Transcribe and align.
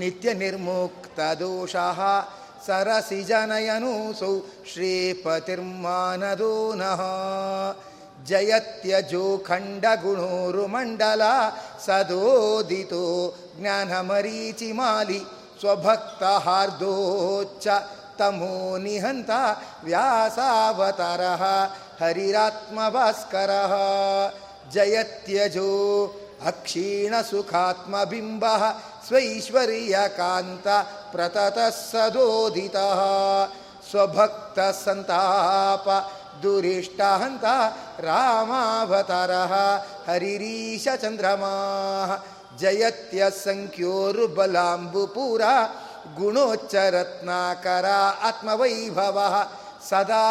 ನಿತ್ಯ 0.00 0.28
ನಿರ್ಮುಕ್ತ 0.40 1.18
ದೋಷಃ 1.40 1.98
ಸರಸಿಜನಯನೂಸೌ 2.66 4.32
ಶ್ರೀಪತಿರ್ಮಾನದೋ 4.70 6.50
ನಃ 6.80 7.02
ಜಯತ್ಯಜೋಖಂಡಗುಣೋರುಮಂಡಲ 8.28 11.22
ಸದೋದಿತೋ 11.86 13.04
ಜ್ಞಾನಮರೀಚಿಮಾಲಿ 13.58 15.20
ಸ್ವಭಕ್ತಹಾರ್ದೋಚ್ಚ 15.60 17.68
ತಮೋ 18.18 18.78
ನಿಹಂತ 18.78 19.30
ವ್ಯಾಸಾವತಾರಃ 19.84 21.42
ಹರಿರಾತ್ಮಭಾಸ್ಕರಃ 22.00 23.72
ಜಯತ್ಯಜೋ 24.72 25.70
ಅಕ್ಷೀಣಸುಖಾತ್ಮಬಿಂಬः 26.48 28.62
स्वैश्वर्यकान्त 29.08 30.66
प्रततः 31.12 31.70
सदोदितः। 31.70 33.00
स्वभक्तसन्ताप 33.90 35.86
चंद्रमा 36.42 37.44
रामावतारः। 38.00 39.54
हरिरीशचन्द्रमाः 40.08 42.10
गुणोच्च 42.58 45.52
गुणोच्चरत्नाकरा 46.20 47.96
आत्मवैभवः। 47.96 49.34
सदा 49.90 50.26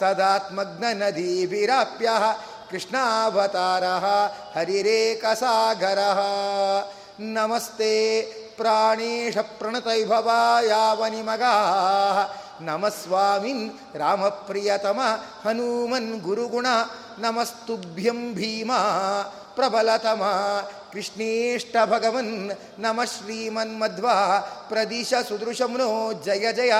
सदात्मग्ननदीभिराप्यः। 0.00 2.24
कृष्णावतारः। 2.70 4.06
हरिरेकसागरः। 4.58 6.20
ನಮಸ್ತೆ 7.20 8.22
ಪ್ರಾಣೇಶ 8.56 9.38
ಪ್ರಣತೈಭವಾಯಾವನಿಮಗಾः 9.38 12.28
ನಮಸ್ವಾಮಿನ್ 12.60 13.70
ರಾಮಪ್ರಿಯತಮ 13.94 15.00
ಹನುಮನ್ 15.44 16.20
ಗುರುಗುಣ 16.20 16.66
ನಮಸ್ತುಭ್ಯಂ 17.18 18.34
ಭೀಮ 18.34 18.72
ಪ್ರಬಲತಮ 19.54 20.22
ಕೃಷ್ಣೇಷ್ಟ 20.92 21.76
ಭಗವನ್ 21.84 22.50
ನಮ 22.78 23.04
ಶ್ರೀಮನ್ಮಧ್ವಾ 23.04 24.40
ಪ್ರದಿಶ 24.68 25.14
ಸುದೃಶಮ್ನೋ 25.28 26.12
ಜಯ 26.12 26.52
ಜಯ 26.52 26.72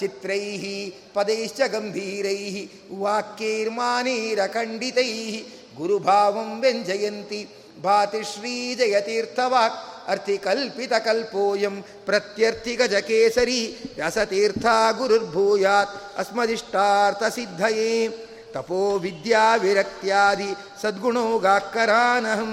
ಚಿತ್ರೈ 0.00 0.90
ಪದೈಶ್ಚ 1.14 1.60
ಗಂಭೀರೈ 1.66 2.68
ವಾಕ್ಯೈರ್ಮಾನೈರಖಂಡಿತೈಃ 2.98 5.46
ಗುರುಭಾವಂ 5.76 6.60
ವ್ಯಂಜಯಂತಿ 6.60 7.48
ಭಾತಿ 7.84 8.32
ಶ್ರೀಜಯತೀರ್ಥವಾಕ್ 8.32 9.93
अर्थिकल्पितकल्पोऽयं 10.08 11.80
प्रत्यर्थिगजकेसरी 12.06 13.60
व्यासतीर्था 13.96 14.92
गुरुर्भूयात् 14.92 16.18
अस्मदिष्टार्थसिद्धये। 16.18 18.08
तपो 18.54 18.98
विद्याविरक्त्यादि 18.98 20.54
सद्गुणो 20.82 21.38
गाकरानहं 21.38 22.52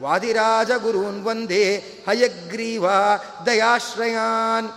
वादिराजगुरून् 0.00 1.24
वंदे 1.24 1.64
हयग्रीवा 2.08 2.98
दयाश्रयान्। 3.44 4.68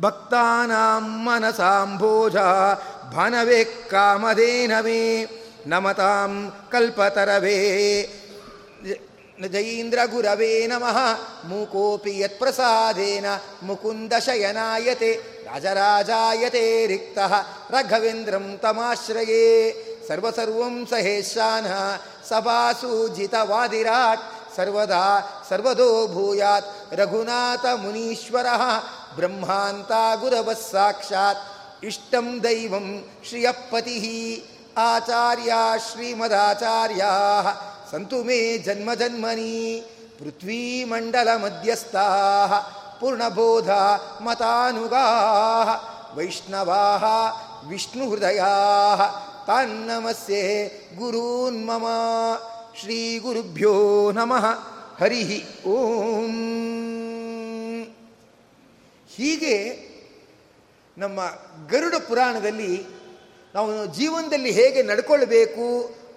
भक्तानां 0.00 1.02
मनसाम्भोजा 1.24 2.48
भनवे 3.14 3.64
कामधेनवे। 3.64 5.02
नमतां 5.66 6.30
कल्पतरवे। 6.72 7.58
ಜೈಂದ್ರ 9.48 9.98
ಗುರವೇ 10.10 10.66
ನಮಃ. 10.66 10.98
ಮೂಕೋಪಿ 11.44 12.20
ಯತ್ಪ್ರಸಾದೇನ 12.20 13.24
ಮುಕುಂದ 13.62 14.12
ಶಯನಾಯತೆ. 14.12 15.20
ರಾಜರಾಜಾಯತೆ 15.44 16.86
ರಿಕ್ತಃ. 16.86 17.34
ರಘವೇಂದ್ರಂ 17.70 18.58
ತಮಾಶ್ರಯೇ. 18.62 19.72
ಸರ್ವಸರ್ವಂ 20.08 20.86
ಸಹೇಶಾನ 20.90 21.66
ಸಭಾಸೂಜಿತವಾದಿರಾಟ್. 22.28 24.20
ಸರ್ವದಾ 24.56 25.44
ಸರ್ವದೋ 25.48 26.06
ಭೂಯಾತ್. 26.06 26.94
ರಘುನಾಥ 26.94 27.64
ಮುನೀಶ್ವರಃ. 27.64 28.62
ಬ್ರಹ್ಮಾಂತ 29.16 30.20
ಗುರವಃ 30.20 30.70
ಸಾಕ್ಷಾತ್. 30.70 31.38
ಇಷ್ಟಂ 31.84 32.44
ದೈವಂ 32.44 33.04
ಶ್ರಿಯಪತಿ 33.28 34.44
ಆಚಾರ್ಯ 34.76 35.52
ಶ್ರೀಮದಾಚಾರ್ಯಾ. 35.92 37.06
ಸಂತು 37.90 38.18
ಮೇ 38.24 38.58
ಜನ್ಮ 38.58 38.94
ಜನ್ಮನಿ 38.94 39.52
ಪೃಥ್ವೀಮಂಡಲ 40.18 41.28
ಮಧ್ಯಸ್ಥಾ 41.36 42.04
ಪೂರ್ಣಬೋಧ 43.00 43.70
ಮತಾನುಗಾ 44.20 45.06
ವೈಷ್ಣವಾ 46.16 46.82
ವಿಷ್ಣುಹೃದಯಾ 47.68 48.52
ತಾನ್ನಮಸ್ಯೆ 49.46 50.42
ಗುರೂನ್ 50.96 51.60
ಮಮ 51.66 51.86
ಶ್ರೀ 52.80 53.18
ಗುರುಭ್ಯೋ 53.18 53.74
ನಮಃ 54.12 54.46
ಹರಿ 55.00 55.22
ಓಂ 55.66 56.34
ಹೀಗೆ 59.16 59.56
ನಮ್ಮ 60.98 61.20
ಗರುಡ 61.70 61.94
ಪುರಾಣದಲ್ಲಿ 62.08 62.72
ನಾವು 63.54 63.86
ಜೀವನದಲ್ಲಿ 63.86 64.50
ಹೇಗೆ 64.50 64.82
ನಡ್ಕೊಳ್ಬೇಕು 64.82 65.66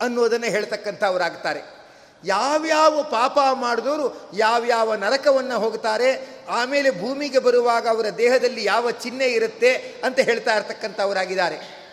ಅನ್ನೋದನ್ನು 0.02 0.46
ಹೇಳ್ತಕ್ಕಂಥವರಾಗ್ತಾರೆ. 0.46 1.84
ಯಾವ್ಯಾವ 2.26 3.04
ಪಾಪ 3.04 3.40
ಮಾಡಿದವರು 3.54 4.30
ಯಾವ್ಯಾವ 4.34 4.96
ನರಕವನ್ನು 4.96 5.60
ಹೋಗ್ತಾರೆ, 5.60 6.28
ಆಮೇಲೆ 6.50 7.02
ಭೂಮಿಗೆ 7.02 7.40
ಬರುವಾಗ 7.40 7.88
ಅವರ 7.88 8.06
ದೇಹದಲ್ಲಿ 8.18 8.64
ಯಾವ 8.66 8.92
ಚಿಹ್ನೆ 8.92 9.26
ಇರುತ್ತೆ 9.26 9.74
ಅಂತ 10.04 10.20
ಹೇಳ್ತಾ 10.20 10.54
ಇರ್ತಕ್ಕಂಥವರಾಗಿದ್ದಾರೆ. 10.56 11.84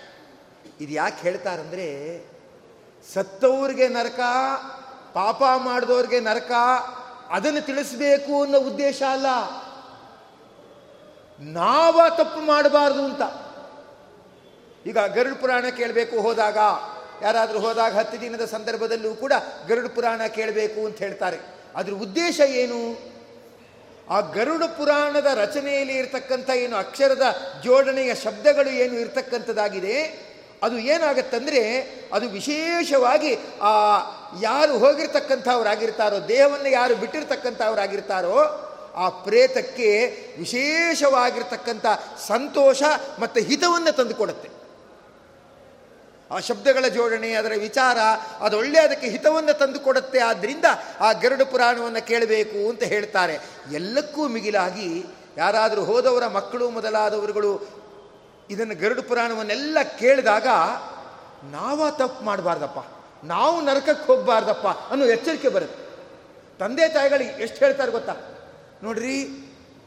ಇದು 0.81 0.93
ಯಾಕೆ 0.93 1.23
ಹೇಳ್ತಾರಂದರೆ, 1.23 2.19
ಸತ್ತವ್ರಿಗೆ 3.15 3.89
ನರಕ, 3.89 4.21
ಪಾಪ 5.15 5.43
ಮಾಡಿದವ್ರಿಗೆ 5.57 6.21
ನರಕ, 6.21 6.51
ಅದನ್ನು 7.31 7.61
ತಿಳಿಸ್ಬೇಕು 7.61 8.43
ಅನ್ನೋ 8.43 8.59
ಉದ್ದೇಶ 8.59 9.03
ಅಲ್ಲ. 9.11 9.27
ನಾವ 11.41 12.01
ತಪ್ಪು 12.09 12.41
ಮಾಡಬಾರ್ದು 12.41 13.05
ಅಂತ. 13.05 13.23
ಈಗ 14.87 14.99
ಗರುಡ್ 14.99 15.41
ಪುರಾಣ 15.41 15.65
ಕೇಳಬೇಕು 15.77 16.21
ಹೋದಾಗ 16.21 16.59
ಯಾರಾದರೂ 17.23 17.59
ಹೋದಾಗ 17.59 17.95
ಹತ್ತು 17.95 18.21
ದಿನದ 18.21 18.45
ಸಂದರ್ಭದಲ್ಲೂ 18.45 19.15
ಕೂಡ 19.15 19.33
ಗರುಡ 19.69 19.87
ಪುರಾಣ 19.87 20.27
ಕೇಳಬೇಕು 20.27 20.87
ಅಂತ 20.87 20.99
ಹೇಳ್ತಾರೆ. 20.99 21.39
ಅದ್ರ 21.77 21.93
ಉದ್ದೇಶ 21.93 22.41
ಏನು? 22.41 23.11
ಆ 24.11 24.21
ಗರುಡ 24.21 24.63
ಪುರಾಣದ 24.65 25.27
ರಚನೆಯಲ್ಲಿ 25.35 25.97
ಇರತಕ್ಕಂಥ 25.97 26.51
ಏನು 26.51 26.77
ಅಕ್ಷರದ 26.77 27.23
ಜೋಡಣೆಯ 27.65 28.15
ಶಬ್ದಗಳು 28.15 28.71
ಏನು 28.71 28.95
ಇರತಕ್ಕಂಥದ್ದಾಗಿದೆ? 28.95 30.31
ಅದು 30.63 30.79
ಏನಾಗತ್ತಂದರೆ 30.79 31.61
ಅದು 32.13 32.29
ವಿಶೇಷವಾಗಿ 32.29 33.37
ಆ 33.63 33.99
ಯಾರು 34.41 34.79
ಹೋಗಿರ್ತಕ್ಕಂಥವ್ರಾಗಿರ್ತಾರೋ, 34.79 36.29
ದೇಹವನ್ನು 36.29 36.69
ಯಾರು 36.69 36.97
ಬಿಟ್ಟಿರ್ತಕ್ಕಂಥವ್ರಾಗಿರ್ತಾರೋ, 36.97 38.67
ಆ 38.95 39.09
ಪ್ರೇತಕ್ಕೆ 39.09 40.17
ವಿಶೇಷವಾಗಿರ್ತಕ್ಕಂಥ 40.39 41.87
ಸಂತೋಷ 42.27 42.83
ಮತ್ತು 43.19 43.41
ಹಿತವನ್ನು 43.41 43.93
ತಂದುಕೊಡುತ್ತೆ. 43.97 44.60
ಆ 46.31 46.39
ಶಬ್ದಗಳ 46.39 46.89
ಜೋಡಣೆ, 46.89 47.33
ಅದರ 47.33 47.53
ವಿಚಾರ, 47.59 47.99
ಅದು 48.41 48.59
ಒಳ್ಳೆಯ 48.59 48.81
ಅದಕ್ಕೆ 48.81 49.09
ಹಿತವನ್ನು 49.09 49.59
ತಂದುಕೊಡುತ್ತೆ. 49.59 50.19
ಆದ್ದರಿಂದ 50.19 50.65
ಆ 51.01 51.13
ಗರುಡ 51.13 51.43
ಪುರಾಣವನ್ನು 51.43 52.07
ಕೇಳಬೇಕು 52.07 52.69
ಅಂತ 52.69 52.83
ಹೇಳ್ತಾರೆ. 52.83 53.41
ಎಲ್ಲಕ್ಕೂ 53.73 54.29
ಮಿಗಿಲಾಗಿ 54.29 55.05
ಯಾರಾದರೂ 55.37 55.85
ಹೋದವರ 55.85 56.27
ಮಕ್ಕಳು 56.27 56.71
ಮೊದಲಾದವರುಗಳು 56.71 57.69
ಇದನ್ನು 58.51 58.75
ಗರುಡ 58.75 59.01
ಪುರಾಣವನ್ನೆಲ್ಲ 59.01 59.79
ಕೇಳಿದಾಗ, 59.99 60.47
ನಾವ 61.51 61.91
ತಪ್ಪು 61.91 62.25
ಮಾಡಬಾರ್ದಪ್ಪ, 62.25 62.79
ನಾವು 63.25 63.61
ನರಕಕ್ಕೆ 63.61 64.07
ಹೋಗಬಾರ್ದಪ್ಪ 64.07 64.67
ಅನ್ನೋ 64.67 65.07
ಎಚ್ಚರಿಕೆ 65.07 65.49
ಬರುತ್ತೆ. 65.49 65.85
ತಂದೆ 66.59 66.89
ತಾಯಿಗಳಿಗೆ 66.89 67.43
ಎಷ್ಟು 67.43 67.65
ಹೇಳ್ತಾರೆ 67.65 67.91
ಗೊತ್ತಾ? 67.91 68.15
ನೋಡ್ರಿ, 68.83 69.19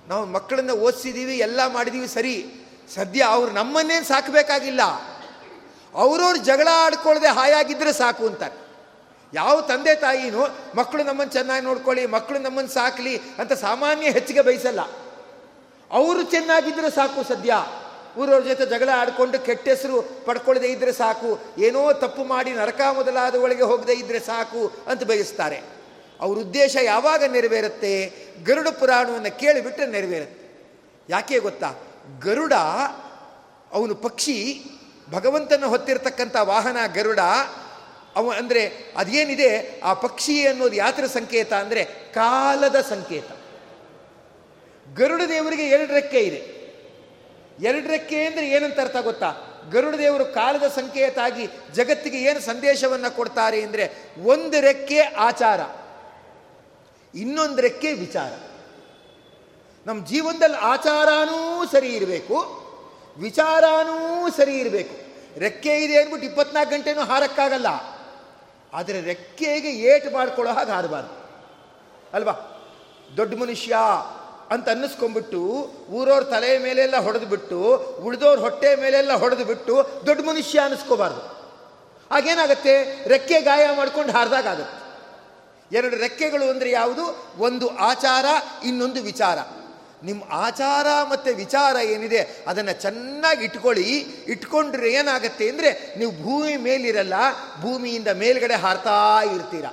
ನಾವು 0.07 0.25
ಮಕ್ಕಳನ್ನ 0.25 0.71
ಓದಿಸಿದ್ದೀವಿ 0.71 1.37
ಎಲ್ಲ 1.37 1.67
ಮಾಡಿದ್ದೀವಿ 1.67 2.07
ಸರಿ. 2.07 2.35
ಸದ್ಯ 2.95 3.21
ಅವ್ರು 3.23 3.51
ನಮ್ಮನ್ನೇನು 3.51 4.05
ಸಾಕಬೇಕಾಗಿಲ್ಲ. 4.05 4.81
ಅವ್ರವ್ರು 5.95 6.37
ಜಗಳ 6.37 6.67
ಆಡ್ಕೊಳ್ಳದೆ 6.73 7.27
ಹಾಯಾಗಿದ್ದರೆ 7.27 7.93
ಸಾಕು 7.93 8.27
ಅಂತಾರೆ 8.27 8.63
ಯಾವ 9.33 9.61
ತಂದೆ 9.61 9.95
ತಾಯಿನೂ 9.95 10.47
ಮಕ್ಕಳು 10.75 11.03
ನಮ್ಮನ್ನು 11.03 11.33
ಚೆನ್ನಾಗಿ 11.33 11.65
ನೋಡ್ಕೊಳ್ಳಿ, 11.65 12.05
ಮಕ್ಕಳು 12.05 12.39
ನಮ್ಮನ್ನು 12.39 12.71
ಸಾಕಲಿ 12.71 13.17
ಅಂತ 13.17 13.53
ಸಾಮಾನ್ಯ 13.53 14.09
ಹೆಚ್ಚಿಗೆ 14.09 14.41
ಬಯಸಲ್ಲ. 14.41 14.79
ಅವರು 15.91 16.23
ಚೆನ್ನಾಗಿದ್ದರೆ 16.23 16.89
ಸಾಕು 16.91 17.23
ಸದ್ಯ. 17.23 17.53
ಊರವ್ರ 18.17 18.43
ಜೊತೆ 18.43 18.65
ಜಗಳ 18.65 18.89
ಆಡಿಕೊಂಡು 18.95 19.39
ಕೆಟ್ಟ 19.39 19.67
ಹೆಸರು 19.67 20.01
ಪಡ್ಕೊಳ್ಳದೆ 20.25 20.67
ಇದ್ದರೆ 20.67 20.91
ಸಾಕು. 20.91 21.39
ಏನೋ 21.57 21.93
ತಪ್ಪು 21.93 22.23
ಮಾಡಿ 22.23 22.51
ನರಕ 22.51 22.81
ಮೊದಲಾದ 22.91 23.35
ಒಳಗೆ 23.35 23.63
ಹೋಗದೆ 23.63 23.93
ಇದ್ದರೆ 23.93 24.19
ಸಾಕು 24.19 24.73
ಅಂತ 24.87 25.03
ಬಯಸ್ತಾರೆ. 25.03 25.61
ಅವ್ರ 26.21 26.39
ಉದ್ದೇಶ 26.39 26.77
ಯಾವಾಗ 26.83 27.23
ನೆರವೇರುತ್ತೆ? 27.23 28.13
ಗರುಡ 28.43 28.67
ಪುರಾಣವನ್ನು 28.67 29.39
ಕೇಳಿಬಿಟ್ರೆ 29.39 29.87
ನೆರವೇರುತ್ತೆ. 29.87 30.43
ಯಾಕೆ 31.09 31.39
ಗೊತ್ತಾ? 31.39 31.73
ಗರುಡ 32.19 32.53
ಅವನು 33.71 33.95
ಪಕ್ಷಿ 33.95 34.65
ಭಗವಂತನ 35.11 35.65
ಹೊತ್ತಿರತಕ್ಕಂಥ 35.65 36.35
ವಾಹನ 36.35 36.77
ಗರುಡ, 36.93 37.19
ಅವ 38.15 38.31
ಅಂದರೆ 38.37 38.93
ಅದೇನಿದೆ? 38.97 39.81
ಆ 39.81 39.93
ಪಕ್ಷಿ 39.93 40.47
ಅನ್ನೋದು 40.47 40.73
ಯಾತ್ರ 40.73 41.05
ಸಂಕೇತ 41.05 41.53
ಅಂದರೆ 41.53 41.83
ಕಾಲದ 42.13 42.75
ಸಂಕೇತ. 42.75 43.31
ಗರುಡ 44.95 45.21
ದೇವರಿಗೆ 45.29 45.63
ಎರಡು 45.63 45.93
ರೆಕ್ಕೆ 45.93 46.19
ಇದೆ. 46.19 46.63
ಎರಡು 47.59 47.87
ರೆಕ್ಕೆ 47.87 48.25
ಅಂದರೆ 48.25 48.49
ಏನಂತ 48.49 48.79
ಅರ್ಥ 48.79 48.97
ಗೊತ್ತಾ? 48.97 49.31
ಗರುಡ 49.71 49.95
ದೇವರು 49.95 50.25
ಕಾಲದ 50.25 50.67
ಸಂಕೇತಾಗಿ 50.67 51.47
ಜಗತ್ತಿಗೆ 51.73 52.17
ಏನು 52.17 52.39
ಸಂದೇಶವನ್ನು 52.39 53.15
ಕೊಡ್ತಾರೆ 53.15 53.61
ಅಂದರೆ 53.61 53.93
ಒಂದು 54.23 54.61
ರೆಕ್ಕೆ 54.61 54.99
ಆಚಾರ 54.99 55.59
ಇನ್ನೊಂದು 57.15 57.61
ರೆಕ್ಕೆ 57.61 57.93
ವಿಚಾರ. 57.93 58.31
ನಮ್ಮ 59.85 60.05
ಜೀವನದಲ್ಲಿ 60.05 60.57
ಆಚಾರನೂ 60.57 61.65
ಸರಿ 61.65 61.87
ಇರಬೇಕು. 61.87 62.62
ವಿಚಾರನೂ 63.17 64.29
ಸರಿ 64.29 64.59
ಇರಬೇಕು. 64.59 65.03
ರೆಕ್ಕೆ 65.39 65.77
ಇದೆ 65.77 65.97
ಅಂದ್ಬಿಟ್ಟು 65.97 66.27
ಇಪ್ಪತ್ನಾಲ್ಕು 66.27 66.71
ಗಂಟೆನೂ 66.71 67.01
ಹಾರಕ್ಕಾಗಲ್ಲ. 67.01 67.67
ಆದರೆ 68.73 69.01
ರೆಕ್ಕೆಗೆ 69.01 69.69
ಏಟು 69.69 70.11
ಮಾಡ್ಕೊಳ್ಳೋ 70.11 70.53
ಹಾಗೆ 70.53 70.71
ಹಾರಬಾರ್ದು. 70.71 71.23
ಅಲ್ವಾ? 72.13 72.49
ದೊಡ್ಡ 73.17 73.35
ಮನುಷ್ಯ 73.35 73.75
ಅಂತ 74.51 74.69
ಅನ್ನಿಸ್ಕೊಂಬಿಟ್ಟು 74.69 75.39
ಊರವ್ರ 75.89 76.23
ತಲೆ 76.23 76.57
ಮೇಲೆಲ್ಲ 76.57 76.97
ಹೊಡೆದು 76.97 77.25
ಬಿಟ್ಟು 77.25 77.75
ಉಳಿದವ್ರ 78.03 78.39
ಹೊಟ್ಟೆ 78.39 78.75
ಮೇಲೆಲ್ಲ 78.75 79.13
ಹೊಡೆದು 79.13 79.45
ಬಿಟ್ಟು 79.45 79.85
ದೊಡ್ಡ 80.05 80.25
ಮನುಷ್ಯ 80.25 80.59
ಅನ್ನಿಸ್ಕೋಬಾರ್ದು. 80.59 81.43
ಆಗೇನಾಗತ್ತೆ 82.11 83.03
ರೆಕ್ಕೆ 83.07 83.41
ಗಾಯ 83.41 83.67
ಮಾಡ್ಕೊಂಡು 83.75 84.13
ಹಾರ್ದಾಗತ್ತೆ 84.13 84.83
ಎರಡು 85.75 85.97
ರೆಕ್ಕೆಗಳು 85.97 86.49
ಅಂದರೆ 86.49 86.71
ಯಾವುದು? 86.71 87.27
ಒಂದು 87.37 87.69
ಆಚಾರ, 87.69 88.25
ಇನ್ನೊಂದು 88.65 89.01
ವಿಚಾರ. 89.01 89.37
ನಿಮ್ಮ 90.07 90.21
ಆಚಾರ 90.45 90.87
ಮತ್ತು 91.11 91.29
ವಿಚಾರ 91.43 91.75
ಏನಿದೆ 91.93 92.21
ಅದನ್ನು 92.51 92.73
ಚೆನ್ನಾಗಿ 92.81 93.43
ಇಟ್ಕೊಳ್ಳಿ. 93.47 93.87
ಇಟ್ಕೊಂಡ್ರೆ 94.33 94.89
ಏನಾಗುತ್ತೆ 94.99 95.45
ಅಂದರೆ 95.51 95.69
ನೀವು 95.99 96.11
ಭೂಮಿ 96.23 96.55
ಮೇಲಿರಲ್ಲ, 96.67 97.17
ಭೂಮಿಯಿಂದ 97.61 98.09
ಮೇಲ್ಗಡೆ 98.23 98.57
ಹಾರ್ತಾ 98.65 98.97
ಇರ್ತೀರ. 99.35 99.67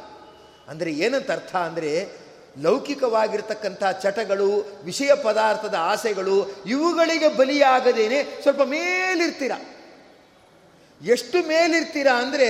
ಅಂದರೆ 0.68 0.90
ಏನಂತ 1.04 1.30
ಅರ್ಥ 1.38 1.54
ಅಂದರೆ 1.68 1.92
ಲೌಕಿಕವಾಗಿರ್ತಕ್ಕಂಥ 2.64 3.82
ಚಟಗಳು, 4.02 4.50
ವಿಷಯ 4.84 5.10
ಪದಾರ್ಥದ 5.26 5.76
ಆಸೆಗಳು 5.92 6.36
ಇವುಗಳಿಗೆ 6.74 7.28
ಬಲಿಯಾಗದೇನೆ 7.40 8.20
ಸ್ವಲ್ಪ 8.42 8.62
ಮೇಲಿರ್ತೀರ. 8.76 9.52
ಎಷ್ಟು 11.00 11.38
ಮೇಲಿರ್ತೀರಾ 11.50 12.14
ಅಂದರೆ 12.22 12.48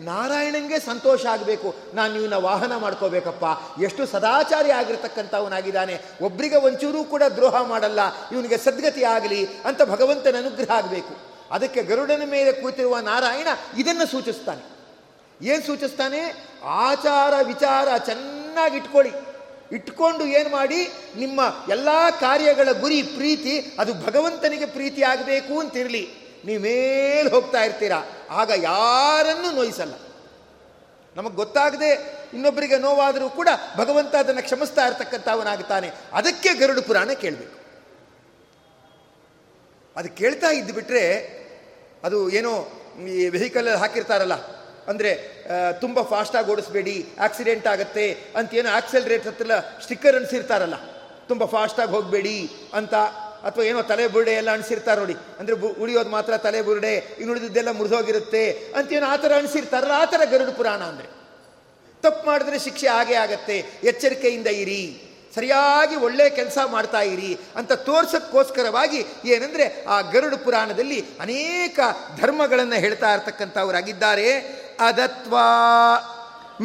ನಾರಾಯಣಂಗೆ 0.00 0.80
ಸಂತೋಷ 0.80 1.26
ಆಗಬೇಕು. 1.26 1.74
ನಾನು 1.94 2.16
ಇವನ 2.16 2.34
ವಾಹನ 2.34 2.76
ಮಾಡ್ಕೋಬೇಕಪ್ಪ. 2.76 3.80
ಎಷ್ಟು 3.82 4.06
ಸದಾಚಾರಿ 4.06 4.70
ಆಗಿರ್ತಕ್ಕಂಥವನಾಗಿದ್ದಾನೆ. 4.70 6.00
ಒಬ್ರಿಗೆ 6.22 6.56
ಒಂಚೂರು 6.56 7.04
ಕೂಡ 7.04 7.22
ದ್ರೋಹ 7.22 7.62
ಮಾಡಲ್ಲ. 7.62 8.00
ಇವನಿಗೆ 8.32 8.56
ಸದ್ಗತಿ 8.56 9.04
ಆಗಲಿ 9.04 9.46
ಅಂತ 9.46 9.82
ಭಗವಂತನ 9.82 10.36
ಅನುಗ್ರಹ 10.38 10.74
ಆಗಬೇಕು. 10.76 11.32
ಅದಕ್ಕೆ 11.50 11.82
ಗರುಡನ 11.82 12.22
ಮೇಲೆ 12.26 12.52
ಕೂತಿರುವ 12.52 12.98
ನಾರಾಯಣ 12.98 13.46
ಇದನ್ನು 13.78 14.06
ಸೂಚಿಸ್ತಾನೆ. 14.06 14.72
ಏನು 15.46 15.66
ಸೂಚಿಸ್ತಾನೆ? 15.66 16.48
ಆಚಾರ 16.64 17.34
ವಿಚಾರ 17.42 17.98
ಚೆನ್ನಾಗಿ 17.98 18.76
ಇಟ್ಕೊಳ್ಳಿ. 18.76 19.10
ಇಟ್ಕೊಂಡು 19.72 20.26
ಏನು 20.26 20.50
ಮಾಡಿ? 20.50 20.92
ನಿಮ್ಮ 21.16 21.40
ಎಲ್ಲ 21.68 21.88
ಕಾರ್ಯಗಳ 22.20 22.68
ಗುರಿ, 22.80 23.02
ಪ್ರೀತಿ, 23.02 23.76
ಅದು 23.78 23.94
ಭಗವಂತನಿಗೆ 23.94 24.66
ಪ್ರೀತಿ 24.66 25.02
ಆಗಬೇಕು 25.02 25.60
ಅಂತಿರಲಿ. 25.60 26.21
ನೀವು 26.46 26.60
ಮೇಲೆ 26.68 27.28
ಹೋಗ್ತಾ 27.34 27.60
ಇರ್ತೀರಾ? 27.66 28.00
ಆಗ 28.40 28.50
ಯಾರನ್ನು 28.70 29.50
ನೋಯಿಸಲ್ಲ. 29.60 29.94
ನಮಗೆ 31.16 31.36
ಗೊತ್ತಾಗದೆ 31.42 31.90
ಇನ್ನೊಬ್ಬರಿಗೆ 32.36 32.76
ನೋವಾದರೂ 32.86 33.26
ಕೂಡ 33.38 33.48
ಭಗವಂತ 33.80 34.14
ಅದನ್ನು 34.22 34.42
ಕ್ಷಮಿಸ್ತಾ 34.48 34.82
ಇರ್ತಕ್ಕಂಥವನಾಗ್ತಾನೆ 34.88 35.88
ಅದಕ್ಕೆ 36.18 36.50
ಗರುಡು 36.60 36.82
ಪುರಾಣ 36.88 37.10
ಕೇಳಬೇಕು. 37.24 37.56
ಅದು 39.96 40.08
ಕೇಳ್ತಾ 40.20 40.50
ಇದ್ದು 40.58 40.72
ಬಿಟ್ರೆ 40.78 41.04
ಅದು 42.06 42.18
ಏನೋ 42.38 42.52
ಈ 43.14 43.28
ವೆಹಿಕಲ್ 43.34 43.68
ಹಾಕಿರ್ತಾರಲ್ಲ, 43.82 44.36
ಅಂದರೆ 44.90 45.10
ತುಂಬ 45.82 45.98
ಫಾಸ್ಟಾಗಿ 46.12 46.48
ಓಡಿಸ್ಬೇಡಿ 46.52 46.96
ಆಕ್ಸಿಡೆಂಟ್ 47.26 47.66
ಆಗುತ್ತೆ 47.72 48.06
ಅಂತ 48.38 48.54
ಏನೋ 48.60 48.70
ಆಕ್ಸೆಲ್ರೇಟ್ 48.78 49.26
ಹತ್ತಿರ 49.28 49.58
ಸ್ಟಿಕ್ಕರ್ 49.84 50.16
ಅನಿಸಿರ್ತಾರಲ್ಲ. 50.18 50.76
ತುಂಬ 51.28 51.44
ಫಾಸ್ಟಾಗಿ 51.54 51.92
ಹೋಗಬೇಡಿ 51.96 52.38
ಅಂತ 52.78 52.94
ಅಥವಾ 53.46 53.64
ಏನೋ 53.70 53.80
ತಲೆ 53.90 54.04
ಬುರುಡೆ 54.14 54.32
ಎಲ್ಲ 54.40 54.50
ಅಣಿಸಿರ್ತಾರೆ 54.56 55.00
ನೋಡಿ. 55.00 55.16
ಅಂದರೆ 55.40 55.54
ಉಳಿಯೋದು 55.82 56.10
ಮಾತ್ರ 56.16 56.32
ತಲೆ 56.46 56.60
ಬುರುಡೆ 56.68 56.94
ಇನ್ನುಳಿದಿದ್ದೆಲ್ಲ 57.20 57.70
ಮುರಿದೋಗಿರುತ್ತೆ 57.78 58.44
ಅಂತೇನು 58.78 59.06
ಆ 59.12 59.16
ಥರ 59.22 59.32
ಅಣಿಸಿರ್ತಾರಲ್ಲ 59.42 59.94
ಆ 60.02 60.04
ಥರ 60.12 60.20
ಗರುಡ 60.32 60.50
ಪುರಾಣ 60.58 60.82
ಅಂದರೆ. 60.92 61.08
ತಪ್ಪು 62.02 62.22
ಮಾಡಿದ್ರೆ 62.26 62.58
ಶಿಕ್ಷೆ 62.58 62.88
ಹಾಗೆ 62.88 63.16
ಆಗತ್ತೆ, 63.24 63.56
ಎಚ್ಚರಿಕೆಯಿಂದ 63.90 64.48
ಇರಿ, 64.62 64.82
ಸರಿಯಾಗಿ 65.34 65.96
ಒಳ್ಳೆ 66.06 66.24
ಕೆಲಸ 66.38 66.58
ಮಾಡ್ತಾ 66.72 67.00
ಇರಿ 67.12 67.30
ಅಂತ 67.56 67.72
ತೋರ್ಸೋಕ್ಕೋಸ್ಕರವಾಗಿ 67.88 69.00
ಏನಂದರೆ 69.34 69.66
ಆ 69.94 69.96
ಗರುಡ 70.14 70.34
ಪುರಾಣದಲ್ಲಿ 70.44 70.98
ಅನೇಕ 71.20 71.78
ಧರ್ಮಗಳನ್ನು 72.20 72.78
ಹೇಳ್ತಾ 72.84 73.08
ಇರ್ತಕ್ಕಂಥವರಾಗಿದ್ದಾರೆ. 73.16 74.28
ಅದತ್ವಾ 74.88 75.46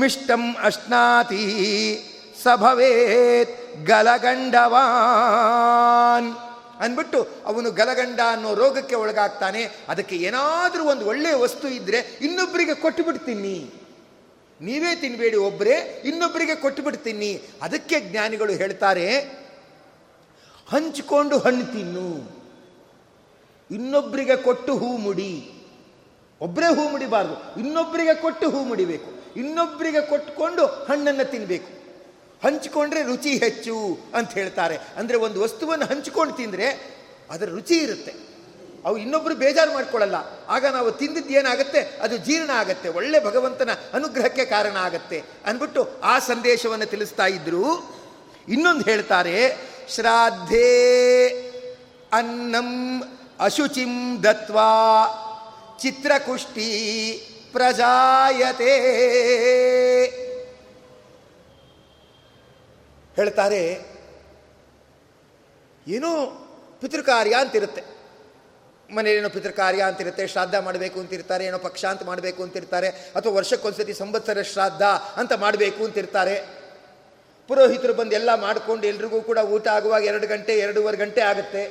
ಮಿಷ್ಟಂ 0.01 0.43
ಅಶ್ನಾತಿ 0.69 1.45
ಸಭವೇತ್ 2.43 3.55
ಗಲಗಂಡವಾನ್. 3.87 4.87
ಅಂದ್ಬಿಟ್ಟು 6.81 7.19
ಅವನು 7.45 7.71
ಗಲಗಂಡ 7.71 8.19
ಅನ್ನೋ 8.31 8.55
ರೋಗಕ್ಕೆ 8.55 8.95
ಒಳಗಾಗ್ತಾನೆ. 8.95 9.63
ಅದಕ್ಕೆ 9.89 10.15
ಏನಾದರೂ 10.15 10.83
ಒಂದು 10.83 11.05
ಒಳ್ಳೆಯ 11.05 11.33
ವಸ್ತು 11.33 11.67
ಇದ್ದರೆ 11.67 11.99
ಇನ್ನೊಬ್ಬರಿಗೆ 12.21 12.75
ಕೊಟ್ಟು 12.75 13.03
ಬಿಡ್ತೀನಿ 13.03 13.57
ನೀವೇ 14.61 14.91
ತಿನ್ನಬೇಡಿ 14.95 15.37
ಒಬ್ಬರೇ 15.37 16.01
ಇನ್ನೊಬ್ಬರಿಗೆ 16.05 16.55
ಕೊಟ್ಟು 16.55 16.83
ಬಿಡ್ತೀನಿ 16.83 17.31
ಅದಕ್ಕೆ 17.61 17.99
ಜ್ಞಾನಿಗಳು 17.99 18.53
ಹೇಳ್ತಾರೆ, 18.53 19.07
ಹಂಚಿಕೊಂಡು 20.71 21.37
ಹಣ್ಣು 21.37 21.65
ತಿನ್ನು. 21.73 22.07
ಇನ್ನೊಬ್ಬರಿಗೆ 23.71 24.35
ಕೊಟ್ಟು 24.43 24.77
ಹೂ 24.77 24.89
ಮುಡಿ. 24.97 25.31
ಒಬ್ಬರೇ 26.41 26.67
ಹೂ 26.75 26.83
ಮುಡಿಬಾರ್ದು 26.89 27.35
ಇನ್ನೊಬ್ಬರಿಗೆ 27.59 28.15
ಕೊಟ್ಟು 28.21 28.49
ಹೂ 28.49 28.59
ಮುಡಿಬೇಕು. 28.63 29.09
ಇನ್ನೊಬ್ಬರಿಗೆ 29.39 30.01
ಕೊಟ್ಟುಕೊಂಡು 30.09 30.65
ಹಣ್ಣನ್ನು 30.65 31.25
ತಿನ್ನಬೇಕು 31.31 31.76
ಹಂಚಿಕೊಂಡ್ರೆ 32.43 33.03
ರುಚಿ 33.03 33.37
ಹೆಚ್ಚು 33.37 33.97
ಅಂತ 34.15 34.31
ಹೇಳ್ತಾರೆ. 34.31 34.77
ಅಂದರೆ 34.97 35.17
ಒಂದು 35.17 35.41
ವಸ್ತುವನ್ನು 35.41 35.85
ಹಂಚಿಕೊಂಡು 35.85 36.33
ತಿಂದರೆ 36.33 36.97
ಅದರ 37.29 37.45
ರುಚಿ 37.45 37.75
ಇರುತ್ತೆ. 37.75 38.13
ಅವು 38.85 38.97
ಇನ್ನೊಬ್ಬರು 38.97 39.35
ಬೇಜಾರು 39.35 39.73
ಮಾಡ್ಕೊಳ್ಳಲ್ಲ. 39.73 40.15
ಆಗ 40.47 40.65
ನಾವು 40.65 40.91
ತಿಂದಿದ್ದು 40.91 41.33
ಏನಾಗುತ್ತೆ? 41.33 41.79
ಅದು 42.01 42.17
ಜೀರ್ಣ 42.17 42.49
ಆಗತ್ತೆ. 42.49 42.89
ಒಳ್ಳೆ 42.89 43.25
ಭಗವಂತನ 43.25 43.69
ಅನುಗ್ರಹಕ್ಕೆ 43.93 44.45
ಕಾರಣ 44.45 44.75
ಆಗುತ್ತೆ 44.75 45.23
ಅಂದ್ಬಿಟ್ಟು 45.45 45.89
ಆ 46.03 46.19
ಸಂದೇಶವನ್ನು 46.19 46.85
ತಿಳಿಸ್ತಾ 46.85 47.25
ಇದ್ರು. 47.25 47.97
ಇನ್ನೊಂದು 48.49 48.81
ಹೇಳ್ತಾರೆ, 48.81 49.57
ಶ್ರಾದ್ಧೇ 49.89 50.71
ಅನ್ನಂ 52.13 53.03
ಅಶುಚಿಂ 53.39 54.23
ದತ್ವಾ 54.23 54.71
ಚಿತ್ರಕುಷ್ಟಿ 55.81 56.69
ಪ್ರಜಾಯತೆ. 57.51 58.73
ಹೇಳ್ತಾರೆ, 63.17 63.61
ಏನೋ 65.87 66.09
ಪಿತೃಕಾರ್ಯ 66.81 67.35
ಅಂತಿರುತ್ತೆ. 67.43 67.83
ಮನೇಲೇನೋ 68.89 69.29
ಪಿತೃಕಾರ್ಯ 69.29 69.81
ಅಂತಿರುತ್ತೆ, 69.81 70.23
ಶ್ರಾದ್ದ 70.27 70.55
ಮಾಡಬೇಕು 70.65 70.97
ಅಂತಿರ್ತಾರೆ, 70.99 71.43
ಏನೋ 71.45 71.59
ಪಕ್ಷ 71.65 71.81
ಅಂತ 71.85 72.03
ಮಾಡಬೇಕು 72.03 72.39
ಅಂತಿರ್ತಾರೆ, 72.43 72.89
ಅಥವಾ 73.17 73.31
ವರ್ಷಕ್ಕೊಂದ್ಸತಿ 73.33 73.93
ಸಂವತ್ಸರ 73.93 74.41
ಶ್ರಾದ್ದ 74.51 74.83
ಅಂತ 75.21 75.33
ಮಾಡಬೇಕು 75.43 75.81
ಅಂತಿರ್ತಾರೆ. 75.85 76.35
ಪುರೋಹಿತರು 77.49 77.93
ಬಂದು 77.93 78.13
ಎಲ್ಲ 78.15 78.31
ಮಾಡಿಕೊಂಡು 78.35 78.85
ಎಲ್ರಿಗೂ 78.87 79.19
ಕೂಡ 79.21 79.39
ಊಟ 79.55 79.65
ಆಗುವಾಗ 79.67 80.03
ಎರಡು 80.11 80.27
ಗಂಟೆ, 80.27 80.53
ಎರಡೂವರೆ 80.59 80.97
ಗಂಟೆ 80.97 81.21
ಆಗುತ್ತೆ. 81.21 81.63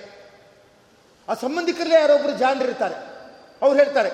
ಆ 1.28 1.34
ಸಂಬಂಧಿಕರಲ್ಲೇ 1.34 1.96
ಯಾರೊಬ್ಬರು 2.00 2.34
ಜಾಣರಿರ್ತಾರೆ 2.38 2.96
ಅವ್ರು 3.62 3.76
ಹೇಳ್ತಾರೆ, 3.78 4.10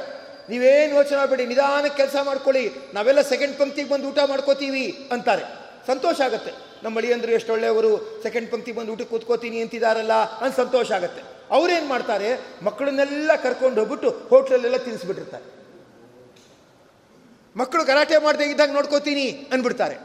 ನೀವೇನು 0.50 0.92
ಯೋಚನೆ 0.96 1.16
ಮಾಡಬೇಡಿ, 1.16 1.44
ನಿಧಾನಕ್ಕೆ 1.46 1.98
ಕೆಲಸ 2.02 2.16
ಮಾಡ್ಕೊಳ್ಳಿ. 2.22 2.64
ನಾವೆಲ್ಲ 2.94 3.22
ಸೆಕೆಂಡ್ 3.30 3.56
ಪಂಕ್ತಿಗೆ 3.58 3.88
ಬಂದು 3.90 4.08
ಊಟ 4.10 4.18
ಮಾಡ್ಕೋತೀವಿ 4.26 4.84
ಅಂತಾರೆ. 5.12 5.44
ಸಂತೋಷ 5.86 6.20
ಆಗುತ್ತೆ. 6.20 6.52
ನಮ್ಮ 6.84 6.98
ಅಳಿಯಂದ್ರು 6.98 7.32
ಎಷ್ಟು 7.32 7.52
ಒಳ್ಳೆಯವರು? 7.52 8.20
ಸೆಕೆಂಡ್ 8.22 8.50
ಪಂಕ್ತಿ 8.50 8.72
ಬಂದು 8.72 8.92
ಊಟಕ್ಕೆ 8.92 9.10
ಕೂತ್ಕೋತೀನಿ 9.10 9.60
ಅಂತಿದಾರಲ್ಲ 9.60 10.12
ಅಂತ 10.12 10.56
ಸಂತೋಷ 10.56 10.92
ಆಗುತ್ತೆ. 10.92 11.22
ಅವ್ರೇನು 11.50 11.86
ಮಾಡ್ತಾರೆ? 11.86 12.28
ಮಕ್ಕಳನ್ನೆಲ್ಲ 12.62 13.30
ಕರ್ಕೊಂಡು 13.42 13.80
ಹೋಗ್ಬಿಟ್ಟು 13.80 14.10
ಹೋಟ್ಲಲ್ಲೆಲ್ಲ 14.10 14.76
ತಿನ್ನಿಸ್ಬಿಟ್ಟಿರ್ತಾರೆ 14.76 15.44
ಮಕ್ಕಳು 17.56 17.84
ಗಲಾಟೆ 17.84 18.18
ಮಾಡದೆ 18.18 18.44
ಇದ್ದಾಗ 18.44 18.70
ನೋಡ್ಕೋತೀನಿ 18.70 19.30
ಅಂದ್ಬಿಡ್ತಾರೆ 19.52 19.96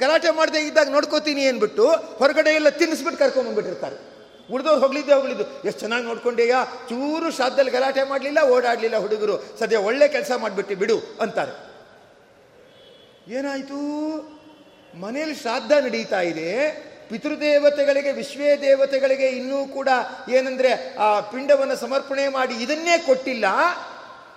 ಗಲಾಟೆ 0.00 0.30
ಮಾಡದೆ 0.30 0.60
ಇದ್ದಾಗ 0.66 0.88
ನೋಡ್ಕೋತೀನಿ 0.88 1.46
ಅಂದ್ಬಿಟ್ಟು 1.46 1.88
ಹೊರಗಡೆ 1.90 2.50
ಎಲ್ಲ 2.50 2.68
ತಿನ್ನಿಸ್ಬಿಟ್ಟು 2.68 3.18
ಕರ್ಕೊಂಬಂದ್ಬಿಟ್ಟಿರ್ತಾರೆ 3.24 4.12
ಉಳಿದವ್ರು 4.52 4.80
ಹೋಗ್ಲಿದ್ದೆ 4.80 5.12
ಹೋಗ್ಲಿದ್ದು. 5.12 5.44
ಎಷ್ಟು 5.66 5.80
ಚೆನ್ನಾಗಿ 5.80 6.04
ನೋಡ್ಕೊಂಡೇಯಾ? 6.04 6.64
ಚೂರು 6.64 7.30
ಶ್ರಾದ್ದದಲ್ಲಿ 7.32 7.70
ಗಲಾಟೆ 7.70 8.02
ಮಾಡಲಿಲ್ಲ, 8.04 8.40
ಓಡಾಡಲಿಲ್ಲ 8.42 8.96
ಹುಡುಗರು. 8.96 9.44
ಸದ್ಯ 9.58 9.76
ಒಳ್ಳೆ 9.76 10.08
ಕೆಲಸ 10.08 10.32
ಮಾಡಿಬಿಟ್ಟು 10.36 10.76
ಬಿಡು 10.76 10.96
ಅಂತಾರೆ. 11.20 11.52
ಏನಾಯಿತು? 13.32 13.78
ಮನೇಲಿ 14.94 15.34
ಶ್ರಾದ್ದ 15.34 15.72
ನಡೀತಾ 15.72 16.20
ಇದೆ. 16.20 16.70
ಪಿತೃದೇವತೆಗಳಿಗೆ 17.08 18.12
ವಿಶ್ವೇ 18.12 18.56
ದೇವತೆಗಳಿಗೆ 18.56 19.28
ಇನ್ನೂ 19.28 19.66
ಕೂಡ 19.66 19.88
ಏನಂದ್ರೆ, 20.30 20.96
ಆ 20.96 21.20
ಪಿಂಡವನ್ನು 21.20 21.76
ಸಮರ್ಪಣೆ 21.76 22.28
ಮಾಡಿ 22.28 22.54
ಇದನ್ನೇ 22.54 22.98
ಕೊಟ್ಟಿಲ್ಲ. 22.98 23.44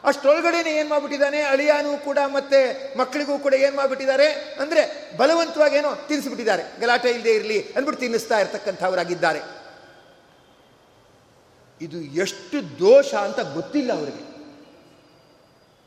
ಅಷ್ಟೊಳಗಡೆನೆ 0.04 0.72
ಏನು 0.72 0.90
ಮಾಡ್ಬಿಟ್ಟಿದ್ದಾನೆ? 0.90 1.42
ಅಳಿಯಾನು 1.42 2.04
ಕೂಡ 2.06 2.18
ಮತ್ತೆ 2.28 2.94
ಮಕ್ಕಳಿಗೂ 2.98 3.40
ಕೂಡ 3.40 3.54
ಏನು 3.54 3.76
ಮಾಡಿಬಿಟ್ಟಿದ್ದಾರೆ? 3.76 4.28
ಅಂದ್ರೆ 4.60 5.12
ಬಲವಂತವಾಗಿ 5.18 5.76
ಏನೋ 5.76 5.96
ತಿನ್ನಿಸ್ಬಿಟ್ಟಿದ್ದಾರೆ 5.96 6.82
ಗಲಾಟೆ 6.82 7.10
ಇಲ್ಲದೆ 7.10 7.34
ಇರಲಿ 7.34 7.64
ಅಂದ್ಬಿಟ್ಟು 7.64 8.00
ತಿನ್ನಿಸ್ತಾ 8.02 8.40
ಇರ್ತಕ್ಕಂಥವರಾಗಿದ್ದಾರೆ. 8.40 9.40
ಇದು 11.82 12.02
ಎಷ್ಟು 12.02 12.80
ದೋಷ 12.80 13.14
ಅಂತ 13.14 13.40
ಗೊತ್ತಿಲ್ಲ 13.40 13.94
ಅವರಿಗೆ. 13.94 14.36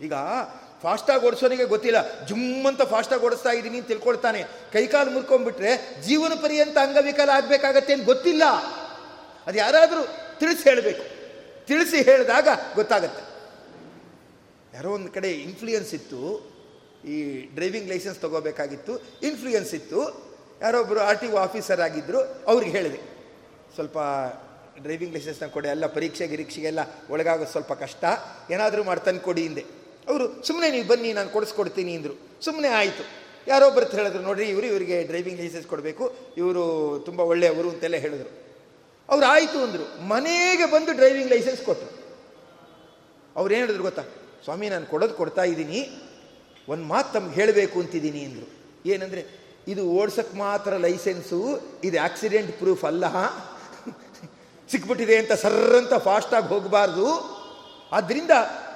ಈಗ 0.06 0.12
ಫಾಸ್ಟಾಗಿ 0.82 1.26
ಓಡಿಸೋನಿಗೆ 1.26 1.64
ಗೊತ್ತಿಲ್ಲ. 1.64 2.24
ಜುಮ್ಮಂತ 2.24 2.82
ಫಾಸ್ಟಾಗಿ 2.82 3.22
ಓಡಿಸ್ತಾ 3.24 3.50
ಇದ್ದೀನಿ 3.50 3.78
ಅಂತ 3.78 3.88
ತಿಳ್ಕೊಳ್ತಾನೆ. 3.88 4.42
ಕೈಕಾಲು 4.72 5.10
ಮುರ್ಕೊಂಡ್ಬಿಟ್ರೆ 5.10 6.02
ಜೀವನ 6.02 6.32
ಪರ್ಯಂತ 6.42 6.78
ಅಂಗವಿಕಲ 6.78 7.30
ಆಗಬೇಕಾಗತ್ತೆ 7.30 7.92
ಅಂತ 7.92 8.04
ಗೊತ್ತಿಲ್ಲ. 8.04 8.42
ಅದು 9.46 9.58
ಯಾರಾದರೂ 9.58 10.02
ತಿಳಿಸಿ 10.38 10.62
ಹೇಳಬೇಕು. 10.62 11.04
ತಿಳಿಸಿ 11.66 12.02
ಹೇಳಿದಾಗ 12.02 12.48
ಗೊತ್ತಾಗತ್ತೆ. 12.74 13.22
ಯಾರೋ 14.74 14.92
ಒಂದು 14.92 15.12
ಕಡೆ 15.12 15.30
ಇನ್ಫ್ಲೂಯೆನ್ಸ್ 15.30 15.94
ಇತ್ತು. 15.94 16.20
ಈ 17.04 17.40
ಡ್ರೈವಿಂಗ್ 17.54 17.88
ಲೈಸೆನ್ಸ್ 17.88 18.18
ತಗೋಬೇಕಾಗಿತ್ತು. 18.18 18.98
ಇನ್ಫ್ಲೂಯೆನ್ಸ್ 19.22 19.74
ಇತ್ತು. 19.74 20.28
ಯಾರೋ 20.60 20.80
ಒಬ್ಬರು 20.80 21.00
ಆರ್ 21.00 21.20
ಟಿ 21.20 21.26
ಒ 21.26 21.38
ಆಫೀಸರ್ 21.38 21.80
ಆಗಿದ್ದರು 21.80 22.44
ಅವ್ರಿಗೆ 22.46 22.72
ಹೇಳಿದೆ. 22.72 23.00
ಸ್ವಲ್ಪ 23.74 23.98
ಡ್ರೈವಿಂಗ್ 24.82 25.14
ಲೈಸೆನ್ಸ್ನ 25.14 25.46
ಕೊಡಿ, 25.46 25.68
ಎಲ್ಲ 25.68 25.86
ಪರೀಕ್ಷೆ 25.86 26.26
ಗಿರೀಕ್ಷೆಗೆಲ್ಲ 26.26 26.78
ಒಳಗಾಗೋದು 27.10 27.50
ಸ್ವಲ್ಪ 27.50 27.72
ಕಷ್ಟ. 27.72 28.04
ಏನಾದರೂ 28.50 28.84
ಮಾಡಿ 28.84 29.04
ತಂದು 29.04 29.20
ಕೊಡಿ 29.20 29.42
ಹಿಂದೆ. 29.42 29.77
ಅವರು 30.08 30.46
ಸುಮ್ಮನೆ 30.46 30.70
ನೀವು 30.70 30.88
ಬನ್ನಿ, 30.88 31.12
ನಾನು 31.12 31.30
ಕೊಡಿಸ್ಕೊಡ್ತೀನಿ, 31.30 31.94
ಅಂದರು. 31.94 32.20
ಸುಮ್ಮನೆ 32.44 32.68
ಆಯಿತು. 32.68 33.02
ಯಾರೋ 33.46 33.64
ಯಾರೊಬ್ಬರು 33.64 33.96
ಹೇಳಿದ್ರು, 33.96 34.22
ನೋಡ್ರಿ, 34.22 34.46
ಇವರು 34.46 34.66
ಇವರಿಗೆ 34.66 35.02
ಡ್ರೈವಿಂಗ್ 35.02 35.40
ಲೈಸೆನ್ಸ್ 35.40 35.66
ಕೊಡಬೇಕು. 35.66 36.16
ಇವರು 36.36 36.98
ತುಂಬ 37.06 37.20
ಒಳ್ಳೆಯವರು, 37.20 37.70
ಅಂತೆಲ್ಲ 37.70 37.96
ಹೇಳಿದ್ರು. 37.96 38.30
ಅವ್ರು 39.08 39.26
ಆಯಿತು 39.26 39.58
ಅಂದರು. 39.58 40.08
ಮನೆಗೆ 40.08 40.70
ಬಂದು 40.70 40.92
ಡ್ರೈವಿಂಗ್ 40.92 41.30
ಲೈಸೆನ್ಸ್ 41.30 41.62
ಕೊಟ್ಟರು 41.62 41.98
ಅವ್ರು 43.36 43.54
ಏನು 43.54 43.60
ಹೇಳಿದ್ರು 43.60 43.82
ಗೊತ್ತಾ? 43.82 44.02
ಸ್ವಾಮಿ, 44.44 44.68
ನಾನು 44.68 44.86
ಕೊಡೋದು 44.86 45.14
ಕೊಡ್ತಾ 45.14 45.44
ಇದ್ದೀನಿ. 45.44 45.90
ಒಂದು 46.68 46.84
ಮಾತು 46.84 47.12
ತಮ್ಗೆ 47.12 47.34
ಹೇಳಬೇಕು 47.34 47.80
ಅಂತಿದ್ದೀನಿ, 47.80 48.24
ಅಂದರು. 48.24 48.52
ಏನಂದರೆ, 48.86 49.26
ಇದು 49.68 49.84
ಓಡ್ಸಕ್ಕೆ 49.84 50.38
ಮಾತ್ರ 50.38 50.76
ಲೈಸೆನ್ಸು 50.76 51.60
ಇದು 51.84 52.00
ಆಕ್ಸಿಡೆಂಟ್ 52.00 52.58
ಪ್ರೂಫ್ 52.58 52.84
ಅಲ್ಲ. 52.84 53.04
ಸಿಕ್ಬಿಟ್ಟಿದೆ 54.70 55.16
ಅಂತ 55.16 55.32
ಸರ್ರಂತ 55.32 55.94
ಫಾಸ್ಟಾಗಿ 55.94 56.46
ಹೋಗಬಾರ್ದು. 56.46 57.37
ಆದ್ದರಿಂದ 57.92 58.30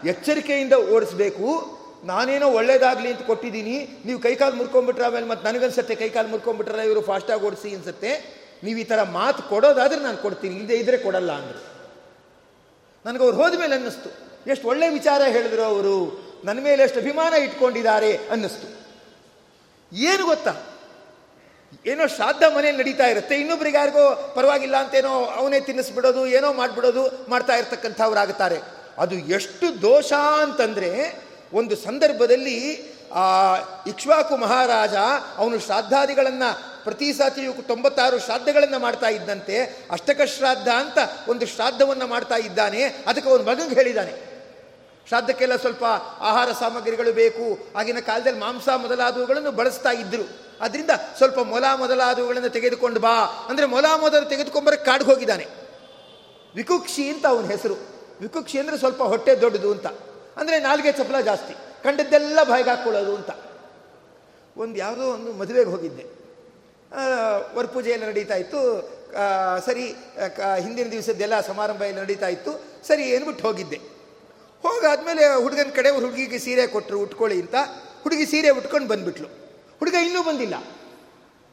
ಎಚ್ಚರಿಕೆಯಿಂದ 0.04 0.72
ಓಡಿಸ್ಬೇಕು. 0.72 1.78
ನಾನೇನೋ 2.04 2.48
ಒಳ್ಳೇದಾಗಲಿ 2.48 3.12
ಅಂತ 3.12 3.22
ಕೊಟ್ಟಿದ್ದೀನಿ. 3.22 3.88
ನೀವು 4.04 4.20
ಕೈಕಾಲು 4.20 4.54
ಮುರ್ಕೊಂಡ್ಬಿಟ್ರೆ 4.54 5.04
ಆಮೇಲೆ 5.04 5.26
ಮತ್ತು 5.26 5.46
ನನಗನ್ಸತ್ತೆ, 5.46 5.94
ಕೈಕಾಲು 5.94 6.28
ಮುರ್ಕೊಂಡ್ಬಿಟ್ರೆ 6.28 6.84
ಇವರು 6.84 7.00
ಫಾಸ್ಟಾಗಿ 7.00 7.42
ಓಡಿಸಿ 7.42 7.74
ಅನ್ಸುತ್ತೆ. 7.74 8.42
ನೀವು 8.64 8.78
ಈ 8.78 8.84
ಥರ 8.84 9.02
ಮಾತು 9.02 9.42
ಕೊಡೋದಾದ್ರೆ 9.42 10.00
ನಾನು 10.00 10.18
ಕೊಡ್ತೀನಿ 10.18 10.54
ಇಲ್ಲದೆ 10.54 10.74
ಇದ್ರೆ 10.74 10.96
ಕೊಡಲ್ಲ 10.96 11.32
ಅಂದರು. 11.32 11.62
ನನಗೆ 13.06 13.22
ಅವ್ರು 13.22 13.36
ಹೋದ 13.36 13.58
ಮೇಲೆ 13.58 13.74
ಅನ್ನಿಸ್ತು. 13.74 14.10
ಎಷ್ಟು 14.50 14.68
ಒಳ್ಳೆ 14.68 14.88
ವಿಚಾರ 14.88 15.22
ಹೇಳಿದ್ರು 15.22 15.62
ಅವರು. 15.62 16.24
ನನ್ನ 16.44 16.60
ಮೇಲೆ 16.60 16.82
ಎಷ್ಟು 16.82 17.00
ಅಭಿಮಾನ 17.00 17.34
ಇಟ್ಕೊಂಡಿದ್ದಾರೆ 17.34 18.16
ಅನ್ನಿಸ್ತು. 18.16 18.86
ಏನು 19.92 20.26
ಗೊತ್ತಾ? 20.26 20.56
ಏನೋ 21.86 22.06
ಶ್ರಾದ್ದ 22.06 22.42
ಮನೇಲಿ 22.56 22.78
ನಡೀತಾ 22.78 23.06
ಇರುತ್ತೆ. 23.06 23.36
ಇನ್ನೊಬ್ರಿಗೆ 23.36 23.76
ಯಾರಿಗೋ 23.76 24.32
ಪರವಾಗಿಲ್ಲ 24.34 24.76
ಅಂತೇನೋ 24.76 25.24
ಅವನೇ 25.24 25.60
ತಿನ್ನಿಸ್ಬಿಡೋದು, 25.60 26.26
ಏನೋ 26.26 26.52
ಮಾಡಿಬಿಡೋದು 26.52 27.30
ಮಾಡ್ತಾ 27.30 27.56
ಇರ್ತಕ್ಕಂಥವ್ರಾಗುತ್ತಾರೆ 27.56 28.81
ಅದು 28.98 29.14
ಎಷ್ಟು 29.14 29.82
ದೋಷ 29.82 30.12
ಅಂತಂದರೆ 30.12 31.22
ಒಂದು 31.52 31.76
ಸಂದರ್ಭದಲ್ಲಿ 31.76 32.92
ಆ 33.14 33.56
ಇಕ್ಷ್ವಾಕು 33.86 34.36
ಮಹಾರಾಜ 34.36 34.94
ಅವನು 35.36 35.58
ಶ್ರಾದ್ದಾದಿಗಳನ್ನು 35.58 36.82
ಪ್ರತಿ 36.84 37.12
ಸಾತಿಯೂ 37.12 37.52
ತೊಂಬತ್ತಾರು 37.52 38.18
ಶ್ರಾದ್ದಗಳನ್ನು 38.18 38.78
ಮಾಡ್ತಾ 38.78 39.08
ಇದ್ದಂತೆ 39.08 39.86
ಅಷ್ಟಕ 39.90 40.20
ಶ್ರಾದ್ದ 40.24 40.68
ಅಂತ 40.68 40.98
ಒಂದು 41.28 41.46
ಶ್ರಾದ್ದವನ್ನು 41.46 42.06
ಮಾಡ್ತಾ 42.06 42.36
ಇದ್ದಾನೆ. 42.36 42.82
ಅದಕ್ಕೆ 42.82 43.30
ಅವನು 43.30 43.42
ಮಗಂಗೆ 43.42 43.74
ಹೇಳಿದ್ದಾನೆ 43.74 44.32
ಶ್ರಾದ್ದಕ್ಕೆಲ್ಲ 45.08 45.56
ಸ್ವಲ್ಪ 45.56 45.84
ಆಹಾರ 46.20 46.52
ಸಾಮಗ್ರಿಗಳು 46.52 47.12
ಬೇಕು. 47.12 47.58
ಆಗಿನ 47.76 47.98
ಕಾಲದಲ್ಲಿ 48.00 48.40
ಮಾಂಸ 48.40 48.68
ಮೊದಲಾದವುಗಳನ್ನು 48.68 49.50
ಬಳಸ್ತಾ 49.50 49.90
ಇದ್ದರು 49.90 50.28
ಅದರಿಂದ 50.60 50.90
ಸ್ವಲ್ಪ 51.16 51.38
ಮೊಲ 51.38 51.64
ಮೊದಲಾದವುಗಳನ್ನು 51.76 52.48
ತೆಗೆದುಕೊಂಡು 52.48 53.00
ಬಾ. 53.00 53.46
ಅಂದರೆ 53.48 53.66
ಮೊಲ 53.66 53.86
ಮೊದಲು 54.00 54.28
ತೆಗೆದುಕೊಂಬರಕ್ಕೆ 54.28 54.84
ಕಾಡಿಗೆ 54.84 55.10
ಹೋಗಿದ್ದಾನೆ. 55.10 55.46
ವಿಕುಕ್ಷಿ 56.54 57.08
ಅಂತ 57.08 57.26
ಅವನ 57.26 57.46
ಹೆಸರು. 57.50 58.01
ವಿಕುಕ್ಷಿ 58.22 58.56
ಅಂದರೆ 58.62 58.76
ಸ್ವಲ್ಪ 58.82 59.02
ಹೊಟ್ಟೆ 59.12 59.32
ದೊಡ್ಡದು 59.44 59.68
ಅಂತ. 59.76 59.88
ಅಂದರೆ 60.40 60.56
ನಾಲ್ಗೆ 60.66 60.90
ಚಪಲ 60.98 61.20
ಜಾಸ್ತಿ. 61.30 61.54
ಕಂಡದ್ದೆಲ್ಲ 61.84 62.40
ಬಾಯಿಗೆ 62.50 62.70
ಹಾಕ್ಕೊಳ್ಳೋದು 62.70 63.12
ಅಂತ. 63.18 63.30
ಒಂದು 64.56 64.76
ಯಾವುದೋ 64.82 65.04
ಒಂದು 65.16 65.30
ಮದುವೆಗೆ 65.40 65.70
ಹೋಗಿದ್ದೆ. 65.74 66.04
ವರಪೂಜೆ 67.56 67.90
ಎಲ್ಲ 67.94 68.04
ನಡೀತಾ 68.10 68.36
ಇತ್ತು. 68.42 68.60
ಸರಿ 69.66 69.84
ಹಿಂದಿನ 70.64 70.86
ದಿವಸದ್ದೆಲ್ಲ 70.94 71.36
ಸಮಾರಂಭ 71.48 71.82
ಎಲ್ಲ 71.90 72.00
ನಡೀತಾ 72.04 72.28
ಇತ್ತು. 72.34 72.52
ಸರಿ 72.88 73.04
ಏನ್ಬಿಟ್ಟು 73.14 73.42
ಹೋಗಿದ್ದೆ. 73.48 73.78
ಹೋಗಾದ್ಮೇಲೆ 74.64 75.22
ಹುಡುಗನ 75.44 75.70
ಕಡೆ 75.78 75.90
ಹುಡುಗಿಗೆ 75.96 76.38
ಸೀರೆ 76.44 76.64
ಕೊಟ್ಟರು 76.74 76.98
ಉಟ್ಕೊಳ್ಳಿ 77.04 77.36
ಅಂತ. 77.44 77.56
ಹುಡುಗಿ 78.02 78.26
ಸೀರೆ 78.32 78.50
ಉಟ್ಕೊಂಡು 78.58 78.88
ಬಂದ್ಬಿಟ್ಲು. 78.92 79.28
ಹುಡುಗ 79.80 79.96
ಇನ್ನೂ 80.06 80.20
ಬಂದಿಲ್ಲ. 80.28 80.56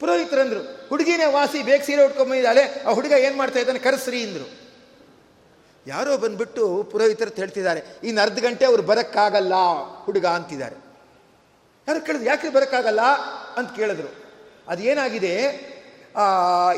ಪುರೋಹಿತರಂದರು, 0.02 0.62
ಹುಡುಗಿನೇ 0.90 1.26
ವಾಸಿ, 1.36 1.60
ಬೇಗ 1.70 1.82
ಸೀರೆ 1.88 2.02
ಉಟ್ಕೊಂಬಂದಿದ್ದಾಳೆ 2.08 2.64
ಆ 2.88 2.92
ಹುಡುಗ 2.98 3.14
ಏನು 3.28 3.36
ಮಾಡ್ತಾ 3.40 3.60
ಇದ್ದಾನೆ? 3.64 3.80
ಕರೆಸ್ರಿ, 3.88 4.20
ಅಂದರು. 4.28 4.48
ಯಾರೋ 5.94 6.14
ಬಂದ್ಬಿಟ್ಟು 6.24 6.64
ಪುರೋಹಿತರು 6.92 7.32
ಹೇಳ್ತಿದ್ದಾರೆ 7.42 7.82
ಇನ್ನು 8.08 8.20
ಅರ್ಧ 8.26 8.38
ಗಂಟೆ 8.46 8.64
ಅವ್ರು 8.70 8.84
ಬರೋಕ್ಕಾಗಲ್ಲ, 8.90 9.56
ಹುಡುಗ 10.06 10.26
ಅಂತಿದ್ದಾರೆ. 10.38 10.78
ಯಾರು 11.88 12.00
ಕೇಳಿದ್ರು 12.08 12.28
ಯಾಕೆ 12.30 12.50
ಬರೋಕ್ಕಾಗಲ್ಲ? 12.58 13.04
ಅಂತ 13.58 13.70
ಕೇಳಿದ್ರು. 13.80 14.10
ಅದೇನಾಗಿದೆ? 14.74 15.34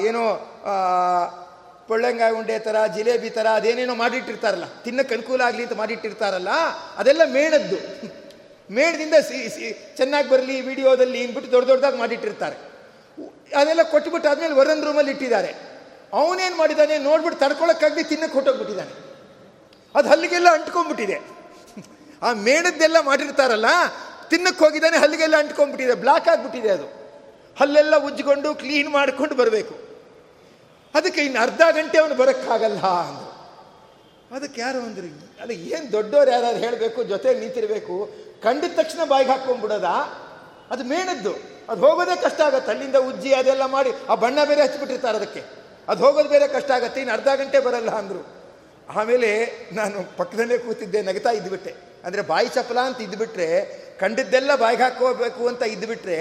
ಏನೋ 0.08 0.24
ಪೊಳ್ಳೆಂಗಾಯಿ 1.90 2.34
ಉಂಡೆ 2.40 2.56
ಥರ 2.66 2.78
ಜಿಲೇಬಿ 2.96 3.30
ಥರ 3.38 3.48
ಅದೇನೇನೋ 3.60 3.94
ಮಾಡಿಟ್ಟಿರ್ತಾರಲ್ಲ 4.02 4.68
ತಿನ್ನಕ್ಕೆ 4.84 5.14
ಅನುಕೂಲ 5.16 5.42
ಆಗಲಿ 5.48 5.64
ಅಂತ 5.66 5.76
ಮಾಡಿಟ್ಟಿರ್ತಾರಲ್ಲ, 5.82 6.52
ಅದೆಲ್ಲ 7.02 7.24
ಮೇಣದ್ದು. 7.38 7.80
ಮೇಣದಿಂದ 8.78 9.16
ಸಿ 9.30 9.40
ಸಿ, 9.56 9.66
ಚೆನ್ನಾಗಿ 9.98 10.28
ಬರಲಿ, 10.34 10.56
ವಿಡಿಯೋದಲ್ಲಿ 10.68 11.20
ಇನ್ಬಿಟ್ಟು 11.26 11.50
ದೊಡ್ಡ 11.56 11.68
ದೊಡ್ಡದಾಗಿ 11.72 11.98
ಮಾಡಿಟ್ಟಿರ್ತಾರೆ. 12.04 12.58
ಅದೆಲ್ಲ 13.62 13.84
ಕೊಟ್ಬಿಟ್ಟು 13.94 14.28
ಆದಮೇಲೆ 14.30 14.56
ವರನ್ 14.60 14.84
ರೂಮಲ್ಲಿ 14.88 15.12
ಇಟ್ಟಿದ್ದಾರೆ. 15.16 15.52
ಅವನೇನು 16.14 16.56
ಮಾಡಿದ್ದಾನೆ 16.58 16.98
ನೋಡ್ಬಿಟ್ಟು 16.98 17.40
ತಡ್ಕೊಳಕ್ಕಾಗಲಿ 17.40 18.04
ತಿನ್ನಕ್ಕೆ 18.04 18.34
ಹೊಟ್ಟೋಗ್ಬಿಟ್ಟಿದ್ದಾನೆ 18.34 19.12
ಅದು 19.96 20.10
ಹಲ್ಲಿಗೆಲ್ಲ 20.10 20.48
ಅಂಟ್ಕೊಂಡ್ಬಿಟ್ಟಿದೆ. 20.54 21.42
ಆ 22.22 22.34
ಮೇಣದ್ದೆಲ್ಲ 22.34 22.98
ಮಾಡಿರ್ತಾರಲ್ಲ 23.00 23.66
ತಿನ್ನಕ್ಕೆ 24.30 24.66
ಹೋಗಿದ್ದಾನೆ 24.66 24.98
ಹಲ್ಲಿಗೆಲ್ಲ 24.98 25.38
ಅಂಟ್ಕೊಂಡ್ಬಿಟ್ಟಿದೆ. 25.38 25.94
ಬ್ಲಾಕ್ 25.94 26.28
ಆಗಿಬಿಟ್ಟಿದೆ 26.28 26.70
ಅದು. 26.70 27.02
ಹಲ್ಲೆಲ್ಲ 27.60 27.96
ಉಜ್ಜಿಕೊಂಡು 27.96 28.56
ಕ್ಲೀನ್ 28.56 28.90
ಮಾಡಿಕೊಂಡು 28.90 29.36
ಬರಬೇಕು. 29.36 29.76
ಅದಕ್ಕೆ 30.96 31.22
ಇನ್ನು 31.22 31.42
ಅರ್ಧ 31.42 31.62
ಗಂಟೆ 31.72 31.98
ಅವನು 31.98 32.16
ಬರೋಕ್ಕಾಗಲ್ಲ 32.16 32.80
ಅಂದರು. 32.80 33.32
ಅದಕ್ಕೆ 34.36 34.62
ಯಾರು 34.62 34.80
ಅಂದರು? 34.80 35.44
ಅದು 35.44 35.54
ಏನು 35.54 35.92
ದೊಡ್ಡವ್ರು 35.92 36.32
ಯಾರು 36.32 36.58
ಹೇಳಬೇಕು 36.58 37.04
ಜೊತೆಗೆ 37.04 37.40
ನಿಂತಿರಬೇಕು, 37.40 38.14
ಕಂಡಿದ 38.44 38.72
ತಕ್ಷಣ 38.76 39.06
ಬಾಯಿಗೆ 39.06 39.32
ಹಾಕ್ಕೊಂಡ್ಬಿಡೋದ? 39.32 39.84
ಅದು 40.72 40.84
ಮೇಣದ್ದು. 40.84 41.34
ಅದು 41.70 41.82
ಹೋಗೋದೇ 41.82 42.22
ಕಷ್ಟ 42.22 42.42
ಆಗುತ್ತೆ. 42.42 42.72
ಅಲ್ಲಿಂದ 42.72 42.96
ಉಜ್ಜಿ 42.96 43.34
ಅದೆಲ್ಲ 43.34 43.66
ಮಾಡಿ, 43.66 43.90
ಆ 44.10 44.16
ಬಣ್ಣ 44.16 44.44
ಬೇರೆ 44.44 44.62
ಹಚ್ಬಿಟ್ಟಿರ್ತಾರೆ 44.62 45.18
ಅದಕ್ಕೆ. 45.18 45.61
ಅದು 45.90 46.00
ಹೋಗೋದು 46.06 46.30
ಬೇರೆ 46.30 46.48
ಕಷ್ಟ 46.48 46.72
ಆಗತ್ತೆ 46.72 47.00
ಇನ್ನು 47.02 47.14
ಅರ್ಧ 47.14 47.28
ಗಂಟೆ 47.42 47.60
ಬರಲ್ಲ 47.60 47.90
ಅಂದರು. 47.90 48.22
ಆಮೇಲೆ 48.90 49.30
ನಾನು 49.74 49.98
ಪಕ್ಕದಲ್ಲೇ 50.18 50.58
ಕೂತಿದ್ದೆ, 50.58 51.02
ನಗತಾ 51.02 51.32
ಇದ್ದುಬಿಟ್ಟೆ 51.32 51.74
ಅಂದರೆ 52.06 52.22
ಬಾಯಿ 52.22 52.48
ಚಪಲ 52.48 52.80
ಅಂತ 52.80 53.02
ಇದ್ದುಬಿಟ್ರೆ 53.02 53.48
ಕಂಡಿದ್ದೆಲ್ಲ 54.00 54.52
ಬಾಯಿಗೆ 54.56 54.84
ಹಾಕೋಬೇಕು 54.84 55.48
ಅಂತ 55.48 55.64
ಇದ್ದುಬಿಟ್ರೆ 55.64 56.18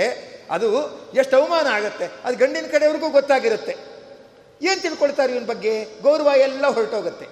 ಅದು 0.50 0.68
ಎಷ್ಟು 1.14 1.34
ಅವಮಾನ 1.36 1.66
ಆಗುತ್ತೆ. 1.66 2.06
ಅದು 2.24 2.36
ಗಂಡಿನ 2.36 2.66
ಕಡೆಯವ್ರಿಗೂ 2.72 3.08
ಗೊತ್ತಾಗಿರುತ್ತೆ. 3.10 3.74
ಏನು 4.62 4.80
ತಿಳ್ಕೊಳ್ತಾರೆ 4.82 5.32
ಇವನ 5.32 5.46
ಬಗ್ಗೆ? 5.46 5.72
ಗೌರವ 6.02 6.30
ಎಲ್ಲ 6.36 6.66
ಹೊರಟೋಗುತ್ತೆ. 6.66 7.26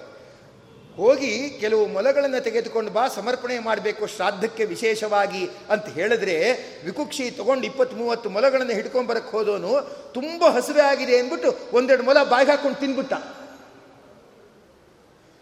ಹೋಗಿ 0.99 1.49
ಕೆಲವು 1.49 1.87
ಮೊಲಗಳನ್ನು 1.87 2.43
ತೆಗೆದುಕೊಂಡು 2.43 2.91
ಬಾ, 2.91 3.07
ಸಮರ್ಪಣೆ 3.07 3.59
ಮಾಡಬೇಕು, 3.59 4.07
ಶ್ರಾದ್ದಕ್ಕೆ 4.07 4.65
ವಿಶೇಷವಾಗಿ 4.65 5.49
ಅಂತ 5.69 5.85
ಹೇಳಿದ್ರೆ 5.85 6.51
ವಿಕುಕ್ಷಿ 6.85 7.31
ತಗೊಂಡು 7.31 7.63
ಇಪ್ಪತ್ತು 7.63 7.97
ಮೂವತ್ತು 7.97 8.29
ಮೊಲಗಳನ್ನು 8.29 8.73
ಹಿಡ್ಕೊಂಬರಕ್ಕೆ 8.73 9.31
ಹೋದವನು 9.31 9.81
ತುಂಬ 10.13 10.43
ಹಸುವೆ 10.47 10.81
ಆಗಿದೆ 10.81 11.19
ಅಂದ್ಬಿಟ್ಟು 11.19 11.57
ಒಂದೆರಡು 11.73 12.03
ಮೊಲ 12.03 12.23
ಬಾಯಿಗೆ 12.23 12.51
ಹಾಕೊಂಡು 12.51 12.79
ತಿನ್ಬಿಟ್ಟ. 12.79 13.13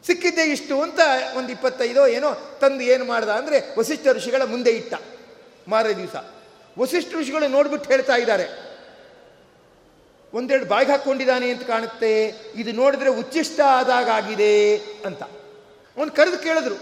ಸಿಕ್ಕಿದ್ದೆ 0.07 0.41
ಇಷ್ಟು 0.41 0.81
ಅಂತ 0.81 0.99
ಒಂದು 1.37 1.51
ಇಪ್ಪತ್ತೈದೋ 1.51 2.07
ಏನೋ 2.07 2.57
ತಂದು 2.61 2.83
ಏನು 2.83 3.05
ಮಾಡ್ದ 3.05 3.29
ಅಂದರೆ 3.29 3.79
ವಸಿಷ್ಠ 3.79 4.07
ಋಷಿಗಳ 4.07 4.41
ಮುಂದೆ 4.43 4.71
ಇಟ್ಟ. 4.71 4.93
ಮಾರೇ 5.67 5.93
ದಿವಸ. 5.93 6.15
ವಸಿಷ್ಠ 6.79 7.09
ಋಷಿಗಳು 7.15 7.47
ನೋಡ್ಬಿಟ್ಟು 7.47 7.89
ಹೇಳ್ತಾ 7.89 8.15
ಇದ್ದಾರೆ. 8.15 8.77
ಒಂದೆರಡು 10.33 10.65
ಬಾಯಿಗೆ 10.65 10.91
ಹಾಕ್ಕೊಂಡಿದ್ದಾನೆ 10.91 11.49
ಅಂತ 11.49 11.63
ಕಾಣುತ್ತೆ. 11.63 12.35
ಇದು 12.55 12.71
ನೋಡಿದ್ರೆ 12.71 13.09
ಉಚ್ಚಿಷ್ಟ 13.09 13.59
ಆದಾಗ 13.59 14.09
ಆಗಿದೆ 14.09 14.77
ಅಂತ. 14.77 15.23
ಅವನು 15.97 16.11
ಕರೆದು 16.11 16.37
ಕೇಳಿದ್ರು. 16.37 16.75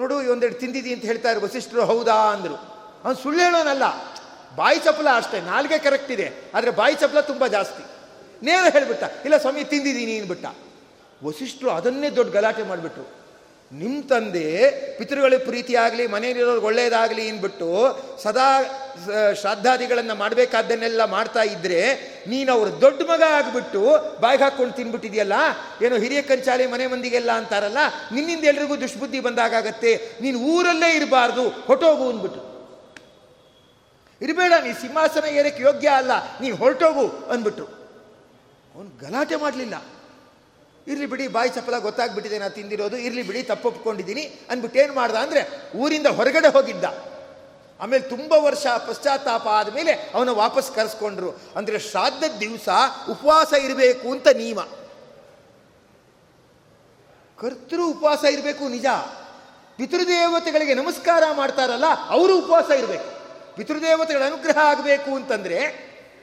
ನೋಡು 0.00 0.16
ಒಂದೆರಡು 0.16 0.54
ತಿಂದಿದಿ 0.54 0.94
ಅಂತ 0.94 1.04
ಹೇಳ್ತಾರೆ 1.04 1.40
ವಸಿಷ್ಠರು, 1.40 1.84
ಹೌದಾ 1.84 2.14
ಅಂದರು. 2.14 2.54
ಅವನು 3.04 3.16
ಸುಳ್ಳು 3.16 3.42
ಹೇಳೋನಲ್ಲ. 3.42 3.82
ಬಾಯಿ 4.56 4.78
ಚಪ್ಪಲ 4.78 5.08
ಅಷ್ಟೇ, 5.16 5.40
ನಾಲ್ಗೆ 5.40 5.78
ಕರೆಕ್ಟ್ 5.78 6.12
ಇದೆ. 6.12 6.32
ಆದರೆ 6.54 6.70
ಬಾಯಿ 6.70 6.94
ಚಪ್ಪಲ 6.94 7.20
ತುಂಬ 7.20 7.46
ಜಾಸ್ತಿ. 7.46 7.84
ನೇರ 8.42 8.72
ಹೇಳಿಬಿಟ್ಟ, 8.72 9.02
ಇಲ್ಲ 9.24 9.36
ಸ್ವಾಮಿ 9.36 9.64
ತಿಂದಿದ್ದೀನಿ 9.64 10.18
ಅಂದ್ಬಿಟ್ಟ. 10.18 10.46
ವಸಿಷ್ಠರು 11.24 11.70
ಅದನ್ನೇ 11.70 12.10
ದೊಡ್ಡ 12.10 12.32
ಗಲಾಟೆ 12.32 12.62
ಮಾಡಿಬಿಟ್ರು. 12.62 13.15
ನಿಮ್ಮ 13.72 14.00
ತಂದೆ 14.08 14.48
ಪಿತೃಗಳಿಗೆ 14.98 15.44
ಪ್ರೀತಿಯಾಗಲಿ 15.44 16.06
ಮನೆಯಲ್ಲಿರೋದು 16.06 16.60
ಒಳ್ಳೇದಾಗಲಿ 16.60 17.28
ಅಂದ್ಬಿಟ್ಟು 17.30 17.68
ಸದಾ 18.22 18.48
ಶ್ರಾದ್ದಾದಿಗಳನ್ನು 19.40 20.14
ಮಾಡಬೇಕಾದ್ದನ್ನೆಲ್ಲ 20.14 21.04
ಮಾಡ್ತಾ 21.04 21.42
ಇದ್ದರೆ 21.42 21.80
ನೀನು 22.26 22.52
ಅವ್ರ 22.52 22.68
ದೊಡ್ಡ 22.80 23.02
ಮಗ 23.10 23.22
ಆಗಿಬಿಟ್ಟು 23.38 23.82
ಬಾಯಿಗೆ 24.20 24.44
ಹಾಕ್ಕೊಂಡು 24.44 24.74
ತಿನ್ಬಿಟ್ಟಿದೆಯಲ್ಲ? 24.74 25.36
ಏನೋ 25.82 25.96
ಹಿರಿಯ 25.96 26.22
ಕಂಚಾಲೆ 26.22 26.66
ಮನೆ 26.66 26.86
ಮಂದಿಗೆಲ್ಲ 26.86 27.30
ಅಂತಾರಲ್ಲ? 27.32 27.78
ನಿನ್ನಿಂದ 28.12 28.44
ಎಲ್ರಿಗೂ 28.44 28.76
ದುಷ್ಬುದ್ಧಿ 28.76 29.20
ಬಂದಾಗತ್ತೆ 29.20 29.92
ನೀನು 30.20 30.38
ಊರಲ್ಲೇ 30.38 30.90
ಇರಬಾರ್ದು 30.96 31.48
ಹೊಟ್ಟೋಗು 31.48 32.10
ಅಂದ್ಬಿಟ್ಟು. 32.10 32.42
ಇರಬೇಡ, 34.20 34.52
ನೀ 34.64 34.72
ಸಿಂಹಾಸನ 34.72 35.24
ಏರಕ್ಕೆ 35.24 35.62
ಯೋಗ್ಯ 35.62 35.88
ಅಲ್ಲ, 35.88 36.12
ನೀನು 36.40 36.56
ಹೊರಟೋಗು 36.56 37.06
ಅಂದ್ಬಿಟ್ರು 37.32 37.66
ಅವನು 38.74 38.88
ಗಲಾಟೆ 39.00 39.36
ಮಾಡಲಿಲ್ಲ. 39.36 39.74
ಇರ್ಲಿ 40.86 41.06
ಬಿಡಿ, 41.12 41.24
ಬಾಯಿ 41.36 41.50
ಚಪ್ಪಲ 41.56 41.78
ಗೊತ್ತಾಗ್ಬಿಟ್ಟಿದೆ 41.86 42.38
ನಾನು 42.42 42.54
ತಿಂದಿರೋದು, 42.58 42.96
ಇರಲಿ 43.06 43.22
ಬಿಡಿ 43.28 43.42
ತಪ್ಪೊಪ್ಕೊಂಡಿದ್ದೀನಿ 43.42 44.24
ಅಂದ್ಬಿಟ್ಟು 44.50 44.78
ಏನು 44.82 44.94
ಮಾಡ್ದ 44.94 45.16
ಅಂದರೆ 45.24 45.42
ಊರಿಂದ 45.82 46.08
ಹೊರಗಡೆ 46.18 46.48
ಹೋಗಿದ್ದ. 46.56 46.86
ಆಮೇಲೆ 47.80 48.04
ತುಂಬ 48.12 48.32
ವರ್ಷ 48.46 48.66
ಪಶ್ಚಾತ್ತಾಪ 48.88 49.46
ಆದಮೇಲೆ 49.60 49.92
ಅವನ 50.14 50.30
ವಾಪಸ್ 50.42 50.68
ಕರೆಸ್ಕೊಂಡ್ರು. 50.76 51.30
ಅಂದರೆ 51.56 51.78
ಶ್ರಾದ್ದ 51.88 52.24
ದಿವಸ 52.40 52.68
ಉಪವಾಸ 53.14 53.52
ಇರಬೇಕು 53.66 54.06
ಅಂತ 54.12 54.28
ನಿಯಮ 54.42 54.60
ಕರ್ತೃ 57.38 57.82
ಉಪವಾಸ 57.94 58.22
ಇರಬೇಕು 58.34 58.64
ನಿಜ. 58.76 58.86
ಪಿತೃದೇವತೆಗಳಿಗೆ 59.78 60.74
ನಮಸ್ಕಾರ 60.74 61.22
ಮಾಡ್ತಾರಲ್ಲ, 61.40 61.88
ಅವರು 62.16 62.32
ಉಪವಾಸ 62.42 62.70
ಇರಬೇಕು. 62.80 63.08
ಪಿತೃದೇವತೆಗಳ 63.56 64.22
ಅನುಗ್ರಹ 64.30 64.58
ಆಗಬೇಕು 64.70 65.10
ಅಂತಂದರೆ 65.16 65.58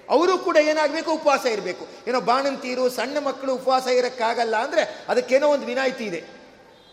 ಅವರು 0.10 0.38
ಕೂಡ 0.38 0.58
ಏನಾಗಬೇಕು? 0.58 1.12
ಉಪವಾಸ 1.12 1.46
ಇರಬೇಕು. 1.46 1.88
ಏನೋ 2.08 2.22
ಬಾಣಂತೀರು, 2.22 2.90
ಸಣ್ಣ 2.90 3.18
ಮಕ್ಕಳು 3.20 3.56
ಉಪವಾಸ 3.56 3.88
ಇರೋಕ್ಕಾಗಲ್ಲ 3.88 4.56
ಅಂದರೆ 4.56 5.06
ಅದಕ್ಕೇನೋ 5.10 5.48
ಒಂದು 5.48 5.66
ವಿನಾಯಿತಿ 5.66 6.04
ಇದೆ. 6.04 6.24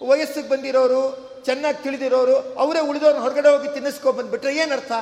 ವಯಸ್ಸಿಗೆ 0.06 0.48
ಬಂದಿರೋರು, 0.48 1.30
ಚೆನ್ನಾಗಿ 1.44 1.82
ತಿಳಿದಿರೋರು, 1.82 2.36
ಅವರೇ 2.36 2.80
ಉಳಿದವ್ರನ್ನ 2.80 3.22
ಹೊರಗಡೆ 3.22 3.48
ಹೋಗಿ 3.48 3.68
ತಿನ್ನಿಸ್ಕೊ 3.68 4.12
ಬಂದುಬಿಟ್ರೆ 4.12 4.56
ಏನರ್ಥ 4.56 4.92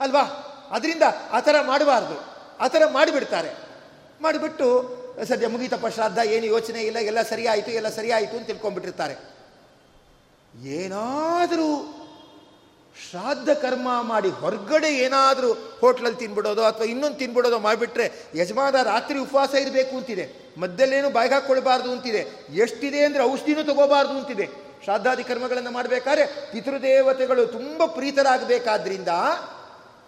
ಅಲ್ವಾ? 0.00 0.22
ಅದರಿಂದ 0.70 1.02
ಆ 1.30 1.40
ಥರ 1.40 1.56
ಮಾಡಬಾರ್ದು. 1.62 2.32
ಆ 2.60 2.68
ಥರ 2.68 2.82
ಮಾಡಿಬಿಡ್ತಾರೆ. 2.86 3.54
ಮಾಡಿಬಿಟ್ಟು, 4.22 5.02
ಸದ್ಯ 5.28 5.46
ಮುಗೀತಪ್ಪ 5.46 5.86
ಶ್ರಾದ್ದ, 5.86 6.18
ಏನು 6.18 6.46
ಯೋಚನೆ 6.46 6.82
ಇಲ್ಲ, 6.82 6.98
ಎಲ್ಲ 6.98 7.22
ಸರಿಯಾಯಿತು 7.22 7.70
ಎಲ್ಲ 7.70 7.88
ಸರಿಯಾಯಿತು 7.88 8.36
ಅಂತ 8.36 8.46
ತಿಳ್ಕೊಂಡ್ಬಿಟ್ಟಿರ್ತಾರೆ. 8.46 9.32
ಏನಾದರೂ 10.64 11.98
ಶ್ರಾದ್ದ 12.96 13.48
ಕರ್ಮ 13.62 13.88
ಮಾಡಿ 14.02 14.30
ಹೊರಗಡೆ 14.40 14.88
ಏನಾದರೂ 15.04 15.52
ಹೋಟ್ಲಲ್ಲಿ 15.80 16.18
ತಿನ್ಬಿಡೋದು 16.18 16.62
ಅಥವಾ 16.64 16.86
ಇನ್ನೊಂದು 16.92 17.18
ತಿನ್ಬಿಡೋದು 17.18 17.58
ಮಾಡಿಬಿಟ್ರೆ 17.58 18.06
ಯಜಮಾನ 18.40 18.82
ರಾತ್ರಿ 18.82 19.18
ಉಪವಾಸ 19.18 19.52
ಇರಬೇಕು 19.54 19.96
ಅಂತಿದೆ. 19.96 20.24
ಮದ್ದಲ್ಲೇನು 20.62 21.10
ಬಾಯಿಗೆ 21.10 21.34
ಹಾಕ್ಕೊಳ್ಬಾರ್ದು 21.34 21.92
ಅಂತಿದೆ. 21.92 22.22
ಎಷ್ಟಿದೆ 22.64 23.04
ಅಂದರೆ 23.04 23.22
ಔಷಧಿನೂ 23.22 23.62
ತಗೋಬಾರ್ದು 23.62 24.14
ಅಂತಿದೆ. 24.18 24.46
ಶ್ರಾದ್ದಾದಿ 24.84 25.24
ಕರ್ಮಗಳನ್ನು 25.24 25.70
ಮಾಡಬೇಕಾದ್ರೆ 25.70 26.24
ಪಿತೃದೇವತೆಗಳು 26.52 27.46
ತುಂಬ 27.46 27.86
ಪ್ರೀತರಾಗಬೇಕಾದ್ರಿಂದ, 27.86 29.12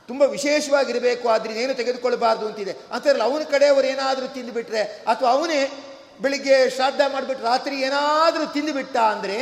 ತುಂಬ 0.09 0.23
ವಿಶೇಷವಾಗಿರಬೇಕು, 0.23 1.29
ಆದ್ರಿಂದ 1.29 1.59
ಏನು 1.59 1.75
ತೆಗೆದುಕೊಳ್ಬಾರ್ದು 1.75 2.47
ಅಂತಿದೆ. 2.47 2.73
ಅಂತಾರಲ್ಲ 2.93 3.23
ಅವನ 3.23 3.43
ಕಡೆಯವರು 3.51 3.87
ಏನಾದರೂ 3.87 4.27
ತಿಂದುಬಿಟ್ರೆ 4.27 4.83
ಅಥವಾ 4.83 5.31
ಅವನೇ 5.31 5.61
ಬೆಳಿಗ್ಗೆ 6.21 6.71
ಶ್ರಾದ್ದ 6.71 7.01
ಮಾಡಿಬಿಟ್ಟು 7.13 7.45
ರಾತ್ರಿ 7.45 7.81
ಏನಾದರೂ 7.81 8.47
ತಿಂದುಬಿಟ್ಟ 8.47 8.97
ಅಂದರೆ 8.97 9.39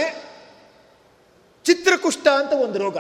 ಚಿತ್ರಕುಷ್ಠ 1.65 2.27
ಅಂತ 2.29 2.53
ಒಂದು 2.53 2.79
ರೋಗ. 2.79 2.97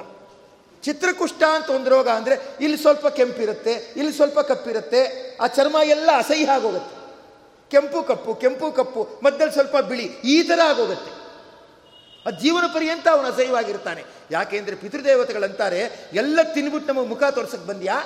ಚಿತ್ರಕುಷ್ಠ 0.82 1.42
ಅಂತ 1.42 1.70
ಒಂದು 1.70 1.90
ರೋಗ 1.90 2.08
ಅಂದರೆ 2.08 2.56
ಇಲ್ಲಿ 2.60 2.78
ಸ್ವಲ್ಪ 2.78 3.06
ಕೆಂಪಿರುತ್ತೆ, 3.06 3.74
ಇಲ್ಲಿ 3.96 4.12
ಸ್ವಲ್ಪ 4.12 4.38
ಕಪ್ಪಿರುತ್ತೆ, 4.40 5.00
ಆ 5.40 5.46
ಚರ್ಮ 5.46 5.76
ಎಲ್ಲ 5.84 6.10
ಅಸಹ್ಯ 6.16 6.46
ಆಗೋಗುತ್ತೆ. 6.46 6.96
ಕೆಂಪು 7.70 8.02
ಕಪ್ಪು 8.02 8.34
ಕೆಂಪು 8.34 8.70
ಕಪ್ಪು, 8.70 9.02
ಮಧ್ಯದಲ್ಲಿ 9.22 9.52
ಸ್ವಲ್ಪ 9.52 9.76
ಬಿಳಿ, 9.76 10.04
ಈ 10.24 10.42
ಥರ 10.42 10.60
ಆಗೋಗುತ್ತೆ. 10.64 11.12
ಆ 12.26 12.30
ಜೀವನ 12.30 12.64
ಪರ್ಯಂತ 12.74 13.08
ಅವನು 13.08 13.28
ಅಸಹ್ಯವಾಗಿರ್ತಾನೆ. 13.28 14.02
ಯಾಕೆಂದ್ರೆ 14.30 14.76
ಪಿತೃದೇವತೆಗಳಂತಾರೆ 14.76 16.10
ಎಲ್ಲ 16.12 16.38
ತಿನ್ಬಿಟ್ಟು 16.54 16.92
ನಮಗೆ 16.92 17.08
ಮುಖ 17.08 17.22
ತೋರ್ಸಕ್ಕೆ 17.22 17.66
ಬಂದ್ಯಾ? 17.66 17.96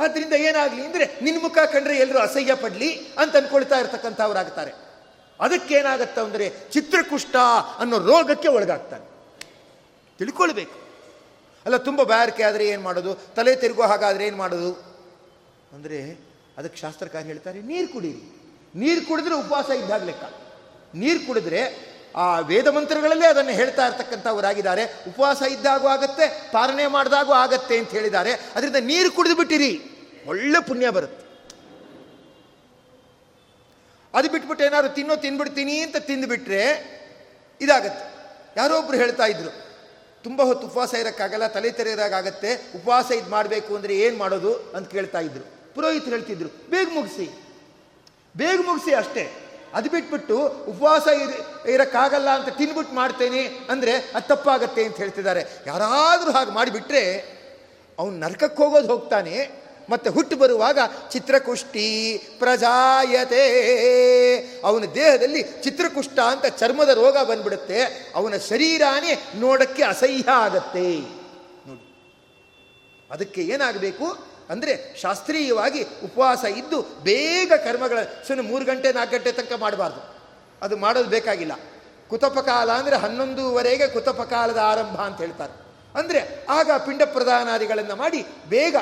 ಆದ್ದರಿಂದ 0.00 0.32
ಏನಾಗಲಿ 0.32 0.84
ಅಂದರೆ 0.86 1.18
ನಿನ್ನ 1.22 1.40
ಮುಖ 1.42 1.58
ಕಂಡ್ರೆ 1.72 1.96
ಎಲ್ಲರೂ 1.96 2.18
ಅಸಹ್ಯ 2.18 2.54
ಪಡಲಿ 2.54 2.90
ಅಂತ 3.18 3.36
ಅಂದ್ಕೊಳ್ತಾ 3.36 3.78
ಇರ್ತಕ್ಕಂಥವ್ರಾಗ್ತಾರೆ. 3.78 4.72
ಅದಕ್ಕೇನಾಗತ್ತ 5.40 6.18
ಅಂದರೆ 6.18 6.68
ಚಿತ್ರಕುಷ್ಠ 6.72 7.36
ಅನ್ನೋ 7.78 7.98
ರೋಗಕ್ಕೆ 7.98 8.48
ಒಳಗಾಗ್ತಾನೆ. 8.48 9.04
ತಿಳ್ಕೊಳ್ಬೇಕು. 10.18 10.81
ಅಲ್ಲ, 11.66 11.76
ತುಂಬ 11.76 12.02
ಬ್ಯಾರಿಕೆ 12.02 12.42
ಆದರೆ 12.42 12.64
ಏನು 12.72 12.82
ಮಾಡೋದು? 12.82 13.14
ತಲೆ 13.36 13.54
ತಿರುಗೋ 13.62 13.82
ಹಾಗಾದರೆ 13.82 14.26
ಏನು 14.26 14.36
ಮಾಡೋದು? 14.36 14.70
ಅಂದರೆ 15.74 15.98
ಅದಕ್ಕೆ 16.58 16.78
ಶಾಸ್ತ್ರಕಾರ 16.80 17.22
ಹೇಳ್ತಾರೆ, 17.22 17.58
ನೀರು 17.62 17.88
ಕುಡೀರಿ. 17.92 18.22
ನೀರು 18.74 19.02
ಕುಡಿದ್ರೆ 19.08 19.34
ಉಪವಾಸ 19.34 19.70
ಇದ್ದಾಗ 19.70 20.02
ಲೆಕ್ಕ. 20.10 20.24
ನೀರು 20.94 21.20
ಕುಡಿದ್ರೆ 21.26 21.62
ಆ 22.22 22.24
ವೇದ 22.50 22.68
ಮಂತ್ರಗಳಲ್ಲೇ 22.76 23.26
ಅದನ್ನು 23.26 23.52
ಹೇಳ್ತಾ 23.52 23.86
ಇರ್ತಕ್ಕಂಥವರಾಗಿದ್ದಾರೆ. 23.86 24.84
ಉಪವಾಸ 25.08 25.42
ಇದ್ದಾಗೂ 25.42 25.86
ಆಗುತ್ತೆ, 25.88 26.26
ಪಾಲನೆ 26.52 26.86
ಮಾಡಿದಾಗೂ 26.86 27.32
ಆಗತ್ತೆ 27.32 27.78
ಅಂತ 27.78 27.90
ಹೇಳಿದ್ದಾರೆ. 27.90 28.32
ಅದರಿಂದ 28.56 28.76
ನೀರು 28.76 29.10
ಕುಡಿದು 29.16 29.36
ಬಿಟ್ಟಿರಿ. 29.36 29.72
ಒಳ್ಳೆ 30.26 30.60
ಪುಣ್ಯ 30.68 30.90
ಬರುತ್ತೆ. 30.90 31.22
ಅದು 34.14 34.28
ಬಿಟ್ಬಿಟ್ಟು 34.32 34.64
ಏನಾದ್ರು 34.64 34.90
ತಿನ್ನೋ 34.94 35.14
ತಿನ್ಬಿಡ್ತೀನಿ 35.16 35.78
ಅಂತ 35.80 35.96
ತಿಂದುಬಿಟ್ರೆ 35.96 36.62
ಇದಾಗತ್ತೆ. 37.60 38.04
ಯಾರೋ 38.56 38.74
ಒಬ್ರು 38.78 38.96
ಹೇಳ್ತಾ 38.96 39.26
ಇದ್ರು 39.26 39.50
ತುಂಬ 40.24 40.40
ಹೊತ್ತು 40.48 40.64
ಉಪವಾಸ 40.70 40.92
ಇರೋಕ್ಕಾಗಲ್ಲ, 41.02 41.46
ತಲೆ 41.56 41.70
ತೆರೆಯೋದಾಗತ್ತೆ 41.78 42.50
ಉಪವಾಸ 42.78 43.08
ಇದು 43.20 43.30
ಮಾಡಬೇಕು 43.36 43.70
ಅಂದರೆ 43.78 43.94
ಏನು 44.04 44.16
ಮಾಡೋದು 44.22 44.52
ಅಂತ 44.76 44.86
ಕೇಳ್ತಾ 44.96 45.20
ಇದ್ರು. 45.28 45.44
ಪುರೋಹಿತರು 45.74 46.14
ಹೇಳ್ತಿದ್ರು, 46.16 46.50
ಬೇಗ 46.72 46.88
ಮುಗಿಸಿ. 46.98 47.26
ಬೇಗ 48.34 48.58
ಮುಗಿಸಿ 48.68 48.92
ಅಷ್ಟೇ. 49.02 49.24
ಅದು 49.78 49.88
ಬಿಟ್ಬಿಟ್ಟು 49.94 50.36
ಉಪವಾಸ 50.70 51.06
ಇರ, 51.22 51.30
ಇರೋಕ್ಕಾಗಲ್ಲ 51.74 52.28
ಅಂತ 52.38 52.48
ತಿನ್ಬಿಟ್ಟು 52.60 52.94
ಮಾಡ್ತೇನೆ 53.00 53.42
ಅಂದರೆ 53.72 53.92
ಅದು 54.16 54.26
ತಪ್ಪಾಗತ್ತೆ 54.32 54.82
ಅಂತ 54.88 54.96
ಹೇಳ್ತಿದ್ದಾರೆ. 55.02 55.42
ಯಾರಾದರೂ 55.66 56.30
ಹಾಗೆ 56.36 56.52
ಮಾಡಿಬಿಟ್ರೆ 56.58 57.04
ಅವನು 57.98 58.14
ನರಕಕ್ಕೆ 58.24 58.58
ಹೋಗೋದು 58.62 58.88
ಹೋಗ್ತಾನೆ 58.92 59.34
ಮತ್ತೆ 59.90 60.10
ಹುಟ್ಟು 60.10 60.36
ಬರುವಾಗ 60.36 60.78
ಚಿತ್ರಕುಷ್ಟಿ 61.10 62.18
ಪ್ರಜಾಯತೆ. 62.38 63.44
ಅವನ 64.64 64.84
ದೇಹದಲ್ಲಿ 64.94 65.42
ಚಿತ್ರಕುಷ್ಟ 65.42 66.18
ಅಂತ 66.18 66.46
ಚರ್ಮದ 66.46 66.88
ರೋಗ 66.88 67.18
ಬಂದ್ಬಿಡುತ್ತೆ. 67.18 68.12
ಅವನ 68.14 68.34
ಶರೀರಾನೇ 68.36 69.18
ನೋಡಕ್ಕೆ 69.34 69.82
ಅಸಹ್ಯ 69.82 70.30
ಆಗತ್ತೆ. 70.30 71.00
ನೋಡಿ. 71.66 71.94
ಅದಕ್ಕೆ 73.10 73.42
ಏನಾಗಬೇಕು 73.42 74.32
ಅಂದರೆ 74.50 75.00
ಶಾಸ್ತ್ರೀಯವಾಗಿ 75.00 75.82
ಉಪವಾಸ 75.82 76.44
ಇದ್ದು 76.44 76.82
ಬೇಗ 76.82 77.52
ಕರ್ಮಗಳ 77.52 77.98
ಸುಮ್ಮನೆ 78.02 78.48
ಮೂರು 78.48 78.64
ಗಂಟೆ, 78.64 78.92
ನಾಲ್ಕು 78.92 79.16
ಗಂಟೆ 79.16 79.32
ತನಕ 79.32 79.52
ಮಾಡಬಾರ್ದು. 79.60 80.00
ಅದು 80.62 80.76
ಮಾಡೋದು 80.76 81.08
ಬೇಕಾಗಿಲ್ಲ. 81.08 81.52
ಕುತಪಕಾಲ 82.10 82.70
ಅಂದರೆ 82.70 82.96
ಹನ್ನೊಂದುವರೆಗೆ 82.96 83.88
ಕುತಪಕಾಲದ 83.88 84.56
ಆರಂಭ 84.56 85.00
ಅಂತ 85.00 85.18
ಹೇಳ್ತಾರೆ. 85.18 85.52
ಅಂದರೆ 85.98 86.46
ಆಗ 86.48 86.70
ಪಿಂಡ 86.86 87.02
ಪ್ರದಾನಾದಿಗಳನ್ನು 87.02 87.96
ಮಾಡಿ 87.96 88.26
ಬೇಗ 88.48 88.76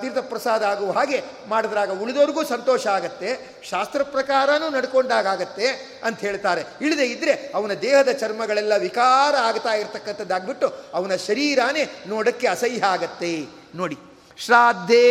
ತೀರ್ಥಪ್ರಸಾದ 0.00 0.62
ಆಗುವ 0.62 0.92
ಹಾಗೆ 0.92 1.22
ಮಾಡಿದ್ರಾಗ 1.48 1.90
ಉಳಿದವ್ರಿಗೂ 2.02 2.44
ಸಂತೋಷ 2.44 2.86
ಆಗತ್ತೆ, 2.86 3.28
ಶಾಸ್ತ್ರ 3.70 4.02
ಪ್ರಕಾರನೂ 4.02 4.70
ನಡ್ಕೊಂಡಾಗತ್ತೆ 4.70 5.68
ಅಂತ 6.04 6.20
ಹೇಳ್ತಾರೆ. 6.20 6.64
ಇಳಿದೇ 6.80 7.04
ಇದ್ದರೆ 7.04 7.52
ಅವನ 7.54 7.72
ದೇಹದ 7.82 8.12
ಚರ್ಮಗಳೆಲ್ಲ 8.12 8.76
ವಿಕಾರ 8.76 9.34
ಆಗ್ತಾ 9.36 9.74
ಇರತಕ್ಕಂಥದ್ದಾಗ್ಬಿಟ್ಟು 9.74 10.68
ಅವನ 10.94 11.16
ಶರೀರಾನೇ 11.16 11.84
ನೋಡಕ್ಕೆ 12.06 12.46
ಅಸಹ್ಯ 12.46 12.84
ಆಗತ್ತೆ. 12.84 13.46
ನೋಡಿ 13.74 13.98
ಶ್ರಾದ್ದೇ 14.38 15.08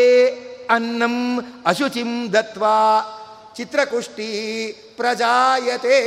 ಅನ್ನಂ 0.69 1.15
ಅಶುಚಿಂ 1.65 2.33
ದತ್ವಾ 2.33 2.77
ಚಿತ್ರಕುಷ್ಟಿ 3.57 4.29
ಪ್ರಜಾಯತೆ 4.97 5.97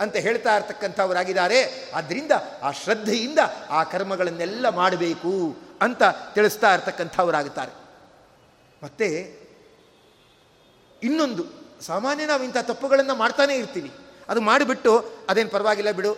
ಅಂತ 0.00 0.16
ಹೇಳ್ತಾ 0.16 0.56
ಇರ್ತಕ್ಕಂಥವರಾಗಿದ್ದಾರೆ. 0.56 1.90
ಆದ್ದರಿಂದ 1.94 2.32
ಆ 2.62 2.70
ಶ್ರದ್ಧೆಯಿಂದ 2.72 3.38
ಆ 3.70 3.84
ಕರ್ಮಗಳನ್ನೆಲ್ಲ 3.84 4.68
ಮಾಡಬೇಕು. 4.68 5.32
ಅಂತ 5.80 6.02
ತಿಳಿಸ್ತಾ 6.34 6.74
ಇರ್ತಕ್ಕಂಥವರಾಗುತ್ತಾರೆ. 6.74 7.72
ಮತ್ತೆ 8.82 9.08
ಇನ್ನೊಂದು, 11.02 11.44
ಸಾಮಾನ್ಯ 11.80 12.26
ನಾವು 12.26 12.42
ಇಂಥ 12.42 12.56
ತಪ್ಪುಗಳನ್ನು 12.62 13.14
ಮಾಡ್ತಾನೇ 13.14 13.54
ಇರ್ತೀವಿ. 13.54 13.90
ಅದು 14.28 14.40
ಮಾಡಿಬಿಟ್ಟು 14.40 14.92
ಅದೇನು 15.28 15.50
ಪರವಾಗಿಲ್ಲ 15.50 15.90
ಬಿಡು. 15.90 16.12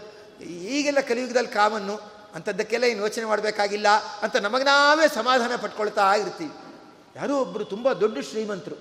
ಈಗೆಲ್ಲ 0.44 1.00
ಕಲಿಯುಗದಲ್ಲಿ 1.00 1.48
ಕಾಮನ್ನು 1.48 1.96
ಅಂಥದ್ದಕ್ಕೆಲ್ಲ 2.34 2.84
ಏನು 2.84 3.00
ಯೋಚನೆ 3.00 3.24
ಮಾಡಬೇಕಾಗಿಲ್ಲ 3.24 3.88
ಅಂತ 4.22 4.36
ನಮಗೆ 4.36 4.64
ನಾವೇ 4.64 5.08
ಸಮಾಧಾನ 5.14 5.56
ಪಟ್ಕೊಳ್ತಾ 5.56 6.14
ಇರ್ತೀವಿ. 6.14 6.52
ಯಾರೋ 7.16 7.40
ಒಬ್ಬರು 7.40 7.64
ತುಂಬ 7.64 7.92
ದೊಡ್ಡ 7.92 8.18
ಶ್ರೀಮಂತರು. 8.18 8.78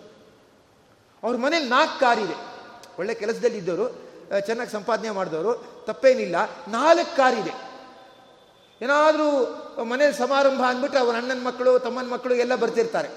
ಅವ್ರ 1.23 1.37
ಮನೇಲಿ 1.37 1.69
ನಾಲ್ಕು 1.69 1.99
ಕಾರಿದೆ 1.99 2.37
ಒಳ್ಳೆ 2.99 3.13
ಕೆಲಸದಲ್ಲಿ 3.13 3.57
ಇದ್ದವರು 3.57 3.85
ಚೆನ್ನಾಗಿ 4.45 4.71
ಸಂಪಾದನೆ 4.71 5.09
ಮಾಡಿದವರು, 5.09 5.51
ತಪ್ಪೇನಿಲ್ಲ, 5.85 6.35
ನಾಲ್ಕು 6.67 7.15
ಕಾರಿದೆ 7.15 7.53
ಏನಾದರೂ 8.81 9.29
ಮನೇಲಿ 9.83 10.13
ಸಮಾರಂಭ 10.13 10.61
ಅಂದ್ಬಿಟ್ಟು 10.61 10.99
ಅವ್ರ 10.99 11.15
ಅಣ್ಣನ 11.15 11.43
ಮಕ್ಕಳು, 11.43 11.79
ತಮ್ಮನ 11.79 12.07
ಮಕ್ಕಳು 12.07 12.35
ಎಲ್ಲ 12.35 12.55
ಬರ್ತಿರ್ತಾರೆ. 12.55 13.07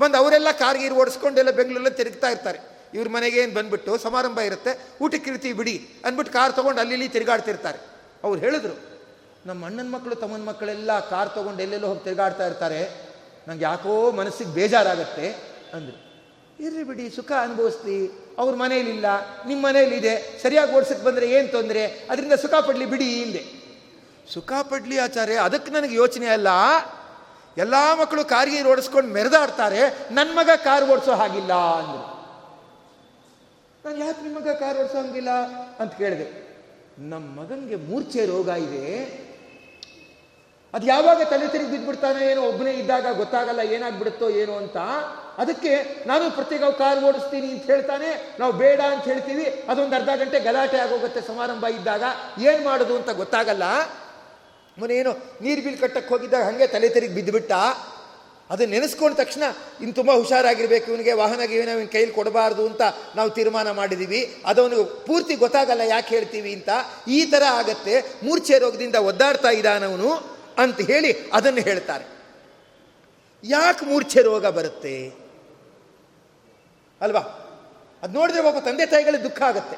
ಬಂದು 0.00 0.16
ಅವರೆಲ್ಲ 0.16 0.50
ಕಾರ್ಗೀರು 0.50 0.94
ಓಡಿಸ್ಕೊಂಡೆಲ್ಲ 0.94 1.50
ಬೆಂಗಳೂರಲ್ಲಿ 1.50 1.96
ತಿರುಗ್ತಾ 1.96 2.28
ಇರ್ತಾರೆ. 2.28 2.58
ಇವ್ರ 2.94 3.08
ಮನೆಗೆ 3.08 3.40
ಏನು 3.40 3.54
ಬಂದ್ಬಿಟ್ಟು 3.54 3.98
ಸಮಾರಂಭ 3.98 4.38
ಇರುತ್ತೆ, 4.38 4.88
ಊಟಕ್ಕೆ 5.02 5.30
ಇರ್ತೀವಿ 5.30 5.54
ಬಿಡಿ 5.54 5.88
ಅಂದ್ಬಿಟ್ಟು 6.04 6.32
ಕಾರ್ 6.32 6.52
ತೊಗೊಂಡು 6.52 6.80
ಅಲ್ಲಿ 6.80 7.08
ತಿರುಗಾಡ್ತಿರ್ತಾರೆ. 7.08 7.78
ಅವ್ರು 8.24 8.40
ಹೇಳಿದ್ರು, 8.40 8.80
ನಮ್ಮ 9.46 9.66
ಅಣ್ಣನ 9.66 9.90
ಮಕ್ಕಳು, 9.90 10.14
ತಮ್ಮನ 10.14 10.42
ಮಕ್ಕಳೆಲ್ಲ 10.42 11.08
ಕಾರ್ 11.08 11.34
ತೊಗೊಂಡು 11.34 11.62
ಎಲ್ಲೆಲ್ಲೋ 11.62 11.88
ಹೋಗಿ 11.88 12.04
ತಿರುಗಾಡ್ತಾ 12.04 12.46
ಇರ್ತಾರೆ. 12.46 13.12
ನಂಗೆ 13.48 13.64
ಯಾಕೋ 13.64 14.10
ಮನಸ್ಸಿಗೆ 14.10 14.50
ಬೇಜಾರಾಗತ್ತೆ. 14.50 15.28
ಅಂದರು. 15.74 16.12
ಇರ್ರಿ 16.64 16.82
ಬಿಡಿ, 16.82 17.10
ಸುಖ 17.10 17.32
ಅನುಭವಿಸ್ತಿ. 17.32 18.10
ಅವ್ರ 18.38 18.54
ಮನೇಲಿಲ್ಲ 18.54 19.06
ನಿಮ್ಮ 19.46 19.66
ಮನೇಲಿದೆ. 19.66 20.42
ಸರಿಯಾಗಿ 20.42 20.72
ಓಡ್ಸಕ್ಕೆ 20.72 21.04
ಬಂದರೆ 21.04 21.30
ಏನು 21.30 21.48
ತೊಂದರೆ? 21.48 21.86
ಅದರಿಂದ 21.86 22.32
ಸುಖ 22.32 22.54
ಪಡಲಿ 22.54 22.86
ಬಿಡಿ 22.86 23.04
ಹಿಂದೆ 23.04 23.61
ಸುಖ 24.32 24.52
ಪಡ್ಲಿ 24.70 24.96
ಆಚಾರ್ಯ, 25.04 25.38
ಅದಕ್ಕೆ 25.48 25.70
ನನಗೆ 25.76 25.94
ಯೋಚನೆ 26.02 26.28
ಅಲ್ಲ. 26.36 26.50
ಎಲ್ಲ 27.62 27.74
ಮಕ್ಕಳು 28.00 28.22
ಕಾರಿಗೆ 28.34 28.60
ಓಡಿಸ್ಕೊಂಡು 28.72 29.10
ಮೆರೆದಾಡ್ತಾರೆ 29.16 29.80
ನನ್ನ 30.18 30.30
ಮಗ 30.38 30.50
ಕಾರ್ 30.66 30.84
ಓಡಿಸೋ 30.92 31.14
ಹಾಗಿಲ್ಲ 31.22 31.52
ಅಂದರು. 31.80 32.04
ನಾನು 33.84 33.98
ಯಾಕೆ 34.04 34.20
ನಿಮ್ಮ 34.26 34.36
ಮಗ 34.38 34.54
ಕಾರ್ 34.62 34.78
ಓಡಿಸೋ 34.82 34.98
ಹಂಗಿಲ್ಲ 35.02 35.32
ಅಂತ 35.80 35.92
ಕೇಳಿದೆ. 36.02 36.26
ನಮ್ಮ 37.12 37.26
ಮಗನಿಗೆ 37.40 37.76
ಮೂರ್ಛೆ 37.88 38.22
ರೋಗ 38.32 38.48
ಇದೆ. 38.66 38.86
ಅದು 40.74 40.84
ಯಾವಾಗ 40.86 41.20
ತಲೆ 41.30 41.46
ತಿರುಗಿ 41.52 41.70
ಬಿದ್ದುಬಿಡ್ತಾನೆ 41.72 42.20
ಏನೋ 42.32 42.42
ಒಬ್ಬನೇ 42.50 42.72
ಇದ್ದಾಗ 42.82 43.06
ಗೊತ್ತಾಗಲ್ಲ 43.18 43.62
ಏನಾಗ್ಬಿಡುತ್ತೋ 43.74 44.26
ಏನೋ 44.42 44.54
ಅಂತ. 44.62 44.78
ಅದಕ್ಕೆ 45.42 45.72
ನಾನು 46.10 46.24
ಪ್ರತ್ಯೇಕ 46.36 46.70
ಕಾರ್ 46.82 47.00
ಓಡಿಸ್ತೀನಿ 47.08 47.48
ಅಂತ 47.54 47.66
ಹೇಳ್ತಾನೆ, 47.72 48.10
ನಾವು 48.40 48.52
ಬೇಡ 48.62 48.80
ಅಂತ 48.92 49.04
ಹೇಳ್ತೀವಿ, 49.10 49.44
ಅದೊಂದು 49.70 49.96
ಅರ್ಧ 49.98 50.10
ಗಂಟೆ 50.20 50.38
ಗಲಾಟೆ 50.46 50.78
ಆಗೋಗುತ್ತೆ 50.84 51.22
ಸಮಾರಂಭ 51.28 51.64
ಇದ್ದಾಗ, 51.78 52.04
ಏನು 52.48 52.62
ಮಾಡೋದು 52.68 52.96
ಅಂತ 53.00 53.10
ಗೊತ್ತಾಗಲ್ಲ. 53.20 53.66
ಮೊನ್ನೇನು 54.78 55.12
ನೀರು 55.42 55.62
ಬಿಲ್ 55.62 55.78
ಕಟ್ಟಕ್ಕೆ 55.78 56.14
ಹೋಗಿದ್ದಾಗ 56.14 56.42
ಹಾಗೆ 56.42 56.66
ತಲೆ 56.66 56.88
ತೆರಿಗೆ 56.88 57.14
ಬಿದ್ದುಬಿಟ್ಟ. 57.14 57.52
ಅದನ್ನ 58.50 58.70
ನೆನೆಸ್ಕೊಂಡ 58.70 59.16
ತಕ್ಷಣ 59.16 59.42
ಇನ್ನು 59.80 59.94
ತುಂಬ 59.94 60.10
ಹುಷಾರಾಗಿರ್ಬೇಕು, 60.12 60.90
ಇವನಿಗೆ 60.90 61.12
ವಾಹನ 61.12 61.42
ಗೀವನ 61.44 61.68
ಇವನ 61.68 61.86
ಕೈಲಿ 61.92 62.12
ಕೊಡಬಾರ್ದು 62.12 62.66
ಅಂತ 62.66 62.82
ನಾವು 63.16 63.30
ತೀರ್ಮಾನ 63.30 63.70
ಮಾಡಿದ್ದೀವಿ 63.70 64.36
ಅದವನಿಗೆ 64.46 64.84
ಪೂರ್ತಿ 64.84 65.34
ಗೊತ್ತಾಗಲ್ಲ 65.34 65.80
ಯಾಕೆ 65.80 66.14
ಹೇಳ್ತೀವಿ 66.14 66.52
ಅಂತ. 66.52 66.68
ಈ 67.08 67.24
ಥರ 67.24 67.42
ಆಗತ್ತೆ, 67.50 67.94
ಮೂರ್ಛೆ 68.22 68.58
ರೋಗದಿಂದ 68.58 68.94
ಒದ್ದಾಡ್ತಾ 68.94 69.50
ಇದ್ದಾನವನು 69.50 70.10
ಅಂತ 70.58 70.80
ಹೇಳಿ 70.80 71.12
ಅದನ್ನು 71.32 71.60
ಹೇಳ್ತಾರೆ. 71.60 72.04
ಯಾಕೆ 73.44 73.86
ಮೂರ್ಛೆ 73.86 74.22
ರೋಗ 74.22 74.46
ಬರುತ್ತೆ? 74.46 75.08
ಅಲ್ವಾ? 77.00 77.20
ಅದು 78.02 78.12
ನೋಡಿದ್ರೆ 78.12 78.42
ಒಬ್ಬ 78.42 78.58
ತಂದೆ 78.58 78.86
ತಾಯಿಗಳಿಗೆ 78.86 79.24
ದುಃಖ 79.24 79.42
ಆಗುತ್ತೆ. 79.42 79.76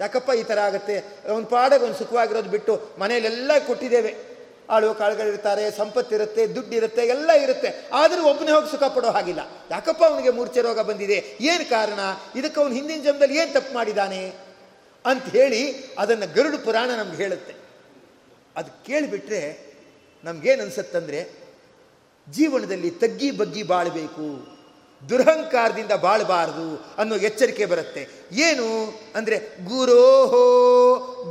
ಯಾಕಪ್ಪ 0.00 0.30
ಈ 0.30 0.42
ಥರ 0.42 0.58
ಆಗುತ್ತೆ? 0.58 0.96
ಒಂದು 1.32 1.46
ಪಾಡಗೆ 1.46 1.84
ಒಂದು 1.84 1.98
ಸುಖವಾಗಿರೋದು 1.98 2.50
ಬಿಟ್ಟು 2.50 2.72
ಮನೆಯಲ್ಲೆಲ್ಲ 2.98 3.50
ಕೊಟ್ಟಿದ್ದೇವೆ. 3.66 4.35
ಆಳು 4.70 4.94
ಕಾಳುಗಳಿರ್ತಾರೆ 4.94 5.70
ಸಂಪತ್ತಿರುತ್ತೆ, 5.70 6.46
ದುಡ್ಡಿರುತ್ತೆ, 6.46 7.02
ಎಲ್ಲ 7.06 7.30
ಇರುತ್ತೆ. 7.30 7.88
ಆದರೂ 7.92 8.24
ಒಬ್ಬನೇ 8.24 8.50
ಹೋಗಿ 8.50 8.70
ಸುಖ 8.70 8.82
ಪಡೋ 8.82 9.08
ಹಾಗಿಲ್ಲ. 9.08 9.40
ಯಾಕಪ್ಪ 9.70 10.04
ಅವನಿಗೆ 10.04 10.30
ಮೂರ್ಛೆ 10.30 10.60
ರೋಗ 10.60 10.80
ಬಂದಿದೆ? 10.80 11.38
ಏನು 11.40 11.70
ಕಾರಣ? 11.70 11.98
ಇದಕ್ಕೆ 12.38 12.60
ಅವನು 12.60 12.74
ಹಿಂದಿನ 12.74 13.02
ಜನ್ಮದಲ್ಲಿ 13.02 13.38
ಏನು 13.38 13.52
ತಪ್ಪು 13.52 13.74
ಮಾಡಿದ್ದಾನೆ? 13.74 14.32
ಅಂತ 15.06 15.24
ಹೇಳಿ 15.24 15.84
ಅದನ್ನು 15.98 16.34
ಗರುಡು 16.34 16.58
ಪುರಾಣ 16.58 16.90
ನಮ್ಗೆ 16.90 17.16
ಹೇಳುತ್ತೆ. 17.16 17.54
ಅದು 18.56 18.84
ಕೇಳಿಬಿಟ್ರೆ 18.84 19.66
ನಮ್ಗೇನು 20.24 20.62
ಅನ್ಸುತ್ತಂದ್ರೆ, 20.62 21.30
ಜೀವನದಲ್ಲಿ 22.30 22.90
ತಗ್ಗಿ 22.90 23.30
ಬಗ್ಗಿ 23.30 23.62
ಬಾಳಬೇಕು. 23.62 24.56
ದುರಹಂಕಾರದಿಂದ 25.08 25.92
ಬಾಳಬಾರದು 25.92 26.94
ಅನ್ನೋ 26.98 27.16
ಎಚ್ಚರಿಕೆ 27.16 27.66
ಬರುತ್ತೆ. 27.66 28.08
ಏನು? 28.32 29.00
ಅಂದರೆ 29.14 29.38
ಗುರೋಹೋ 29.64 30.52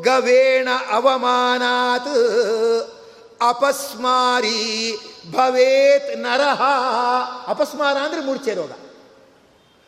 ಗವೇಣ 0.06 0.68
ಅವಮಾನಾತ್ 0.92 2.08
ಅಪಸ್ಮಾರಿ 3.42 4.98
ಭವೇತ್ 5.32 6.18
ನರಹ 6.18 6.62
ಅಪಸ್ಮಾರ 7.48 7.98
ಅಂದ್ರೆ 7.98 8.22
ಮೂರ್ಛೆ 8.22 8.54
ರೋಗ. 8.54 8.72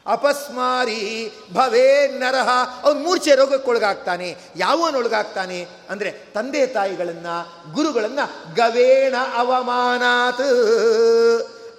ಅಪಸ್ಮಾರಿ 0.07 1.31
ಭವೇ 1.53 2.07
ನರಹ 2.07 2.49
ಅವನು 2.83 2.99
ಮೂರ್ಛೆ 2.99 3.35
ರೋಗಕ್ಕೊಳಗಾಗ್ತಾನೆ 3.35 4.37
ಯಾವನೊಳಗಾಗ್ತಾನೆ 4.55 5.67
ಅಂದರೆ 5.89 6.11
ತಂದೆ 6.11 6.67
ತಾಯಿಗಳನ್ನು, 6.67 7.73
ಗುರುಗಳನ್ನು 7.73 8.55
ಗವೇಣ 8.55 9.15
ಅವಮಾನಾತ್. 9.35 10.41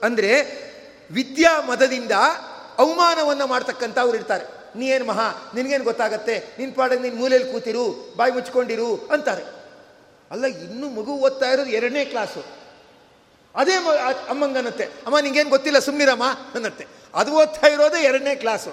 ಅಂದರೆ 0.02 0.32
ವಿದ್ಯಾ 1.10 1.62
ಮದದಿಂದ 1.62 2.12
ಅವಮಾನವನ್ನು 2.78 3.46
ಮಾಡ್ತಕ್ಕಂಥವ್ರು 3.46 4.16
ಇರ್ತಾರೆ. 4.16 4.44
ನೀ 4.78 4.86
ಏನು 4.86 5.04
ಮಹಾ? 5.04 5.52
ನಿನಗೇನು 5.54 5.84
ಗೊತ್ತಾಗತ್ತೆ? 5.84 6.54
ನಿನ್ನ 6.58 6.74
ಪಾಡಿಗೆ 6.76 7.02
ನಿನ್ನ 7.02 7.18
ಮೂಲೆಯಲ್ಲಿ 7.18 7.52
ಕೂತಿರು, 7.52 8.14
ಬಾಯಿ 8.16 8.32
ಮುಚ್ಕೊಂಡಿರು 8.32 9.08
ಅಂತಾರೆ. 9.12 9.57
ಅಲ್ಲ, 10.30 10.46
ಇನ್ನೂ 10.66 10.86
ಮಗು 10.90 11.12
ಓದ್ತಾ 11.26 11.46
ಇರೋದು 11.52 11.70
ಎರಡನೇ 11.70 12.02
ಕ್ಲಾಸು 12.04 12.42
ಅದೇ 13.54 13.76
ಮ 13.78 13.88
ಅಮ್ಮ, 14.32 15.14
ನಿಂಗೇನು 15.26 15.50
ಗೊತ್ತಿಲ್ಲ 15.50 15.78
ಸುಮ್ಮನಿರಮ್ಮ 15.78 16.26
ಅನ್ನತ್ತೆ. 16.56 16.84
ಅದು 17.14 17.30
ಓದ್ತಾ 17.40 17.66
ಇರೋದೇ 17.66 18.00
ಎರಡನೇ 18.02 18.34
ಕ್ಲಾಸು 18.42 18.72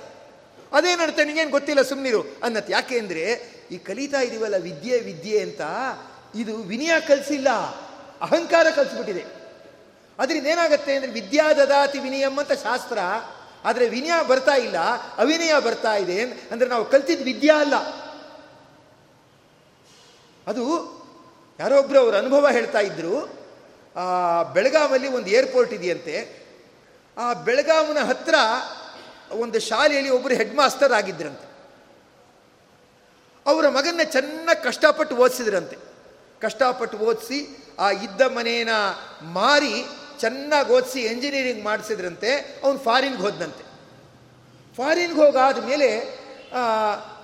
ಅದೇನತ್ತೆ 0.71 1.23
ನಿಂಗೇನು 1.25 1.51
ಗೊತ್ತಿಲ್ಲ 1.51 1.81
ಸುಮ್ಮನಿರು 1.81 2.21
ಅನ್ನತ್ತೆ. 2.43 2.71
ಯಾಕೆ 2.73 2.95
ಅಂದರೆ, 2.99 3.23
ಈ 3.71 3.77
ಕಲಿತಾ 3.77 4.19
ಇದೀವಲ್ಲ, 4.21 4.57
ವಿದ್ಯೆ 4.57 4.97
ವಿದ್ಯೆ 4.99 5.37
ಅಂತ, 5.39 5.61
ಇದು 6.35 6.53
ವಿನಯ 6.71 6.93
ಕಲಿಸಿಲ್ಲ, 7.07 7.49
ಅಹಂಕಾರ 8.21 8.65
ಕಲಿಸ್ಬಿಟ್ಟಿದೆ. 8.75 9.23
ಅದರಿಂದ 10.19 10.47
ಏನಾಗುತ್ತೆ 10.47 10.91
ಅಂದರೆ 10.95 11.11
ವಿದ್ಯಾ 11.11 11.45
ದದಾತಿ 11.53 11.99
ವಿನಯಂ 11.99 12.35
ಅಂತ 12.39 12.53
ಶಾಸ್ತ್ರ, 12.63 12.99
ಆದರೆ 13.65 13.85
ವಿನಯ 13.87 14.15
ಬರ್ತಾ 14.27 14.55
ಇಲ್ಲ, 14.67 14.77
ಅವಿನಯ 15.17 15.53
ಬರ್ತಾ 15.59 15.93
ಇದೆ, 15.95 16.17
ಅಂದರೆ 16.51 16.67
ನಾವು 16.69 16.85
ಕಲ್ತಿದ್ದು 16.85 17.23
ವಿದ್ಯಾ 17.23 17.55
ಅಲ್ಲ. 17.59 17.75
ಅದು 20.47 20.63
ಯಾರೋ 21.59 21.75
ಒಬ್ಬರು 21.79 21.99
ಅವ್ರ 21.99 22.15
ಅನುಭವ 22.17 22.47
ಹೇಳ್ತಾ 22.47 22.79
ಇದ್ದರು 22.79 23.15
ಬೆಳಗಾವಲ್ಲಿ 24.53 25.07
ಒಂದು 25.07 25.29
ಏರ್ಪೋರ್ಟ್ 25.29 25.73
ಇದೆಯಂತೆ. 25.73 26.15
ಆ 27.17 27.33
ಬೆಳಗಾವಿನ 27.33 27.99
ಹತ್ರ 28.09 28.35
ಒಂದು 29.31 29.59
ಶಾಲೆಯಲ್ಲಿ 29.59 30.11
ಒಬ್ಬರು 30.11 30.33
ಹೆಡ್ 30.35 30.55
ಮಾಸ್ಟರ್ 30.55 30.93
ಆಗಿದ್ರಂತೆ. 30.93 31.47
ಅವರ 33.45 33.65
ಮಗನ್ನ 33.69 34.03
ಚೆನ್ನಾಗಿ 34.03 34.63
ಕಷ್ಟಪಟ್ಟು 34.63 35.15
ಓದಿಸಿದ್ರಂತೆ. 35.15 35.77
ಕಷ್ಟಪಟ್ಟು 36.41 36.97
ಓದಿಸಿ, 36.97 37.39
ಆ 37.79 37.87
ಇದ್ದ 37.91 38.21
ಮನೇನ 38.21 38.71
ಮಾರಿ 39.37 39.75
ಚೆನ್ನಾಗಿ 40.19 40.69
ಓದಿಸಿ 40.73 41.01
ಎಂಜಿನಿಯರಿಂಗ್ 41.01 41.63
ಮಾಡಿಸಿದ್ರಂತೆ, 41.63 42.31
ಅವನು 42.63 42.79
ಫಾರಿನ್ಗೆ 42.79 43.21
ಹೋದಂತೆ 43.21 43.63
ಫಾರಿನ್ಗೆ 44.77 45.19
ಹೋಗಾದ 45.21 45.63
ಮೇಲೆ 45.63 45.89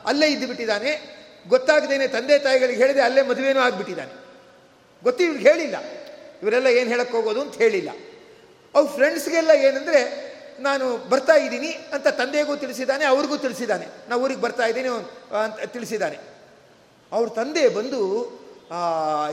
ಅಲ್ಲೇ 0.05 0.27
ಇದ್ದು 0.27 0.47
ಬಿಟ್ಟಿದ್ದಾನೆ 0.47 0.91
ಗೊತ್ತಾಗದೇನೆ 1.49 2.07
ತಂದೆ 2.07 2.39
ತಾಯಿಗಳಿಗೆ 2.39 2.81
ಹೇಳಿದೆ, 2.81 3.01
ಅಲ್ಲೇ 3.01 3.21
ಮದುವೆನೂ 3.21 3.59
ಆಗಿಬಿಟ್ಟಿದ್ದಾನೆ. 3.59 4.20
ಗೊತ್ತಿ 5.03 5.23
ಇವ್ರಿಗೆ 5.23 5.49
ಹೇಳಿಲ್ಲ. 5.49 5.77
ಇವರೆಲ್ಲ 6.41 6.67
ಏನು 6.67 6.89
ಹೇಳಕ್ಕೆ 6.89 7.13
ಹೋಗೋದು 7.17 7.41
ಅಂತ 7.41 7.55
ಹೇಳಿಲ್ಲ. 7.55 7.91
ಅವ್ರ 8.75 8.87
ಫ್ರೆಂಡ್ಸ್ಗೆಲ್ಲ 8.91 9.51
ಏನಂದರೆ, 9.67 10.01
ನಾನು 10.59 10.85
ಬರ್ತಾ 11.09 11.35
ಇದ್ದೀನಿ 11.35 11.67
ಅಂತ 11.67 12.07
ತಂದೆಗೂ 12.07 12.55
ತಿಳಿಸಿದ್ದಾನೆ, 12.55 13.05
ಅವ್ರಿಗೂ 13.05 13.37
ತಿಳಿಸಿದ್ದಾನೆ. 13.37 13.87
ನಾವು 14.09 14.23
ಊರಿಗೆ 14.23 14.41
ಬರ್ತಾ 14.41 14.65
ಇದ್ದೀನಿ 14.65 14.89
ಅಂತ 15.43 15.71
ತಿಳಿಸಿದ್ದಾನೆ. 15.73 16.17
ಅವ್ರ 17.11 17.29
ತಂದೆ 17.29 17.69
ಬಂದು 17.69 18.01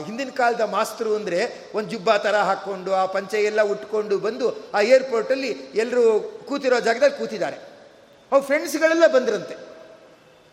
ಹಿಂದಿನ 0.05 0.29
ಕಾಲದ 0.29 0.61
ಮಾಸ್ತರು 0.61 1.15
ಅಂದರೆ 1.15 1.39
ಒಂದು 1.75 1.89
ಜುಬ್ಬಾ 1.89 2.17
ಥರ 2.17 2.35
ಹಾಕ್ಕೊಂಡು 2.35 2.93
ಆ 2.93 3.05
ಪಂಚೆ 3.05 3.39
ಎಲ್ಲ 3.43 3.61
ಉಟ್ಕೊಂಡು 3.61 4.17
ಬಂದು, 4.17 4.47
ಆ 4.71 4.81
ಏರ್ಪೋರ್ಟಲ್ಲಿ 4.81 5.51
ಎಲ್ಲರೂ 5.75 6.03
ಕೂತಿರೋ 6.47 6.79
ಜಾಗದಲ್ಲಿ 6.79 7.17
ಕೂತಿದ್ದಾರೆ. 7.17 7.57
ಅವ್ರ 8.31 8.43
ಫ್ರೆಂಡ್ಸ್ಗಳೆಲ್ಲ 8.45 9.07
ಬಂದ್ರಂತೆ. 9.07 9.55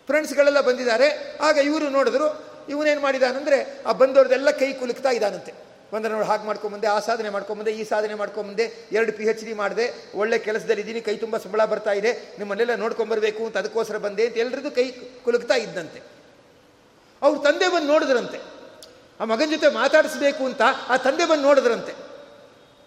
ಫ್ರೆಂಡ್ಸ್ಗಳೆಲ್ಲ 0.06 0.60
ಬಂದಿದ್ದಾರೆ. 0.60 1.08
ಆಗ 1.40 1.56
ಇವರು 1.58 1.88
ನೋಡಿದ್ರು 1.90 2.28
ಇವನೇನು 2.68 3.00
ಮಾಡಿದಾನಂದ್ರೆ 3.00 3.82
ಆ 3.86 3.92
ಬಂದವ್ರದೆಲ್ಲ 3.92 4.50
ಕೈ 4.50 4.72
ಕುಲುಕ್ತಾ 4.72 5.08
ಇದ್ದಾನಂತೆ 5.08 5.66
ಒಂದ್ರೆ 5.92 6.12
ನೋಡಿ 6.12 6.26
ಹಾಗೆ 6.26 6.46
ಮಾಡ್ಕೊಂಬಂದೆ, 6.46 6.86
ಆ 6.86 7.00
ಸಾಧನೆ 7.00 7.30
ಮಾಡ್ಕೊಂಬಂದೆ, 7.30 7.70
ಈ 7.70 7.84
ಸಾಧನೆ 7.84 8.14
ಮಾಡ್ಕೊಂಬಂದೆ, 8.14 8.88
ಎರಡು 8.92 9.12
ಪಿ 9.12 9.24
ಎಚ್ 9.24 9.44
ಡಿ 9.44 9.54
ಮಾಡಿದೆ, 9.54 9.94
ಒಳ್ಳೆ 10.14 10.38
ಕೆಲಸದಲ್ಲಿ 10.38 10.80
ಇದ್ದೀನಿ 10.80 11.00
ಕೈ 11.00 11.16
ತುಂಬ 11.16 11.36
ಸಂಬಳ 11.36 11.64
ಬರ್ತಾ 11.64 11.92
ಇದೆ, 11.92 12.12
ನಿಮ್ಮನ್ನೆಲ್ಲ 12.12 12.74
ನೋಡ್ಕೊಂಬರ್ಬೇಕು 12.74 13.46
ಅಂತ 13.46 13.56
ಅದಕ್ಕೋಸ್ಕರ 13.56 13.98
ಬಂದೆ 13.98 14.26
ಅಂತ 14.26 14.36
ಎಲ್ರಿಗೂ 14.36 14.70
ಕೈ 14.70 14.90
ಕುಲುಕ್ತಾ 15.24 15.54
ಇದ್ದಂತೆ. 15.54 16.02
ಅವ್ರ 17.22 17.38
ತಂದೆ 17.38 17.68
ಬಂದು 17.68 17.86
ನೋಡಿದ್ರಂತೆ. 17.86 18.38
ಆ 19.20 19.24
ಮಗನ 19.24 19.50
ಜೊತೆ 19.50 19.68
ಮಾತಾಡಿಸ್ಬೇಕು 19.68 20.44
ಅಂತ 20.44 20.62
ಆ 20.88 20.96
ತಂದೆ 20.96 21.26
ಬಂದು 21.26 21.42
ನೋಡಿದ್ರಂತೆ. 21.42 21.94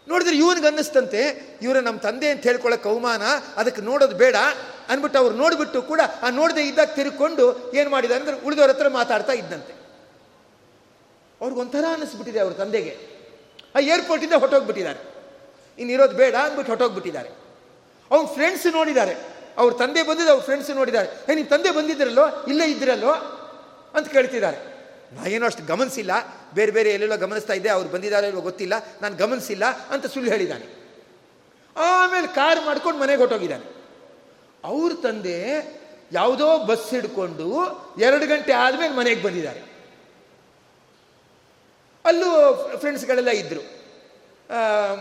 ನೋಡಿದ್ರೆ 0.07 0.35
ಇವನಿಗೆ 0.37 0.67
ಅನ್ನಿಸ್ತಂತೆ 0.67 1.21
ಇವರು 1.61 1.81
ನಮ್ಮ 1.81 1.99
ತಂದೆ 1.99 2.29
ಅಂತ 2.29 2.43
ಹೇಳ್ಕೊಳ್ಳೋಕೆ 2.43 2.89
ಅವಮಾನ, 2.89 3.21
ಅದಕ್ಕೆ 3.55 3.81
ನೋಡೋದು 3.81 4.15
ಬೇಡ. 4.15 4.35
ಅಂದ್ಬಿಟ್ಟು 4.89 5.19
ಅವ್ರು 5.19 5.35
ನೋಡಿಬಿಟ್ಟು 5.35 5.81
ಕೂಡ 5.81 6.01
ಆ 6.21 6.29
ನೋಡದೆ 6.29 6.67
ಇದ್ದಾಗ 6.67 6.87
ತಿರುಕೊಂಡು 6.87 7.73
ಏನು 7.73 7.89
ಮಾಡಿದ 7.89 8.11
ಅಂದರೆ 8.11 8.41
ಉಳಿದವ್ರ 8.41 8.69
ಹತ್ರ 8.69 8.87
ಮಾತಾಡ್ತಾ 8.87 9.33
ಇದ್ದಂತೆ. 9.33 9.73
ಅವ್ರಿಗೊಂಥರ 11.41 11.85
ಅನ್ನಿಸ್ಬಿಟ್ಟಿದೆ 11.91 12.39
ಅವ್ರ 12.39 12.53
ತಂದೆಗೆ. 12.53 12.97
ಆ 13.75 13.79
ಏರ್ಪೋರ್ಟಿಂದ 13.79 14.33
ಹೊಟ್ಟೋಗ್ಬಿಟ್ಟಿದ್ದಾರೆ 14.33 14.99
ಇನ್ನಿರೋದು 15.79 16.15
ಬೇಡ 16.15 16.35
ಅಂದ್ಬಿಟ್ಟು 16.35 16.71
ಹೊಟ್ಟೋಗ್ಬಿಟ್ಟಿದ್ದಾರೆ 16.71 17.29
ಅವ್ರ 18.11 18.33
ಫ್ರೆಂಡ್ಸ್ 18.33 18.67
ನೋಡಿದ್ದಾರೆ. 18.73 19.15
ಅವ್ರ 19.57 19.73
ತಂದೆ 19.73 20.03
ಬಂದಿದ್ದು 20.03 20.31
ಅವ್ರ 20.31 20.43
ಫ್ರೆಂಡ್ಸ್ 20.43 20.69
ನೋಡಿದ್ದಾರೆ. 20.69 21.31
ಏ 21.31 21.35
ನಿಮ್ಮ 21.35 21.49
ತಂದೆ 21.49 21.71
ಬಂದಿದ್ರಲ್ಲೋ 21.71 22.45
ಇಲ್ಲೇ 22.47 22.65
ಇದ್ದಿರಲ್ಲೋ? 22.65 23.11
ಅಂತ 23.93 24.07
ಕೇಳ್ತಿದ್ದಾರೆ. 24.07 24.57
ನಾ 25.13 25.25
ಏನೋ 25.25 25.45
ಅಷ್ಟು 25.45 25.65
ಗಮನಿಸಿಲ್ಲ. 25.65 26.11
ಬೇರೆ 26.53 26.71
ಬೇರೆ 26.71 26.89
ಎಲ್ಲೆಲ್ಲೋ 26.89 27.17
ಗಮನಿಸ್ತಾ 27.17 27.53
ಇದ್ದೆ. 27.53 27.69
ಅವ್ರು 27.69 27.89
ಬಂದಿದ್ದಾರೆ 27.89 28.27
ಇಲ್ಲೋ 28.27 28.41
ಗೊತ್ತಿಲ್ಲ. 28.41 28.73
ನಾನು 29.01 29.15
ಗಮನಿಸಿಲ್ಲ 29.15 29.65
ಅಂತ 29.65 30.05
ಸುಳ್ಳು 30.05 30.31
ಹೇಳಿದ್ದಾನೆ. 30.31 30.79
ಆಮೇಲೆ 31.77 32.27
ಕಾರ್ 32.27 32.65
ಮಾಡ್ಕೊಂಡು 32.65 32.99
ಮನೆಗೆ 32.99 33.19
ಹೊಟ್ಟೋಗಿದ್ದಾನೆ 33.19 33.78
ಅವ್ರ 34.63 34.91
ತಂದೆ 35.03 35.37
ಯಾವುದೋ 36.11 36.47
ಬಸ್ 36.69 36.87
ಹಿಡ್ಕೊಂಡು 36.93 37.47
ಎರಡು 38.05 38.25
ಗಂಟೆ 38.27 38.51
ಆದಮೇಲೆ 38.53 38.93
ಮನೆಗೆ 38.93 39.21
ಬಂದಿದ್ದಾರೆ. 39.23 39.61
ಅಲ್ಲೂ 42.05 42.29
ಫ್ರೆಂಡ್ಸ್ಗಳೆಲ್ಲ 42.77 43.31
ಇದ್ದರು 43.41 43.63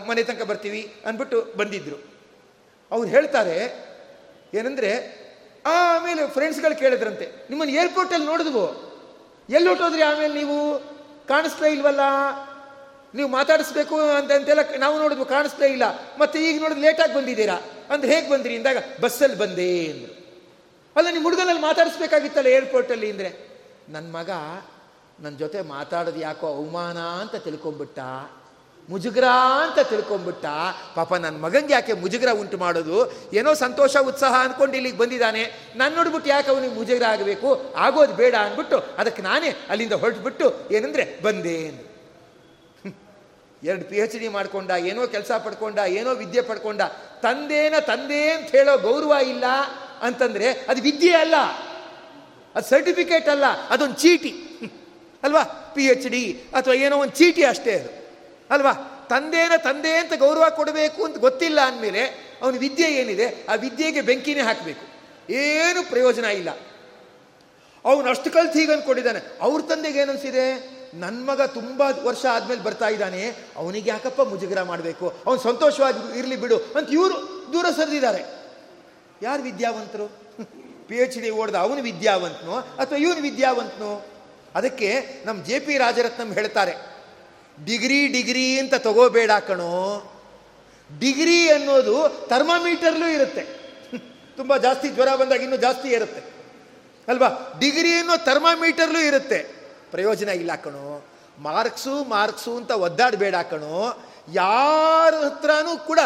ಮನೆ 0.07 0.23
ತನಕ 0.23 0.45
ಬರ್ತೀವಿ 0.51 0.81
ಅಂದ್ಬಿಟ್ಟು 1.05 1.37
ಬಂದಿದ್ದರು 1.57 1.97
ಅವ್ರು 2.91 3.07
ಹೇಳ್ತಾರೆ, 3.09 3.55
ಏನಂದರೆ 4.59 4.91
ಆಮೇಲೆ 5.65 6.21
ಫ್ರೆಂಡ್ಸ್ಗಳು 6.27 6.75
ಕೇಳಿದ್ರಂತೆ, 6.79 7.25
ನಿಮ್ಮನ್ನು 7.49 7.73
ಏರ್ಪೋರ್ಟಲ್ಲಿ 7.73 8.25
ನೋಡಿದ್ವು? 8.25 8.65
ಎಲ್ಲಿ 9.49 9.67
ಹೊಟ್ಟೋದ್ರಿ 9.69 10.01
ಆಮೇಲೆ 10.01 10.33
ನೀವು? 10.33 10.57
ಕಾಣಿಸ್ತಾ 11.27 11.65
ಇಲ್ವಲ್ಲ? 11.65 12.03
ನೀವು 13.15 13.29
ಮಾತಾಡಿಸ್ಬೇಕು 13.29 13.95
ಅಂತ 14.17 14.31
ಅಂತೆಲ್ಲ 14.31 14.63
ನಾವು 14.77 14.95
ನೋಡಿದ್ವು, 14.99 15.25
ಕಾಣಿಸ್ತಾ 15.25 15.65
ಇಲ್ಲ. 15.65 15.85
ಮತ್ತೆ 16.17 16.37
ಈಗ 16.47 16.55
ನೋಡಿದ್ರೆ 16.61 16.83
ಲೇಟಾಗಿ 16.87 17.13
ಬಂದಿದ್ದೀರಾ? 17.13 17.57
ಅಂದ್ರೆ 17.89 18.15
ಹೇಗೆ 18.15 18.29
ಬಂದ್ರಿ 18.29 18.55
ಅಂದಾಗ, 18.55 18.77
ಬಸ್ಸಲ್ಲಿ 19.01 19.37
ಬಂದೆ 19.37 19.87
ಅಂದರು. 19.87 20.19
ಅಲ್ಲ 20.95 21.07
ನಿಮ್ಮ 21.11 21.23
ಹುಡುಗನಲ್ಲಿ 21.23 21.61
ಮಾತಾಡಿಸ್ಬೇಕಾಗಿತ್ತಲ್ಲ 21.61 22.47
ಏರ್ಪೋರ್ಟಲ್ಲಿ 22.47 23.11
ಅಂದರೆ? 23.11 23.49
ನನ್ನ 23.89 24.15
ಮಗ 24.15 24.29
ನನ್ನ 25.19 25.37
ಜೊತೆ 25.37 25.61
ಮಾತಾಡೋದು 25.61 26.19
ಯಾಕೋ 26.19 26.47
ಅವಮಾನ 26.47 26.97
ಅಂತ 26.97 27.35
ತಿಳ್ಕೊಂಬಿಟ್ಟ 27.35 27.99
ಮುಜುಗ್ರ 28.89 29.23
ಅಂತ 29.63 29.79
ತಿಳ್ಕೊಂಬಿಟ್ಟ 29.79 30.45
ಪಾಪ 30.95 31.13
ನನ್ನ 31.13 31.37
ಮಗಂಗೆ 31.37 31.73
ಯಾಕೆ 31.73 31.93
ಮುಜುಗ್ರ 31.93 32.29
ಉಂಟು 32.31 32.57
ಮಾಡೋದು? 32.57 33.11
ಏನೋ 33.33 33.53
ಸಂತೋಷ, 33.53 33.97
ಉತ್ಸಾಹ 33.97 34.33
ಅಂದ್ಕೊಂಡು 34.33 34.75
ಇಲ್ಲಿಗೆ 34.75 34.97
ಬಂದಿದ್ದಾನೆ. 34.97 35.73
ನಾನು 35.75 35.95
ನೋಡ್ಬಿಟ್ಟು 35.95 36.29
ಯಾಕೆ 36.29 36.51
ಅವನಿಗೆ 36.51 36.73
ಮುಜುಗ್ರ 36.73 37.05
ಆಗಬೇಕು? 37.05 37.73
ಆಗೋದು 37.75 38.13
ಬೇಡ 38.13 38.35
ಅಂದ್ಬಿಟ್ಟು 38.35 38.77
ಅದಕ್ಕೆ 38.97 39.21
ನಾನೇ 39.21 39.49
ಅಲ್ಲಿಂದ 39.69 39.93
ಹೊರಟ್ಬಿಟ್ಟು 39.93 40.73
ಏನಂದರೆ 40.73 41.23
ಬಂದೆ 41.23 41.88
ಎರಡು 43.63 43.85
ಪಿ 43.85 43.97
ಎಚ್ 43.97 44.17
ಡಿ 44.17 44.27
ಮಾಡ್ಕೊಂಡ, 44.27 44.69
ಏನೋ 44.69 45.07
ಕೆಲಸ 45.07 45.31
ಪಡ್ಕೊಂಡ, 45.31 45.79
ಏನೋ 45.87 46.11
ವಿದ್ಯೆ 46.11 46.41
ಪಡ್ಕೊಂಡ, 46.41 46.81
ತಂದೇನ 47.21 47.73
ತಂದೆ 47.79 48.31
ಅಂತ 48.31 48.51
ಹೇಳೋ 48.51 48.77
ಗೌರವ 48.77 49.13
ಇಲ್ಲ 49.27 49.43
ಅಂತಂದರೆ 50.01 50.51
ಅದು 50.51 50.81
ವಿದ್ಯೆ 50.81 51.13
ಅಲ್ಲ. 51.13 51.35
ಅದು 52.55 52.69
ಸರ್ಟಿಫಿಕೇಟ್ 52.69 53.29
ಅಲ್ಲ, 53.29 53.45
ಅದೊಂದು 53.69 53.95
ಚೀಟಿ. 53.95 54.33
ಅಲ್ವಾ? 55.23 55.43
ಪಿ 55.75 55.85
ಎಚ್ 55.85 56.07
ಡಿ 56.07 56.43
ಅಥವಾ 56.53 56.73
ಏನೋ 56.73 56.97
ಒಂದು 56.97 57.13
ಚೀಟಿ 57.13 57.43
ಅಷ್ಟೇ 57.43 57.79
ಅದು. 57.79 57.89
ಅಲ್ವಾ? 58.49 58.73
ತಂದೇನ 59.09 59.51
ತಂದೆ 59.57 59.97
ಅಂತ 59.97 60.13
ಗೌರವ 60.13 60.43
ಕೊಡಬೇಕು 60.55 61.05
ಅಂತ 61.05 61.17
ಗೊತ್ತಿಲ್ಲ 61.17 61.61
ಅಂದಮೇಲೆ 61.61 62.01
ಅವನ 62.41 62.57
ವಿದ್ಯೆ 62.57 62.87
ಏನಿದೆ, 62.87 63.45
ಆ 63.49 63.55
ವಿದ್ಯೆಗೆ 63.55 64.01
ಬೆಂಕಿನೇ 64.01 64.41
ಹಾಕಬೇಕು. 64.41 64.85
ಏನು 65.33 65.89
ಪ್ರಯೋಜನ 65.89 66.25
ಇಲ್ಲ. 66.25 66.49
ಅವನು 67.85 68.09
ಅಷ್ಟು 68.09 68.31
ಕಲ್ತು 68.31 68.59
ಹೀಗೆ 68.59 68.73
ಅಂದ್ಕೊಂಡಿದ್ದಾನೆ 68.73 69.19
ಅವ್ರ 69.41 69.61
ತಂದೆಗೆ 69.61 69.99
ಏನನ್ಸಿದೆ 69.99 70.78
ನನ್ನ 70.93 71.29
ಮಗ 71.29 71.41
ತುಂಬ 71.41 71.81
ವರ್ಷ 72.03 72.25
ಆದಮೇಲೆ 72.31 72.63
ಬರ್ತಾ 72.63 72.87
ಇದ್ದಾನೆ, 72.87 73.35
ಅವನಿಗೆ 73.55 73.89
ಯಾಕಪ್ಪ 73.89 74.21
ಮುಜುಗರ 74.21 74.61
ಮಾಡಬೇಕು? 74.61 75.13
ಅವನು 75.25 75.39
ಸಂತೋಷವಾಗಿ 75.39 76.19
ಇರಲಿ 76.19 76.35
ಬಿಡು 76.35 76.57
ಅಂತ 76.57 76.93
ಇವರು 76.93 77.13
ದೂರ 77.53 77.65
ಸರಿದಿದ್ದಾರೆ. 77.71 78.49
ಯಾರು 79.21 79.43
ವಿದ್ಯಾವಂತರು? 79.43 80.07
ಪಿ 80.87 80.95
ಎಚ್ 81.03 81.19
ಡಿ 81.19 81.29
ಓಡ್ದ 81.29 81.55
ಅವನು 81.55 81.81
ವಿದ್ಯಾವಂತನು 81.81 82.55
ಅಥವಾ 82.55 82.97
ಇವನು 82.97 83.21
ವಿದ್ಯಾವಂತನು? 83.21 84.05
ಅದಕ್ಕೆ 84.55 85.03
ನಮ್ಮ 85.25 85.43
ಜೆ 85.43 85.59
ಪಿ 85.59 85.77
ರಾಜರತ್ನಂ 85.77 86.33
ಹೇಳ್ತಾರೆ, 86.33 86.71
ಡಿಗ್ರಿ 87.65 88.07
ಡಿಗ್ರಿ 88.07 88.59
ಅಂತ 88.59 88.73
ತಗೋಬೇಡ 88.73 89.31
ಕಣೋ. 89.31 90.05
ಡಿಗ್ರಿ 90.99 91.49
ಅನ್ನೋದು 91.49 92.27
ಥರ್ಮಾಮೀಟರ್ಲೂ 92.27 93.07
ಇರುತ್ತೆ. 93.07 93.41
ತುಂಬ 94.37 94.57
ಜಾಸ್ತಿ 94.57 94.89
ಜ್ವರ 94.89 95.15
ಬಂದಾಗ 95.15 95.41
ಇನ್ನೂ 95.41 95.57
ಜಾಸ್ತಿ 95.57 95.89
ಇರುತ್ತೆ. 95.89 96.21
ಅಲ್ವಾ? 97.07 97.57
ಡಿಗ್ರಿ 97.59 97.93
ಅನ್ನೋ 97.93 98.17
ಥರ್ಮಾಮೀಟರ್ಲೂ 98.17 98.99
ಇರುತ್ತೆ. 98.99 99.58
ಪ್ರಯೋಜನ 99.91 100.29
ಇಲ್ಲ 100.29 100.55
ಕಣೋ. 100.55 101.05
ಮಾರ್ಕ್ಸು 101.39 102.03
ಮಾರ್ಕ್ಸು 102.03 102.57
ಅಂತ 102.57 102.71
ಒದ್ದಾಡಬೇಡ 102.71 103.35
ಕಣೋ. 103.35 103.97
ಯಾರ 104.33 105.13
ಹತ್ರನೂ 105.15 105.77
ಕೂಡ 105.77 105.99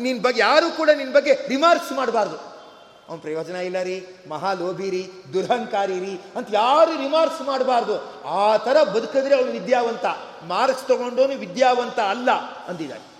ನಿನ್ನ 0.00 0.22
ಬಗ್ಗೆ 0.22 0.40
ಯಾರು 0.40 0.76
ಕೂಡ 0.76 0.90
ನಿನ್ನ 0.90 1.12
ಬಗ್ಗೆ 1.12 1.32
ರಿಮಾರ್ಕ್ಸ್ 1.48 1.92
ಮಾಡಬಾರ್ದು. 1.92 2.36
ಅವ್ನು 3.08 3.18
ಪ್ರಯೋಜನ 3.18 3.56
ಇಲ್ಲ 3.56 3.82
ರೀ, 3.82 4.06
ಮಹಾಲೋಭಿ 4.28 4.90
ರೀ, 4.90 5.10
ದುರಹಂಕಾರಿ 5.32 6.00
ರೀ 6.00 6.20
ಅಂತ 6.36 6.48
ಯಾರು 6.52 7.00
ರಿಮಾರ್ಕ್ಸ್ 7.00 7.42
ಮಾಡಬಾರ್ದು. 7.42 8.24
ಆ 8.24 8.56
ಥರ 8.56 8.82
ಬದುಕಿದ್ರೆ 8.82 9.34
ಅವನು 9.34 9.52
ವಿದ್ಯಾವಂತ. 9.52 10.04
ಮಾರ್ಕ್ಸ್ 10.46 10.84
ತಗೊಂಡವನು 10.84 11.34
ವಿದ್ಯಾವಂತ 11.34 11.98
ಅಲ್ಲ 11.98 12.30
ಅಂದಿದ್ದಾರೆ 12.68 13.10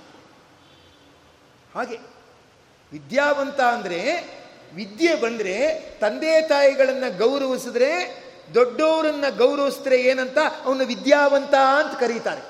ಹಾಗೆ 1.75 1.99
ವಿದ್ಯಾವಂತ 2.93 3.61
ಅಂದರೆ 3.61 4.01
ವಿದ್ಯೆ 4.75 5.15
ಬಂದರೆ 5.15 5.81
ತಂದೆ 6.01 6.43
ತಾಯಿಗಳನ್ನು 6.43 7.19
ಗೌರವಿಸಿದ್ರೆ 7.19 7.91
ದೊಡ್ಡವರನ್ನ 8.55 9.25
ಗೌರವಿಸಿದ್ರೆ 9.37 10.01
ಏನಂತ? 10.03 10.39
ಅವನು 10.65 10.87
ವಿದ್ಯಾವಂತ 10.87 11.55
ಅಂತ 11.55 12.01
ಕರೀತಾರೆ. 12.01 12.43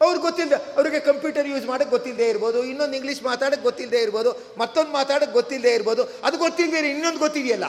ಅವ್ರಿಗೆ 0.00 0.22
ಗೊತ್ತಿಲ್ಲದೆ 0.22 0.76
ಅವರಿಗೆ 0.76 1.00
ಕಂಪ್ಯೂಟರ್ 1.00 1.48
ಯೂಸ್ 1.48 1.66
ಮಾಡೋಕ್ಕೆ 1.66 1.90
ಗೊತ್ತಿಲ್ಲದೆ 1.90 2.28
ಇರ್ಬೋದು, 2.28 2.64
ಇನ್ನೊಂದು 2.64 2.96
ಇಂಗ್ಲೀಷ್ 2.96 3.22
ಮಾತಾಡೋಕ್ಕೆ 3.22 3.64
ಗೊತ್ತಿಲ್ಲದೆ 3.64 3.98
ಇರ್ಬೋದು, 3.98 4.54
ಮತ್ತೊಂದು 4.58 4.92
ಮಾತಾಡೋಕ್ಕೆ 4.92 5.34
ಗೊತ್ತಿಲ್ಲದೆ 5.34 5.74
ಇರ್ಬೋದು, 5.74 6.04
ಅದು 6.24 6.38
ಗೊತ್ತಿಲ್ಲದೆ 6.38 6.90
ಇನ್ನೊಂದು 6.90 7.18
ಗೊತ್ತಿದೆಯಲ್ಲ? 7.18 7.64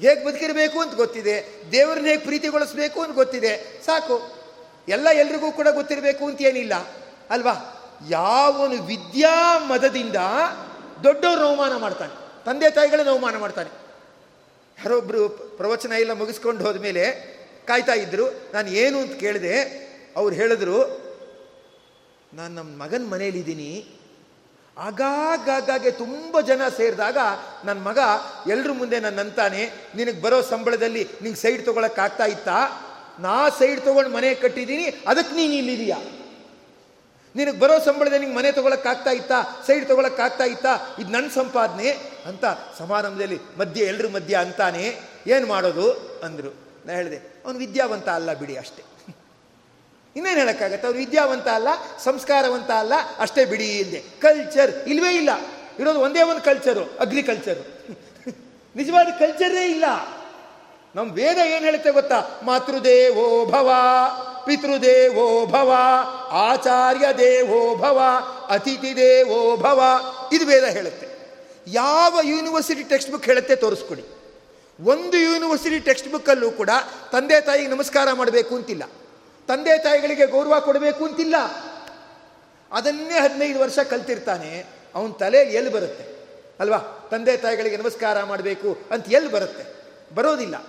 ಹೇಗೆ 0.00 0.24
ಬದುಕಿರಬೇಕು 0.24 0.80
ಅಂತ 0.80 0.94
ಗೊತ್ತಿದೆ, 0.94 1.36
ದೇವರನ್ನ 1.72 2.06
ಹೇಗೆ 2.06 2.22
ಪ್ರೀತಿಗೊಳಿಸ್ಬೇಕು 2.22 3.00
ಅಂತ 3.00 3.14
ಗೊತ್ತಿದೆ. 3.14 3.82
ಸಾಕು. 3.86 4.32
ಎಲ್ಲ 4.88 5.08
ಎಲ್ರಿಗೂ 5.08 5.52
ಕೂಡ 5.52 5.68
ಗೊತ್ತಿರಬೇಕು 5.68 6.24
ಅಂತ 6.24 6.42
ಏನಿಲ್ಲ, 6.42 6.74
ಅಲ್ವಾ? 7.30 7.54
ಯಾವನು 8.08 8.82
ವಿದ್ಯಾ 8.82 9.58
ಮದದಿಂದ 9.58 10.16
ದೊಡ್ಡವರು 11.04 11.46
ಅವಮಾನ 11.46 11.76
ಮಾಡ್ತಾನೆ. 11.76 12.44
ತಂದೆ 12.44 12.70
ತಾಯಿಗಳನ್ನ 12.70 13.10
ಅವಮಾನ 13.10 13.36
ಮಾಡ್ತಾನೆ. 13.36 13.87
ಯಾರೊಬ್ಬರು 14.78 15.28
ಪ್ರವಚನ 15.28 15.92
ಎಲ್ಲ 15.92 16.12
ಮುಗಿಸ್ಕೊಂಡು 16.12 16.64
ಹೋದ್ಮೇಲೆ 16.64 17.04
ಕಾಯ್ತಾ 17.66 17.92
ಇದ್ದರು 17.92 18.26
ನಾನು 18.54 18.68
ಏನು 18.68 18.98
ಅಂತ 18.98 19.14
ಕೇಳಿದೆ. 19.14 19.54
ಅವ್ರು 20.16 20.34
ಹೇಳಿದ್ರು, 20.34 20.76
ನಾನು 22.34 22.54
ನಮ್ಮ 22.54 22.82
ಮಗನ 22.82 23.04
ಮನೇಲಿದ್ದೀನಿ. 23.08 23.70
ಆಗಾಗಾಗೆ 24.76 25.90
ತುಂಬ 25.90 26.40
ಜನ 26.40 26.68
ಸೇರಿದಾಗ 26.76 27.18
ನನ್ನ 27.64 27.80
ಮಗ 27.82 27.98
ಎಲ್ಲರ 28.46 28.72
ಮುಂದೆ 28.72 29.00
ನನ್ನ 29.00 29.20
ಅಂತಾನೆ, 29.20 29.62
ನಿನಗೆ 29.96 30.20
ಬರೋ 30.22 30.42
ಸಂಬಳದಲ್ಲಿ 30.42 31.02
ನಿಂಗೆ 31.22 31.40
ಸೈಡ್ 31.40 31.64
ತೊಗೊಳಕ್ಕಾಗ್ತಾ 31.64 32.24
ಇತ್ತಾ? 32.24 32.58
ನಾ 33.20 33.48
ಸೈಡ್ 33.48 33.80
ತೊಗೊಂಡು 33.80 34.10
ಮನೆ 34.10 34.34
ಕಟ್ಟಿದ್ದೀನಿ 34.34 34.84
ಅದಕ್ಕೆ 34.84 35.34
ನೀನು 35.36 35.52
ಇಲ್ಲಿದೆಯಾ? 35.52 35.98
ನಿನಗೆ 37.36 37.58
ಬರೋ 37.58 37.78
ಸಂಬಳದಲ್ಲಿ 37.78 38.26
ನಿಂಗೆ 38.26 38.38
ಮನೆ 38.38 38.52
ತೊಗೊಳಕ್ಕಾಗ್ತಾ 38.52 39.10
ಇತ್ತಾ? 39.10 39.40
ಸೈಡ್ 39.66 39.88
ತೊಗೊಳಕ್ಕಾಗ್ತಾ 39.88 40.44
ಇತ್ತಾ? 40.44 40.96
ಇದು 40.98 41.10
ನನ್ನ 41.10 41.28
ಸಂಪಾದನೆ. 41.28 41.90
ಅಂತ 42.26 42.44
ಸಮಾರಂಭದಲ್ಲಿ 42.78 43.38
ಮಧ್ಯೆ 43.58 43.84
ಎಲ್ಲರ 43.84 44.08
ಮಧ್ಯೆ 44.08 44.36
ಅಂತಾನೆ 44.36 44.84
ಏನು 45.26 45.46
ಮಾಡೋದು? 45.46 45.92
ಅಂದರು. 46.24 46.50
ನಾನು 46.86 46.96
ಹೇಳಿದೆ, 46.98 47.16
ಅವನು 47.44 47.58
ವಿದ್ಯಾವಂತ 47.58 48.08
ಅಲ್ಲ 48.08 48.32
ಬಿಡಿ 48.32 48.56
ಅಷ್ಟೇ. 48.56 48.82
ಇನ್ನೇನು 50.16 50.38
ಹೇಳೋಕ್ಕಾಗತ್ತೆ? 50.38 50.86
ಅವ್ರು 50.86 50.98
ವಿದ್ಯಾವಂತ 50.98 51.48
ಅಲ್ಲ, 51.48 51.68
ಸಂಸ್ಕಾರವಂತ 52.04 52.70
ಅಲ್ಲ, 52.70 52.94
ಅಷ್ಟೇ 53.18 53.44
ಬಿಡಿ 53.44 53.68
ಇಲ್ಲದೆ 53.78 54.00
ಕಲ್ಚರ್ 54.20 54.72
ಇಲ್ಲವೇ 54.88 55.14
ಇಲ್ಲ. 55.14 55.30
ಇರೋದು 55.78 56.00
ಒಂದೇ 56.00 56.22
ಒಂದು 56.22 56.42
ಕಲ್ಚರು 56.42 56.84
ಅಗ್ರಿಕಲ್ಚರು 57.00 57.64
ನಿಜವಾದ 58.76 59.06
ಕಲ್ಚರೇ 59.18 59.64
ಇಲ್ಲ. 59.70 59.84
ನಮ್ಮ 60.94 61.12
ವೇದ 61.12 61.38
ಏನು 61.46 61.64
ಹೇಳುತ್ತೆ 61.64 61.90
ಗೊತ್ತಾ? 61.90 62.18
ಮಾತೃದೇವೋ 62.42 63.46
ಭವ, 63.46 63.70
ಪಿತೃದೇವೋ 64.46 65.46
ಭವ 65.46 65.72
ಆಚಾರ್ಯ 66.30 67.06
ದೇವೋ 67.18 67.76
ಭವ 67.76 67.98
ಅತಿಥಿ 68.48 68.96
ದೇವೋ 68.96 69.56
ಭವ. 69.56 69.80
ಇದು 70.32 70.46
ವೇದ 70.46 70.64
ಹೇಳುತ್ತೆ. 70.64 71.07
ಯಾವ 71.72 72.18
ಯೂನಿವರ್ಸಿಟಿ 72.22 72.82
ಟೆಕ್ಸ್ಟ್ 72.82 73.12
ಬುಕ್ 73.12 73.24
ಹೇಳುತ್ತೆ 73.24 73.56
ತೋರಿಸ್ಕೊಡಿ. 73.56 74.04
ಒಂದು 74.80 75.16
ಯೂನಿವರ್ಸಿಟಿ 75.16 75.78
ಟೆಕ್ಸ್ಟ್ 75.78 76.08
ಬುಕ್ಕಲ್ಲೂ 76.08 76.50
ಕೂಡ 76.50 76.70
ತಂದೆ 77.12 77.40
ತಾಯಿಗೆ 77.40 77.68
ನಮಸ್ಕಾರ 77.68 78.12
ಮಾಡಬೇಕು 78.12 78.56
ಅಂತಿಲ್ಲ. 78.56 78.82
ತಂದೆ 79.48 79.78
ತಾಯಿಗಳಿಗೆ 79.78 80.26
ಗೌರವ 80.26 80.60
ಕೊಡಬೇಕು 80.60 81.04
ಅಂತಿಲ್ಲ. 81.04 81.34
ಅದನ್ನೇ 82.72 83.18
ಹದಿನೈದು 83.18 83.60
ವರ್ಷ 83.60 83.78
ಕಲ್ತಿರ್ತಾನೆ, 83.78 84.66
ಅವನ 84.94 85.10
ತಲೆಯಲ್ಲಿ 85.10 85.54
ಎಲ್ಲಿ 85.54 85.72
ಬರುತ್ತೆ? 85.72 86.04
ಅಲ್ವಾ? 86.60 87.08
ತಂದೆ 87.10 87.36
ತಾಯಿಗಳಿಗೆ 87.36 87.76
ನಮಸ್ಕಾರ 87.76 88.22
ಮಾಡಬೇಕು 88.22 88.78
ಅಂತ 88.90 89.12
ಎಲ್ಲಿ 89.12 89.30
ಬರುತ್ತೆ? 89.30 89.64
ಬರೋದಿಲ್ಲ. 90.14 90.66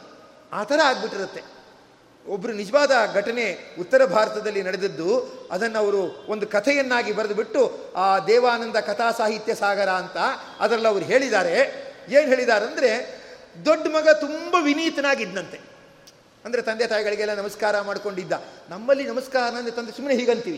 ಆ 0.54 0.64
ಥರ 0.64 0.80
ಆಗ್ಬಿಟ್ಟಿರುತ್ತೆ. 0.84 1.59
ಒಬ್ಬರು 2.28 2.54
ನಿಜವಾದ 2.54 2.92
ಘಟನೆ 3.14 3.76
ಉತ್ತರ 3.80 4.06
ಭಾರತದಲ್ಲಿ 4.06 4.64
ನಡೆದದ್ದು, 4.64 5.40
ಅದನ್ನು 5.52 5.80
ಅವರು 5.80 6.26
ಒಂದು 6.28 6.48
ಕಥೆಯನ್ನಾಗಿ 6.48 7.12
ಬರೆದುಬಿಟ್ಟು, 7.12 7.94
ಆ 7.96 8.20
ದೇವಾನಂದ 8.20 8.76
ಕಥಾ 8.76 9.12
ಸಾಹಿತ್ಯ 9.12 9.56
ಸಾಗರ 9.56 9.90
ಅಂತ 9.90 10.18
ಅದರಲ್ಲಿ 10.60 10.88
ಅವರು 10.88 11.06
ಹೇಳಿದ್ದಾರೆ. 11.06 11.56
ಏನು 12.10 12.28
ಹೇಳಿದ್ದಾರೆ 12.28 12.66
ಅಂದರೆ, 12.66 13.20
ದೊಡ್ಡ 13.66 13.88
ಮಗ 13.88 14.08
ತುಂಬ 14.10 14.56
ವಿನೀತನಾಗಿದ್ದಂತೆ 14.64 15.60
ಅಂದರೆ 16.46 16.62
ತಂದೆ 16.62 16.88
ತಾಯಿಗಳಿಗೆಲ್ಲ 16.88 17.36
ನಮಸ್ಕಾರ 17.36 17.82
ಮಾಡ್ಕೊಂಡಿದ್ದ. 17.82 18.32
ನಮ್ಮಲ್ಲಿ 18.70 19.08
ನಮಸ್ಕಾರ 19.08 19.56
ಅಂದರೆ 19.56 19.72
ತಂದೆ 19.72 19.92
ಸುಮ್ಮನೆ 19.92 20.16
ಹೀಗಂತೀವಿ. 20.16 20.58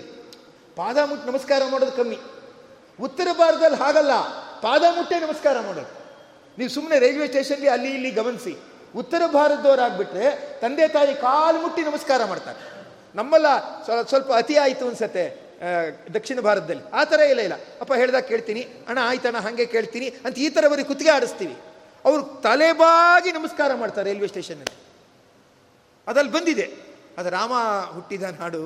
ಪಾದ 0.76 0.97
ಮುಟ್ಟು 0.97 1.32
ನಮಸ್ಕಾರ 1.32 1.62
ಮಾಡೋದು 1.71 1.91
ಕಮ್ಮಿ. 1.91 2.19
ಉತ್ತರ 3.00 3.28
ಭಾರತದಲ್ಲಿ 3.38 3.78
ಹಾಗಲ್ಲ. 3.78 4.12
ಪಾದ 4.62 4.84
ಮುಟ್ಟೆ 4.89 5.19
ನಮಸ್ಕಾರ 5.19 5.60
ಮಾಡೋದು. 5.60 6.02
ನೀವು 6.58 6.69
ಸುಮ್ಮನೆ 6.69 7.00
ರೈಲ್ವೆ 7.00 7.28
ಸ್ಟೇಷನ್ಗೆ 7.28 7.69
ಅಲ್ಲಿ 7.69 7.93
ಇಲ್ಲಿ 7.93 8.12
ಗಮನಿಸಿ. 8.12 8.71
ಉತ್ತರ 8.96 9.22
ಭಾರತದವರಾಗ್ಬಿಟ್ರೆ 9.34 10.60
ತಂದೆ 10.62 10.88
ತಾಯಿ 10.88 11.14
ಕಾಲು 11.16 11.62
ಮುಟ್ಟಿ 11.62 11.82
ನಮಸ್ಕಾರ 11.82 12.26
ಮಾಡ್ತಾರೆ. 12.26 12.60
ನಮ್ಮಲ್ಲ 13.16 13.48
ಸ್ವಲ್ಪ 13.86 14.08
ಸ್ವಲ್ಪ 14.10 14.32
ಅತಿ 14.32 14.56
ಆಯಿತು 14.56 14.88
ಅನ್ಸತ್ತೆ 14.88 15.24
ದಕ್ಷಿಣ 16.14 16.40
ಭಾರತದಲ್ಲಿ. 16.42 16.84
ಆ 16.94 17.04
ಥರ 17.04 17.20
ಇಲ್ಲ 17.20 17.42
ಇಲ್ಲ. 17.42 17.56
ಅಪ್ಪ 17.82 17.94
ಹೇಳ್ದಾಗ 17.94 18.24
ಕೇಳ್ತೀನಿ, 18.24 18.62
ಅಣ್ಣ 18.62 19.00
ಆಯ್ತಣ್ಣ 19.02 19.38
ಹಾಗೆ 19.38 19.66
ಕೇಳ್ತೀನಿ 19.66 20.08
ಅಂತ 20.26 20.38
ಈ 20.38 20.50
ಥರ 20.50 20.66
ಕುತ್ತಿಗೆ 20.88 21.10
ಆಡಿಸ್ತೀವಿ. 21.10 21.56
ಅವರು 22.06 22.22
ತಲೆಬಾಗಿ 22.44 23.32
ನಮಸ್ಕಾರ 23.32 23.74
ಮಾಡ್ತಾರೆ 23.74 24.10
ರೈಲ್ವೆ 24.12 24.28
ಸ್ಟೇಷನ್ನಲ್ಲಿ. 24.28 24.76
ಅದಲ್ಲಿ 26.08 26.32
ಬಂದಿದೆ. 26.32 26.66
ಅದು 27.18 27.30
ರಾಮ 27.30 27.54
ಹುಟ್ಟಿದ 27.94 28.24
ನಾಡು 28.40 28.62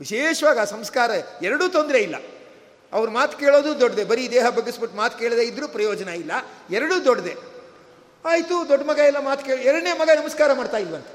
ವಿಶೇಷವಾಗಿ 0.00 0.58
ಆ 0.58 0.64
ಸಂಸ್ಕಾರ 0.64 1.10
ಎರಡೂ 1.42 1.68
ತೊಂದರೆ 1.68 1.98
ಇಲ್ಲ. 1.98 2.16
ಅವ್ರ 2.92 3.10
ಮಾತು 3.10 3.38
ಕೇಳೋದು 3.38 3.80
ದೊಡ್ಡದೆ. 3.80 4.04
ಬರೀ 4.04 4.28
ದೇಹ 4.28 4.48
ಬಗ್ಗಿಸ್ಬಿಟ್ಟು 4.48 4.96
ಮಾತು 4.96 5.18
ಕೇಳದೆ 5.18 5.44
ಇದ್ರೂ 5.44 5.68
ಪ್ರಯೋಜನ 5.68 6.08
ಇಲ್ಲ. 6.08 6.32
ಎರಡೂ 6.70 7.04
ದೊಡ್ಡದೆ. 7.04 7.55
ಆಯಿತು, 8.28 8.68
ದೊಡ್ಡ 8.68 8.82
ಮಗ 8.90 8.98
ಎಲ್ಲ 8.98 9.20
ಮಾತು 9.20 9.44
ಕೇಳಿ, 9.44 9.62
ಎರಡನೇ 9.62 9.92
ಮಗ 9.92 10.10
ನಮಸ್ಕಾರ 10.20 10.52
ಮಾಡ್ತಾ 10.52 10.78
ಇಲ್ವಂತೆ. 10.78 11.12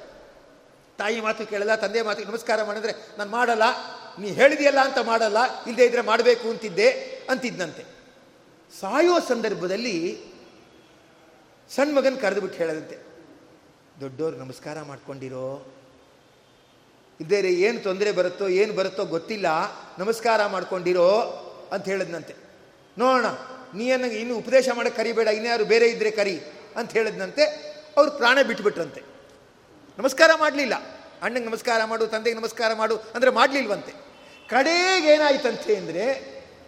ತಾಯಿ 1.00 1.22
ಮಾತು 1.22 1.48
ಕೇಳಲ್ಲ, 1.50 1.76
ತಂದೆ 1.76 2.02
ಮಾತು 2.02 2.24
ನಮಸ್ಕಾರ 2.24 2.64
ಮಾಡಿದ್ರೆ, 2.64 2.94
ನಾನು 3.18 3.32
ಮಾಡಲ್ಲ, 3.32 3.64
ನೀ 4.20 4.28
ಹೇಳಿದೆಯಲ್ಲ 4.32 4.80
ಅಂತ 4.80 4.98
ಮಾಡಲ್ಲ 4.98 5.38
ಇಲ್ಲದೇ 5.68 5.86
ಇದ್ರೆ 5.86 6.02
ಮಾಡಬೇಕು 6.02 6.50
ಅಂತಿದ್ದೆ 6.50 6.88
ಅಂತಿದ್ದಂತೆ 7.30 7.84
ಸಾಯೋ 8.80 9.20
ಸಂದರ್ಭದಲ್ಲಿ 9.20 9.96
ಸಣ್ಣ 11.70 11.98
ಮಗನ 11.98 12.16
ಕರೆದುಬಿಟ್ಟು 12.22 12.58
ಹೇಳದಂತೆ 12.58 12.98
ದೊಡ್ಡವ್ರು 14.02 14.38
ನಮಸ್ಕಾರ 14.38 14.82
ಮಾಡ್ಕೊಂಡಿರೋ, 14.82 15.48
ಇದ್ದೇರಿ 17.20 17.52
ಏನು 17.62 17.80
ತೊಂದರೆ 17.80 18.12
ಬರುತ್ತೋ, 18.12 18.48
ಏನು 18.48 18.74
ಬರುತ್ತೋ 18.74 19.06
ಗೊತ್ತಿಲ್ಲ, 19.06 19.48
ನಮಸ್ಕಾರ 20.00 20.46
ಮಾಡ್ಕೊಂಡಿರೋ, 20.46 21.10
ಅಂತ 21.74 21.86
ಹೇಳಿದ್ನಂತೆ. 21.86 22.34
ನೋಡೋಣ, 22.98 23.28
ನೀ 23.78 23.86
ನನಗೆ 23.92 24.18
ಇನ್ನು 24.18 24.36
ಉಪದೇಶ 24.38 24.70
ಮಾಡಕ್ಕೆ 24.74 24.98
ಕರಿಬೇಡ, 24.98 25.28
ಇನ್ಯಾರು 25.28 25.66
ಬೇರೆ 25.66 25.88
ಇದ್ದರೆ 25.88 26.12
ಕರಿ 26.12 26.36
ಅಂತ 26.76 26.92
ಹೇಳಿದ್ನಂತೆ, 26.92 27.44
ಅವರು 27.98 28.12
ಪ್ರಾಣ 28.12 28.42
ಬಿಟ್ಬಿಟ್ರಂತೆ. 28.42 29.02
ನಮಸ್ಕಾರ 30.00 30.30
ಮಾಡಲಿಲ್ಲ. 30.36 30.76
ಅಣ್ಣಗೆ 31.22 31.46
ನಮಸ್ಕಾರ 31.46 31.84
ಮಾಡು, 31.86 32.08
ತಂದೆಗೆ 32.08 32.36
ನಮಸ್ಕಾರ 32.36 32.74
ಮಾಡು 32.74 32.98
ಅಂದರೆ 32.98 33.30
ಮಾಡಲಿಲ್ವಂತೆ. 33.30 33.94
ಕಡೆಗೆ 34.50 35.14
ಏನಾಯ್ತಂತೆ 35.14 35.76
ಅಂದರೆ, 35.76 36.14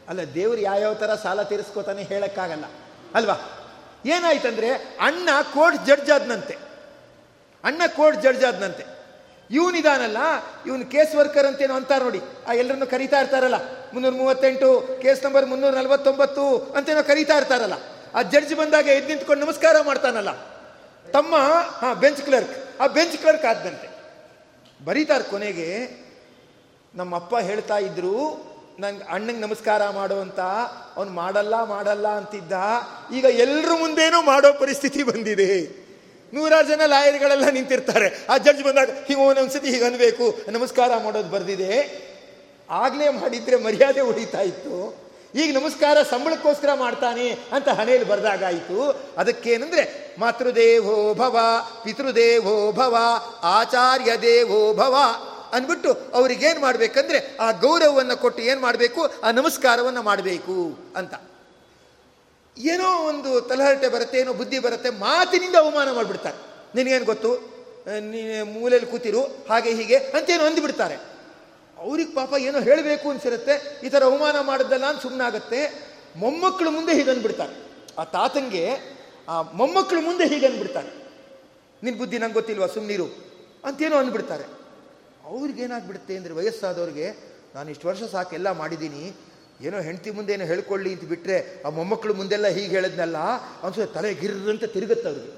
ಅಲ್ಲ, 0.10 0.34
ದೇವರು 0.34 0.62
ಯಾವ್ಯಾವ 0.62 0.94
ಥರ 0.94 1.16
ಸಾಲ 1.16 1.44
ತೀರಿಸ್ಕೋತಾನೆ 1.44 2.04
ಹೇಳೋಕ್ಕಾಗಲ್ಲ. 2.04 2.66
ಅಲ್ವಾ? 3.16 3.36
ಏನಾಯ್ತಂದ್ರೆ, 4.06 4.70
ಅಣ್ಣ 5.00 5.30
ಕೋರ್ಟ್ 5.54 5.86
ಜಡ್ಜ್ 5.86 6.12
ಆದ್ನಂತೆ. 6.12 6.58
ಅಣ್ಣ 7.64 7.82
ಕೋರ್ಟ್ 7.88 8.22
ಜಡ್ಜ್ 8.22 8.46
ಆದ್ನಂತೆ. 8.46 8.86
ಇವನಿದಾನಲ್ಲ 9.52 10.18
ಇವನು 10.66 10.86
ಕೇಸ್ 10.86 11.16
ವರ್ಕರ್ 11.16 11.46
ಅಂತೇನೋ 11.46 11.74
ಅಂತಾರೆ 11.74 12.04
ನೋಡಿ. 12.04 12.22
ಆ 12.48 12.54
ಎಲ್ಲರನ್ನು 12.54 12.88
ಕರೀತಾ 12.88 13.20
ಇರ್ತಾರಲ್ಲ. 13.20 13.56
ಮುನ್ನೂರ 13.94 14.14
ಮೂವತ್ತೆಂಟು, 14.14 15.00
ಕೇಸ್ 15.02 15.24
ನಂಬರ್ 15.24 15.46
ಮುನ್ನೂರ 15.46 15.74
ನಲವತ್ತೊಂಬತ್ತು 15.74 16.58
ಅಂತೇನೋ 16.58 17.08
ಕರೀತಾ 17.08 17.38
ಇರ್ತಾರಲ್ಲ. 17.38 17.74
ಆ 18.16 18.22
ಜಡ್ಜ್ 18.22 18.56
ಬಂದಾಗ 18.56 18.88
ಎದ್ದು 18.88 19.08
ನಿಂತ್ಕೊಂಡು 19.08 19.46
ನಮಸ್ಕಾರ 19.46 19.82
ಮಾಡ್ತಾನಲ್ಲ. 19.82 20.32
ತಮ್ಮ, 21.12 21.36
ಹಾ 21.82 21.94
ಬೆಂಚ್ 21.94 22.22
ಕ್ಲರ್ಕ್ 22.22 22.82
ಆ 22.82 22.88
ಬೆಂಚ್ 22.88 23.18
ಕ್ಲರ್ಕ್ 23.18 23.46
ಆದಂತೆ 23.46 23.90
ಬರೀತಾರೆ 24.86 25.24
ಕೊನೆಗೆ, 25.24 26.04
ನಮ್ಮ 26.96 27.16
ಅಪ್ಪ 27.16 27.36
ಹೇಳ್ತಾ 27.36 27.78
ಇದ್ರು, 27.78 28.18
ನಂಗೆ, 28.80 29.04
ಅಣ್ಣಂಗೆ 29.04 29.40
ನಮಸ್ಕಾರ 29.40 29.90
ಮಾಡುವಂತ 29.90 30.40
ಅವನು 30.96 31.12
ಮಾಡಲ್ಲ 31.12 31.64
ಮಾಡಲ್ಲ 31.64 32.08
ಅಂತಿದ್ದ. 32.08 32.52
ಈಗ 33.14 33.26
ಎಲ್ಲರ 33.26 33.70
ಮುಂದೇನೂ 33.80 34.22
ಮಾಡೋ 34.22 34.54
ಪರಿಸ್ಥಿತಿ 34.54 35.04
ಬಂದಿದೆ. 35.04 35.84
ನೂರಾರು 36.34 36.68
ಜನ 36.68 36.82
ಲಾಯರ್ಗಳೆಲ್ಲ 36.86 37.50
ನಿಂತಿರ್ತಾರೆ. 37.50 38.26
ಆ 38.30 38.38
ಜಡ್ಜ್ 38.38 38.64
ಬಂದಾಗ, 38.64 38.90
ಹೀಗೆ 39.06 39.22
ಒಂದೊಂದ್ಸತಿ 39.22 39.68
ಹೀಗೆ 39.68 39.86
ಅನ್ಬೇಕು. 39.86 40.52
ನಮಸ್ಕಾರ 40.52 40.92
ಮಾಡೋದು 41.04 41.30
ಬರೆದಿದೆ. 41.30 42.04
ಆಗ್ಲೇ 42.70 43.10
ಮಾಡಿದ್ರೆ 43.10 43.56
ಮರ್ಯಾದೆ 43.56 44.02
ಉಳಿತಾ 44.02 44.42
ಈಗ 45.36 45.58
ನಮಸ್ಕಾರ 45.58 45.98
ಸಂಬಳಕ್ಕೋಸ್ಕರ 46.04 46.70
ಮಾಡ್ತಾನೆ 46.76 47.32
ಅಂತ 47.32 47.70
ಹಣೆಯಲ್ಲಿ 47.70 48.08
ಬರೆದಾಗಾಯಿತು. 48.08 49.02
ಅದಕ್ಕೇನಂದ್ರೆ, 49.18 50.16
ಮಾತೃದೇವೋ 50.20 51.14
ಭವ, 51.14 51.38
ಪಿತೃದೇವೋ 51.84 52.72
ಭವ 52.72 52.98
ಆಚಾರ್ಯ 53.44 54.18
ದೇವೋ 54.22 54.74
ಭವ 54.74 54.96
ಅಂದ್ಬಿಟ್ಟು 55.54 55.98
ಅವ್ರಿಗೇನು 56.14 56.60
ಮಾಡಬೇಕಂದ್ರೆ, 56.60 57.38
ಆ 57.40 57.52
ಗೌರವವನ್ನು 57.52 58.18
ಕೊಟ್ಟು 58.18 58.44
ಏನು 58.44 58.62
ಮಾಡಬೇಕು? 58.62 59.12
ಆ 59.24 59.32
ನಮಸ್ಕಾರವನ್ನು 59.32 60.02
ಮಾಡಬೇಕು 60.02 60.80
ಅಂತ. 60.96 61.14
ಏನೋ 62.58 63.08
ಒಂದು 63.08 63.42
ತಲಹರಟೆ 63.42 63.88
ಬರುತ್ತೆ, 63.88 64.20
ಏನೋ 64.20 64.34
ಬುದ್ಧಿ 64.34 64.60
ಬರುತ್ತೆ, 64.60 64.90
ಮಾತಿನಿಂದ 64.90 65.56
ಅವಮಾನ 65.56 65.92
ಮಾಡಿಬಿಡ್ತಾರೆ. 65.92 66.38
ನಿನಗೇನು 66.76 67.06
ಗೊತ್ತು? 67.06 67.36
ನೀ 68.00 68.42
ಮೂಲೆಯಲ್ಲಿ 68.42 68.92
ಕೂತಿರು, 68.92 69.22
ಹಾಗೆ 69.22 69.74
ಹೀಗೆ 69.74 69.96
ಅಂತೇನು 69.96 70.44
ಅಂದ್ಬಿಡ್ತಾರೆ. 70.44 71.13
ಅವ್ರಿಗೆ 71.84 72.12
ಪಾಪ 72.20 72.34
ಏನೋ 72.48 72.60
ಹೇಳಬೇಕು 72.68 73.06
ಅನ್ಸಿರುತ್ತೆ, 73.14 73.56
ಈ 73.86 73.90
ಥರ 73.94 74.02
ಅವಮಾನ 74.10 74.38
ಮಾಡಿದ್ದಲ್ಲ 74.50 74.86
ಅಂತ 74.92 75.02
ಸುಮ್ಮನಾಗತ್ತೆ 75.06 75.60
ಮೊಮ್ಮಕ್ಕಳು 76.24 76.70
ಮುಂದೆ 76.78 76.94
ಹೀಗೆ 76.98 77.12
ಅಂದ್ಬಿಡ್ತಾರೆ 77.14 77.56
ಆ 78.00 78.04
ತಾತಂಗೆ, 78.16 78.66
ಆ 79.34 79.36
ಮೊಮ್ಮಕ್ಕಳು 79.60 80.02
ಮುಂದೆ 80.08 80.26
ಹೀಗೆ 80.32 80.46
ಅಂದ್ಬಿಡ್ತಾರೆ 80.50 80.92
ನಿನ್ನ 81.82 81.96
ಬುದ್ಧಿ 82.02 82.18
ನಂಗೆ 82.24 82.38
ಗೊತ್ತಿಲ್ವಾ 82.40 82.68
ಸುಮ್ಮನಿರು 82.76 83.08
ಅಂತೇನೋ 83.68 83.98
ಅಂದ್ಬಿಡ್ತಾರೆ 84.04 84.46
ಅವ್ರಿಗೇನಾಗ್ಬಿಡುತ್ತೆ 85.30 86.14
ಅಂದರೆ 86.20 86.34
ವಯಸ್ಸಾದವ್ರಿಗೆ, 86.40 87.08
ನಾನು 87.56 87.68
ಇಷ್ಟು 87.74 87.86
ವರ್ಷ 87.90 88.04
ಸಾಕು 88.14 88.34
ಎಲ್ಲ 88.40 88.50
ಮಾಡಿದ್ದೀನಿ, 88.62 89.04
ಏನೋ 89.68 89.78
ಹೆಂಡತಿ 89.88 90.12
ಮುಂದೆ 90.18 90.32
ಏನೋ 90.36 90.46
ಹೇಳ್ಕೊಳ್ಳಿ 90.52 90.90
ಅಂತ 90.96 91.06
ಬಿಟ್ಟರೆ 91.12 91.38
ಆ 91.66 91.70
ಮೊಮ್ಮಕ್ಕಳು 91.78 92.14
ಮುಂದೆಲ್ಲ 92.20 92.48
ಹೀಗೆ 92.58 92.72
ಹೇಳಿದ್ನಲ್ಲ 92.78 93.18
ಅನ್ಸೋ 93.66 93.86
ತಲೆ 93.98 94.10
ಗಿರ್ರಂತ 94.22 94.66
ತಿರುಗುತ್ತೆ 94.76 95.08
ಅವ್ರಿಗೆ. 95.12 95.32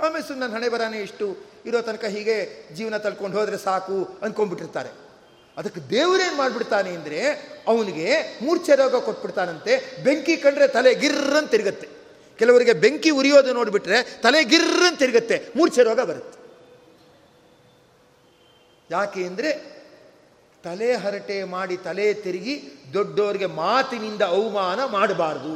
ಆಮೇಲೆ 0.00 0.24
ಸುಮ್ಮನೆ 0.28 0.52
ಹಣೆ 0.56 0.68
ಬರಾನೇ 0.74 1.00
ಇಷ್ಟು? 1.08 1.26
ಇರೋ 1.66 1.80
ತನಕ 1.88 2.04
ಹೀಗೆ 2.16 2.36
ಜೀವನ 2.76 2.96
ತಳ್ಕೊಂಡು 3.04 3.38
ಹೋದರೆ 3.38 3.58
ಸಾಕು 3.68 3.98
ಅಂದ್ಕೊಂಡ್ಬಿಟ್ಟಿರ್ತಾರೆ 4.24 4.90
ಅದಕ್ಕೆ 5.56 5.80
ದೇವರೇನು 5.94 6.36
ಮಾಡಿಬಿಡ್ತಾನೆ 6.36 6.90
ಅಂದರೆ 6.98 7.20
ಅವನಿಗೆ 7.70 8.06
ಮೂರ್ಛೆ 8.42 8.74
ರೋಗ 8.80 8.96
ಕೊಟ್ಬಿಡ್ತಾನಂತೆ, 9.06 9.72
ಬೆಂಕಿ 10.04 10.36
ಕಂಡ್ರೆ 10.44 10.66
ತಲೆ 10.76 10.90
ಗಿರ್ರಂತ 11.02 11.50
ತಿರುಗತ್ತೆ. 11.54 11.88
ಕೆಲವರಿಗೆ 12.38 12.74
ಬೆಂಕಿ 12.84 13.10
ಉರಿಯೋದು 13.20 13.52
ನೋಡಿಬಿಟ್ರೆ 13.58 13.98
ತಲೆ 14.22 14.40
ಗಿರ್ರಂತ 14.52 14.98
ತಿರುಗತ್ತೆ, 14.98 15.36
ಮೂರ್ಛೆ 15.56 15.82
ರೋಗ 15.88 16.00
ಬರುತ್ತೆ. 16.10 16.38
ಯಾಕೆ 18.90 19.20
ಅಂದರೆ 19.30 19.50
ತಲೆ 20.64 20.88
ಹರಟೆ 21.02 21.36
ಮಾಡಿ 21.56 21.76
ತಲೆ 21.88 22.06
ತಿರುಗಿ 22.24 22.54
ದೊಡ್ಡೋರಿಗೆ 22.94 23.48
ಮಾತಿನಿಂದ 23.60 24.22
ಅವಮಾನ 24.36 24.80
ಮಾಡಬಾರ್ದು. 24.96 25.54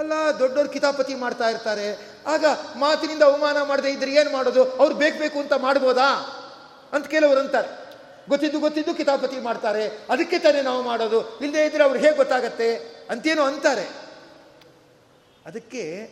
ಅಲ್ಲ, 0.00 0.12
ದೊಡ್ಡವ್ರು 0.38 0.68
ಕಿತಾಪತಿ 0.68 1.14
ಮಾಡ್ತಾ 1.14 1.48
ಇರ್ತಾರೆ. 1.48 2.08
ಆಗ 2.26 2.44
ಮಾತಿನಿಂದ 2.76 3.22
ಅವಮಾನ 3.22 3.62
ಮಾಡದೆ 3.62 3.90
ಇದ್ರೆ 3.90 4.14
ಏನು 4.14 4.32
ಮಾಡೋದು? 4.32 4.72
ಅವ್ರು 4.72 4.94
ಬೇಕು 4.94 5.18
ಬೇಕು 5.18 5.38
ಅಂತ 5.38 5.52
ಮಾಡ್ಬೋದಾ? 5.52 6.14
ಅಂತ 6.92 7.06
ಕೆಲವರು 7.06 7.40
ಅಂತಾರೆ. 7.40 7.68
ಗೊತ್ತಿದ್ದು 8.28 8.60
ಗೊತ್ತಿದ್ದು 8.60 8.94
ಕಿತಾಪತಿ 8.94 9.40
ಮಾಡ್ತಾರೆ. 9.40 9.86
ಅದಕ್ಕೆ 9.86 10.38
ತಾನೇ 10.38 10.62
ನಾವು 10.62 10.82
ಮಾಡೋದು. 10.82 11.38
ಇಲ್ಲದೆ 11.38 11.66
ಇದ್ರೆ 11.66 11.84
ಅವ್ರು 11.84 11.98
ಹೇಗೆ 11.98 12.16
ಗೊತ್ತಾಗತ್ತೆ? 12.16 12.76
ಅಂತೇನೋ 13.10 13.42
ಅಂತಾರೆ. 13.42 13.88
ಅದಕ್ಕೆ 15.46 16.10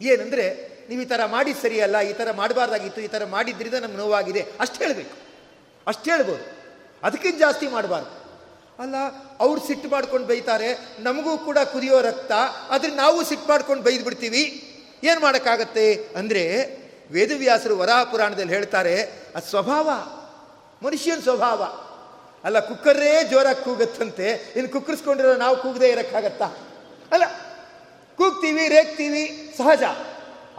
ಏನಂದರೆ, 0.00 0.78
ನೀವು 0.88 1.02
ಈ 1.02 1.04
ಥರ 1.04 1.24
ಮಾಡಿ 1.26 1.54
ಸರಿಯಲ್ಲ, 1.54 2.00
ಈ 2.00 2.12
ಥರ 2.12 2.30
ಮಾಡಬಾರ್ದಾಗಿತ್ತು, 2.32 3.00
ಈ 3.00 3.06
ಥರ 3.06 3.24
ಮಾಡಿದ್ರಿಂದ 3.24 3.74
ನಮ್ಗೆ 3.74 3.96
ನೋವಾಗಿದೆ. 3.96 4.46
ಅಷ್ಟು 4.60 4.76
ಹೇಳಬೇಕು. 4.76 5.16
ಅಷ್ಟು 5.86 6.10
ಹೇಳ್ಬೋದು. 6.10 6.44
ಅದಕ್ಕಿಂತ 7.02 7.38
ಜಾಸ್ತಿ 7.38 7.66
ಮಾಡಬಾರ್ದು. 7.66 8.21
ಅಲ್ಲ, 8.82 8.96
ಅವ್ರು 9.40 9.60
ಸಿಟ್ಟು 9.66 9.88
ಮಾಡ್ಕೊಂಡು 9.88 10.26
ಬೈತಾರೆ, 10.26 10.68
ನಮಗೂ 10.98 11.38
ಕೂಡ 11.38 11.58
ಕುದಿಯೋ 11.72 12.00
ರಕ್ತ, 12.00 12.32
ಆದರೆ 12.70 12.90
ನಾವು 12.94 13.24
ಸಿಟ್ಟು 13.24 13.48
ಮಾಡ್ಕೊಂಡು 13.48 13.82
ಬೈದು 13.82 14.04
ಬಿಡ್ತೀವಿ. 14.04 14.42
ಏನು 15.04 15.20
ಮಾಡೋಕ್ಕಾಗತ್ತೆ 15.20 15.94
ಅಂದರೆ, 15.94 16.42
ವೇದವ್ಯಾಸರು 17.10 17.74
ವರಾಹ 17.78 18.02
ಪುರಾಣದಲ್ಲಿ 18.04 18.52
ಹೇಳ್ತಾರೆ 18.52 18.94
ಅದು 19.36 19.46
ಸ್ವಭಾವ, 19.46 19.90
ಮನುಷ್ಯನ 20.84 21.20
ಸ್ವಭಾವ. 21.20 21.62
ಅಲ್ಲ 22.44 22.60
ಕುಕ್ಕರೇ 22.60 23.24
ಜೋರಾಗಿ 23.30 23.64
ಕೂಗತ್ತಂತೆ, 23.64 24.52
ಇನ್ನು 24.56 24.72
ಕುಕ್ಕರಿಸ್ಕೊಂಡಿರೋ 24.72 25.34
ನಾವು 25.36 25.56
ಕೂಗದೆ 25.56 25.88
ಇರೋಕ್ಕಾಗತ್ತಾ? 25.88 26.48
ಅಲ್ಲ, 27.12 27.24
ಕೂಗ್ತೀವಿ, 28.18 28.68
ರೇಗ್ತೀವಿ, 28.68 29.54
ಸಹಜ. 29.58 29.82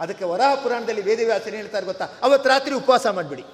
ಅದಕ್ಕೆ 0.00 0.24
ವರಾಹ 0.24 0.54
ಪುರಾಣದಲ್ಲಿ 0.54 1.02
ವೇದವ್ಯಾಸರು 1.02 1.56
ಹೇಳ್ತಾರೆ 1.56 1.86
ಗೊತ್ತಾ? 1.86 2.04
ಅವತ್ತು 2.22 2.48
ರಾತ್ರಿ 2.48 2.74
ಉಪವಾಸ 2.74 3.06
ಮಾಡಿಬಿಡಿ. 3.06 3.44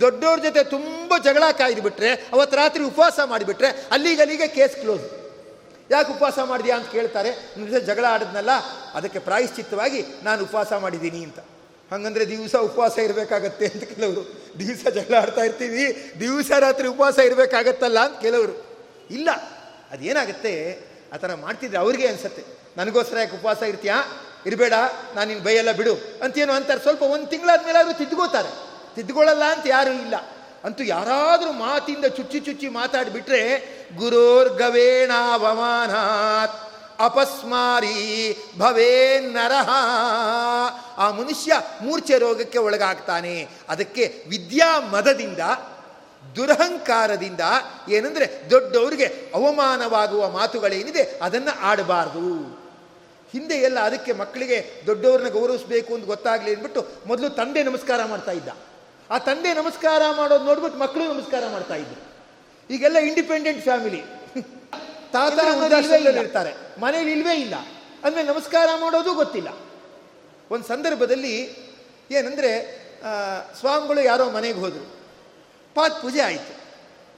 ದೊಡ್ಡವ್ರ 0.00 0.40
ಜೊತೆ 0.42 0.64
ತುಂಬ 0.64 1.14
ಜಗಳ 1.24 1.42
ಕಾಯ್ದುಬಿಟ್ರೆ, 1.58 2.10
ಅವತ್ತು 2.32 2.56
ರಾತ್ರಿ 2.56 2.84
ಉಪವಾಸ 2.84 3.20
ಮಾಡಿಬಿಟ್ರೆ 3.24 3.68
ಅಲ್ಲಿಗಲ್ಲಿಗೆ 3.90 4.48
ಕೇಸ್ 4.48 4.76
ಕ್ಲೋಸ್ 4.76 5.06
ಯಾಕೆ 5.90 6.12
ಉಪವಾಸ 6.12 6.38
ಮಾಡಿದ್ಯಾ 6.38 6.76
ಅಂತ 6.76 6.90
ಕೇಳ್ತಾರೆ. 6.90 7.30
ನಿಮ್ಮ 7.30 7.68
ಜೊತೆ 7.68 7.86
ಜಗಳ 7.86 8.04
ಆಡಿದ್ನಲ್ಲ, 8.08 8.50
ಅದಕ್ಕೆ 8.94 9.18
ಪ್ರಾಯಶ್ಚಿತ್ತವಾಗಿ 9.18 10.04
ನಾನು 10.22 10.42
ಉಪವಾಸ 10.42 10.72
ಮಾಡಿದ್ದೀನಿ 10.72 11.24
ಅಂತ. 11.24 11.38
ಹಂಗಂದ್ರೆ 11.92 12.28
ದಿವಸ 12.28 12.56
ಉಪವಾಸ 12.56 12.98
ಇರಬೇಕಾಗತ್ತೆ 12.98 13.66
ಅಂತ 13.66 13.84
ಕೆಲವರು. 13.84 14.22
ದಿವಸ 14.58 14.88
ಜಗಳ 14.88 15.14
ಆಡ್ತಾ 15.20 15.40
ಇರ್ತೀವಿ, 15.40 16.12
ದಿವಸ 16.20 16.50
ರಾತ್ರಿ 16.58 16.88
ಉಪವಾಸ 16.88 17.18
ಇರಬೇಕಾಗತ್ತಲ್ಲ 17.18 17.98
ಅಂತ 17.98 18.20
ಕೆಲವರು. 18.20 18.66
ಇಲ್ಲ, 19.10 19.30
ಅದೇನಾಗುತ್ತೆ? 19.90 20.78
ಆ 21.12 21.16
ಥರ 21.16 21.34
ಮಾಡ್ತಿದ್ರೆ 21.34 21.78
ಅವ್ರಿಗೆ 21.78 22.06
ಅನಿಸುತ್ತೆ. 22.06 22.42
ನನಗೋಸ್ಕರ 22.76 23.18
ಯಾಕೆ 23.18 23.36
ಉಪವಾಸ 23.36 23.62
ಇರ್ತೀಯಾ? 23.62 24.04
ಇರಬೇಡ, 24.46 24.72
ನಾನು 25.14 25.28
ನಿನ್ನ 25.30 25.44
ಬೈಯೆಲ್ಲ 25.44 25.72
ಬಿಡು. 25.72 25.94
ಅಂತೇನು 26.22 26.52
ಅಂತಾರೆ. 26.52 26.80
ಸ್ವಲ್ಪ 26.80 27.02
ಒಂದು 27.02 27.26
ತಿಂಗಳಾದ್ಮೇಲೆ 27.26 27.78
ಅವರು 27.78 27.98
ತಿದ್ದುಕೋತಾರೆ 27.98 28.69
ತಿದ್ದುಕೊಳ್ಳಲ್ಲ 28.94 29.44
ಅಂತ 29.44 29.66
ಯಾರೂ 29.66 29.90
ಇಲ್ಲ. 29.90 30.14
ಅಂತೂ 30.64 30.84
ಯಾರಾದರೂ 30.84 31.52
ಮಾತಿಂದ 31.52 32.04
ಚುಚ್ಚಿ 32.04 32.40
ಚುಚ್ಚಿ 32.40 32.68
ಮಾತಾಡಿಬಿಟ್ರೆ 32.68 33.62
ಗುರೋರ್ಗವೇಣಾವಮಾನಾತ್ 33.96 36.70
ಅಪಸ್ಮಾರಿ 37.00 38.36
ಭವೇ 38.58 39.18
ನರಹ 39.18 39.70
ಆ 40.96 41.10
ಮನುಷ್ಯ 41.10 41.52
ಮೂರ್ಛೆ 41.82 42.18
ರೋಗಕ್ಕೆ 42.18 42.58
ಒಳಗಾಗ್ತಾನೆ. 42.58 43.48
ಅದಕ್ಕೆ 43.68 44.24
ವಿದ್ಯಾ 44.28 44.80
ಮದದಿಂದ, 44.80 45.38
ದುರಹಂಕಾರದಿಂದ, 46.36 47.40
ಏನಂದರೆ 47.88 48.50
ದೊಡ್ಡವರಿಗೆ 48.50 49.32
ಅವಮಾನವಾಗುವ 49.34 50.30
ಮಾತುಗಳೇನಿದೆ 50.30 51.02
ಅದನ್ನು 51.02 51.60
ಆಡಬಾರ್ದು. 51.60 52.60
ಹಿಂದೆ 53.32 53.54
ಎಲ್ಲ 53.54 53.80
ಅದಕ್ಕೆ 53.80 54.12
ಮಕ್ಕಳಿಗೆ 54.12 54.82
ದೊಡ್ಡವ್ರನ್ನ 54.86 55.28
ಗೌರವಿಸಬೇಕು 55.28 55.94
ಅಂತ 55.94 56.04
ಗೊತ್ತಾಗಲಿ 56.04 56.50
ಅಂದ್ಬಿಟ್ಟು 56.50 56.86
ಮೊದಲು 57.06 57.30
ತಂದೆ 57.30 57.62
ನಮಸ್ಕಾರ 57.62 58.04
ಮಾಡ್ತಾ 58.04 58.32
ಆ 59.10 59.18
ತಂದೆ 59.18 59.54
ನಮಸ್ಕಾರ 59.54 60.02
ಮಾಡೋದು 60.16 60.44
ನೋಡ್ಬಿಟ್ಟು 60.44 60.78
ಮಕ್ಕಳು 60.78 61.04
ನಮಸ್ಕಾರ 61.12 61.44
ಮಾಡ್ತಾ 61.52 61.74
ಇದ್ರು. 61.74 62.00
ಈಗೆಲ್ಲ 62.70 62.98
ಇಂಡಿಪೆಂಡೆಂಟ್ 62.98 63.62
ಫ್ಯಾಮಿಲಿ 63.62 64.00
ತಾತ 65.12 65.38
ಇರ್ತಾರೆ 66.18 66.52
ಮನೇಲಿ 66.80 67.12
ಇಲ್ವೇ 67.12 67.34
ಇಲ್ಲ. 67.34 67.54
ಅಂದ್ರೆ 68.04 68.22
ನಮಸ್ಕಾರ 68.22 68.68
ಮಾಡೋದು 68.80 69.14
ಗೊತ್ತಿಲ್ಲ. 69.14 69.48
ಒಂದು 70.50 70.68
ಸಂದರ್ಭದಲ್ಲಿ 70.68 71.34
ಏನಂದ್ರೆ 72.10 72.50
ಸ್ವಾಮಿಗಳು 73.60 74.00
ಯಾರೋ 74.00 74.30
ಮನೆಗೆ 74.30 74.58
ಹೋದರು. 74.58 74.86
ಪಾತ್ 75.74 76.02
ಪೂಜೆ 76.02 76.20
ಆಯಿತು. 76.20 76.52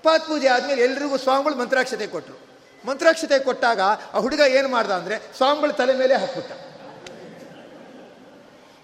ಪಾತ್ 0.03 0.27
ಪೂಜೆ 0.27 0.49
ಆದಮೇಲೆ 0.49 0.83
ಎಲ್ರಿಗೂ 0.83 1.17
ಸ್ವಾಮಿಗಳು 1.17 1.57
ಮಂತ್ರಾಕ್ಷತೆ 1.57 2.07
ಕೊಟ್ಟರು 2.07 2.39
ಮಂತ್ರಾಕ್ಷತೆ 2.87 3.39
ಕೊಟ್ಟಾಗ 3.39 3.81
ಆ 4.15 4.19
ಹುಡುಗ 4.19 4.41
ಏನು 4.41 4.69
ಮಾಡ್ದ 4.69 4.91
ಅಂದರೆ 4.91 5.19
ಸ್ವಾಮಿಗಳು 5.37 5.73
ತಲೆ 5.73 5.95
ಮೇಲೆ 5.97 6.15
ಹಾಕ್ಬಿಟ್ಟ. 6.15 6.53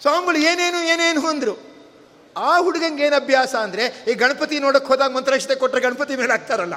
ಸ್ವಾಮಿಗಳು 0.00 0.38
ಏನೇನು 0.38 0.80
ಏನೇನು 0.92 1.26
ಅಂದರು. 1.26 1.67
ಆ 2.46 2.52
ಹುಡುಗಂಗೆ 2.64 3.02
ಏನು 3.06 3.16
ಅಭ್ಯಾಸ 3.22 3.52
ಅಂದರೆ, 3.66 3.84
ಈ 4.10 4.12
ಗಣಪತಿ 4.22 4.56
ನೋಡಕ್ಕೆ 4.64 4.88
ಹೋದಾಗ 4.92 5.10
ಮಂತ್ರಾಕ್ಷತೆ 5.16 5.54
ಕೊಟ್ಟರೆ 5.62 5.80
ಗಣಪತಿ 5.86 6.14
ಮೇಲೆ 6.22 6.32
ಹಾಕ್ತಾರಲ್ಲ. 6.36 6.76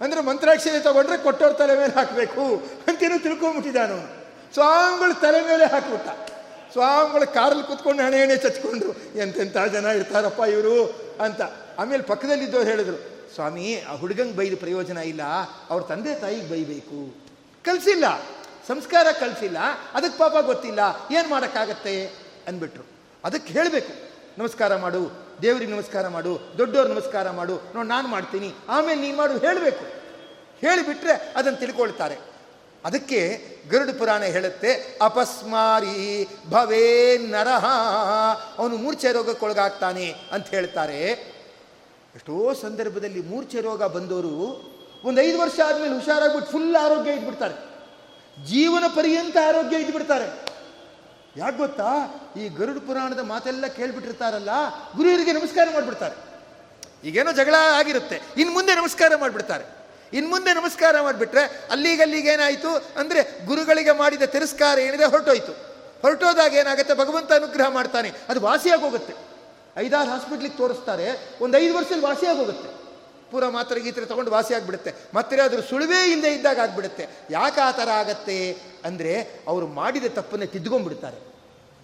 ಅಂದರೆ 0.00 0.20
ಮಂತ್ರಾಕ್ಷತೆ 0.28 0.80
ತಗೊಂಡ್ರೆ 0.86 1.16
ಕೊಟ್ಟವ್ರ 1.26 1.52
ತಲೆ 1.60 1.74
ಮೇಲೆ 1.78 1.94
ಹಾಕಬೇಕು 1.98 2.42
ಅಂತೇನು 2.88 3.18
ತಿಳ್ಕೊಂಬಿಟ್ಟಿದ್ದಾನು. 3.26 3.98
ಸ್ವಾಮಿಗಳು 4.54 5.14
ತಲೆ 5.24 5.40
ಮೇಲೆ 5.50 5.64
ಹಾಕಿಬಿಟ್ಟ. 5.72 6.08
ಸ್ವಾಮಿಗಳು 6.72 7.26
ಕಾರಲ್ಲಿ 7.36 7.64
ಕುತ್ಕೊಂಡು 7.70 8.00
ಹಣೆ 8.06 8.18
ಹಣೆ 8.22 8.36
ಚಚ್ಕೊಂಡು 8.44 8.88
ಎಂತೆಂಥ 9.22 9.56
ಜನ 9.74 9.86
ಇರ್ತಾರಪ್ಪ 9.98 10.42
ಇವರು 10.54 10.74
ಅಂತ. 11.26 11.40
ಆಮೇಲೆ 11.80 12.02
ಪಕ್ಕದಲ್ಲಿದ್ದವ್ರು 12.02 12.68
ಹೇಳಿದ್ರು, 12.70 12.98
ಸ್ವಾಮಿ, 13.34 13.66
ಆ 13.90 13.92
ಹುಡುಗಂಗೆ 14.02 14.36
ಬೈದ 14.40 14.54
ಪ್ರಯೋಜನ 14.64 14.98
ಇಲ್ಲ, 15.12 15.22
ಅವ್ರ 15.70 15.80
ತಂದೆ 15.90 16.12
ತಾಯಿಗೆ 16.22 16.46
ಬೈಬೇಕು. 16.52 17.00
ಕಲಿಸಿಲ್ಲ, 17.64 18.06
ಸಂಸ್ಕಾರ 18.68 19.06
ಕಲಿಸಿಲ್ಲ 19.20 19.58
ಅದಕ್ಕೆ 19.96 20.18
ಪಾಪ 20.18 20.36
ಗೊತ್ತಿಲ್ಲ, 20.50 20.80
ಏನು 21.16 21.28
ಮಾಡೋಕ್ಕಾಗತ್ತೆ? 21.34 21.94
ಅಂದ್ಬಿಟ್ರು. 22.48 22.84
ಅದಕ್ಕೆ 23.24 23.52
ಹೇಳಬೇಕು. 23.52 23.92
ನಮಸ್ಕಾರ 24.38 24.76
ಮಾಡು, 24.76 25.02
ದೇವರಿಗೆ 25.42 25.72
ನಮಸ್ಕಾರ 25.72 26.08
ಮಾಡು 26.08 26.32
ದೊಡ್ಡವ್ರು 26.58 26.94
ನಮಸ್ಕಾರ 26.94 27.30
ಮಾಡು, 27.30 27.54
ನೋಡಿ 27.74 27.88
ನಾನು 27.88 28.08
ಮಾಡ್ತೀನಿ, 28.08 28.50
ಆಮೇಲೆ 28.68 29.00
ನೀನು 29.00 29.16
ಮಾಡು 29.16 29.38
ಹೇಳಬೇಕು. 29.38 29.84
ಹೇಳಿಬಿಟ್ರೆ 30.60 31.14
ಅದನ್ನು 31.36 31.58
ತಿಳ್ಕೊಳ್ತಾರೆ. 31.58 32.16
ಅದಕ್ಕೆ 32.84 33.20
ಗರುಡ 33.70 33.90
ಪುರಾಣ 33.98 34.22
ಹೇಳುತ್ತೆ, 34.22 34.70
ಅಪಸ್ಮಾರಿ 35.02 36.28
ಭವೇ 36.50 37.18
ನರಹ 37.18 37.64
ಅವನು 38.58 38.76
ಮೂರ್ಛೆ 38.76 39.12
ರೋಗಕ್ಕೊಳಗಾಗ್ತಾನೆ 39.12 40.14
ಅಂತ 40.32 40.46
ಹೇಳ್ತಾರೆ. 40.46 41.00
ಎಷ್ಟೋ 42.16 42.54
ಸಂದರ್ಭದಲ್ಲಿ 42.54 43.20
ಮೂರ್ಛೆ 43.22 43.60
ರೋಗ 43.60 43.82
ಬಂದವರು 43.82 44.34
ಒಂದು 45.04 45.18
ಐದು 45.20 45.38
ವರ್ಷ 45.40 45.58
ಆದಮೇಲೆ 45.66 45.94
ಹುಷಾರಾಗ್ಬಿಟ್ಟು 45.94 46.50
ಫುಲ್ 46.52 46.76
ಆರೋಗ್ಯ 46.76 47.12
ಇದ್ಬಿಡ್ತಾರೆ. 47.12 47.54
ಜೀವನ 48.50 48.84
ಪರ್ಯಂತ 48.94 49.36
ಆರೋಗ್ಯ 49.48 49.76
ಇದ್ಬಿಡ್ತಾರೆ. 49.76 50.47
ಯಾಕೆ 51.40 51.56
ಗೊತ್ತಾ? 51.64 51.90
ಈ 52.40 52.44
ಗರುಡ 52.58 52.78
ಪುರಾಣದ 52.86 53.22
ಮಾತೆಲ್ಲ 53.32 53.66
ಕೇಳ್ಬಿಟ್ಟಿರ್ತಾರಲ್ಲ, 53.78 54.52
ಗುರುವರಿಗೆ 54.96 55.32
ನಮಸ್ಕಾರ 55.38 55.66
ಮಾಡಿಬಿಡ್ತಾರೆ. 55.74 56.16
ಈಗೇನೋ 57.08 57.32
ಜಗಳ 57.40 57.56
ಆಗಿರುತ್ತೆ 57.80 58.16
ಇನ್ನು 58.40 58.52
ಮುಂದೆ 58.54 58.72
ನಮಸ್ಕಾರ 58.80 59.12
ಮಾಡಿಬಿಡ್ತಾರೆ. 59.22 59.64
ಇನ್ನು 60.16 60.28
ಮುಂದೆ 60.30 60.52
ನಮಸ್ಕಾರ 60.60 61.00
ಮಾಡಿಬಿಟ್ರೆ 61.06 61.42
ಅಲ್ಲಿಗಲ್ಲಿಗೇನಾಯಿತು 61.74 62.70
ಅಂದರೆ 63.00 63.20
ಗುರುಗಳಿಗೆ 63.48 63.92
ಮಾಡಿದ 64.02 64.24
ತಿರಸ್ಕಾರ 64.34 64.78
ಏನಿದೆ 64.86 65.06
ಹೊರಟೋಯ್ತು. 65.12 65.52
ಹೊರಟೋದಾಗ 66.02 66.52
ಏನಾಗುತ್ತೆ? 66.62 66.94
ಭಗವಂತ 67.02 67.30
ಅನುಗ್ರಹ 67.40 67.68
ಮಾಡ್ತಾನೆ. 67.68 68.10
ಅದು 68.30 68.40
ವಾಸಿಯಾಗಿ 68.40 68.82
ಹೋಗುತ್ತೆ 68.86 69.14
ಐದಾರು 69.84 70.08
ಹಾಸ್ಪಿಟ್ಲಿಗೆ 70.10 70.56
ತೋರಿಸ್ತಾರೆ, 70.56 71.06
ಒಂದು 71.44 71.54
ಐದು 71.58 71.72
ವರ್ಷದಲ್ಲಿ 71.78 72.06
ವಾಸಿಯಾಗಿ 72.10 72.38
ಹೋಗುತ್ತೆ 72.38 72.68
ಪೂರ 73.30 73.48
ಮಾತ್ರೆ 73.54 73.80
ಗೀತ್ರೆ 73.84 74.04
ತೊಗೊಂಡು 74.10 74.30
ವಾಸಿ 74.30 74.52
ಆಗಿಬಿಡುತ್ತೆ. 74.54 74.90
ಮತ್ತೆ 75.14 75.40
ಅದ್ರ 75.46 75.60
ಸುಳಿವೇ 75.70 75.98
ಇಲ್ಲದೆ 76.12 76.30
ಇದ್ದಾಗ 76.34 76.58
ಆಗ್ಬಿಡುತ್ತೆ. 76.64 77.04
ಯಾಕೆ 77.30 77.60
ಆ 77.60 77.70
ಥರ 77.70 77.88
ಆಗತ್ತೆ? 78.02 78.36
ಅಂದರೆ 78.88 79.12
ಅವರು 79.50 79.66
ಮಾಡಿದ 79.80 80.06
ತಪ್ಪನ್ನು 80.18 80.46
ತಿದ್ದುಕೊಂಡ್ಬಿಡ್ತಾರೆ. 80.54 81.18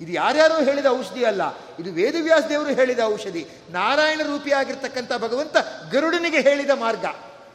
ಇದು 0.01 0.12
ಯಾರ್ಯಾರೋ 0.12 0.57
ಹೇಳಿದ 0.64 0.86
ಔಷಧಿ 0.86 1.24
ಅಲ್ಲ, 1.24 1.42
ಇದು 1.78 1.92
ವೇದವ್ಯಾಸ 1.92 2.45
ದೇವರು 2.49 2.68
ಹೇಳಿದ 2.68 2.99
ಔಷಧಿ. 3.05 3.47
ನಾರಾಯಣ 3.70 4.20
ರೂಪಿಯಾಗಿರ್ತಕ್ಕಂಥ 4.22 5.12
ಭಗವಂತ 5.18 5.57
ಗರುಡನಿಗೆ 5.92 6.40
ಹೇಳಿದ 6.40 6.70
ಮಾರ್ಗ. 6.70 7.05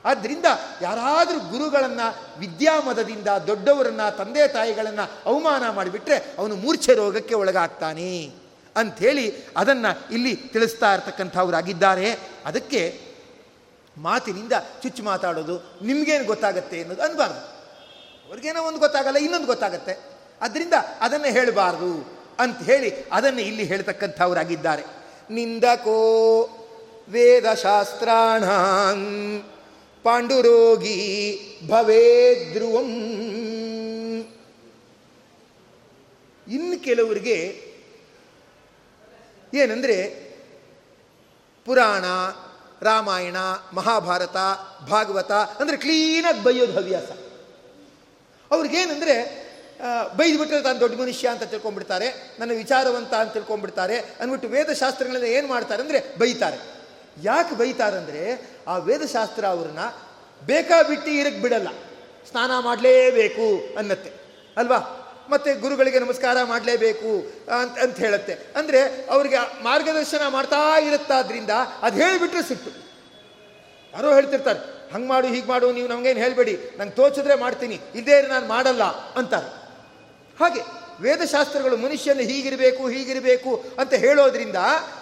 ಆದ್ದರಿಂದ 0.05 0.45
ಯಾರಾದರೂ 0.81 1.39
ಗುರುಗಳನ್ನು 1.39 2.39
ವಿದ್ಯಾಮದದಿಂದ 2.39 3.27
ದೊಡ್ಡವರನ್ನ, 3.47 4.09
ತಂದೆ 4.09 4.47
ತಾಯಿಗಳನ್ನು 4.47 5.11
ಅವಮಾನ 5.25 5.69
ಮಾಡಿಬಿಟ್ರೆ 5.69 6.15
ಅವನು 6.37 6.55
ಮೂರ್ಛೆ 6.55 6.93
ರೋಗಕ್ಕೆ 6.93 7.35
ಒಳಗಾಗ್ತಾನೆ 7.35 8.31
ಅಂಥೇಳಿ 8.75 9.45
ಅದನ್ನು 9.57 10.13
ಇಲ್ಲಿ 10.13 10.35
ತಿಳಿಸ್ತಾ 10.35 10.93
ಇರ್ತಕ್ಕಂಥವ್ರಾಗಿದ್ದಾರೆ 10.93 12.19
ಅದಕ್ಕೆ 12.45 13.01
ಮಾತಿನಿಂದ 13.97 14.53
ಚುಚ್ಚು 14.83 15.03
ಮಾತಾಡೋದು 15.03 15.85
ನಿಮಗೇನು 15.85 16.25
ಗೊತ್ತಾಗತ್ತೆ 16.25 16.79
ಅನ್ನೋದು 16.81 17.01
ಅನ್ಬಾರ್ದು. 17.01 17.41
ಅವ್ರಿಗೇನೋ 18.27 18.63
ಒಂದು 18.63 18.79
ಗೊತ್ತಾಗಲ್ಲ, 18.79 19.17
ಇನ್ನೊಂದು 19.17 19.47
ಗೊತ್ತಾಗತ್ತೆ. 19.47 19.93
ಅದರಿಂದ 20.41 20.73
ಅದನ್ನು 21.01 21.25
ಹೇಳಬಾರ್ದು. 21.25 22.18
ಅಂತ 22.39 22.61
ಹೇಳಿ 22.61 22.93
ಅದನ್ನು 23.11 23.41
ಇಲ್ಲಿ 23.41 23.63
ಹೇಳ್ತಕ್ಕಂಥವರಾಗಿದ್ದಾರೆ. 23.63 24.83
ನಿಂದಕೋ 25.29 26.49
ವೇದಶಾಸ್ತ್ರಾಣ 27.09 28.43
ಪಾಂಡುರೋಗಿ 30.03 30.97
ಭವೇದ್ರುವಂ. 31.67 32.89
ಇನ್ನು 36.47 36.83
ಕೆಲವರಿಗೆ 36.83 37.69
ಏನಂದರೆ 39.53 40.29
ಪುರಾಣ, 41.65 42.05
ರಾಮಾಯಣ, 42.81 43.35
ಮಹಾಭಾರತ, 43.73 44.37
ಭಾಗವತ, 44.89 45.31
ಅಂದರೆ 45.31 45.77
ಕ್ಲೀನಾಗಿ 45.77 46.43
ಬೈಯೋದು 46.43 46.73
ಹವ್ಯಾಸ. 46.73 47.11
ಅವ್ರಿಗೇನೆಂದರೆ 48.51 49.48
ಬೈದ್ಬಿಟ್ರೆ 50.17 50.59
ತಾನು 50.61 50.79
ದೊಡ್ಡ 50.79 50.95
ಮನುಷ್ಯ 51.01 51.27
ಅಂತ 51.33 51.43
ತಿಳ್ಕೊಂಡ್ಬಿಡ್ತಾರೆ, 51.51 52.07
ನನ್ನ 52.39 52.51
ವಿಚಾರವಂತ 52.63 53.13
ಅಂತ 53.13 53.31
ತಿಳ್ಕೊಂಡ್ಬಿಡ್ತಾರೆ 53.33 53.97
ಅಂದ್ಬಿಟ್ಟು 54.19 54.47
ವೇದಶಾಸ್ತ್ರಗಳನ್ನ 54.47 55.27
ಏನು 55.37 55.47
ಮಾಡ್ತಾರೆ 55.47 55.81
ಅಂದರೆ 55.81 55.99
ಬೈತಾರೆ. 56.19 56.57
ಯಾಕೆ 57.23 57.53
ಬೈತಾರೆ 57.55 57.97
ಅಂದರೆ 57.97 58.23
ಆ 58.67 58.77
ವೇದಶಾಸ್ತ್ರ 58.87 59.45
ಅವ್ರನ್ನ 59.55 59.83
ಬೇಕಾಬಿಟ್ಟು 60.41 61.11
ಇರಕ್ಕೆ 61.11 61.41
ಬಿಡಲ್ಲ. 61.41 61.69
ಸ್ನಾನ 62.29 62.51
ಮಾಡಲೇಬೇಕು 62.59 63.47
ಅನ್ನತ್ತೆ. 63.77 64.11
ಅಲ್ವಾ? 64.57 64.79
ಮತ್ತು 65.29 65.49
ಗುರುಗಳಿಗೆ 65.61 65.99
ನಮಸ್ಕಾರ 65.99 66.37
ಮಾಡಲೇಬೇಕು 66.43 67.11
ಅಂತ 67.57 67.77
ಅಂತ 67.85 67.97
ಹೇಳುತ್ತೆ. 67.97 68.33
ಅಂದರೆ 68.55 68.79
ಅವರಿಗೆ 69.09 69.39
ಮಾರ್ಗದರ್ಶನ 69.63 70.27
ಮಾಡ್ತಾ 70.27 70.61
ಇರುತ್ತಾದ್ರಿಂದ 70.79 71.53
ಅದು 71.81 71.95
ಹೇಳಿಬಿಟ್ರೆ 71.97 72.43
ಸಿಕ್ತು 72.47 72.71
ಯಾರೋ 73.93 74.09
ಹೇಳ್ತಿರ್ತಾರೆ, 74.15 74.59
ಹಂಗೆ 74.93 75.07
ಮಾಡು, 75.07 75.27
ಹೀಗೆ 75.27 75.47
ಮಾಡು, 75.47 75.67
ನೀವು 75.71 75.87
ನಮಗೇನು 75.87 76.19
ಹೇಳಬೇಡಿ, 76.19 76.53
ನಂಗೆ 76.77 76.95
ತೋಚಿದ್ರೆ 76.95 77.35
ಮಾಡ್ತೀನಿ 77.35 77.77
ಇದೇ 77.95 78.15
ನಾನು 78.21 78.45
ಮಾಡಲ್ಲ 78.47 78.83
ಅಂತಾರೆ. 79.19 79.49
ಹಾಗೆ 80.39 80.61
ವೇದಶಾಸ್ತ್ರಗಳು 81.01 81.77
ಮನುಷ್ಯನ 81.77 82.19
ಹೀಗಿರಬೇಕು 82.19 82.87
ಹೀಗಿರಬೇಕು 82.87 83.63
ಅಂತ 83.79 83.93
ಹೇಳೋದ್ರಿಂದ 83.93 84.55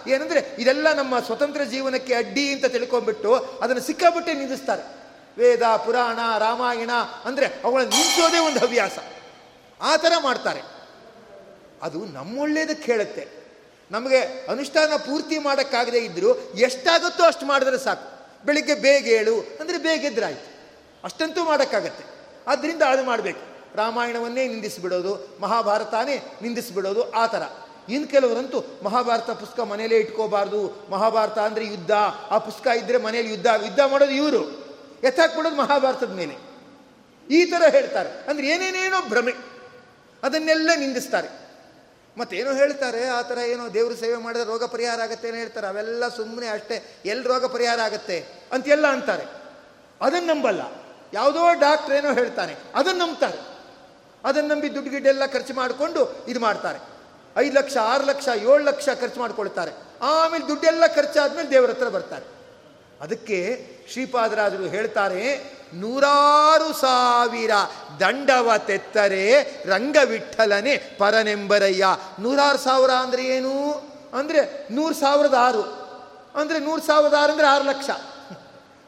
ಏನಂದರೆ 0.08 0.56
ಇದೆಲ್ಲ 0.60 0.94
ನಮ್ಮ 0.94 1.20
ಸ್ವತಂತ್ರ 1.20 1.64
ಜೀವನಕ್ಕೆ 1.64 2.14
ಅಡ್ಡಿ 2.14 2.54
ಅಂತ 2.54 2.66
ತಿಳ್ಕೊಂಡ್ಬಿಟ್ಟು 2.66 3.34
ಅದನ್ನು 3.34 3.82
ಸಿಕ್ಕಾಬಿಟ್ಟೆ 3.82 4.34
ನಿಂದಿಸ್ತಾರೆ. 4.34 4.98
ವೇದ, 5.38 5.64
ಪುರಾಣ, 5.86 6.20
ರಾಮಾಯಣ 6.38 6.90
ಅಂದರೆ 7.26 7.46
ಅವುಗಳನ್ನು 7.46 7.94
ನಿಲ್ಲಿಸೋದೇ 7.94 8.38
ಒಂದು 8.38 8.60
ಹವ್ಯಾಸ. 8.60 8.98
ಆ 9.82 9.96
ಥರ 9.96 10.12
ಮಾಡ್ತಾರೆ. 10.22 10.62
ಅದು 11.82 12.06
ನಮ್ಮೊಳ್ಳೇದಕ್ಕೆ 12.06 12.92
ಹೇಳುತ್ತೆ 12.92 13.28
ನಮಗೆ 13.92 14.46
ಅನುಷ್ಠಾನ 14.52 14.96
ಪೂರ್ತಿ 14.96 15.40
ಮಾಡೋಕ್ಕಾಗದೇ 15.40 15.98
ಇದ್ದರೂ 15.98 16.34
ಎಷ್ಟಾಗುತ್ತೋ 16.36 17.24
ಅಷ್ಟು 17.24 17.46
ಮಾಡಿದ್ರೆ 17.46 17.78
ಸಾಕು. 17.78 18.18
ಬೆಳಿಗ್ಗೆ 18.46 18.76
ಬೇಗ 18.76 19.04
ಹೇಳು 19.06 19.40
ಅಂದರೆ 19.40 19.78
ಬೇಗ 19.78 20.04
ಎದ್ರಾಯ್ತು. 20.06 20.58
ಅಷ್ಟಂತೂ 21.04 21.44
ಮಾಡೋಕ್ಕಾಗತ್ತೆ. 21.44 22.06
ಆದ್ದರಿಂದ 22.48 22.82
ಅದು 22.82 23.04
ಮಾಡಬೇಕು. 23.04 23.57
ರಾಮಾಯಣವನ್ನೇ 23.76 24.48
ನಿಂದಿಸಿಬಿಡೋದು, 24.48 25.38
ಮಹಾಭಾರತಾನೇ 25.42 26.40
ನಿಂದಿಸಿಬಿಡೋದು 26.42 27.12
ಆ 27.12 27.26
ಥರ. 27.26 27.42
ಇನ್ನು 27.90 28.08
ಕೆಲವರಂತೂ 28.08 28.64
ಮಹಾಭಾರತ 28.84 29.30
ಪುಸ್ತಕ 29.30 29.60
ಮನೇಲೇ 29.60 29.98
ಇಟ್ಕೋಬಾರ್ದು. 29.98 30.88
ಮಹಾಭಾರತ 30.90 31.40
ಅಂದರೆ 31.40 31.66
ಯುದ್ಧ. 31.66 31.92
ಆ 32.32 32.38
ಪುಸ್ತಕ 32.38 32.68
ಇದ್ದರೆ 32.68 32.98
ಮನೇಲಿ 32.98 33.30
ಯುದ್ಧ. 33.30 33.46
ಯುದ್ಧ 33.46 33.80
ಮಾಡೋದು 33.88 34.12
ಇವರು. 34.12 34.68
ಎತ್ತಾಕ್ಬಿಡೋದು 35.04 35.56
ಮಹಾಭಾರತದ 35.56 36.12
ಮೇಲೆ. 36.12 36.36
ಈ 37.32 37.46
ಥರ 37.46 37.64
ಹೇಳ್ತಾರೆ. 37.70 38.10
ಅಂದರೆ 38.10 38.48
ಏನೇನೇನೋ 38.48 39.10
ಭ್ರಮೆ. 39.10 39.34
ಅದನ್ನೆಲ್ಲ 40.24 40.70
ನಿಂದಿಸ್ತಾರೆ. 40.76 41.48
ಮತ್ತೇನೋ 42.18 42.54
ಹೇಳ್ತಾರೆ, 42.54 43.08
ಆ 43.08 43.22
ಥರ 43.22 43.38
ಏನೋ 43.38 43.74
ದೇವ್ರ 43.74 43.94
ಸೇವೆ 43.94 44.16
ಮಾಡಿದ್ರೆ 44.16 44.50
ರೋಗ 44.50 44.64
ಪರಿಹಾರ 44.64 45.02
ಆಗುತ್ತೆ 45.02 45.28
ಏನೋ 45.28 45.38
ಹೇಳ್ತಾರೆ. 45.38 45.68
ಅವೆಲ್ಲ 45.68 46.08
ಸುಮ್ಮನೆ 46.08 46.48
ಅಷ್ಟೇ 46.48 47.02
ಎಲ್ಲಿ 47.06 47.28
ರೋಗ 47.28 47.46
ಪರಿಹಾರ 47.46 47.80
ಆಗುತ್ತೆ 47.80 48.26
ಅಂತೆಲ್ಲ 48.52 48.88
ಅಂತಾರೆ. 48.88 49.24
ಅದನ್ನು 50.02 50.34
ನಂಬಲ್ಲ. 50.34 50.62
ಯಾವುದೋ 51.14 51.54
ಡಾಕ್ಟ್ರ್ 51.54 51.96
ಏನೋ 51.96 52.14
ಹೇಳ್ತಾನೆ. 52.14 52.56
ಅದನ್ನು 52.76 53.06
ನಂಬ್ತಾರೆ. 53.06 53.57
ಅದನ್ನು 54.26 54.56
ನಂಬಿ 54.56 54.76
ದುಡ್ಡು 54.76 54.92
ಗಿಡ್ಡೆಲ್ಲ 54.92 55.26
ಖರ್ಚು 55.26 55.54
ಮಾಡಿಕೊಂಡು 55.54 56.26
ಇದು 56.28 56.40
ಮಾಡ್ತಾರೆ. 56.40 56.80
ಐದು 57.38 57.56
ಲಕ್ಷ, 57.56 57.78
ಆರು 57.78 58.06
ಲಕ್ಷ, 58.06 58.28
ಏಳು 58.28 58.64
ಲಕ್ಷ 58.64 58.90
ಖರ್ಚು 59.02 59.20
ಮಾಡ್ಕೊಳ್ತಾರೆ. 59.20 59.72
ಆಮೇಲೆ 60.02 60.48
ದುಡ್ಡೆಲ್ಲ 60.48 60.88
ಖರ್ಚಾದ್ಮೇಲೆ 60.88 61.50
ದೇವರ 61.50 61.70
ಹತ್ರ 61.70 61.90
ಬರ್ತಾರೆ. 61.90 62.26
ಅದಕ್ಕೆ 63.02 63.38
ಶ್ರೀಪಾದರಾಜರು 63.92 64.64
ಹೇಳ್ತಾರೆ, 64.64 65.58
ನೂರಾರು 65.74 66.74
ಸಾವಿರ 66.74 67.52
ದಂಡವ 68.00 68.52
ತೆತ್ತರೆ 68.58 69.44
ರಂಗವಿಠಲನೆ 69.66 70.78
ಪರನೆಂಬರಯ್ಯ. 70.78 71.86
ನೂರಾರು 72.20 72.58
ಸಾವಿರ 72.58 72.90
ಅಂದರೆ 72.90 73.26
ಏನು? 73.26 73.72
ಅಂದರೆ 74.14 74.68
ನೂರು 74.72 74.94
ಸಾವಿರದ 74.94 75.34
ಆರು. 75.40 75.64
ಅಂದರೆ 76.36 76.60
ನೂರು 76.60 76.82
ಸಾವಿರದ 76.82 77.14
ಆರು 77.20 77.32
ಅಂದರೆ 77.32 77.48
ಆರು 77.48 77.64
ಲಕ್ಷ. 77.64 77.90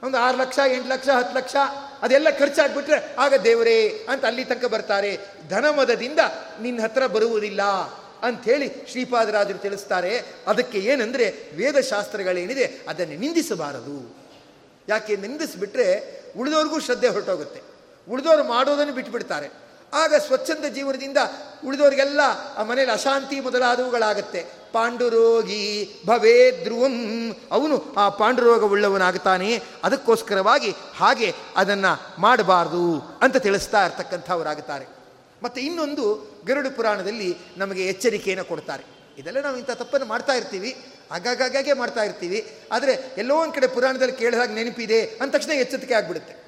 ಒಂದು 0.04 0.18
ಆರು 0.18 0.38
ಲಕ್ಷ, 0.38 0.60
ಎಂಟು 0.68 0.90
ಲಕ್ಷ, 0.90 1.10
ಹತ್ತು 1.10 1.38
ಲಕ್ಷ. 1.38 1.56
ಅದೆಲ್ಲ 2.02 2.30
ಖರ್ಚಾಗ್ಬಿಟ್ರೆ, 2.30 3.16
ಆಗ 3.20 3.34
ದೇವರೇ, 3.34 4.06
ಅಂತ 4.10 4.26
ಅಲ್ಲಿ 4.26 4.45
ತನಕ 4.45 4.66
ಬರ್ತಾರೆ. 4.66 5.20
ಧನಮದದಿಂದ 5.50 6.20
ನಿನ್ನ 6.62 6.82
ಹತ್ರ 6.82 7.08
ಬರುವುದಿಲ್ಲ. 7.08 7.62
ಅಂಥೇಳಿ 8.22 8.72
ಶ್ರೀಪಾದರಾಜರು 8.89 9.58
ತಿಳಿಸ್ತಾರೆ. 9.58 10.24
ಅದಕ್ಕೆ 10.47 10.78
ಏನಂದರೆ, 10.78 11.36
ವೇದಶಾಸ್ತ್ರಗಳೇನಿದೆ, 11.56 12.82
ಅದನ್ನು 12.88 13.20
ನಿಂದಿಸಬಾರದು. 13.20 14.18
ಯಾಕೆ, 14.89 15.16
ನಿಂದಿಸಿಬಿಟ್ರೆ 15.16 16.20
ಉಳಿದವ್ರಿಗೂ 16.38 16.80
ಶ್ರದ್ಧೆ 16.80 17.08
ಹೊರಟೋಗುತ್ತೆ. 17.08 17.62
ಉಳಿದವರು 18.10 18.43
ಮಾಡೋದನ್ನು 18.43 18.93
ಬಿಟ್ಬಿಡ್ತಾರೆ. 18.93 19.50
ಆಗ 19.93 20.14
ಸ್ವಚ್ಛಂದ 20.16 20.66
ಜೀವನದಿಂದ 20.66 21.18
ಉಳಿದವರಿಗೆಲ್ಲ 21.66 22.20
ಆ 22.58 22.64
ಮನೇಲಿ 22.64 22.91
ಅಶಾಂತಿ 22.91 23.39
ಮೊದಲಾದವುಗಳಾಗತ್ತೆ. 23.39 24.59
ಪಾಂಡುರೋಗಿ 24.72 25.89
ಭವೇ 26.05 26.51
ಧ್ರುವಂ 26.63 27.36
ಅವನು 27.51 27.93
ಆ 27.97 28.09
ಪಾಂಡುರೋಗವುಳ್ಳವನಾಗ್ತಾನೆ 28.09 29.63
ಅದಕ್ಕೋಸ್ಕರವಾಗಿ 29.84 30.76
ಹಾಗೆ 30.97 31.34
ಅದನ್ನು 31.55 32.22
ಮಾಡಬಾರ್ದು 32.22 32.99
ಅಂತ 33.22 33.38
ತಿಳಿಸ್ತಾ 33.38 33.86
ಇರ್ತಕ್ಕಂಥವರಾಗುತ್ತಾರೆ. 33.86 34.86
ಮತ್ತು 35.43 35.61
ಇನ್ನೊಂದು 35.61 36.28
ಗರುಡು 36.47 36.76
ಪುರಾಣದಲ್ಲಿ 36.76 37.38
ನಮಗೆ 37.57 37.88
ಎಚ್ಚರಿಕೆಯನ್ನು 37.88 38.45
ಕೊಡ್ತಾರೆ. 38.45 38.84
ಇದೆಲ್ಲ 39.17 39.41
ನಾವು 39.41 39.57
ಇಂಥ 39.57 39.72
ತಪ್ಪನ್ನು 39.72 40.07
ಮಾಡ್ತಾ 40.07 40.34
ಇರ್ತೀವಿ. 40.34 40.78
ಆಗಾಗಾಗೆ 41.11 41.74
ಮಾಡ್ತಾ 41.74 42.03
ಇರ್ತೀವಿ. 42.03 42.59
ಆದರೆ 42.72 43.13
ಎಲ್ಲೋ 43.17 43.36
ಒಂದು 43.36 43.53
ಕಡೆ 43.53 43.67
ಪುರಾಣದಲ್ಲಿ 43.67 44.13
ಕೇಳಿದಾಗ 44.13 44.51
ನೆನಪಿದೆ 44.51 45.05
ಅಂದ 45.05 45.32
ತಕ್ಷಣ 45.32 45.51
ಎಚ್ಚರಿಕೆ 45.51 45.93
ಆಗಿಬಿಡುತ್ತೆ. 45.93 46.39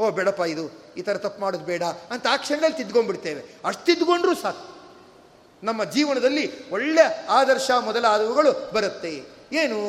ಓ, 0.00 0.10
ಬೇಡಪ್ಪ 0.10 0.40
ಇದು, 0.40 0.94
ಈ 0.96 1.02
ಥರ 1.02 1.16
ತಪ್ಪು 1.18 1.40
ಮಾಡೋದು 1.40 1.64
ಬೇಡ 1.64 1.82
ಅಂತ 1.82 2.26
ಆ 2.30 2.36
ಕ್ಷಣದಲ್ಲಿ 2.36 2.76
ತಿದ್ಕೊಂಡ್ಬಿಡ್ತೇವೆ. 2.76 3.42
ಅಷ್ಟು 3.64 3.84
ತಿದ್ಕೊಂಡ್ರೂ 3.84 4.34
ಸಾಕು. 4.34 4.73
ನಮ್ಮ 5.64 5.84
ಜೀವನದಲ್ಲಿ 5.84 6.70
ಒಳ್ಳೆ 6.70 7.04
ಆದರ್ಶ 7.30 7.70
ಮೊದಲಾದವುಗಳು 7.88 8.70
ಬರುತ್ತೆ. 8.74 9.12
ಏನು? 9.52 9.80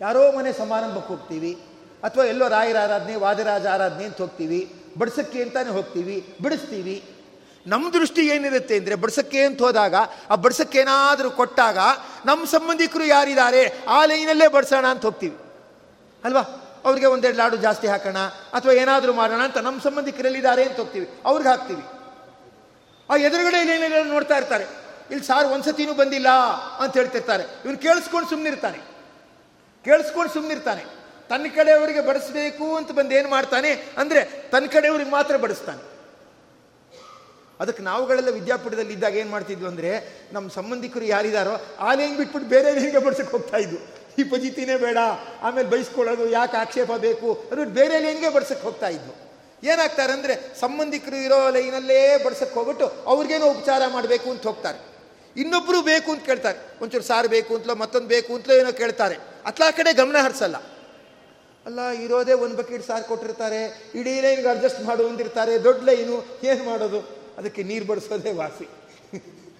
ಯಾರೋ 0.00 0.32
ಮನೆ 0.32 0.52
ಸಮಾರಂಭಕ್ಕೆ 0.52 1.10
ಹೋಗ್ತೀವಿ, 1.12 1.52
ಅಥವಾ 2.02 2.24
ಎಲ್ಲೋ 2.24 2.48
ರಾಯರ 2.48 2.78
ಆರಾಧನೆ, 2.78 3.14
ವಾದಿರಾಜ 3.16 3.66
ಆರಾಧನೆ 3.66 4.04
ಅಂತ 4.04 4.18
ಹೋಗ್ತೀವಿ, 4.18 4.60
ಬಡಿಸಕ್ಕೆ 4.98 5.42
ಅಂತಾನೆ 5.42 5.70
ಹೋಗ್ತೀವಿ, 5.70 6.16
ಬಿಡಿಸ್ತೀವಿ. 6.42 6.96
ನಮ್ಮ 7.66 7.92
ದೃಷ್ಟಿ 7.92 8.22
ಏನಿರುತ್ತೆ 8.26 8.76
ಅಂದರೆ 8.76 8.94
ಬಡಿಸಕ್ಕೆ 8.94 9.40
ಅಂತ 9.40 9.60
ಹೋದಾಗ, 9.62 9.94
ಆ 10.30 10.34
ಬಡ್ಸಕ್ಕೆ 10.34 10.78
ಏನಾದರೂ 10.78 11.30
ಕೊಟ್ಟಾಗ 11.30 11.78
ನಮ್ಮ 12.26 12.44
ಸಂಬಂಧಿಕರು 12.44 13.04
ಯಾರಿದ್ದಾರೆ, 13.04 13.62
ಆ 13.88 14.04
ಲೈನಲ್ಲೇ 14.04 14.48
ಬಡಿಸೋಣ 14.48 14.86
ಅಂತ 14.86 15.04
ಹೋಗ್ತೀವಿ. 15.04 15.36
ಅಲ್ವಾ? 16.24 16.42
ಅವ್ರಿಗೆ 16.84 17.06
ಒಂದೆರಡು 17.06 17.38
ಲಾಡು 17.38 17.56
ಜಾಸ್ತಿ 17.56 17.86
ಹಾಕೋಣ, 17.86 18.16
ಅಥವಾ 18.56 18.72
ಏನಾದರೂ 18.72 19.12
ಮಾಡೋಣ 19.12 19.40
ಅಂತ 19.42 19.58
ನಮ್ಮ 19.58 19.78
ಸಂಬಂಧಿಕರಲ್ಲಿದ್ದಾರೆ 19.82 20.64
ಅಂತ 20.64 20.76
ಹೋಗ್ತೀವಿ. 20.76 21.06
ಅವ್ರಿಗೆ 21.24 21.50
ಹಾಕ್ತೀವಿ. 21.50 21.84
ಆ 23.10 23.16
ಎದುರುಗಡೆ 23.16 23.58
ಏನೇನೆಲ್ಲ 23.60 24.08
ನೋಡ್ತಾ 24.08 24.36
ಇರ್ತಾರೆ. 24.36 24.64
ಇಲ್ಲಿ 25.10 25.24
ಸಾರ್ 25.24 25.46
ಒಂದ್ಸತಿನೂ 25.46 25.94
ಬಂದಿಲ್ಲ 25.94 26.28
ಅಂತ 26.78 26.96
ಹೇಳ್ತಿರ್ತಾರೆ. 26.96 27.42
ಇವನು 27.42 27.78
ಕೇಳಿಸ್ಕೊಂಡು 27.78 28.28
ಸುಮ್ಮನಿರ್ತಾನೆ 28.28 28.78
ಕೇಳಿಸ್ಕೊಂಡು 29.84 30.32
ಸುಮ್ಮನಿರ್ತಾನೆ 30.32 30.84
ತನ್ನ 31.28 31.46
ಕಡೆಯವರಿಗೆ 31.56 32.00
ಬಡಿಸ್ಬೇಕು 32.00 32.76
ಅಂತ 32.76 32.92
ಬಂದು 32.92 33.14
ಏನು 33.14 33.28
ಮಾಡ್ತಾನೆ? 33.28 33.70
ಅಂದರೆ 33.98 34.48
ತನ್ನ 34.50 34.66
ಕಡೆಯವ್ರಿಗೆ 34.66 35.10
ಮಾತ್ರ 35.10 35.36
ಬಡಿಸ್ತಾನೆ. 35.36 35.98
ಅದಕ್ಕೆ 37.60 37.82
ನಾವುಗಳೆಲ್ಲ 37.82 38.30
ವಿದ್ಯಾಪೀಠದಲ್ಲಿ 38.30 38.92
ಇದ್ದಾಗ 38.92 39.16
ಏನು 39.16 39.30
ಮಾಡ್ತಿದ್ವು 39.30 39.68
ಅಂದರೆ 39.68 40.20
ನಮ್ಮ 40.32 40.50
ಸಂಬಂಧಿಕರು 40.50 41.04
ಯಾರಿದಾರೋ 41.04 41.60
ಆ 41.80 41.94
ಹೆಂಗೆ 41.94 42.16
ಬಿಟ್ಬಿಟ್ಟು 42.16 42.50
ಬೇರೆ 42.50 42.80
ಹೆಂಗೆ 42.80 42.98
ಬಡ್ಸಕ್ಕೆ 42.98 43.32
ಹೋಗ್ತಾ 43.36 43.56
ಇದ್ವು. 43.56 43.78
ಈ 44.18 44.22
ಪಜಿತಿನೇ 44.22 44.76
ಬೇಡ. 44.76 44.98
ಆಮೇಲೆ 45.42 45.68
ಬೈಸ್ಕೊಳ್ಳೋದು 45.68 46.28
ಯಾಕೆ 46.28 46.56
ಆಕ್ಷೇಪ 46.56 46.92
ಬೇಕು 46.92 47.48
ಅದು 47.52 47.64
ಬೇರೆ 47.64 48.06
ಹೆಂಗೆ 48.06 48.28
ಬಡ್ಸಕ್ಕೆ 48.28 48.66
ಹೋಗ್ತಾ 48.66 48.88
ಇದ್ವು. 48.88 49.27
ಏನಾಗ್ತಾರೆ 49.64 50.12
ಅಂದರೆ 50.12 50.60
ಸಂಬಂಧಿಕರು 50.60 51.16
ಇರೋ 51.16 51.50
ಲೈನಲ್ಲೇ 51.50 52.24
ಬಡ್ಸಕ್ಕೆ 52.24 52.54
ಹೋಗ್ಬಿಟ್ಟು 52.54 52.86
ಅವ್ರಿಗೇನೋ 52.86 53.46
ಉಪಚಾರ 53.46 53.82
ಮಾಡಬೇಕು 53.86 54.30
ಅಂತ 54.30 54.46
ಹೋಗ್ತಾರೆ. 54.46 54.88
ಇನ್ನೊಬ್ಬರು 55.36 55.82
ಬೇಕು 55.82 56.12
ಅಂತ 56.12 56.26
ಕೇಳ್ತಾರೆ. 56.26 56.58
ಒಂಚೂರು 56.82 57.04
ಸಾರು 57.04 57.28
ಬೇಕು 57.28 57.56
ಅಂತಲೋ 57.56 57.74
ಮತ್ತೊಂದು 57.74 58.08
ಬೇಕು 58.08 58.34
ಅಂತಲೋ 58.34 58.54
ಏನೋ 58.54 58.72
ಕೇಳ್ತಾರೆ. 58.72 59.16
ಅತ್ಲಾ 59.44 59.70
ಕಡೆ 59.70 59.92
ಗಮನ 59.92 60.16
ಹರಿಸಲ್ಲ. 60.22 60.56
ಅಲ್ಲ, 61.66 61.88
ಇರೋದೇ 61.88 62.32
ಒಂದು 62.32 62.56
ಬಕೆಟ್ 62.56 62.86
ಸಾರು 62.86 63.04
ಕೊಟ್ಟಿರ್ತಾರೆ. 63.04 63.90
ಇಡೀ 63.94 64.20
ಲೈನ್ಗೆ 64.20 64.48
ಅಡ್ಜಸ್ಟ್ 64.48 64.80
ಮಾಡು 64.80 65.08
ಅಂದಿರ್ತಾರೆ. 65.08 65.58
ದೊಡ್ಡ 65.58 65.84
ಲೈನು, 65.84 66.38
ಏನು 66.44 66.64
ಮಾಡೋದು? 66.64 67.00
ಅದಕ್ಕೆ 67.38 67.62
ನೀರು 67.62 67.84
ಬಡಿಸೋದೇ 67.84 68.32
ವಾಸಿ. 68.32 68.64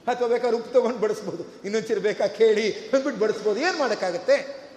ಅಥವಾ 0.08 0.28
ಬೇಕಾದ್ರೆ 0.28 0.56
ಉಪ್ಪು 0.56 0.72
ತೊಗೊಂಡು 0.72 0.98
ಬಡಿಸ್ಬೋದು. 0.98 1.62
ಇನ್ನೊಂಚೂರು 1.64 2.00
ಬೇಕಾ 2.00 2.26
ಕೇಳಿ 2.26 2.72
ಅಂದ್ಬಿಟ್ಟು 2.72 3.20
ಬಡಿಸ್ಬೋದು. 3.20 3.60
ಏನು 3.60 3.78
ಮಾಡೋಕ್ಕಾಗತ್ತೆ? 3.78 4.68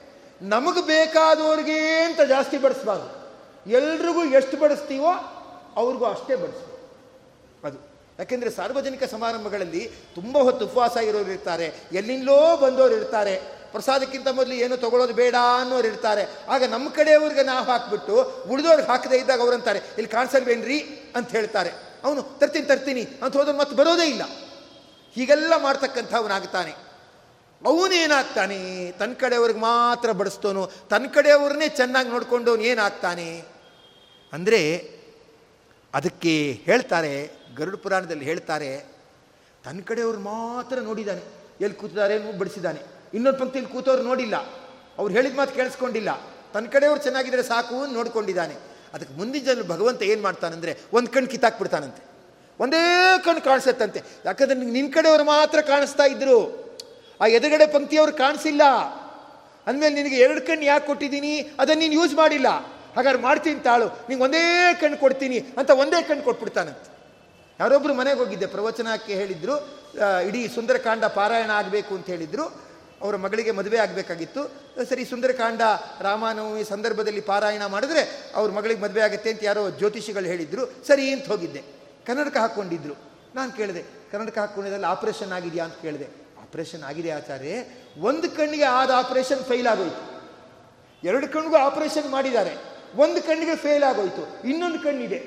ನಮಗೆ 0.41 0.87
ಬೇಕಾದವ್ರಿಗೆ 0.87 2.03
ಅಂತ 2.03 2.21
ಜಾಸ್ತಿ 2.21 2.57
ಬಡಿಸ್ಬಾರ್ದು. 2.57 3.20
ಎಲ್ರಿಗೂ 3.67 4.25
ಎಷ್ಟು 4.25 4.57
ಬಡಿಸ್ತೀವೋ 4.57 5.07
ಅವ್ರಿಗೂ 5.75 6.05
ಅಷ್ಟೇ 6.05 6.35
ಬಡಿಸ್ಬೋದು 6.35 6.71
ಅದು. 7.67 7.77
ಯಾಕೆಂದರೆ 8.19 8.49
ಸಾರ್ವಜನಿಕ 8.49 9.03
ಸಮಾರಂಭಗಳಲ್ಲಿ 9.03 9.91
ತುಂಬ 10.15 10.37
ಹೊತ್ತು 10.37 10.65
ಉಪವಾಸ 10.65 10.97
ಇರೋರು 10.97 11.31
ಇರ್ತಾರೆ, 11.31 11.73
ಎಲ್ಲಿಂದಲೋ 11.91 12.57
ಬಂದವರು 12.57 12.95
ಇರ್ತಾರೆ, 12.95 13.61
ಪ್ರಸಾದಕ್ಕಿಂತ 13.71 14.27
ಮೊದಲು 14.27 14.53
ಏನು 14.53 14.77
ತಗೊಳ್ಳೋದು 14.77 15.13
ಬೇಡ 15.13 15.35
ಅನ್ನೋರು 15.61 15.87
ಇರ್ತಾರೆ. 15.87 16.27
ಆಗ 16.49 16.63
ನಮ್ಮ 16.63 16.89
ಕಡೆಯವ್ರಿಗೆ 16.89 17.43
ನಾವು 17.43 17.65
ಹಾಕಿಬಿಟ್ಟು 17.65 18.43
ಉಳಿದವ್ರಿಗೆ 18.49 18.87
ಹಾಕದೇ 18.87 19.17
ಇದ್ದಾಗ 19.17 19.41
ಅವ್ರಂತಾರೆ 19.41 19.79
ಇಲ್ಲಿ 19.79 20.07
ಕಾಣಿಸಲ್ವೇನ್ರಿ? 20.07 20.79
ಅಂತ 21.15 21.29
ಹೇಳ್ತಾರೆ. 21.29 21.69
ಅವನು, 22.03 22.21
ತರ್ತೀನಿ 22.21 22.65
ತರ್ತೀನಿ. 22.65 23.01
ಅಂತ 23.01 23.37
ಹೋದ್ರೆ 23.37 23.57
ಮತ್ತೆ 23.57 23.75
ಬರೋದೇ 23.75 24.07
ಇಲ್ಲ. 24.07 24.21
ಹೀಗೆಲ್ಲ 25.13 25.53
ಮಾಡ್ತಕ್ಕಂಥವನಾಗ್ತಾನೆ. 25.57 26.71
ಅವನೇನಾಗ್ತಾನೆ? 27.65 28.91
ತನ್ನ 28.91 29.13
ಕಡೆಯವ್ರಿಗೆ 29.13 29.59
ಮಾತ್ರ 29.59 30.11
ಬಡಿಸ್ತೋನು 30.11 30.71
ತನ್ನ 30.89 31.05
ಕಡೆಯವ್ರನ್ನೇ 31.07 31.67
ಚೆನ್ನಾಗಿ 31.69 32.09
ನೋಡ್ಕೊಂಡವನು 32.09 32.61
ಏನಾಗ್ತಾನೆ? 32.61 33.50
ಅಂದರೆ 34.33 34.91
ಅದಕ್ಕೆ 35.93 36.61
ಹೇಳ್ತಾರೆ, 36.63 37.31
ಗರುಡ 37.57 37.75
ಪುರಾಣದಲ್ಲಿ 37.75 38.25
ಹೇಳ್ತಾರೆ 38.25 38.91
ತನ್ನ 39.65 39.79
ಕಡೆಯವ್ರು 39.85 40.19
ಮಾತ್ರ 40.19 40.79
ನೋಡಿದ್ದಾನೆ 40.79 41.21
ಎಲ್ಲಿ 41.61 41.75
ಕೂತಿದ್ದಾರೆ 41.75 42.37
ಬಡಿಸಿದ್ದಾನೆ 42.37 42.79
ಇನ್ನೊಂದು 43.13 43.39
ಪಂಕ್ತಿಯಲ್ಲಿ 43.39 43.73
ಕೂತವ್ರು 43.73 44.03
ನೋಡಿಲ್ಲ. 44.03 44.35
ಅವ್ರು 44.97 45.13
ಹೇಳಿದ 45.13 45.35
ಮಾತು 45.35 45.55
ಕೇಳಿಸ್ಕೊಂಡಿಲ್ಲ. 45.55 46.09
ತನ್ನ 46.53 46.67
ಕಡೆಯವ್ರು 46.67 47.01
ಚೆನ್ನಾಗಿದ್ದರೆ 47.01 47.43
ಸಾಕು 47.43 47.75
ಅಂತ 47.75 47.93
ನೋಡ್ಕೊಂಡಿದ್ದಾನೆ. 47.93 48.55
ಅದಕ್ಕೆ 48.93 49.17
ಮುಂದಿನ 49.17 49.43
ಜನರು 49.43 49.67
ಭಗವಂತ 49.67 50.03
ಏನು 50.03 50.21
ಮಾಡ್ತಾನಂದರೆ 50.21 50.77
ಒಂದು 50.93 51.11
ಕಣ್ಣು 51.11 51.29
ಕಿತ್ತಾಕ್ಬಿಡ್ತಾನಂತೆ. 51.29 52.03
ಒಂದೇ 52.59 53.19
ಕಣ್ಣು 53.25 53.41
ಕಾಣಿಸುತ್ತಂತೆ. 53.41 54.01
ಯಾಕಂದ್ರೆ 54.25 54.59
ನಿನ್ನ 54.59 54.93
ಕಡೆಯವರು 54.93 55.23
ಮಾತ್ರ 55.23 55.61
ಕಾಣಿಸ್ತಾ 55.61 56.03
ಇದ್ದರು 56.03 56.61
ಆ 57.21 57.25
ಎದುರುಗಡೆ 57.25 57.67
ಪಂಕ್ತಿಯವರು 57.67 58.13
ಕಾಣಿಸಿಲ್ಲ. 58.13 58.61
ಅಂದಮೇಲೆ 59.67 59.95
ನಿನಗೆ 59.95 60.15
ಎರಡು 60.15 60.41
ಕಣ್ಣು 60.41 60.65
ಯಾಕೆ 60.65 60.87
ಕೊಟ್ಟಿದ್ದೀನಿ? 60.87 61.39
ಅದನ್ನು 61.41 61.79
ನೀನು 61.79 61.93
ಯೂಸ್ 61.93 62.13
ಮಾಡಿಲ್ಲ. 62.13 62.47
ಹಾಗಾದ್ರೆ 62.95 63.21
ಮಾಡ್ತೀನಿ 63.27 63.59
ತಾಳು 63.69 63.87
ನಿಂಗೆ 64.09 64.23
ಒಂದೇ 64.27 64.43
ಕಣ್ಣು 64.81 64.97
ಕೊಡ್ತೀನಿ 65.03 65.39
ಅಂತ 65.59 65.69
ಒಂದೇ 65.83 65.99
ಕಣ್ಣು 66.09 66.23
ಕೊಟ್ಬಿಡ್ತಾನಂತೆ 66.23 66.87
ಯಾರೊಬ್ಬರು 67.59 67.93
ಮನೆಗೆ 67.93 68.19
ಹೋಗಿದ್ದೆ, 68.19 68.47
ಪ್ರವಚನಕ್ಕೆ 68.55 69.13
ಹೇಳಿದ್ರು 69.21 69.55
ಇಡೀ 70.27 70.41
ಸುಂದರಕಾಂಡ 70.55 71.03
ಪಾರಾಯಣ 71.17 71.51
ಆಗಬೇಕು 71.61 71.91
ಅಂತ 71.97 72.07
ಹೇಳಿದ್ರು. 72.13 72.45
ಅವರ 73.01 73.15
ಮಗಳಿಗೆ 73.25 73.51
ಮದುವೆ 73.59 73.77
ಆಗಬೇಕಾಗಿತ್ತು. 73.83 74.41
ಸರಿ, 74.89 75.03
ಸುಂದರಕಾಂಡ 75.11 75.61
ರಾಮಾನವಮಿ 76.07 76.63
ಸಂದರ್ಭದಲ್ಲಿ 76.63 77.21
ಪಾರಾಯಣ 77.29 77.63
ಮಾಡಿದ್ರೆ 77.65 78.01
ಅವ್ರ 78.39 78.49
ಮಗಳಿಗೆ 78.57 78.81
ಮದುವೆ 78.81 79.01
ಆಗುತ್ತೆ 79.07 79.29
ಅಂತ 79.33 79.43
ಯಾರೋ 79.49 79.63
ಜ್ಯೋತಿಷಿಗಳು 79.79 80.27
ಹೇಳಿದ್ರು. 80.33 80.65
ಸರಿ 80.87 81.05
ಅಂತ 81.13 81.25
ಹೋಗಿದ್ದೆ. 81.33 81.61
ಕನ್ನಡಕ 82.07 82.37
ಹಾಕ್ಕೊಂಡಿದ್ರು. 82.37 82.95
ನಾನು 83.35 83.51
ಕೇಳಿದೆ, 83.59 83.83
ಕನ್ನಡಕ 84.11 84.37
ಹಾಕ್ಕೊಂಡಿದ್ದಲ್ಲಿ 84.37 84.89
ಆಪರೇಷನ್ 84.95 85.31
ಆಗಿದೆಯಾ 85.37 85.65
ಅಂತ 85.67 85.77
ಕೇಳಿದೆ. 85.85 86.07
ಆಪರೇಷನ್ 86.43 86.83
ಆಗಿದೆ 86.83 87.11
ಆಚಾರ್ಯ. 87.19 87.53
ಒಂದು 88.09 88.27
ಕಣ್ಣಿಗೆ 88.37 88.67
ಆದ 88.79 88.91
ಆಪರೇಷನ್ 89.03 89.43
ಫೈಲ್ 89.49 89.67
ಆಗೋಯ್ತು. 89.73 90.03
ಎರಡು 91.03 91.27
ಕಣ್ಣಿಗೂ 91.33 91.57
ಆಪರೇಷನ್ 91.67 92.09
ಮಾಡಿದ್ದಾರೆ. 92.15 92.53
ಒಂದು 93.03 93.19
ಕಣ್ಣಿಗೆ 93.27 93.55
ಫೇಲ್ 93.65 93.83
ಆಗೋಯ್ತು, 93.89 94.23
ಇನ್ನೊಂದು 94.51 94.79
ಕಣ್ಣಿದೆ. 94.85 95.19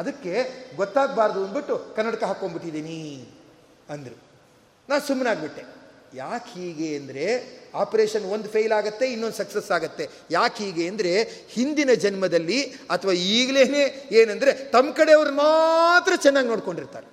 ಅದಕ್ಕೆ 0.00 0.32
ಗೊತ್ತಾಗಬಾರ್ದು 0.80 1.38
ಅಂದ್ಬಿಟ್ಟು 1.44 1.76
ಕನ್ನಡಕ 1.96 2.22
ಹಾಕ್ಕೊಂಡ್ಬಿಟ್ಟಿದ್ದೀನಿ 2.30 3.00
ಅಂದರು. 3.94 4.16
ನಾನು 4.88 5.02
ಸುಮ್ಮನಾಗ್ಬಿಟ್ಟೆ 5.06 5.62
ಯಾಕೆ 6.14 6.50
ಹೀಗೆ 6.58 6.88
ಅಂದರೆ 6.98 7.24
ಆಪರೇಷನ್ 7.82 8.24
ಒಂದು 8.34 8.48
ಫೇಲ್ 8.52 8.74
ಆಗುತ್ತೆ, 8.78 9.04
ಇನ್ನೊಂದು 9.14 9.36
ಸಕ್ಸಸ್ 9.40 9.70
ಆಗುತ್ತೆ. 9.76 10.04
ಯಾಕೆ 10.30 10.60
ಹೀಗೆ 10.64 10.84
ಅಂದರೆ 10.90 11.12
ಹಿಂದಿನ 11.54 11.90
ಜನ್ಮದಲ್ಲಿ 12.04 12.60
ಅಥವಾ 12.94 13.14
ಈಗಲೇ 13.36 13.64
ಏನಂದರೆ 14.20 14.52
ತಮ್ಮ 14.74 14.94
ಕಡೆಯವ್ರು 15.00 15.32
ಮಾತ್ರ 15.42 16.12
ಚೆನ್ನಾಗಿ 16.26 16.48
ನೋಡ್ಕೊಂಡಿರ್ತಾರೆ. 16.52 17.08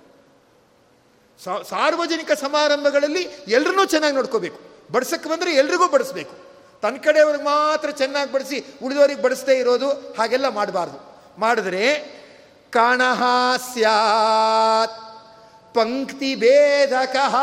ಸಾರ್ವಜನಿಕ 1.72 2.32
ಸಮಾರಂಭಗಳಲ್ಲಿ 2.44 3.22
ಎಲ್ಲರನ್ನೂ 3.56 3.84
ಚೆನ್ನಾಗಿ 3.94 4.16
ನೋಡ್ಕೋಬೇಕು. 4.20 4.58
ಬಡ್ಸಕ್ಕೆ 4.94 5.28
ಬಂದರೆ 5.32 5.50
ಎಲ್ರಿಗೂ 5.60 5.86
ಬಡಿಸ್ಬೇಕು. 5.94 6.34
ತನ್ನ 6.84 6.96
ಕಡೆಯವ್ರಿಗೆ 7.04 7.44
ಮಾತ್ರ 7.44 7.90
ಚೆನ್ನಾಗಿ 7.90 8.32
ಬಡಿಸಿ, 8.32 8.64
ಉಳಿದವ್ರಿಗೆ 8.82 9.22
ಬಡಿಸದೇ 9.22 9.54
ಇರೋದು 9.54 9.88
ಹಾಗೆಲ್ಲ 9.90 10.48
ಮಾಡಬಾರ್ದು. 10.48 10.98
ಮಾಡಿದ್ರೆ 11.38 11.84
ಕಣಹ 12.70 13.22
ಪಂಕ್ತಿ 15.74 16.34
ಭೇದಕಃ. 16.34 17.36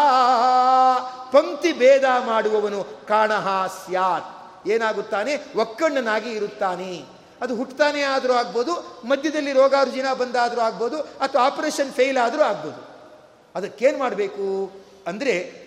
ಪಂಕ್ತಿ 1.31 1.71
ಭೇದ 1.73 2.03
ಮಾಡುವವನು 2.25 2.83
ಕಾಣಹ 3.07 3.67
ಸ್ಯಾತ್. 3.67 4.29
ಏನಾಗುತ್ತಾನೆ? 4.67 5.33
ಒಕ್ಕಣ್ಣನಾಗಿ 5.55 6.31
ಇರುತ್ತಾನೆ. 6.31 7.05
ಅದು 7.41 7.55
ಹುಟ್ಟುತ್ತಾನೆ 7.55 8.01
ಆದರೂ 8.01 8.33
ಆಗ್ಬೋದು, 8.33 8.73
ಮಧ್ಯದಲ್ಲಿ 9.05 9.53
ರೋಗಾರ್ಜಿನ 9.53 10.13
ಬಂದಾದರೂ 10.13 10.61
ಆಗ್ಬೋದು, 10.61 10.97
ಅಥವಾ 10.97 11.45
ಆಪರೇಷನ್ 11.45 11.93
ಫೇಲ್ 11.93 12.17
ಆದರೂ 12.17 12.41
ಆಗ್ಬೋದು. 12.41 12.79
ಅದಕ್ಕೇನು 13.55 13.97
ಮಾಡಬೇಕು? 13.97 14.71
ಅಂದರೆ 15.07 15.60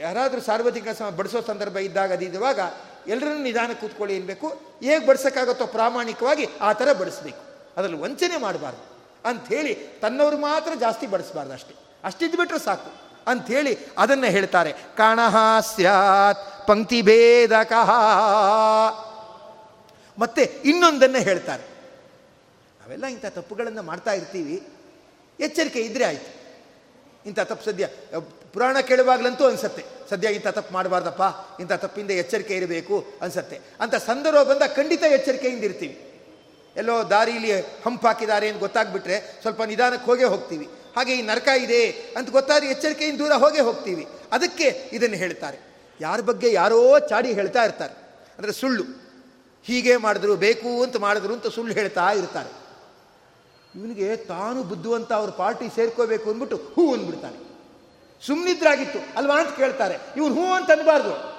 ಯಾರಾದರೂ 0.00 0.40
ಸಾರ್ವಜನಿಕ 0.40 0.88
ಸಮ, 0.88 1.10
ಬಡಿಸೋ 1.10 1.40
ಸಂದರ್ಭ 1.40 1.76
ಇದ್ದಾಗ 1.76 2.12
ಅದಿರುವಾಗ 2.12 2.60
ಎಲ್ಲರನ್ನೂ 3.06 3.42
ನಿಧಾನ 3.42 3.70
ಕೂತ್ಕೊಳ್ಳಿ 3.80 4.16
ಅನ್ಬೇಕು 4.16 4.48
ಹೇಗೆ 4.82 5.06
ಬಡಿಸೋಕ್ಕಾಗುತ್ತೋ 5.06 5.66
ಪ್ರಾಮಾಣಿಕವಾಗಿ 5.66 6.46
ಆ 6.60 6.72
ಥರ 6.72 6.92
ಬಡಿಸ್ಬೇಕು. 6.92 7.38
ಅದರಲ್ಲಿ 7.76 7.98
ವಂಚನೆ 7.98 8.36
ಮಾಡಬಾರ್ದು. 8.36 8.94
ಅಂಥೇಳಿ 9.28 9.74
ತನ್ನವರು 9.74 10.36
ಮಾತ್ರ 10.36 10.72
ಜಾಸ್ತಿ 10.80 11.06
ಬಡಿಸಬಾರ್ದು 11.06 11.52
ಅಷ್ಟೇ. 11.52 11.74
ಅಷ್ಟಿದ್ದು 12.04 12.36
ಬಿಟ್ಟರೆ 12.36 12.58
ಸಾಕು. 12.58 12.90
ಅಂಥೇಳಿ 13.26 13.78
ಅದನ್ನು 13.98 14.26
ಹೇಳ್ತಾರೆ. 14.26 14.72
ಕಣಹ 14.72 15.36
ಸ್ಯಾತ್ 15.60 16.66
ಪಂಕ್ತಿ 16.66 17.02
ಭೇದಕ. 17.02 17.72
ಮತ್ತೆ 20.18 20.42
ಇನ್ನೊಂದನ್ನು 20.42 21.18
ಹೇಳ್ತಾರೆ. 21.18 21.62
ನಾವೆಲ್ಲ 22.80 23.06
ಇಂಥ 23.06 23.26
ತಪ್ಪುಗಳನ್ನು 23.26 23.82
ಮಾಡ್ತಾ 23.82 24.12
ಇರ್ತೀವಿ. 24.12 24.68
ಎಚ್ಚರಿಕೆ 25.40 25.80
ಇದ್ರೆ 25.80 26.04
ಆಯ್ತು. 26.04 26.44
ಇಂಥ 27.26 27.40
ತಪ್ಪು 27.40 27.64
ಸದ್ಯ 27.64 27.88
ಪುರಾಣ 28.54 28.80
ಕೇಳುವಾಗಲಂತೂ 28.80 29.44
ಅನ್ಸುತ್ತೆ. 29.44 29.84
ಸದ್ಯ 30.10 30.28
ಇಂಥ 30.28 30.46
ತಪ್ಪು 30.46 30.74
ಮಾಡಬಾರ್ದಪ್ಪ, 30.74 31.22
ಇಂಥ 31.60 31.72
ತಪ್ಪಿಂದ 31.72 32.10
ಎಚ್ಚರಿಕೆ 32.10 32.56
ಇರಬೇಕು 32.56 33.06
ಅನ್ಸತ್ತೆ. 33.22 33.60
ಅಂತ 33.80 33.94
ಸಂದರ್ಭ 33.94 34.42
ಬಂದ 34.42 34.62
ಖಂಡಿತ 34.76 35.02
ಎಚ್ಚರಿಕೆಯಿಂದ 35.02 35.64
ಇರ್ತೀವಿ. 35.64 36.10
ಎಲ್ಲೋ 36.76 37.10
ದಾರಿಲಿ 37.10 37.60
ಹಂಪ್ 37.60 38.04
ಹಾಕಿದ್ದಾರೆ 38.04 38.48
ಅಂತ 38.48 38.60
ಗೊತ್ತಾಗ್ಬಿಟ್ರೆ 38.60 39.38
ಸ್ವಲ್ಪ 39.42 39.62
ನಿಧಾನಕ್ಕೆ 39.62 40.06
ಹೋಗೇ 40.06 40.24
ಹೋಗ್ತೀವಿ. 40.24 40.68
ಹಾಗೆ 40.96 41.14
ಈ 41.14 41.22
ನರಕ 41.22 41.48
ಇದೆ 41.48 41.90
ಅಂತ 41.90 42.30
ಗೊತ್ತಾದ್ರೆ 42.30 42.70
ಎಚ್ಚರಿಕೆಯಿಂದ 42.70 43.18
ದೂರ 43.18 43.32
ಹೋಗೇ 43.32 43.60
ಹೋಗ್ತೀವಿ. 43.60 44.06
ಅದಕ್ಕೆ 44.32 44.90
ಇದನ್ನು 44.92 45.16
ಹೇಳ್ತಾರೆ. 45.16 45.58
ಯಾರ 46.00 46.20
ಬಗ್ಗೆ 46.20 46.52
ಯಾರೋ 46.52 46.98
ಚಾಡಿ 46.98 47.32
ಹೇಳ್ತಾ 47.32 47.64
ಇರ್ತಾರೆ. 47.64 47.94
ಅಂದರೆ 48.38 48.52
ಸುಳ್ಳು. 48.52 48.82
ಹೀಗೆ 49.64 49.96
ಮಾಡಿದ್ರು, 49.96 50.36
ಬೇಕು 50.36 50.82
ಅಂತ 50.82 50.96
ಮಾಡಿದ್ರು 50.96 51.34
ಅಂತ 51.34 51.46
ಸುಳ್ಳು 51.46 51.74
ಹೇಳ್ತಾ 51.74 52.10
ಇರ್ತಾರೆ. 52.10 52.50
ಇವನಿಗೆ 53.80 54.16
ತಾನು 54.16 54.62
ಬುದ್ಧಿವಂತ 54.62 55.12
ಅವ್ರ 55.12 55.30
ಪಾರ್ಟಿ 55.30 55.74
ಸೇರ್ಕೋಬೇಕು 55.74 56.30
ಅಂದ್ಬಿಟ್ಟು 56.30 56.56
ಹೂ 56.56 56.94
ಅಂದ್ಬಿಡ್ತಾನೆ. 56.94 57.53
ಸುಮ್ಮನಿದ್ರಾಗಿತ್ತು 58.26 58.98
ಅಲ್ವಾ 59.16 59.40
ಅಂತ 59.40 59.56
ಕೇಳ್ತಾರೆ. 59.56 59.98
ಇವನು 60.16 60.34
ಹೂ 60.34 60.52
ಅಂತ 60.52 60.70
ಅನ್ಬಾರ್ದು. 60.70 61.34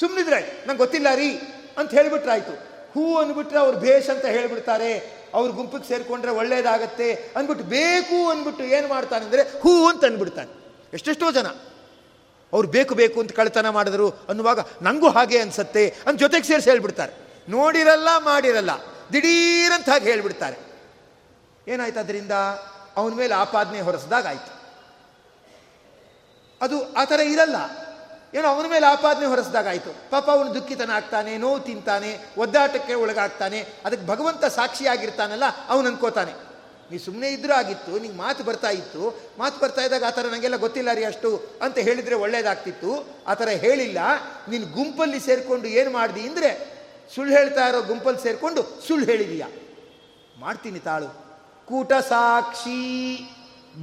ಸುಮ್ಮನಿದ್ರೆ 0.00 0.64
ನಂಗೆ 0.66 0.78
ಗೊತ್ತಿಲ್ಲ 0.78 1.14
ರೀ 1.14 1.30
ಅಂತ 1.78 1.90
ಹೇಳಿಬಿಟ್ರಾಯ್ತು. 1.90 2.52
ಹೂ 2.92 3.16
ಅಂದ್ಬಿಟ್ರೆ 3.16 3.58
ಅವ್ರು 3.58 3.78
ಭೇಷ್ 3.78 4.10
ಅಂತ 4.10 4.24
ಹೇಳಿಬಿಡ್ತಾರೆ. 4.24 5.22
ಅವ್ರ 5.34 5.50
ಗುಂಪಿಗೆ 5.50 5.88
ಸೇರಿಕೊಂಡ್ರೆ 5.88 6.32
ಒಳ್ಳೇದಾಗತ್ತೆ 6.32 7.14
ಅಂದ್ಬಿಟ್ಟು 7.14 7.64
ಬೇಕು 7.64 8.30
ಅಂದ್ಬಿಟ್ಟು 8.30 8.64
ಏನು 8.64 8.88
ಮಾಡ್ತಾನೆ 8.88 9.24
ಅಂದರೆ 9.24 9.42
ಹೂ 9.42 9.88
ಅಂತ 9.88 10.04
ಅಂದ್ಬಿಡ್ತಾನೆ 10.04 10.80
ಎಷ್ಟೆಷ್ಟೋ 10.94 11.32
ಜನ. 11.32 11.46
ಅವ್ರು 12.52 12.68
ಬೇಕು 12.68 12.94
ಬೇಕು 12.94 13.20
ಅಂತ 13.20 13.32
ಕಳ್ತನ 13.32 13.68
ಮಾಡಿದ್ರು 13.68 14.10
ಅನ್ನುವಾಗ 14.10 14.58
ನನಗೂ 14.82 15.08
ಹಾಗೆ 15.08 15.38
ಅನಿಸತ್ತೆ 15.38 15.94
ಅಂತ 16.06 16.20
ಜೊತೆಗೆ 16.20 16.46
ಸೇರಿಸಿ 16.46 16.70
ಹೇಳ್ಬಿಡ್ತಾರೆ. 16.70 17.12
ನೋಡಿರಲ್ಲ, 17.48 18.08
ಮಾಡಿರಲ್ಲ. 18.18 18.70
ದಿಢೀರಂತ 19.12 19.88
ಹಾಗೆ 19.88 20.04
ಹೇಳ್ಬಿಡ್ತಾರೆ. 20.04 20.56
ಏನಾಯ್ತು 21.68 22.00
ಅದರಿಂದ? 22.00 22.32
ಅವನ 22.96 23.14
ಮೇಲೆ 23.14 23.34
ಆಪಾದನೆ 23.34 23.80
ಹೊರಸಿದಾಗ 23.80 24.26
ಆಯ್ತು. 24.26 24.61
ಅದು 26.62 26.94
ಆ 26.94 27.04
ಥರ 27.04 27.20
ಇರಲ್ಲ. 27.20 27.56
ಏನೋ 28.34 28.48
ಅವನ 28.48 28.66
ಮೇಲೆ 28.66 28.86
ಆಪಾದನೆ 28.86 29.26
ಹೊರಿಸಿದಾಗಾಯಿತು. 29.26 30.10
ಪಾಪ 30.10 30.30
ಅವನು 30.30 30.54
ದುಃಖಿತನಾಗ್ತಾನೆ 30.54 31.38
ನೋವು 31.38 31.60
ತಿಂತಾನೆ, 31.60 32.18
ಒದ್ದಾಟಕ್ಕೆ 32.38 32.94
ಒಳಗಾಗ್ತಾನೆ, 32.94 33.66
ಅದಕ್ಕೆ 33.84 34.06
ಭಗವಂತ 34.06 34.44
ಸಾಕ್ಷಿಯಾಗಿರ್ತಾನಲ್ಲ, 34.44 35.44
ಅವನು 35.68 35.88
ಅನ್ಕೋತಾನೆ. 35.88 36.52
ನೀ 36.90 36.98
ಸುಮ್ಮನೆ 36.98 37.28
ಇದ್ರೂ 37.28 37.52
ಆಗಿತ್ತು, 37.52 37.98
ನಿಂಗೆ 37.98 38.18
ಮಾತು 38.18 38.44
ಬರ್ತಾ 38.44 38.70
ಇತ್ತು, 38.70 39.20
ಮಾತು 39.38 39.60
ಬರ್ತಾ 39.60 39.82
ಇದ್ದಾಗ 39.82 40.04
ಆ 40.04 40.10
ಥರ 40.10 40.26
ನನಗೆಲ್ಲ 40.26 40.56
ಗೊತ್ತಿಲ್ಲ 40.56 40.92
ರೀ 40.92 41.04
ಅಷ್ಟು 41.04 41.42
ಅಂತ 41.62 41.78
ಹೇಳಿದರೆ 41.78 42.14
ಒಳ್ಳೇದಾಗ್ತಿತ್ತು. 42.14 43.08
ಆ 43.26 43.34
ಥರ 43.34 43.48
ಹೇಳಿಲ್ಲ. 43.48 43.98
ನೀನು 44.48 44.66
ಗುಂಪಲ್ಲಿ 44.66 45.20
ಸೇರಿಕೊಂಡು 45.20 45.68
ಏನು 45.68 45.90
ಮಾಡಿದಿ 45.90 46.20
ಅಂದರೆ, 46.20 46.50
ಸುಳ್ಳು 47.14 47.36
ಹೇಳ್ತಾ 47.36 47.68
ಇರೋ 47.68 47.82
ಗುಂಪಲ್ಲಿ 47.82 48.20
ಸೇರಿಕೊಂಡು 48.22 48.62
ಸುಳ್ಳು 48.88 49.06
ಹೇಳಿದೀಯ. 49.06 49.44
ಮಾಡ್ತೀನಿ 50.38 50.78
ತಾಳು. 50.78 51.08
ಕೂಟ 51.66 51.92
ಸಾಕ್ಷಿ 51.92 52.82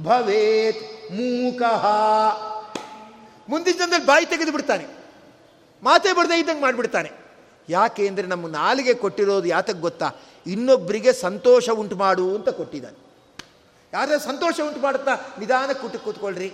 ಭವೇತ್ 0.02 1.12
ಮೂಕಃ. 1.12 1.86
ಮುಂದಿನ 3.50 3.74
ಜನದಲ್ಲಿ 3.80 4.06
ಬಾಯಿ 4.06 4.26
ತೆಗೆದು 4.32 4.52
ಬಿಡ್ತಾನೆ. 4.56 4.86
ಮಾತೇ 5.82 6.10
ಬಡದೆ 6.18 6.36
ಇದ್ದಂಗೆ 6.40 6.62
ಮಾಡಿಬಿಡ್ತಾನೆ. 6.66 7.10
ಯಾಕೆ 7.68 8.02
ಅಂದರೆ 8.08 8.26
ನಮ್ಮ 8.32 8.48
ನಾಲಿಗೆ 8.60 8.94
ಕೊಟ್ಟಿರೋದು 9.02 9.48
ಯಾತಕ್ಕೆ 9.54 9.82
ಗೊತ್ತಾ? 9.88 10.08
ಇನ್ನೊಬ್ಬರಿಗೆ 10.46 11.12
ಸಂತೋಷ 11.26 11.68
ಉಂಟು 11.82 11.96
ಮಾಡು 12.02 12.24
ಅಂತ 12.36 12.48
ಕೊಟ್ಟಿದ್ದಾನೆ. 12.60 12.98
ಯಾರ 13.92 14.16
ಸಂತೋಷ 14.26 14.56
ಉಂಟು 14.66 14.80
ಮಾಡುತ್ತಾ? 14.80 15.14
ನಿಧಾನ 15.38 15.72
ಕೂತು 15.80 15.98
ಕೂತ್ಕೊಳ್ಳ್ರಿ 15.98 16.50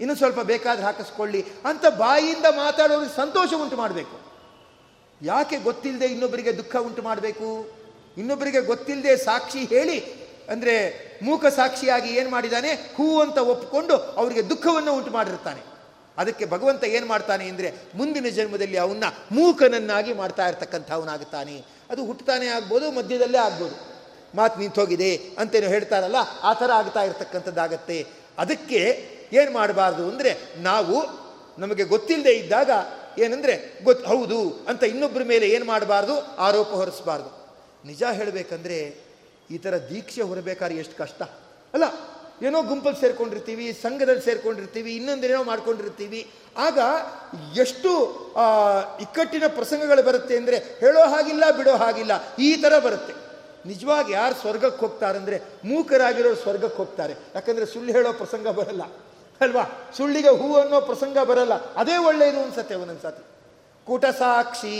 ಇನ್ನು 0.00 0.14
ಸ್ವಲ್ಪ 0.14 0.40
ಬೇಕಾದ್ರೆ 0.50 0.84
ಹಾಕಿಸ್ಕೊಳ್ಳಿ 0.86 1.40
ಅಂತ 1.64 1.84
ಬಾಯಿಯಿಂದ 1.98 2.46
ಮಾತಾಡೋರಿಗೆ 2.56 3.14
ಸಂತೋಷ 3.16 3.50
ಉಂಟು 3.62 3.76
ಮಾಡಬೇಕು. 3.76 4.16
ಯಾಕೆ 5.20 5.56
ಗೊತ್ತಿಲ್ಲದೆ 5.58 6.06
ಇನ್ನೊಬ್ಬರಿಗೆ 6.06 6.52
ದುಃಖ 6.56 6.76
ಉಂಟು 6.88 7.02
ಮಾಡಬೇಕು? 7.02 7.48
ಇನ್ನೊಬ್ಬರಿಗೆ 8.20 8.60
ಗೊತ್ತಿಲ್ಲದೆ 8.60 9.12
ಸಾಕ್ಷಿ 9.24 9.62
ಹೇಳಿ, 9.64 9.98
ಅಂದರೆ 10.52 10.74
ಮೂಕ 11.22 11.46
ಸಾಕ್ಷಿಯಾಗಿ 11.58 12.10
ಏನು 12.18 12.30
ಮಾಡಿದ್ದಾನೆ? 12.30 12.70
ಹೂ 12.96 13.06
ಅಂತ 13.20 13.38
ಒಪ್ಪಿಕೊಂಡು 13.52 13.96
ಅವರಿಗೆ 14.20 14.42
ದುಃಖವನ್ನು 14.50 14.92
ಉಂಟು 14.92 15.10
ಮಾಡಿರ್ತಾನೆ. 15.10 15.62
ಅದಕ್ಕೆ 16.18 16.44
ಭಗವಂತ 16.44 16.84
ಏನು 16.84 17.06
ಮಾಡ್ತಾನೆ 17.06 17.48
ಅಂದರೆ 17.48 17.68
ಮುಂದಿನ 17.94 18.28
ಜನ್ಮದಲ್ಲಿ 18.28 18.76
ಅವನ್ನ 18.76 19.04
ಮೂಕನನ್ನಾಗಿ 19.32 20.12
ಮಾಡ್ತಾ 20.12 20.48
ಇರ್ತಕ್ಕಂಥವನಾಗುತ್ತಾನೆ. 20.48 21.56
ಅದು 21.90 22.04
ಹುಟ್ಟುತ್ತಾನೆ 22.04 22.46
ಆಗ್ಬೋದು, 22.46 22.90
ಮಧ್ಯದಲ್ಲೇ 22.90 23.38
ಆಗ್ಬೋದು. 23.38 23.76
ಮಾತು 24.34 24.60
ನಿಂತೋಗಿದೆ 24.60 25.16
ಅಂತೇನು 25.38 25.68
ಹೇಳ್ತಾರಲ್ಲ, 25.68 26.16
ಆ 26.42 26.52
ಥರ 26.52 26.70
ಆಗ್ತಾ 26.70 27.02
ಇರ್ತಕ್ಕಂಥದ್ದಾಗತ್ತೆ. 27.02 27.98
ಅದಕ್ಕೆ 28.38 28.80
ಏನು 29.32 29.50
ಮಾಡಬಾರ್ದು 29.52 30.10
ಅಂದರೆ 30.10 30.30
ನಾವು 30.56 30.96
ನಮಗೆ 31.58 31.84
ಗೊತ್ತಿಲ್ಲದೆ 31.84 32.32
ಇದ್ದಾಗ 32.32 32.70
ಏನಂದರೆ 33.18 33.54
ಗೊತ್ತು 33.84 34.06
ಹೌದು 34.08 34.38
ಅಂತ 34.68 34.82
ಇನ್ನೊಬ್ಬರ 34.82 35.22
ಮೇಲೆ 35.22 35.46
ಏನು 35.48 35.64
ಮಾಡಬಾರ್ದು? 35.64 36.14
ಆರೋಪ 36.36 36.68
ಹೊರಿಸಬಾರ್ದು. 36.68 37.30
ನಿಜ 37.84 38.02
ಹೇಳಬೇಕಂದ್ರೆ 38.02 38.78
ಈ 39.50 39.58
ಥರ 39.58 39.74
ದೀಕ್ಷೆ 39.78 40.22
ಹೊರಬೇಕಾದ್ರೆ 40.22 40.76
ಎಷ್ಟು 40.76 40.96
ಕಷ್ಟ. 40.98 41.22
ಅಲ್ಲ 41.74 41.84
ಏನೋ 42.42 42.62
ಗುಂಪಲ್ಲಿ 42.62 43.00
ಸೇರ್ಕೊಂಡಿರ್ತೀವಿ, 43.00 43.72
ಸಂಘದಲ್ಲಿ 43.72 44.22
ಸೇರ್ಕೊಂಡಿರ್ತೀವಿ, 44.22 44.90
ಇನ್ನೊಂದೇನೋ 44.96 45.42
ಮಾಡ್ಕೊಂಡಿರ್ತೀವಿ. 45.44 46.20
ಆಗ 46.56 46.78
ಎಷ್ಟು 47.56 47.90
ಇಕ್ಕಟ್ಟಿನ 49.00 49.46
ಪ್ರಸಂಗಗಳು 49.46 50.02
ಬರುತ್ತೆ 50.02 50.36
ಅಂದರೆ 50.36 50.56
ಹೇಳೋ 50.56 51.02
ಹಾಗಿಲ್ಲ, 51.14 51.44
ಬಿಡೋ 51.50 51.76
ಹಾಗಿಲ್ಲ, 51.76 52.12
ಈ 52.38 52.56
ಥರ 52.62 52.78
ಬರುತ್ತೆ. 52.78 53.14
ನಿಜವಾಗಿ 53.66 54.12
ಯಾರು 54.12 54.34
ಸ್ವರ್ಗಕ್ಕೆ 54.34 54.80
ಹೋಗ್ತಾರೆ 54.80 55.18
ಅಂದರೆ 55.18 55.36
ಮೂಕರಾಗಿರೋರು 55.64 56.36
ಸ್ವರ್ಗಕ್ಕೆ 56.36 56.76
ಹೋಗ್ತಾರೆ. 56.76 57.14
ಯಾಕಂದರೆ 57.34 57.66
ಸುಳ್ಳು 57.66 57.92
ಹೇಳೋ 57.92 58.12
ಪ್ರಸಂಗ 58.12 58.48
ಬರಲ್ಲ. 58.48 58.82
ಅಲ್ವಾ? 59.40 59.64
ಸುಳ್ಳಿಗೆ 59.96 60.28
ಹೂ 60.28 60.54
ಅನ್ನೋ 60.56 60.80
ಪ್ರಸಂಗ 60.80 61.18
ಬರಲ್ಲ. 61.18 61.54
ಅದೇ 61.54 61.96
ಒಳ್ಳೆಯದು 61.96 62.42
ಅನ್ಸತ್ತೆ 62.42 62.74
ಒಂದೊಂದ್ಸತಿ. 62.74 63.22
ಕೂಟಸಾಕ್ಷಿ 63.86 64.78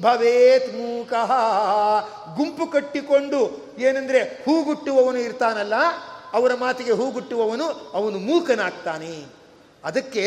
ಭವೇತ್ 0.00 0.68
ಮೂಕಃ. 0.74 1.30
ಗುಂಪು 2.36 2.66
ಕಟ್ಟಿಕೊಂಡು 2.66 3.40
ಏನಂದರೆ 3.78 4.20
ಹೂಗುಟ್ಟುವವನು 4.44 5.18
ಇರ್ತಾನಲ್ಲ 5.18 5.74
ಅವರ 6.34 6.52
ಮಾತಿಗೆ 6.64 6.94
ಹೂಗುಟ್ಟುವವನು 7.00 7.66
ಅವನು 7.98 8.18
ಮೂಕನಾಗ್ತಾನೆ. 8.28 9.14
ಅದಕ್ಕೆ 9.84 10.26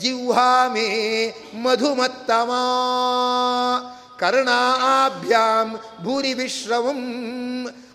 ಜಿಹ್ವಾಮೇ 0.00 0.88
ಮಧುಮತ್ತಮ 1.64 2.50
ಕರ್ಣಾಭ್ಯಾಂ 4.20 5.68
ಭೂರಿ 6.04 6.32
ವಿಶ್ರವಂ 6.40 7.00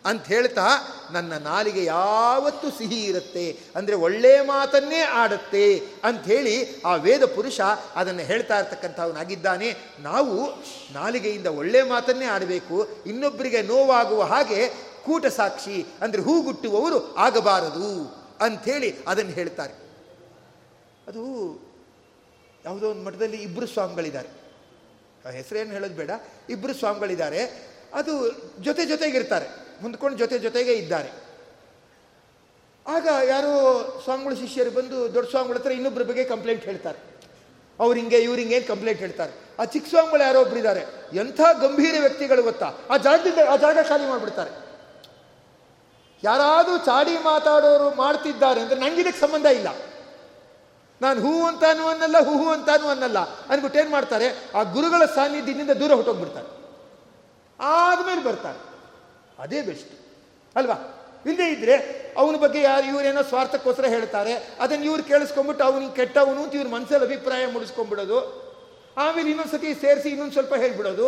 ಅಂತ 0.10 0.24
ಹೇಳ್ತಾ 0.34 0.66
ನನ್ನ 1.14 1.34
ನಾಲಿಗೆ 1.44 1.82
ಯಾವತ್ತೂ 1.86 2.68
ಸಿಹಿ 2.78 3.00
ಇರುತ್ತೆ, 3.10 3.46
ಅಂದರೆ 3.76 3.96
ಒಳ್ಳೆಯ 4.06 4.38
ಮಾತನ್ನೇ 4.50 5.02
ಆಡುತ್ತೆ 5.22 5.66
ಅಂಥೇಳಿ 6.04 6.56
ಆ 6.82 6.92
ವೇದ 7.06 7.24
ಪುರುಷ 7.36 7.60
ಅದನ್ನು 8.00 8.24
ಹೇಳ್ತಾ 8.30 8.56
ಇರ್ತಕ್ಕಂಥವನಾಗಿದ್ದಾನೆ. 8.60 9.70
ನಾವು 10.00 10.36
ನಾಲಿಗೆಯಿಂದ 10.94 11.50
ಒಳ್ಳೆಯ 11.62 11.84
ಮಾತನ್ನೇ 11.94 12.28
ಆಡಬೇಕು 12.36 12.78
ಇನ್ನೊಬ್ಬರಿಗೆ 13.06 13.62
ನೋವಾಗುವ 13.72 14.24
ಹಾಗೆ 14.34 14.62
ಕೂಟ 15.08 15.26
ಸಾಕ್ಷಿ 15.26 15.86
ಅಂದರೆ 16.02 16.22
ಹೂಗುಟ್ಟುವವರು 16.22 17.16
ಆಗಬಾರದು 17.16 18.16
ಅಂಥೇಳಿ 18.42 18.98
ಅದನ್ನು 19.08 19.32
ಹೇಳ್ತಾರೆ. 19.32 19.74
ಅದು 21.08 21.22
ಯಾವುದೋ 22.66 22.90
ಒಂದು 22.90 23.04
ಮಠದಲ್ಲಿ 23.04 23.38
ಇಬ್ಬರು 23.38 23.68
ಸ್ವಾಮಿಗಳಿದ್ದಾರೆ. 23.68 24.30
ಹೆಸರೇನು 25.36 25.72
ಹೇಳೋದು 25.72 25.94
ಬೇಡ. 25.94 26.12
ಇಬ್ಬರು 26.50 26.74
ಸ್ವಾಮಿಗಳಿದ್ದಾರೆ. 26.74 27.40
ಅದು 27.94 28.32
ಜೊತೆ 28.64 28.86
ಜೊತೆಗಿರ್ತಾರೆ. 28.86 29.46
ಹೊಂದ್ಕೊಂಡು 29.82 30.18
ಜೊತೆ 30.18 30.40
ಜೊತೆಗೆ 30.40 30.74
ಇದ್ದಾರೆ. 30.74 31.10
ಆಗ 32.88 33.08
ಯಾರೋ 33.28 33.52
ಸ್ವಾಮಿಗಳು 34.04 34.36
ಶಿಷ್ಯರು 34.36 34.72
ಬಂದು 34.72 35.14
ದೊಡ್ಡ 35.14 35.30
ಸ್ವಾಮಿಗಳ 35.30 35.58
ಹತ್ರ 35.58 35.72
ಇನ್ನೊಬ್ಬರ 35.72 36.04
ಬಗ್ಗೆ 36.04 36.24
ಕಂಪ್ಲೇಂಟ್ 36.24 36.66
ಹೇಳ್ತಾರೆ. 36.66 37.00
ಅವ್ರು 37.80 38.00
ಹಿಂಗೆ, 38.00 38.20
ಇವ್ರು 38.20 38.40
ಹಿಂಗೆ 38.40 38.56
ಏನು 38.56 38.68
ಕಂಪ್ಲೇಂಟ್ 38.68 39.00
ಹೇಳ್ತಾರೆ. 39.00 39.32
ಆ 39.60 39.66
ಚಿಕ್ಕ 39.66 39.90
ಸ್ವಾಮಿಗಳು 39.90 40.22
ಯಾರೋ 40.22 40.42
ಒಬ್ಬರಿದ್ದಾರೆ 40.42 40.82
ಎಂಥ 41.14 41.42
ಗಂಭೀರ 41.62 41.96
ವ್ಯಕ್ತಿಗಳು 42.00 42.44
ಗೊತ್ತಾ? 42.44 42.74
ಆ 42.90 42.98
ಜಾಗದಿಂದ, 42.98 43.38
ಆ 43.50 43.56
ಜಾಗ 43.56 43.78
ಖಾಲಿ 43.90 44.08
ಮಾಡಿಬಿಡ್ತಾರೆ. 44.08 44.67
ಯಾರಾದರೂ 46.24 46.78
ಚಾಡಿ 46.78 47.12
ಮಾತಾಡೋರು 47.12 47.96
ಮಾಡ್ತಿದ್ದಾರೆ 47.96 48.62
ಅಂದರೆ 48.62 48.80
ನಂಗಿದಕ್ಕೆ 48.80 49.22
ಸಂಬಂಧ 49.22 49.46
ಇಲ್ಲ. 49.46 49.68
ನಾನು 51.02 51.22
ಹೂ 51.22 51.48
ಅಂತಾನು 51.48 51.88
ಅನ್ನಲ್ಲ 51.88 52.18
ಹೂ 52.20 52.38
ಹೂ 52.38 52.50
ಅಂತಾನು 52.50 52.88
ಅನ್ನಲ್ಲ 52.88 53.20
ಅಂದ್ಬಿಟ್ಟು 53.20 53.80
ಏನು 53.80 53.90
ಮಾಡ್ತಾರೆ? 53.90 54.28
ಆ 54.56 54.64
ಗುರುಗಳ 54.64 55.06
ಸಾನ್ನಿಧ್ಯದಿಂದ 55.06 55.70
ದೂರ 55.72 55.92
ಹೊಟ್ಟೋಗ್ಬಿಡ್ತಾರೆ 55.92 56.48
ಆದಮೇಲೆ 57.60 58.24
ಬರ್ತಾರೆ. 58.24 58.60
ಅದೇ 59.40 59.62
ಬೆಸ್ಟ್ 59.62 59.92
ಅಲ್ವಾ? 60.56 60.94
ಇಲ್ಲದೇ 61.26 61.50
ಇದ್ದರೆ 61.50 61.76
ಅವನ 62.18 62.36
ಬಗ್ಗೆ 62.36 62.62
ಯಾರು 62.62 62.86
ಇವರೇನೋ 62.86 63.22
ಸ್ವಾರ್ಥಕ್ಕೋಸ್ಕರ 63.22 63.86
ಹೇಳ್ತಾರೆ. 63.86 64.34
ಅದನ್ನು 64.60 64.86
ಇವ್ರು 64.86 65.04
ಕೇಳಿಸ್ಕೊಂಡ್ಬಿಟ್ಟು 65.04 65.64
ಅವನಿಗೆ 65.66 65.96
ಕೆಟ್ಟವನು 65.96 66.44
ಅಂತ 66.44 66.56
ಇವ್ರ 66.56 66.68
ಮನಸ್ಸಲ್ಲಿ 66.68 67.06
ಅಭಿಪ್ರಾಯ 67.06 67.48
ಮೂಡಿಸ್ಕೊಂಡ್ಬಿಡೋದು. 67.48 68.48
ಆಮೇಲೆ 68.98 69.30
ಇನ್ನೊಂದ್ಸತಿ 69.30 69.74
ಸೇರಿಸಿ 69.74 70.10
ಇನ್ನೊಂದು 70.10 70.34
ಸ್ವಲ್ಪ 70.34 70.54
ಹೇಳ್ಬಿಡೋದು. 70.54 71.08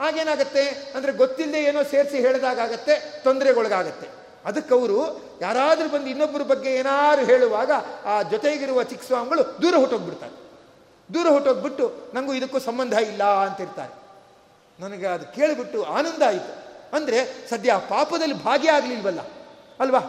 ಆಗೇನಾಗತ್ತೆ 0.00 0.92
ಅಂದರೆ 0.94 1.12
ಗೊತ್ತಿಲ್ಲದೆ 1.12 1.62
ಏನೋ 1.64 1.82
ಸೇರಿಸಿ 1.82 2.20
ಹೇಳಿದಾಗತ್ತೆ 2.20 3.20
ತೊಂದರೆಗೊಳಗಾಗತ್ತೆ. 3.24 4.18
ಅದಕ್ಕೆ 4.44 4.74
ಅವರು 4.74 5.22
ಯಾರಾದರೂ 5.40 5.88
ಬಂದು 5.88 6.06
ಇನ್ನೊಬ್ಬರ 6.06 6.42
ಬಗ್ಗೆ 6.42 6.70
ಏನಾದ್ರು 6.70 7.26
ಹೇಳುವಾಗ 7.26 7.70
ಆ 8.04 8.22
ಜೊತೆಗಿರುವ 8.22 8.82
ಚಿಕ್ಕ 8.82 9.04
ಸ್ವಾಮಿಗಳು 9.04 9.62
ದೂರ 9.62 9.74
ಹೊಟ್ಟೋಗ್ಬಿಡ್ತಾರೆ. 9.74 10.48
ದೂರ 11.14 11.26
ಹೊಟ್ಟೋಗ್ಬಿಟ್ಟು 11.28 11.92
ನನಗೂ 12.14 12.34
ಇದಕ್ಕೂ 12.34 12.58
ಸಂಬಂಧ 12.58 12.92
ಇಲ್ಲ 12.92 13.24
ಅಂತಿರ್ತಾರೆ. 13.24 13.94
ನನಗೆ 14.82 15.06
ಅದು 15.06 15.34
ಕೇಳಿಬಿಟ್ಟು 15.34 15.84
ಆನಂದ 15.84 16.22
ಆಯಿತು. 16.22 16.68
ಅಂದರೆ 16.96 17.48
ಸದ್ಯ 17.50 17.74
ಪಾಪದಲ್ಲಿ 17.88 18.44
ಭಾಗಿಯಾಗಲಿಲ್ವಲ್ಲ 18.44 19.20
ಅಲ್ವಾ? 19.80 20.00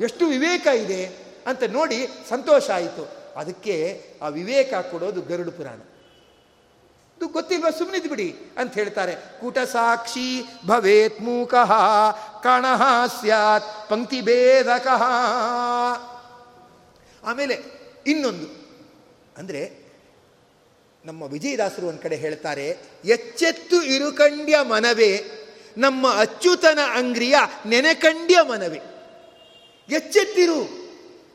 ಎಷ್ಟು 0.00 0.26
ವಿವೇಕ 0.26 0.66
ಇದೆ 0.66 1.06
ಅಂತ 1.46 1.62
ನೋಡಿ 1.62 2.08
ಸಂತೋಷ 2.28 2.70
ಆಯಿತು. 2.70 3.26
ಅದಕ್ಕೆ 3.36 4.04
ಆ 4.22 4.28
ವಿವೇಕ 4.28 4.74
ಕೊಡೋದು 4.74 5.20
ಗರುಡು 5.20 5.50
ಪುರಾಣ. 5.50 5.78
ಇದು 7.16 7.28
ಗೊತ್ತಿಲ್ವಾ? 7.28 7.70
ಸುಮ್ಮನಿದ್ಬಿಡಿ 7.70 8.36
ಅಂತ 8.58 8.74
ಹೇಳ್ತಾರೆ. 8.74 9.14
ಕೂಟ 9.14 9.58
ಸಾಕ್ಷಿ 9.58 10.42
ಭವೇತ್ 10.66 11.20
ಮೂಕಃ 11.20 11.72
ಕಣಃ 12.46 12.82
ಸ್ಯಾತ್ 13.20 13.90
ಪಂಕ್ತಿ 13.90 14.20
ಭೇದಕಃ 14.20 15.02
ಆಮೇಲೆ 17.24 17.56
ಇನ್ನೊಂದು. 18.06 18.48
ಅಂದರೆ 19.38 19.86
ನಮ್ಮ 21.04 21.22
ವಿಜಯದಾಸರು 21.22 21.86
ಒಂದು 21.86 22.02
ಕಡೆ 22.02 22.16
ಹೇಳ್ತಾರೆ, 22.16 22.68
ಎಚ್ಚೆತ್ತು 23.04 23.82
ಇರುಕಂಡ್ಯ 23.82 24.56
ಮನವೇ, 24.62 25.12
ನಮ್ಮ 25.78 26.14
ಅಚ್ಯುತನ 26.14 26.78
ಅಂಗ್ರಿಯ 26.94 27.36
ನೆನೆಕಂಡ್ಯ 27.66 28.38
ಮನವೇ. 28.42 28.80
ಎಚ್ಚೆತ್ತಿರು. 29.88 30.60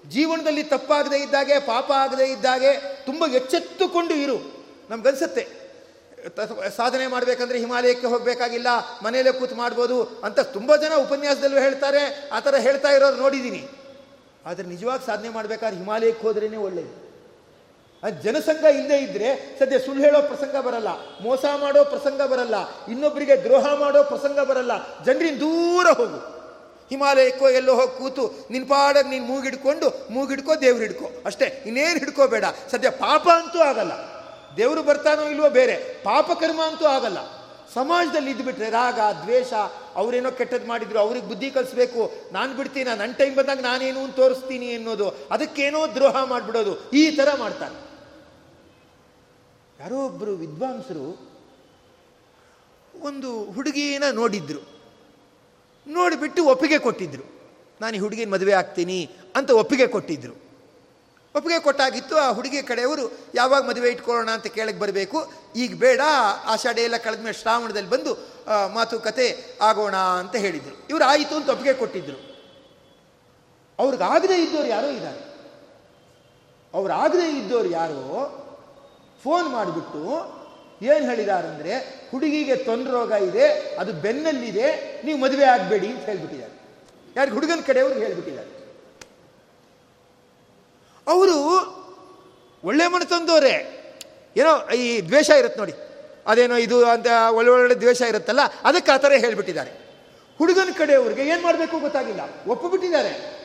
ಜೀವನದಲ್ಲಿ 0.10 0.64
ತಪ್ಪಾಗದೇ 0.64 1.18
ಇದ್ದಾಗೆ, 1.18 1.60
ಪಾಪ 1.60 1.92
ಆಗದೇ 1.92 2.26
ಇದ್ದಾಗೆ, 2.26 2.72
ತುಂಬ 3.06 3.24
ಎಚ್ಚೆತ್ತುಕೊಂಡು 3.36 4.14
ಇರು. 4.14 4.38
ನಮ್ಗನ್ಸುತ್ತೆ 4.90 5.61
ಸಾಧನೆ 6.78 7.06
ಮಾಡಬೇಕಂದ್ರೆ 7.08 7.58
ಹಿಮಾಲಯಕ್ಕೆ 7.60 8.08
ಹೋಗಬೇಕಾಗಿಲ್ಲ, 8.08 8.68
ಮನೆಯಲ್ಲೇ 9.04 9.32
ಕೂತು 9.32 9.56
ಮಾಡ್ಬೋದು 9.56 9.98
ಅಂತ 10.24 10.40
ತುಂಬ 10.40 10.76
ಜನ 10.76 10.94
ಉಪನ್ಯಾಸದಲ್ಲೂ 11.06 11.60
ಹೇಳ್ತಾರೆ, 11.60 12.02
ಆ 12.32 12.40
ಥರ 12.40 12.56
ಹೇಳ್ತಾ 12.68 12.90
ಇರೋರು 12.90 13.16
ನೋಡಿದ್ದೀನಿ. 13.16 13.62
ಆದರೆ 14.46 14.66
ನಿಜವಾಗಿ 14.68 15.06
ಸಾಧನೆ 15.06 15.30
ಮಾಡಬೇಕಾದ್ರೆ 15.30 15.78
ಹಿಮಾಲಯಕ್ಕೆ 15.78 16.24
ಹೋದ್ರೇ 16.28 16.58
ಒಳ್ಳೆಯದು 16.58 16.94
ಆ 18.04 18.10
ಜನಸಂಘ 18.10 18.64
ಇಲ್ಲದೆ 18.76 18.98
ಇದ್ದರೆ 18.98 19.28
ಸದ್ಯ 19.60 19.80
ಸುಳ್ಳು 19.80 20.02
ಹೇಳೋ 20.04 20.20
ಪ್ರಸಂಗ 20.22 20.56
ಬರಲ್ಲ, 20.68 20.92
ಮೋಸ 21.22 21.44
ಮಾಡೋ 21.58 21.82
ಪ್ರಸಂಗ 21.86 22.22
ಬರಲ್ಲ 22.32 22.56
ಇನ್ನೊಬ್ಬರಿಗೆ 22.92 23.36
ದ್ರೋಹ 23.44 23.66
ಮಾಡೋ 23.80 24.00
ಪ್ರಸಂಗ 24.04 24.40
ಬರಲ್ಲ 24.50 24.74
ಜನರಿಂದ 25.06 25.40
ದೂರ 25.40 25.88
ಹೋಗು. 26.00 26.20
ಹಿಮಾಲಯಕ್ಕೋ 26.90 27.50
ಎಲ್ಲೋ 27.50 27.74
ಹೋಗಿ 27.76 27.94
ಕೂತು 27.98 28.24
ನಿನ್ನ 28.52 28.66
ಪಾಡಾಗಿ 28.68 29.10
ನೀನು 29.10 29.26
ಮೂಗಿಡ್ಕೊಂಡು, 29.26 29.90
ಮೂಗಿಡ್ಕೋ 30.12 30.54
ದೇವ್ರು 30.62 30.82
ಹಿಡ್ಕೋ. 30.82 31.08
ಅಷ್ಟೇ, 31.26 31.48
ಇನ್ನೇನು 31.66 32.00
ಹಿಡ್ಕೋಬೇಡ. 32.00 32.46
ಸದ್ಯ 32.72 32.90
ಪಾಪ 32.90 33.26
ಅಂತೂ 33.30 33.60
ಆಗಲ್ಲ. 33.60 33.94
ದೇವರು 34.58 34.84
ಬರ್ತಾನೋ 34.84 35.24
ಇಲ್ವೋ 35.24 35.50
ಬೇರೆ. 35.50 35.76
ಪಾಪಕರ್ಮ 36.04 36.62
ಅಂತೂ 36.66 36.86
ಆಗಲ್ಲ. 36.86 37.42
ಸಮಾಜದಲ್ಲಿ 37.74 38.32
ಇದ್ದುಬಿಟ್ರೆ 38.32 38.70
ರಾಗ, 38.70 39.00
ದ್ವೇಷ, 39.24 39.54
ಅವರೇನೋ 39.96 40.32
ಕೆಟ್ಟದ್ದು 40.32 40.68
ಮಾಡಿದ್ರು, 40.68 41.00
ಅವ್ರಿಗೆ 41.00 41.28
ಬುದ್ಧಿ 41.28 41.52
ಕಲಿಸ್ಬೇಕು, 41.52 42.12
ನಾನು 42.32 42.56
ಬಿಡ್ತೀನಿ 42.56 42.98
ನನ್ನ 42.98 43.12
ಟೈಮ್ 43.12 43.36
ಬಂದಾಗ 43.36 43.60
ನಾನೇನು 43.60 44.00
ಅಂತ 44.00 44.16
ತೋರಿಸ್ತೀನಿ 44.16 44.74
ಅನ್ನೋದು, 44.74 45.10
ಅದಕ್ಕೇನೋ 45.10 45.88
ದ್ರೋಹ 45.88 46.24
ಮಾಡಿಬಿಡೋದು, 46.24 46.92
ಈ 46.92 47.12
ಥರ 47.12 47.28
ಮಾಡ್ತಾರೆ. 47.40 47.92
ಯಾರೋ 49.80 50.06
ಒಬ್ಬರು 50.06 50.32
ವಿದ್ವಾಂಸರು 50.32 51.32
ಒಂದು 53.02 53.44
ಹುಡುಗಿನ 53.44 54.04
ನೋಡಿದ್ರು. 54.12 54.60
ನೋಡಿಬಿಟ್ಟು 55.88 56.46
ಒಪ್ಪಿಗೆ 56.46 56.80
ಕೊಟ್ಟಿದ್ರು. 56.80 57.24
ನಾನು 57.82 57.96
ಈ 57.96 58.00
ಹುಡುಗಿನ 58.00 58.30
ಮದುವೆ 58.30 58.54
ಆಗ್ತೀನಿ 58.54 59.10
ಅಂತ 59.36 59.52
ಒಪ್ಪಿಗೆ 59.52 59.88
ಕೊಟ್ಟಿದ್ರು. 59.88 60.41
ಒಪ್ಪಿಗೆ 61.36 61.60
ಕೊಟ್ಟಾಗಿತ್ತು, 61.60 62.16
ಆ 62.18 62.32
ಹುಡುಗಿ 62.32 62.62
ಕಡೆಯವರು 62.62 63.06
ಯಾವಾಗ 63.36 63.62
ಮದುವೆ 63.70 63.90
ಇಟ್ಕೊಳ್ಳೋಣ 63.90 64.30
ಅಂತ 64.30 64.48
ಕೇಳಕ್ಕೆ 64.48 64.82
ಬರಬೇಕು. 64.82 65.34
ಈಗ 65.56 65.76
ಬೇಡ, 65.76 66.02
ಆಷಾಢ 66.46 66.78
ಎಲ್ಲ 66.78 66.98
ಕಳೆದ 66.98 67.20
ಮೇಲೆ 67.20 67.38
ಶ್ರಾವಣದಲ್ಲಿ 67.42 67.90
ಬಂದು 67.90 68.14
ಮಾತುಕತೆ 68.74 69.28
ಆಗೋಣ 69.62 69.96
ಅಂತ 69.96 70.36
ಹೇಳಿದರು. 70.36 70.76
ಇವರು 70.90 71.04
ಆಯಿತು 71.04 71.36
ಅಂತ 71.36 71.50
ಒಪ್ಪಿಗೆ 71.50 71.74
ಕೊಟ್ಟಿದ್ದರು 71.74 72.20
ಅವ್ರಿಗಾಗದೇ 73.80 74.38
ಇದ್ದವ್ರು 74.44 74.68
ಯಾರೋ 74.68 74.88
ಇದ್ದಾರೆ. 74.88 75.22
ಅವ್ರಾಗದೇ 76.74 77.30
ಇದ್ದವ್ರು 77.40 77.70
ಯಾರೋ 77.70 78.04
ಫೋನ್ 79.24 79.48
ಮಾಡಿಬಿಟ್ಟು 79.50 80.04
ಏನು 80.82 81.06
ಹೇಳಿದಾರಂದರೆ, 81.06 81.74
ಹುಡುಗಿಗೆ 82.12 82.56
ತೊಂದರೆ 82.56 82.92
ರೋಗ 82.92 83.12
ಇದೆ, 83.12 83.46
ಅದು 83.82 83.94
ಬೆನ್ನಲ್ಲಿದೆ, 83.94 84.68
ನೀವು 85.06 85.18
ಮದುವೆ 85.20 85.46
ಆಗಬೇಡಿ 85.46 85.88
ಅಂತ 85.88 86.06
ಹೇಳ್ಬಿಟ್ಟಿದ್ದಾರೆ. 86.06 86.56
ಯಾರಿಗೆ? 87.16 87.34
ಹುಡುಗನ 87.34 87.62
ಕಡೆಯವರು 87.66 87.94
ಹೇಳ್ಬಿಟ್ಟಿದ್ದಾರೆ. 87.94 88.61
ಅವರು 91.08 91.38
ಒಳ್ಳೆ 92.64 92.86
ತಂದವರೇ. 93.06 93.78
ಏನೋ 94.38 94.68
ಈ 94.68 95.02
ದ್ವೇಷ 95.02 95.30
ಇರುತ್ತೆ 95.30 95.60
ನೋಡಿ. 95.60 95.74
ಅದೇನೋ 96.28 96.56
ಇದು 96.56 96.86
ಅಂತ 96.86 97.08
ಒಳ್ಳೆ 97.30 97.52
ಒಳ್ಳೆ 97.52 97.76
ದ್ವೇಷ 97.76 98.02
ಇರುತ್ತಲ್ಲ, 98.02 98.40
ಅದಕ್ಕೆ 98.64 98.92
ಆ 98.92 98.98
ಥರ 98.98 99.12
ಹೇಳಿಬಿಟ್ಟಿದ್ದಾರೆ. 99.12 99.72
ಹುಡುಗನ 100.38 100.70
ಕಡೆಯವ್ರಿಗೆ 100.78 101.22
ಏನು 101.22 101.42
ಮಾಡಬೇಕು 101.42 101.80
ಗೊತ್ತಾಗಿಲ್ಲ. 101.80 102.20
ಒಪ್ಪಿಬಿಟ್ಟಿದ್ದಾರೆ. 102.48 103.42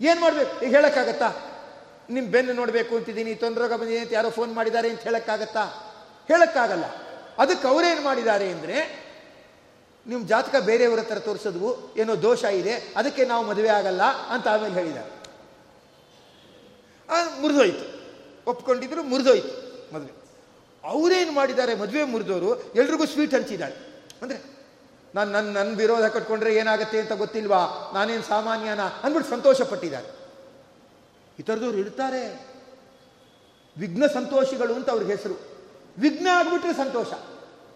ಏನು 0.00 0.20
ಮಾಡಬೇಕು? 0.20 0.64
ಈಗ 0.64 0.70
ಹೇಳೋಕ್ಕಾಗತ್ತಾ? 0.70 1.28
ನಿಮ್ಮ 2.10 2.30
ಬೆನ್ನು 2.30 2.52
ನೋಡಬೇಕು 2.52 2.96
ಅಂತಿದ್ದೀನಿ, 2.96 3.34
ತೊಂದರೆಗೆ 3.34 3.74
ಬಂದಿದ್ದೀನಿ 3.74 3.80
ಬಂದಿದೆ 3.80 3.98
ಅಂತ 3.98 4.12
ಯಾರೋ 4.12 4.30
ಫೋನ್ 4.30 4.54
ಮಾಡಿದ್ದಾರೆ 4.54 4.90
ಅಂತ 4.90 5.00
ಹೇಳೋಕ್ಕಾಗತ್ತಾ? 5.00 5.64
ಹೇಳೋಕ್ಕಾಗಲ್ಲ. 6.28 6.84
ಅದಕ್ಕೆ 7.38 7.68
ಅವರೇನು 7.68 8.02
ಮಾಡಿದ್ದಾರೆ 8.02 8.50
ಅಂದರೆ 8.50 9.08
ನಿಮ್ಮ 10.06 10.26
ಜಾತಕ 10.26 10.54
ಬೇರೆಯವ್ರ 10.56 11.00
ಹತ್ರ 11.00 11.18
ತೋರಿಸಿದ್ವು 11.18 11.94
ಏನೋ 11.96 12.22
ದೋಷ 12.22 12.44
ಇದೆ, 12.44 12.92
ಅದಕ್ಕೆ 12.96 13.24
ನಾವು 13.24 13.46
ಮದುವೆ 13.46 13.68
ಆಗಲ್ಲ 13.68 14.02
ಅಂತ 14.02 14.48
ಆಮೇಲೆ 14.48 14.74
ಹೇಳಿದ್ದಾರೆ. 14.74 15.17
ಮುರಿದೋಯ್ತು. 17.58 18.50
ಒಪ್ಕೊಂಡಿದ್ರು 18.50 19.02
ಮುರಿದೋಯ್ತು 19.02 19.52
ಮದುವೆ. 19.94 20.12
ಅವರೇನು 20.84 21.32
ಮಾಡಿದ್ದಾರೆ? 21.32 21.74
ಮದುವೆ 21.74 22.04
ಮುರಿದವರು 22.04 22.72
ಎಲ್ರಿಗೂ 22.72 23.06
ಸ್ವೀಟ್ 23.06 23.34
ಹಂಚಿದ್ದಾರೆ. 23.34 23.74
ಅಂದರೆ 24.22 24.58
ನಾನು 25.14 25.32
ನನ್ನ 25.32 25.56
ನನ್ನ 25.56 25.76
ವಿರೋಧ 25.76 26.04
ಕಟ್ಕೊಂಡ್ರೆ 26.04 26.54
ಏನಾಗುತ್ತೆ 26.54 27.00
ಅಂತ 27.00 27.12
ಗೊತ್ತಿಲ್ವಾ? 27.12 27.90
ನಾನೇನು 27.94 28.22
ಸಾಮಾನ್ಯನ 28.22 28.82
ಅಂದ್ಬಿಟ್ಟು 28.82 29.30
ಸಂತೋಷ 29.30 29.62
ಪಟ್ಟಿದ್ದಾರೆ 29.62 30.06
ಈ 31.38 31.42
ಇರ್ತಾರೆ. 31.78 32.46
ವಿಘ್ನ 33.78 34.06
ಸಂತೋಷಿಗಳು 34.06 34.74
ಅಂತ 34.74 34.90
ಅವ್ರಿಗೆ 34.90 35.12
ಹೆಸರು. 35.12 35.34
ವಿಘ್ನ 35.98 36.28
ಆಗ್ಬಿಟ್ರೆ 36.32 36.72
ಸಂತೋಷ. 36.72 37.06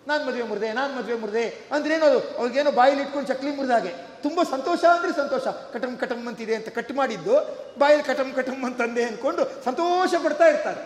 ನಾನು 0.08 0.22
ಮದುವೆ 0.26 0.44
ಮುರಿದೆ, 0.50 0.68
ನಾನು 0.78 0.90
ಮದುವೆ 0.98 1.16
ಮುರಿದೆ 1.22 1.44
ಅಂದ್ರೆ 1.74 1.92
ಏನೋ 1.96 2.06
ಅವ್ರಿಗೇನೋ 2.40 2.70
ಬಾಯಲ್ಲಿ 2.78 3.02
ಇಟ್ಕೊಂಡು 3.04 3.28
ಚಕ್ಲಿ 3.32 3.50
ಮುರಿದಾಗೆ 3.58 3.92
ತುಂಬ 4.22 4.42
ಸಂತೋಷ 4.50 4.82
ಅಂದರೆ 4.94 5.12
ಸಂತೋಷ. 5.20 5.46
ಕಟಮ್ 5.74 5.94
ಕಟಮ್ 6.02 6.24
ಅಂತಿದೆ 6.28 6.54
ಅಂತ 6.58 6.68
ಕಟ್ 6.78 6.92
ಮಾಡಿದ್ದು, 7.00 7.34
ಬಾಯಲ್ಲಿ 7.80 8.04
ಕಟಮ್ 8.10 8.30
ಕಟಮ್ 8.34 8.64
ಅಂತಂದೆ 8.68 9.04
ಅಂದ್ಕೊಂಡು 9.04 9.44
ಸಂತೋಷ 9.64 10.12
ಪಡ್ತಾ 10.24 10.46
ಇರ್ತಾರೆ. 10.52 10.82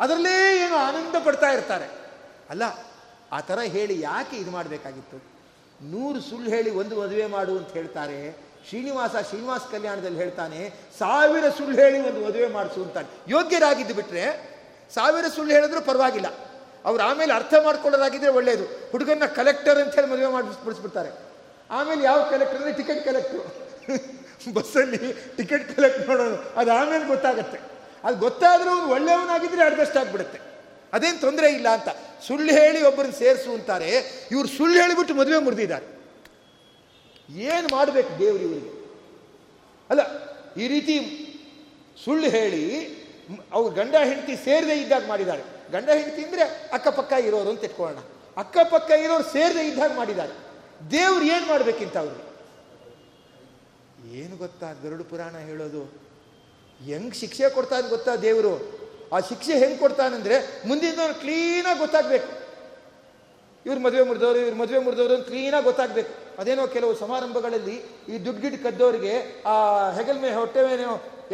ಅದರಲ್ಲೇ 0.00 0.36
ಏನೋ 0.64 0.76
ಆನಂದ 0.86 1.16
ಪಡ್ತಾ 1.26 1.50
ಇರ್ತಾರೆ. 1.56 1.86
ಅಲ್ಲ, 2.52 2.64
ಆ 3.32 3.40
ಥರ 3.40 3.58
ಹೇಳಿ 3.76 3.94
ಯಾಕೆ 4.00 4.36
ಇದು 4.36 4.50
ಮಾಡಬೇಕಾಗಿತ್ತು? 4.50 5.18
ನೂರು 5.92 6.18
ಸುಳ್ಳು 6.20 6.48
ಹೇಳಿ 6.50 6.70
ಒಂದು 6.80 6.94
ಮದುವೆ 7.02 7.26
ಮಾಡು 7.36 7.52
ಅಂತ 7.58 7.70
ಹೇಳ್ತಾರೆ. 7.78 8.18
ಶ್ರೀನಿವಾಸ 8.68 9.14
ಶ್ರೀನಿವಾಸ 9.28 9.62
ಕಲ್ಯಾಣದಲ್ಲಿ 9.70 10.18
ಹೇಳ್ತಾನೆ, 10.18 10.60
ಸಾವಿರ 10.98 11.44
ಸುಳ್ಳು 11.58 11.76
ಹೇಳಿ 11.82 11.98
ಒಂದು 12.08 12.20
ಮದುವೆ 12.26 12.48
ಮಾಡಿಸು 12.56 12.80
ಅಂತಾನೆ. 12.82 13.08
ಯೋಗ್ಯರಾಗಿದ್ದು 13.28 13.94
ಬಿಟ್ರೆ 13.94 14.24
ಸಾವಿರ 14.94 15.24
ಸುಳ್ಳು 15.36 15.52
ಹೇಳಿದ್ರು 15.54 15.80
ಪರವಾಗಿಲ್ಲ. 15.90 16.28
ಅವ್ರು 16.88 17.02
ಆಮೇಲೆ 17.08 17.32
ಅರ್ಥ 17.38 17.54
ಮಾಡ್ಕೊಳ್ಳೋದಾಗಿದ್ರೆ 17.66 18.30
ಒಳ್ಳೆಯದು 18.38 18.64
ಹುಡುಗನ 18.92 19.26
ಕಲೆಕ್ಟರ್ 19.38 19.78
ಅಂತ 19.82 19.94
ಹೇಳಿ 19.98 20.08
ಮದುವೆ 20.12 20.30
ಮಾಡಿ 20.34 20.46
ಬಿಡಿಸ್ಬಿಡ್ತಾರೆ. 20.66 21.10
ಆಮೇಲೆ 21.76 22.02
ಯಾವ 22.10 22.18
ಕಲೆಕ್ಟರ್ 22.32 22.58
ಅಂದರೆ 22.60 22.74
ಟಿಕೆಟ್ 22.80 23.04
ಕಲೆಕ್ಟ್ರು 23.04 23.42
ಬಸ್ಸಲ್ಲಿ 24.56 24.98
ಟಿಕೆಟ್ 25.36 25.64
ಕಲೆಕ್ಟ್ 25.76 26.02
ಮಾಡೋದು. 26.08 26.36
ಅದು 26.60 26.70
ಆಮೇಲೆ 26.72 27.04
ಗೊತ್ತಾಗುತ್ತೆ. 27.12 27.58
ಅದು 28.04 28.16
ಗೊತ್ತಾದರೂ 28.26 28.70
ಅವ್ನು 28.76 28.88
ಒಳ್ಳೆಯವನಾಗಿದ್ದರೆ 28.96 29.62
ಅಡ್ಜಸ್ಟ್ 29.68 29.96
ಆಗಿಬಿಡುತ್ತೆ. 29.96 30.38
ಅದೇನು 30.92 31.18
ತೊಂದರೆ 31.20 31.48
ಇಲ್ಲ 31.58 31.68
ಅಂತ. 31.76 31.88
ಸುಳ್ಳು 32.26 32.52
ಹೇಳಿ 32.58 32.80
ಒಬ್ಬರನ್ನ 32.82 33.16
ಸೇರಿಸು 33.22 33.50
ಅಂತಾರೆ. 33.52 33.90
ಇವ್ರು 34.34 34.48
ಸುಳ್ಳು 34.56 34.76
ಹೇಳಿಬಿಟ್ಟು 34.82 35.14
ಮದುವೆ 35.20 35.38
ಮುರಿದಿದ್ದಾರೆ 35.46 35.86
ಏನು 37.52 37.68
ಮಾಡಬೇಕು 37.76 38.10
ದೇವರು 38.18 38.42
ಇವರಿಗೆ? 38.48 38.72
ಅಲ್ಲ, 39.90 40.02
ಈ 40.62 40.68
ರೀತಿ 40.74 40.94
ಸುಳ್ಳು 42.04 42.28
ಹೇಳಿ 42.36 42.62
ಅವ್ರ 43.52 43.68
ಗಂಡ 43.80 43.94
ಹೆಂಡತಿ 44.10 44.34
ಸೇರದೇ 44.44 44.76
ಇದ್ದಾಗ 44.82 45.04
ಮಾಡಿದ್ದಾರೆ. 45.08 45.44
ಗಂಡ 45.74 45.88
ಹೆಂಡತಿ 45.90 46.22
ಅಂದರೆ 46.24 46.44
ಅಕ್ಕಪಕ್ಕ 46.72 47.12
ಇರೋರು 47.12 47.50
ಅಂತ 47.50 47.64
ಇಟ್ಕೊಳ್ಳೋಣ. 47.64 48.00
ಅಕ್ಕಪಕ್ಕ 48.36 48.90
ಇರೋರು 48.90 49.24
ಸೇರದೆ 49.32 49.68
ಇದ್ದಾಗ 49.68 49.92
ಮಾಡಿದ್ದಾರೆ. 49.96 50.34
ದೇವ್ರು 50.90 51.24
ಏನು 51.24 51.46
ಮಾಡಬೇಕಿಂತ 51.46 51.96
ಅವ್ರಿಗೆ 51.96 52.24
ಏನು 54.20 54.36
ಗೊತ್ತಾ 54.36 54.68
ಗರುಡು 54.82 55.04
ಪುರಾಣ 55.04 55.36
ಹೇಳೋದು? 55.36 55.82
ಹೆಂಗ್ 56.86 57.14
ಶಿಕ್ಷೆ 57.14 57.50
ಕೊಡ್ತಾನೆ 57.50 57.88
ಗೊತ್ತಾ 57.88 58.16
ದೇವರು? 58.16 58.54
ಆ 59.12 59.20
ಶಿಕ್ಷೆ 59.20 59.58
ಹೆಂಗೆ 59.58 59.78
ಕೊಡ್ತಾನಂದ್ರೆ 59.78 60.36
ಮುಂದಿನ 60.68 61.00
ಕ್ಲೀನಾಗಿ 61.20 61.78
ಗೊತ್ತಾಗ್ಬೇಕು. 61.78 62.30
ಇವ್ರ 63.66 63.78
ಮದುವೆ 63.78 64.02
ಮುರಿದವರು 64.02 64.38
ಇವ್ರ 64.38 64.54
ಮದುವೆ 64.54 64.78
ಮುರಿದವರು 64.78 65.14
ಅಂತ 65.14 65.26
ಕ್ಲೀನಾಗಿ 65.26 65.64
ಗೊತ್ತಾಗ್ಬೇಕು. 65.64 66.12
ಅದೇನೋ 66.38 66.66
ಕೆಲವು 66.66 66.94
ಸಮಾರಂಭಗಳಲ್ಲಿ 66.94 67.76
ಈ 68.08 68.18
ದುಡ್ಡು 68.24 68.62
ಕದ್ದವರಿಗೆ 68.62 69.42
ಆ 69.46 69.54
ಹೆಗಲ್ 69.90 70.20
ಮೇಲೆ 70.20 70.34
ಹೊಟ್ಟೆ 70.34 70.62
ಮೇಲೆ 70.62 70.82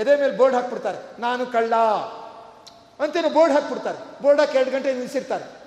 ಎದೆ 0.00 0.16
ಮೇಲೆ 0.20 0.36
ಬೋರ್ಡ್ 0.36 0.56
ಹಾಕ್ಬಿಡ್ತಾರೆ. 0.56 1.20
ನಾನು 1.20 1.46
ಕಳ್ಳ. 1.46 1.74
ಅಂತೇನೋ 3.00 3.28
ಬೋರ್ಡ್ 3.28 3.54
ಹಾಕ್ಬಿಡ್ತಾರೆ. 3.54 4.22
ಬೋರ್ಡ್ 4.22 4.40
ಹಾಕಿ 4.40 4.58
ಎರಡು 4.58 4.70
ಗಂಟೆ 4.70 4.92
ನಿಲ್ಲಿಸಿರ್ತಾರೆ 4.92 5.60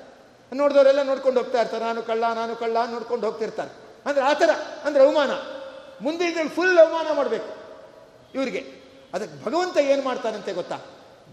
ನೋಡಿದವರೆಲ್ಲ 0.53 1.01
ನೋಡ್ಕೊಂಡು 1.01 1.39
ಹೋಗ್ತಾ 1.39 1.61
ಇರ್ತಾರೆ. 1.61 1.85
ನಾನು 1.85 2.03
ಕಳ್ಳ 2.03 2.23
ನಾನು 2.23 2.55
ಕಳ್ಳ 2.55 2.77
ನೋಡ್ಕೊಂಡು 2.91 3.25
ಹೋಗ್ತಿರ್ತಾರೆ. 3.25 3.69
ಅಂದ್ರೆ 4.05 4.25
ಆ 4.25 4.33
ಥರ, 4.33 4.49
ಅಂದ್ರೆ 4.83 5.03
ಅವಮಾನ. 5.03 5.31
ಮುಂದೆ 6.01 6.25
ಇದ್ರಲ್ಲಿ 6.25 6.49
ಫುಲ್ 6.49 6.79
ಅವಮಾನ 6.79 7.15
ಮಾಡಬೇಕು 7.15 7.57
ಇವರಿಗೆ. 8.35 8.83
ಅದಕ್ಕೆ 9.13 9.45
ಭಗವಂತ 9.45 9.77
ಏನು 9.77 10.01
ಮಾಡ್ತಾನಂತೆ 10.01 10.53
ಗೊತ್ತಾ? 10.53 10.79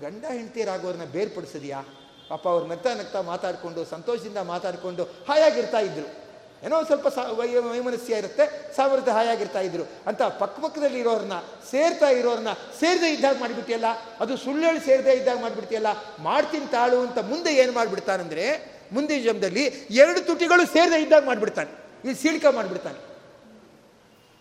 ಗಂಡ 0.01 0.25
ಹೆಂಡತಿಯರಾಗೋರನ್ನ 0.25 1.05
ಬೇರ್ಪಡಿಸಿದ್ಯಾ? 1.05 1.83
ಪಾಪ 2.29 2.49
ಅವ್ರು 2.49 2.67
ನಗ್ತಾ 2.67 2.95
ನಗ್ತಾ 2.95 3.21
ಮಾತಾಡಿಕೊಂಡು, 3.21 3.85
ಸಂತೋಷದಿಂದ 3.85 4.37
ಮಾತಾಡಿಕೊಂಡು 4.37 5.05
ಹಾಯಾಗಿರ್ತಾ 5.05 5.79
ಇದ್ರು. 5.79 6.30
ಏನೋ 6.65 6.85
ಸ್ವಲ್ಪ 6.85 7.09
ಸಾ 7.09 7.23
ವೈ- 7.23 7.59
ವೈಮನಸ್ಯ 7.59 8.15
ಇರುತ್ತೆ, 8.15 8.77
ಸಾವಿರದ 8.77 9.09
ಹಾಯಾಗಿರ್ತಾ 9.09 9.61
ಇದ್ರು. 9.61 9.83
ಅಂತ 10.07 10.23
ಪಕ್ಕಪಕ್ಕದಲ್ಲಿ 10.23 10.99
ಇರೋರನ್ನ 10.99 11.33
ಸೇರ್ತಾ 11.71 12.09
ಇರೋರನ್ನ 12.09 12.49
ಸೇರದೆ 12.81 13.11
ಇದ್ದಾಗ 13.11 13.37
ಮಾಡಿಬಿಟ್ಟಿಯಲ್ಲ? 13.41 13.85
ಅದು 14.21 14.37
ಸುಳ್ಳು 14.37 14.67
ಹೇಳಿ 14.67 14.81
ಸೇರದೆ 14.81 15.13
ಇದ್ದಾಗ 15.13 15.39
ಮಾಡಿಬಿಡ್ತೀಯಲ್ಲ? 15.41 15.87
ಮಾಡ್ತೀನಿ 16.19 16.67
ತಾಳು 16.67 17.01
ಅಂತ 17.01 17.19
ಮುಂದೆ 17.19 17.55
ಏನು 17.55 17.73
ಮಾಡಿಬಿಡ್ತಾನಂದ್ರೆ, 17.73 18.73
ಮುಂದಿನ 18.93 19.33
ಜಮದಲ್ಲಿ 19.33 19.65
ಎರಡು 19.91 20.21
ತುಟಿಗಳು 20.21 20.67
ಸೇರದೆ 20.67 21.03
ಇದ್ದಾಗ 21.03 21.25
ಮಾಡಿಬಿಡ್ತಾನೆ. 21.25 21.71
ಇಲ್ಲಿ 22.05 22.23
ಸೀಳ್ಕ 22.23 22.47
ಮಾಡಿಬಿಡ್ತಾನೆ. 22.47 22.99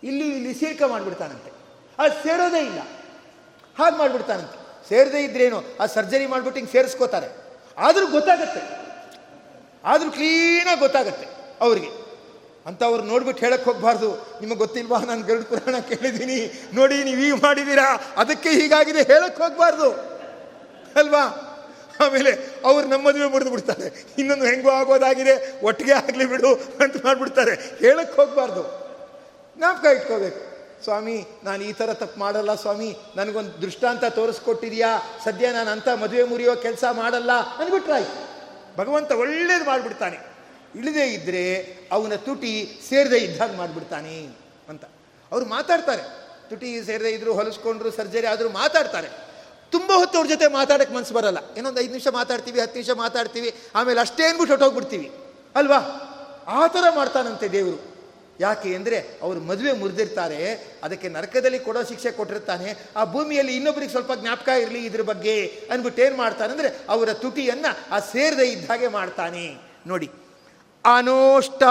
ಇಲ್ಲಿ 0.04 0.30
ಇಲ್ಲಿ 0.30 0.54
ಸೀಳ್ಕ 0.54 0.84
ಮಾಡಿಬಿಡ್ತಾನಂತೆ. 0.84 1.52
ಅದು 2.00 2.24
ಸೇರೋದೇ 2.24 2.60
ಇಲ್ಲ. 2.60 2.80
ಹಾಗೆ 3.78 3.98
ಮಾಡಿಬಿಡ್ತಾನಂತೆ. 3.98 4.90
ಸೇರದೇ 4.90 5.24
ಇದ್ರೇನು, 5.24 5.64
ಆ 5.80 5.86
ಸರ್ಜರಿ 5.86 6.26
ಮಾಡಿಬಿಟ್ಟು 6.26 6.60
ಹಿಂಗೆ 6.60 6.72
ಸೇರಿಸ್ಕೋತಾರೆ. 6.72 7.28
ಆದರೂ 7.78 8.08
ಗೊತ್ತಾಗತ್ತೆ. 8.08 8.62
ಆದರೂ 9.86 10.12
ಕ್ಲೀನಾಗಿ 10.12 10.80
ಗೊತ್ತಾಗತ್ತೆ 10.80 11.28
ಅವರಿಗೆ. 11.62 12.09
ಅಂತ 12.70 12.84
ಅವ್ರು 12.84 13.04
ನೋಡ್ಬಿಟ್ಟು 13.04 13.46
ಹೇಳಕ್ಕೆ 13.46 13.72
ಹೋಗ್ಬಾರ್ದು. 13.72 14.38
ನಿಮಗೆ 14.42 14.58
ಗೊತ್ತಿಲ್ವಾ? 14.58 15.00
ನಾನು 15.00 15.24
ಗರುಡ 15.24 15.44
ಪುರಾಣ 15.44 15.80
ಕೇಳಿದ್ದೀನಿ. 15.80 16.70
ನೋಡಿ, 16.74 17.04
ನೀವು 17.04 17.20
ಈಗ 17.20 17.34
ಮಾಡಿದ್ದೀರಾ 17.34 18.14
ಅದಕ್ಕೆ 18.18 18.50
ಹೀಗಾಗಿದೆ 18.50 19.02
ಹೇಳಕ್ಕೆ 19.02 19.44
ಹೋಗ್ಬಾರ್ದು. 19.44 19.92
ಅಲ್ವಾ? 20.96 21.46
ಆಮೇಲೆ 22.00 22.62
ಅವ್ರು 22.66 22.88
ನಮ್ಮ 22.88 23.08
ಮದುವೆ 23.08 23.26
ಮುರಿದು 23.26 23.50
ಬಿಡ್ತಾರೆ. 23.50 24.06
ಇನ್ನೊಂದು 24.18 24.46
ಹೆಂಗೋ 24.46 24.70
ಆಗೋದಾಗಿದೆ. 24.70 25.66
ಒಟ್ಟಿಗೆ 25.66 25.94
ಆಗಲಿ 25.94 26.26
ಬಿಡು 26.26 26.56
ಅಂತ 26.56 27.06
ಮಾಡಿಬಿಡ್ತಾರೆ. 27.06 27.80
ಹೇಳಕ್ಕೆ 27.80 28.16
ಹೋಗ್ಬಾರ್ದು. 28.16 28.64
ಜ್ಞಾಪಕ 29.58 29.86
ಇಟ್ಕೋಬೇಕು. 29.86 30.50
ಸ್ವಾಮಿ, 30.84 31.26
ನಾನು 31.44 31.64
ಈ 31.64 31.74
ಥರ 31.74 31.94
ತಪ್ಪು 31.94 32.20
ಮಾಡಲ್ಲ 32.20 32.56
ಸ್ವಾಮಿ. 32.56 32.98
ನನಗೊಂದು 33.16 33.62
ದೃಷ್ಟಾಂತ 33.62 34.06
ತೋರಿಸ್ಕೊಟ್ಟಿದ್ಯಾ? 34.06 35.22
ಸದ್ಯ 35.26 35.52
ನಾನು 35.52 35.70
ಅಂಥ 35.70 35.88
ಮದುವೆ 35.88 36.24
ಮುರಿಯೋ 36.24 36.56
ಕೆಲಸ 36.56 36.84
ಮಾಡಲ್ಲ 36.92 37.32
ಅಂದ್ಬಿಟ್ರಾಯ್ತು. 37.32 38.30
ಭಗವಂತ 38.78 39.12
ಒಳ್ಳೇದು 39.12 39.66
ಮಾಡಿಬಿಡ್ತಾನೆ. 39.66 40.29
ಇಳಿದೇ 40.76 41.06
ಇದ್ದರೆ 41.06 41.44
ಅವನ 41.92 42.16
ತುಟಿ 42.16 42.82
ಸೇರದೆ 42.90 43.18
ಇದ್ದಾಗ 43.18 43.56
ಮಾಡಿಬಿಡ್ತಾನೆ 43.56 44.36
ಅಂತ. 44.70 44.84
ಅವ್ರು 45.32 45.46
ಮಾತಾಡ್ತಾರೆ. 45.46 46.02
ತುಟಿ 46.50 46.84
ಸೇರದೆ 46.84 47.10
ಇದ್ರು, 47.10 47.34
ಹೊಲಿಸ್ಕೊಂಡ್ರು, 47.34 47.92
ಸರ್ಜರಿ 47.92 48.28
ಆದರೂ 48.28 48.50
ಮಾತಾಡ್ತಾರೆ. 48.50 49.08
ತುಂಬ 49.72 49.92
ಹೊತ್ತು 49.94 50.18
ಅವ್ರ 50.18 50.30
ಜೊತೆ 50.30 50.48
ಮಾತಾಡಕ್ಕೆ 50.48 50.96
ಮನಸ್ಸು 50.96 51.14
ಬರಲ್ಲ. 51.14 51.38
ಇನ್ನೊಂದು 51.58 51.80
ಐದು 51.80 51.90
ನಿಮಿಷ 51.90 52.08
ಮಾತಾಡ್ತೀವಿ, 52.08 52.60
ಹತ್ತು 52.60 52.76
ನಿಮಿಷ 52.76 52.90
ಮಾತಾಡ್ತೀವಿ, 52.90 53.52
ಆಮೇಲೆ 53.76 54.00
ಅಷ್ಟೇ 54.02 54.24
ಅಂದ್ಬಿಟ್ಟು 54.24 54.54
ಹೊಟ್ಟೋಗ್ಬಿಡ್ತೀವಿ 54.54 55.12
ಅಲ್ವಾ? 55.56 55.80
ಆ 56.48 56.68
ಥರ 56.68 56.84
ಮಾಡ್ತಾನಂತೆ 56.96 57.48
ದೇವರು. 57.48 57.90
ಯಾಕೆ 58.40 58.76
ಅಂದರೆ 58.76 59.20
ಅವರು 59.22 59.40
ಮದುವೆ 59.40 59.72
ಮುರಿದಿರ್ತಾರೆ, 59.72 60.70
ಅದಕ್ಕೆ 60.84 61.10
ನರಕದಲ್ಲಿ 61.10 61.60
ಕೊಡೋ 61.60 61.84
ಶಿಕ್ಷೆ 61.84 62.12
ಕೊಟ್ಟಿರ್ತಾನೆ, 62.12 62.76
ಆ 62.96 63.04
ಭೂಮಿಯಲ್ಲಿ 63.04 63.56
ಇನ್ನೊಬ್ಬರಿಗೆ 63.56 63.92
ಸ್ವಲ್ಪ 63.92 64.12
ಜ್ಞಾಪಕ 64.14 64.50
ಇರಲಿ 64.50 64.86
ಇದ್ರ 64.86 65.02
ಬಗ್ಗೆ 65.02 65.68
ಅಂದ್ಬಿಟ್ಟು 65.72 66.02
ಏನು 66.02 66.16
ಮಾಡ್ತಾನಂದ್ರೆ 66.16 66.70
ಅವರ 66.90 67.14
ತುಟಿಯನ್ನು 67.14 67.94
ಆ 67.96 68.00
ಸೇರದೆ 68.00 68.48
ಇದ್ದ 68.48 68.72
ಹಾಗೆ 68.72 68.88
ಮಾಡ್ತಾನೆ. 68.88 69.58
ನೋಡಿ 69.88 70.10
ಅನೋಷ್ಟ 70.86 71.64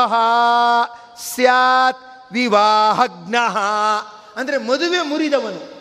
ಸ್ಯಾತ್ 1.35 2.33
ವಿವಾಹಗ್ನ. 2.33 3.37
ಅಂದರೆ 4.37 4.59
ಮದುವೆ 4.59 5.03
ಮುರಿದವನು. 5.03 5.79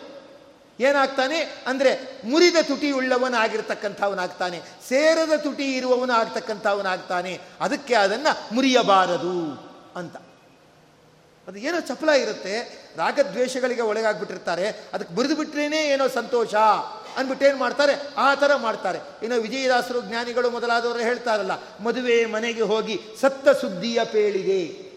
ಏನಾಗ್ತಾನೆ? 0.80 1.64
ಅಂದರೆ 1.66 2.20
ಮುರಿದ 2.24 2.56
ತುಟಿ 2.62 2.90
ಉಳ್ಳವನಾಗಿರ್ತಕ್ಕಂಥವನಾಗ್ತಾನೆ 2.90 4.62
ಸೇರದ 4.88 5.36
ತುಟಿ 5.36 5.76
ಇರುವವನು 5.76 6.12
ಆಗ್ತಕ್ಕಂಥವನಾಗ್ತಾನೆ 6.12 7.40
ಅದಕ್ಕೆ 7.60 7.94
ಅದನ್ನು 7.94 8.54
ಮುರಿಯಬಾರದು 8.54 9.68
ಅಂತ. 9.96 10.16
ಅದು 11.48 11.58
ಏನೋ 11.58 11.80
ಚಪಲ 11.80 12.08
ಇರುತ್ತೆ. 12.08 12.86
ರಾಗದ್ವೇಷಗಳಿಗೆ 12.96 13.82
ಒಳಗಾಗ್ಬಿಟ್ಟಿರ್ತಾರೆ. 13.82 14.68
ಅದಕ್ಕೆ 14.68 15.14
ಮುರಿದು 15.14 15.36
ಬಿಟ್ರೇನೆ 15.36 15.76
ಏನೋ 15.76 16.08
ಸಂತೋಷ. 16.08 16.54
ಅಂದ್ಬಿಟ್ಟು 17.16 17.46
ಏನು 17.46 17.58
ಮಾಡ್ತಾರೆ? 17.58 17.92
ಆ 18.16 18.34
ಥರ 18.34 18.54
ಮಾಡ್ತಾರೆ. 18.54 18.98
ಇನ್ನು 19.22 19.40
ವಿಜಯದಾಸರು 19.40 20.00
ಜ್ಞಾನಿಗಳು 20.00 20.50
ಮೊದಲಾದವರು 20.50 20.98
ಹೇಳ್ತಾರಲ್ಲ 20.98 21.82
ಮದುವೆ 21.82 22.24
ಮನೆಗೆ 22.24 22.62
ಹೋಗಿ 22.62 23.00
ಸತ್ತ 23.20 23.48
ಸುದ್ದಿಯ 23.48 24.04
ಪೇಳಿಗೆ. 24.04 24.88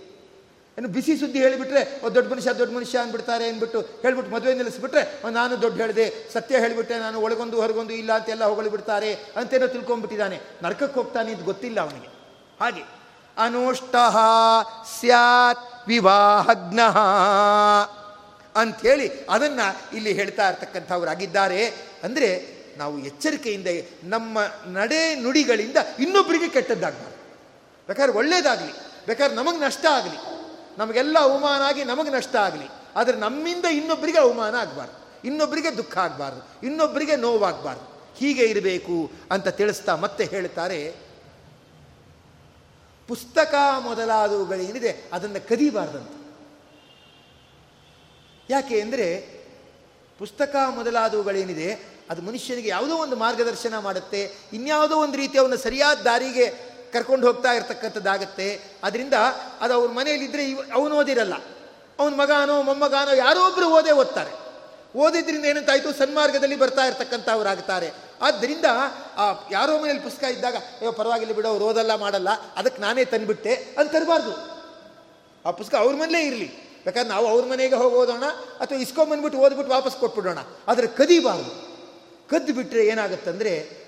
ಇನ್ನು 0.78 0.89
ಬಿಸಿ 0.89 1.18
ಸುದ್ದಿ 1.18 1.39
ಹೇಳಿಬಿಟ್ರೆ 1.39 2.01
ದೊಡ್ಡ 2.16 2.32
ಮನುಷ್ಯ 2.32 2.53
ದೊಡ್ಡ 2.53 2.74
ಮನುಷ್ಯ 2.76 2.99
ಅಂದ್ಬಿಡ್ತಾರೆ 2.99 3.49
ಅಂದ್ಬಿಟ್ಟು 3.49 3.82
ಹೇಳ್ಬಿಟ್ಟು 3.82 4.36
ಮದುವೆ 4.36 4.53
ನಿಲ್ಲಿಸ್ಬಿಟ್ರೆ 4.53 5.28
"ಓ, 5.28 5.30
ನಾನು 5.30 5.62
ದೊಡ್ಡ 5.62 5.82
ಹೇಳಿದೆ 5.82 6.30
ಸತ್ಯ 6.34 6.59
ಹೇಳಿಬಿಟ್ಟೆ 6.59 6.99
ನಾನು 6.99 7.22
ಒಳಗೊಂದು 7.22 7.62
ಹೊರಗೊಂದು 7.62 7.93
ಇಲ್ಲ 7.93 8.14
ಅಂತೆಲ್ಲ 8.14 8.43
ಹೊಗಳಿಬಿಡ್ತಾರೆ 8.43 9.14
ಅಂತೇನೋ 9.14 9.68
ತಿಳ್ಕೊಂಡ್ಬಿಟ್ಟಿದ್ದಾನೆ. 9.68 10.41
ನರಕಕ್ಕೆ 10.64 10.99
ಹೋಗ್ತಾನೆ 10.99 11.32
ಇದು 11.32 11.43
ಗೊತ್ತಿಲ್ಲ 11.43 11.80
ಅವನಿಗೆ. 11.80 12.07
ಹಾಗೆ 12.59 12.84
ಅನುಷ್ಟ 13.38 13.95
ಸ್ಯಾತ್ 14.99 15.88
ವಿವಾಹಗ್ನ 15.88 16.80
ಅಂಥೇಳಿ 18.55 19.12
ಅದನ್ನು 19.30 19.95
ಇಲ್ಲಿ 19.95 20.14
ಹೇಳ್ತಾ 20.14 20.49
ಇರ್ತಕ್ಕಂಥವರಾಗಿದ್ದಾರೆ 20.49 21.91
ಅಂದರೆ 22.04 22.30
ನಾವು 22.78 22.95
ಎಚ್ಚರಿಕೆಯಿಂದ 22.99 23.68
ನಮ್ಮ 24.04 24.39
ನಡೆ 24.74 24.99
ನುಡಿಗಳಿಂದ 25.16 25.78
ಇನ್ನೊಬ್ಬರಿಗೆ 25.99 26.47
ಕೆಟ್ಟದ್ದಾಗಬಾರ್ದು. 26.49 27.18
ಬೇಕಾದ್ರೆ 27.89 28.14
ಒಳ್ಳೇದಾಗಲಿ, 28.18 28.74
ಬೇಕಾದ್ರೆ 29.08 29.36
ನಮಗೆ 29.38 29.60
ನಷ್ಟ 29.66 29.86
ಆಗಲಿ, 29.97 30.20
ನಮಗೆಲ್ಲ 30.78 31.18
ಅವಮಾನ 31.20 31.62
ಆಗಿ 31.68 31.84
ನಮಗೆ 31.84 32.12
ನಷ್ಟ 32.12 32.36
ಆಗಲಿ, 32.36 32.68
ಆದರೆ 32.95 33.18
ನಮ್ಮಿಂದ 33.18 33.66
ಇನ್ನೊಬ್ಬರಿಗೆ 33.80 34.20
ಅವಮಾನ 34.20 34.56
ಆಗಬಾರ್ದು 34.56 34.97
ಇನ್ನೊಬ್ಬರಿಗೆ 35.28 35.72
ದುಃಖ 35.78 35.95
ಆಗಬಾರ್ದು 35.97 36.41
ಇನ್ನೊಬ್ಬರಿಗೆ 36.68 37.16
ನೋವಾಗಬಾರ್ದು. 37.16 37.86
ಹೀಗೆ 38.20 38.45
ಇರಬೇಕು 38.45 38.97
ಅಂತ 39.32 39.47
ತಿಳಿಸ್ತಾ 39.60 39.93
ಮತ್ತೆ 39.95 40.24
ಹೇಳ್ತಾರೆ, 40.26 40.80
ಪುಸ್ತಕ 43.10 43.54
ಮೊದಲಾದವುಗಳೇನಿದೆ 43.84 44.91
ಅದನ್ನು 45.14 45.39
ಕದಿಬಾರ್ದಂತ. 45.49 46.14
ಯಾಕೆ 48.49 48.78
ಅಂದರೆ 48.82 49.08
ಪುಸ್ತಕ 50.22 50.56
ಮೊದಲಾದವುಗಳೇನಿದೆ, 50.70 51.86
ಅದು 52.10 52.22
ಮನುಷ್ಯನಿಗೆ 52.22 52.70
ಯಾವುದೋ 52.70 52.96
ಒಂದು 52.96 53.16
ಮಾರ್ಗದರ್ಶನ 53.16 53.78
ಮಾಡುತ್ತೆ, 53.78 54.32
ಇನ್ಯಾವುದೋ 54.54 54.96
ಒಂದು 54.96 55.18
ರೀತಿ 55.18 55.38
ಅವನ 55.38 55.56
ಸರಿಯಾದ 55.56 55.98
ದಾರಿಗೆ 55.98 56.72
ಕರ್ಕೊಂಡು 56.94 57.28
ಹೋಗ್ತಾ 57.28 57.52
ಇರ್ತಕ್ಕಂಥದ್ದಾಗತ್ತೆ. 57.52 58.62
ಅದರಿಂದ 58.84 59.14
ಅದು 59.62 59.74
ಅವ್ರ 59.74 59.92
ಮನೆಯಲ್ಲಿದ್ದರೆ 59.92 60.44
ಇವ, 60.44 60.60
ಅವನು 60.74 60.96
ಓದಿರಲ್ಲ. 60.96 61.34
ಅವನ 62.00 62.14
ಮಗಾನೋ, 62.14 62.62
ಮೊಮ್ಮಗಾನೋ, 62.62 63.14
ಯಾರೋ 63.14 63.48
ಒಬ್ಬರು 63.48 63.70
ಓದೇ 63.70 63.92
ಓದ್ತಾರೆ. 63.92 64.32
ಓದಿದ್ರಿಂದ 64.98 65.46
ಏನಂತಾಯಿತು? 65.46 65.94
ಸನ್ಮಾರ್ಗದಲ್ಲಿ 65.94 66.56
ಬರ್ತಾ 66.56 66.86
ಇರ್ತಕ್ಕಂಥವ್ರಾಗ್ತಾರೆ. 66.86 67.92
ಆದ್ದರಿಂದ 68.22 68.66
ಆ 69.18 69.48
ಯಾರೋ 69.52 69.80
ಮನೇಲಿ 69.80 70.00
ಪುಸ್ತಕ 70.00 70.24
ಇದ್ದಾಗ, 70.24 70.56
ಅಯ್ಯೋ, 70.56 70.92
ಪರವಾಗಿಲ್ಲ 70.92 71.34
ಬಿಡು, 71.34 71.48
ಅವ್ರು 71.48 71.66
ಓದಲ್ಲ, 71.66 71.96
ಮಾಡಲ್ಲ, 71.96 72.30
ಅದಕ್ಕೆ 72.56 72.82
ನಾನೇ 72.82 73.06
ತಂದುಬಿಟ್ಟೆ 73.06 73.76
ಅದು 73.78 73.90
ತರಬಾರ್ದು. 73.90 74.32
ಆ 75.46 75.52
ಪುಸ್ತಕ 75.52 75.78
ಅವ್ರ 75.78 75.96
ಮನೇಲೇ 75.96 76.22
ಇರಲಿ. 76.22 76.71
ಬೇಕಾದ್ರೆ 76.84 77.10
ನಾವು 77.10 77.28
ಅವ್ರ 77.28 77.46
ಮನೆಗೆ 77.46 77.76
ಹೋಗಿ 77.76 77.96
ಓದೋಣ 77.96 78.24
ಅಥವಾ 78.60 78.78
ಇಸ್ಕೊಂಬಂದ್ಬಿಟ್ಟು 78.78 79.40
ಓದ್ಬಿಟ್ಟು 79.40 79.74
ವಾಪಸ್ 79.74 79.96
ಕೊಟ್ಬಿಡೋಣ. 79.96 80.38
ಆದರೆ 80.68 80.88
ಕದಿಬಾರ್ದು. 80.88 81.72
ಕದ್ದು 82.30 82.54
ಬಿಟ್ಟರೆ 82.54 82.86
ಏನಾಗುತ್ತಂದರೆ 82.86 83.82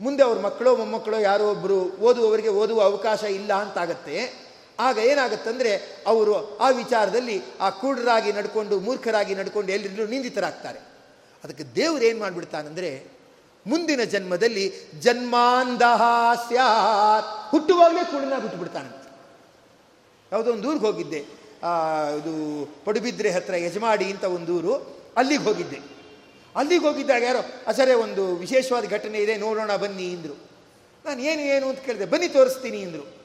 ಮುಂದೆ 0.00 0.22
ಅವ್ರ 0.22 0.38
ಮಕ್ಕಳೋ 0.38 0.76
ಮೊಮ್ಮಕ್ಕಳೋ 0.76 1.18
ಯಾರೋ 1.18 1.50
ಒಬ್ಬರು 1.50 1.80
ಓದುವವರಿಗೆ 1.82 2.48
ಓದುವ 2.48 2.82
ಅವಕಾಶ 2.82 3.22
ಇಲ್ಲ 3.22 3.52
ಅಂತಾಗತ್ತೆ. 3.52 4.46
ಆಗ 4.80 4.98
ಏನಾಗುತ್ತಂದರೆ 4.98 6.02
ಅವರು 6.06 6.58
ಆ 6.58 6.70
ವಿಚಾರದಲ್ಲಿ 6.70 7.42
ಆ 7.60 7.70
ಕೂಡರಾಗಿ 7.70 8.32
ನಡ್ಕೊಂಡು, 8.32 8.80
ಮೂರ್ಖರಾಗಿ 8.80 9.34
ನಡ್ಕೊಂಡು 9.34 9.72
ಎಲ್ಲರಿಗೂ 9.72 10.06
ನಿಂದಿತರಾಗ್ತಾರೆ. 10.06 10.78
ಅದಕ್ಕೆ 11.44 11.64
ದೇವ್ರು 11.74 12.04
ಏನು 12.04 12.18
ಮಾಡಿಬಿಡ್ತಾನಂದರೆ 12.18 13.16
ಮುಂದಿನ 13.66 14.04
ಜನ್ಮದಲ್ಲಿ 14.04 14.72
ಜನ್ಮಾಂಧಃ 15.00 16.02
ಸ್ಯಾತ್. 16.48 17.50
ಹುಟ್ಟುವಾಗಲೇ 17.50 18.00
ಬಿಟ್ಟು 18.00 18.40
ಬಿಟ್ಟುಬಿಡ್ತಾನಂತೆ 18.40 19.06
ಯಾವುದೋ 20.32 20.52
ಒಂದು 20.52 20.70
ಊರಿಗೆ 20.70 20.86
ಹೋಗಿದ್ದೆ. 20.86 21.45
ಇದು 22.18 22.66
ಪಡುಬಿದ್ರೆ 22.84 23.30
ಹತ್ರ 23.30 23.54
ಯಜಮಾಡಿ 23.54 24.04
ಅಂತ 24.04 24.24
ಒಂದು 24.24 24.56
ಊರು, 24.56 24.74
ಅಲ್ಲಿಗೆ 25.16 25.42
ಹೋಗಿದ್ದೆ. 25.42 25.80
ಅಲ್ಲಿಗೆ 26.56 26.86
ಹೋಗಿದ್ದಾಗ 26.86 27.22
ಯಾರೋ, 27.22 27.38
ಅಸರೇ, 27.66 27.94
ಒಂದು 27.94 28.36
ವಿಶೇಷವಾದ 28.36 28.84
ಘಟನೆ 28.84 29.18
ಇದೆ, 29.18 29.36
ನೋಡೋಣ 29.36 29.76
ಬನ್ನಿ, 29.76 30.14
ಅಂದರು. 30.14 30.50
ನಾನು, 31.04 31.20
ಏನು 31.20 31.42
ಏನು? 31.42 31.68
ಅಂತ 31.68 31.78
ಕೇಳಿದೆ, 31.78 32.04
ಬನ್ನಿ, 32.04 32.28
ತೋರಿಸ್ತೀನಿ, 32.28 32.82
ಅಂದರು. 32.82 33.16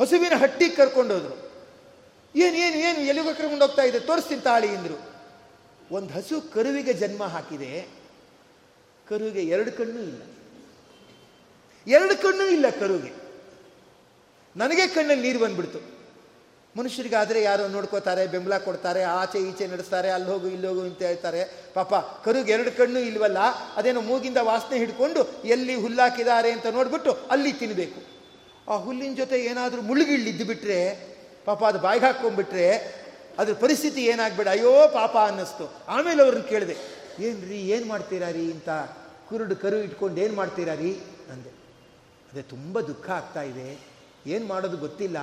ಹಸುವಿನ 0.00 0.32
ಹಟ್ಟಿಗೆ 0.36 0.74
ಕರ್ಕೊಂಡೋದ್ರು 0.76 1.48
ಏನು 2.36 2.56
ಏನು 2.56 2.76
ಏನು, 2.76 2.98
ಎಲ್ಲಿಗೋ 2.98 3.34
ಕರ್ಕೊಂಡು 3.34 3.64
ಹೋಗ್ತಾ 3.64 3.82
ಇದೆ, 3.82 4.00
ತೋರಿಸ್ತೀನಿ 4.00 4.40
ತಾಳಿ, 4.40 4.68
ಅಂದರು. 4.68 5.18
ಒಂದು 5.90 6.14
ಹಸು 6.14 6.52
ಕರುವಿಗೆ 6.52 6.92
ಜನ್ಮ 6.92 7.24
ಹಾಕಿದೆ. 7.24 7.88
ಕರುವಿಗೆ 9.08 9.42
ಎರಡು 9.42 9.72
ಕಣ್ಣು 9.72 10.00
ಇಲ್ಲ. 10.00 10.22
ಎರಡು 11.86 12.22
ಕಣ್ಣು 12.22 12.46
ಇಲ್ಲ 12.46 12.70
ಕರುವಿಗೆ. 12.80 13.28
ನನಗೆ 14.56 14.86
ಕಣ್ಣಲ್ಲಿ 14.86 15.26
ನೀರು 15.26 15.38
ಬಂದ್ಬಿಡ್ತು. 15.38 15.97
ಮನುಷ್ಯರಿಗಾದರೆ 16.78 17.40
ಯಾರೋ 17.42 17.64
ನೋಡ್ಕೋತಾರೆ, 17.68 18.26
ಬೆಂಬಲ 18.26 18.58
ಕೊಡ್ತಾರೆ, 18.66 19.02
ಆಚೆ 19.20 19.38
ಈಚೆ 19.48 19.66
ನಡೆಸ್ತಾರೆ, 19.66 20.08
ಅಲ್ಲಿ 20.16 20.28
ಹೋಗು, 20.32 20.46
ಇಲ್ಲಿ 20.46 20.66
ಹೋಗು 20.66 20.82
ಅಂತ 20.88 21.02
ಹೇಳ್ತಾರೆ. 21.02 21.40
ಪಾಪ 21.74 21.94
ಕರುಗೆ 22.24 22.52
ಎರಡು 22.52 22.70
ಕಣ್ಣು 22.76 23.00
ಇಲ್ವಲ್ಲ, 23.10 23.40
ಅದೇನೋ 23.76 24.00
ಮೂಗಿಂದ 24.00 24.36
ವಾಸನೆ 24.50 24.78
ಹಿಡ್ಕೊಂಡು 24.78 25.22
ಎಲ್ಲಿ 25.44 25.74
ಹುಲ್ಲಾಕಿದ್ದಾರೆ 25.74 26.52
ಅಂತ 26.52 26.66
ನೋಡಿಬಿಟ್ಟು 26.66 27.12
ಅಲ್ಲಿ 27.30 27.52
ತಿನ್ನಬೇಕು 27.52 28.00
ಆ 28.70 28.76
ಹುಲ್ಲಿನ 28.76 29.14
ಜೊತೆ 29.16 29.36
ಏನಾದರೂ 29.50 29.82
ಮುಳುಗಿಳ್ಳಿದ್ದು 29.82 30.44
ಬಿಟ್ಟರೆ 30.44 30.78
ಪಾಪ 31.44 31.64
ಅದು 31.64 31.78
ಬಾಯಿಗೆ 31.78 32.06
ಹಾಕ್ಕೊಂಡ್ಬಿಟ್ರೆ, 32.06 32.66
ಅದ್ರ 33.38 33.52
ಪರಿಸ್ಥಿತಿ 33.54 34.00
ಏನಾಗ್ಬೇಡ. 34.04 34.48
ಅಯ್ಯೋ 34.48 34.72
ಪಾಪ 34.92 35.14
ಅನ್ನಿಸ್ತು. 35.16 35.66
ಆಮೇಲೆ 35.88 36.20
ಅವ್ರನ್ನ 36.22 36.42
ಕೇಳಿದೆ 36.42 36.76
ಏನು 37.20 37.28
ಏನ್ರಿ, 37.28 37.58
ಏನು 37.74 37.86
ಮಾಡ್ತೀರಾ 37.86 38.28
ರೀ 38.30 38.44
ಅಂತ 38.52 38.70
ಕುರುಡು 39.28 39.56
ಕರು 39.56 39.76
ಇಟ್ಕೊಂಡು 39.76 40.20
ಏನು 40.20 40.34
ಮಾಡ್ತೀರಾ 40.34 40.74
ರೀ? 40.74 40.90
ಅಂದೆ, 41.32 41.50
ಅದೇ 42.30 42.42
ತುಂಬ 42.42 42.80
ದುಃಖ 42.80 43.10
ಆಗ್ತಾ 43.10 43.42
ಇದೆ. 43.42 43.66
ಏನು 44.26 44.44
ಮಾಡೋದು 44.46 44.76
ಗೊತ್ತಿಲ್ಲ. 44.76 45.18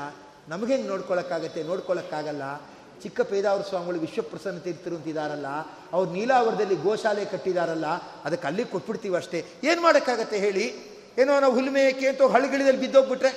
ನಮಗೇನು 0.52 0.88
ನೋಡ್ಕೊಳ್ಳೋಕ್ಕಾಗತ್ತೆ 0.94 1.62
ನೋಡ್ಕೊಳ್ಳೋಕ್ಕಾಗಲ್ಲ 1.70 2.46
ಚಿಕ್ಕ 3.04 3.22
ಪೇದಾವರ 3.30 3.64
ಸ್ವಾಮಿಗಳು 3.70 4.00
ವಿಶ್ವಪ್ರಸನ್ನ 4.04 4.60
ತೀರ್ಥರು 4.66 4.96
ಅಂತಿದಾರಲ್ಲ, 4.98 5.48
ಅವ್ರು 5.96 6.08
ನೀಲಾವರದಲ್ಲಿ 6.18 6.76
ಗೋಶಾಲೆ 6.86 7.24
ಕಟ್ಟಿದಾರಲ್ಲ, 7.32 7.88
ಅದಕ್ಕೆ 8.26 8.46
ಅಲ್ಲಿಗೆ 8.50 8.70
ಕೊಟ್ಬಿಡ್ತೀವಿ 8.76 9.18
ಅಷ್ಟೇ. 9.20 9.40
ಏನು 9.70 9.82
ಮಾಡೋಕ್ಕಾಗತ್ತೆ 9.86 10.38
ಹೇಳಿ? 10.46 10.66
ಏನೋ 11.22 11.34
ನಾವು 11.44 11.54
ಹುಲ್ಮೇಕೆ 11.58 12.08
ಅಂತ 12.12 12.30
ಹಳ್ಳಿಗಳಿದಲ್ಲಿ 12.36 12.82
ಬಿದ್ದೋಗ್ಬಿಟ್ರೆ, 12.86 13.32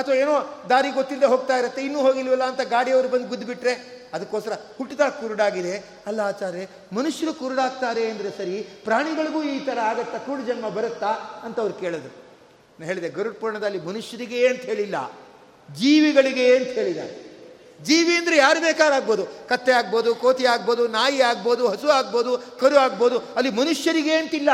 ಅಥವಾ 0.00 0.14
ಏನೋ 0.22 0.34
ದಾರಿ 0.72 0.90
ಗೊತ್ತಿಲ್ಲದೆ 0.98 1.30
ಹೋಗ್ತಾ 1.34 1.56
ಇರುತ್ತೆ, 1.62 1.80
ಇನ್ನೂ 1.88 2.02
ಹೋಗಿಲ್ವಲ್ಲ 2.06 2.44
ಅಂತ 2.52 2.62
ಗಾಡಿಯವರು 2.74 3.08
ಬಂದು 3.14 3.28
ಗುದ್ದುಬಿಟ್ರೆ, 3.32 3.74
ಅದಕ್ಕೋಸ್ಕರ 4.16 4.54
ಹುಟ್ಟಿದಾಗ 4.78 5.12
ಕುರುಡಾಗಿದೆ. 5.20 5.74
ಅಲ್ಲ 6.08 6.20
ಆಚಾರ್ಯ 6.30 6.66
ಮನುಷ್ಯರು 6.98 7.32
ಕುರುಡಾಗ್ತಾರೆ 7.40 8.04
ಅಂದರೆ 8.12 8.30
ಸರಿ, 8.38 8.56
ಪ್ರಾಣಿಗಳಿಗೂ 8.86 9.42
ಈ 9.54 9.58
ಥರ 9.68 9.78
ಆಗತ್ತಾ 9.90 10.18
ಕುರುಡು 10.26 10.46
ಜನ್ಮ 10.50 10.68
ಬರುತ್ತಾ 10.78 11.12
ಅಂತ 11.46 11.56
ಅವ್ರು 11.64 11.74
ಕೇಳಿದ್ರು. 11.82 12.14
ನಾನು 12.76 12.88
ಹೇಳಿದೆ, 12.90 13.10
ಗರುಡ್ 13.18 13.38
ಪುರಾಣದಲ್ಲಿ 13.40 13.80
ಮನುಷ್ಯರಿಗೆ 13.90 14.40
ಅಂತ 14.52 14.64
ಹೇಳಿಲ್ಲ. 14.72 14.96
ಜೀವಿಗಳಿಗೆ 15.68 16.56
ಅಂತ 16.56 16.66
ಹೇಳಿದ್ದಾರೆ. 16.66 17.14
ಜೀವಿ 17.80 18.16
ಅಂದರೆ 18.16 18.36
ಯಾರು 18.36 18.60
ಬೇಕಾದ್ರೂ 18.60 18.94
ಆಗ್ಬೋದು 18.94 19.24
ಕತ್ತೆ 19.48 19.72
ಆಗ್ಬೋದು, 19.72 20.14
ಕೋತಿ 20.14 20.44
ಆಗ್ಬೋದು, 20.46 20.88
ನಾಯಿ 20.88 21.20
ಆಗ್ಬೋದು, 21.22 21.68
ಹಸು 21.68 21.88
ಆಗ್ಬೋದು, 21.88 22.32
ಕರು 22.60 22.76
ಆಗ್ಬೋದು, 22.76 23.18
ಅಲ್ಲಿ 23.18 23.50
ಮನುಷ್ಯರಿಗೆ 23.50 24.14
ಅಂತಿಲ್ಲ. 24.14 24.50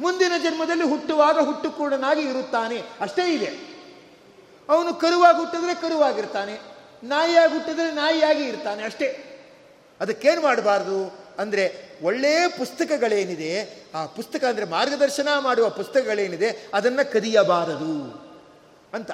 ಮುಂದಿನ 0.00 0.32
ಜನ್ಮದಲ್ಲಿ 0.42 0.84
ಹುಟ್ಟುವಾಗ 0.84 1.38
ಹುಟ್ಟು 1.38 1.70
ಕೂಡನಾಗಿ 1.70 2.22
ಇರುತ್ತಾನೆ. 2.22 2.78
ಅಷ್ಟೇ 3.00 3.24
ಇದೆ. 3.34 3.50
ಅವನು 4.68 4.94
ಕರುವಾಗಿ 4.94 5.38
ಹುಟ್ಟಿದ್ರೆ 5.38 5.74
ಕರುವಾಗಿರ್ತಾನೆ, 5.74 6.54
ನಾಯಿಯಾಗಿ 7.04 7.52
ಹುಟ್ಟಿದ್ರೆ 7.52 7.90
ನಾಯಿಯಾಗಿ 7.92 8.44
ಇರ್ತಾನೆ 8.44 8.82
ಅಷ್ಟೇ. 8.82 9.08
ಅದಕ್ಕೇನು 10.00 10.40
ಮಾಡಬಾರ್ದು? 10.40 10.98
ಅಂದರೆ 11.38 11.64
ಒಳ್ಳೆಯ 12.02 12.48
ಪುಸ್ತಕಗಳೇನಿದೆ, 12.48 13.52
ಆ 13.94 14.06
ಪುಸ್ತಕ 14.06 14.44
ಅಂದರೆ 14.44 14.64
ಮಾರ್ಗದರ್ಶನ 14.64 15.28
ಮಾಡುವ 15.38 15.68
ಪುಸ್ತಕಗಳೇನಿದೆ, 15.70 16.50
ಅದನ್ನು 16.74 17.12
ಕದಿಯಬಾರದು 17.12 17.94
ಅಂತ. 18.94 19.10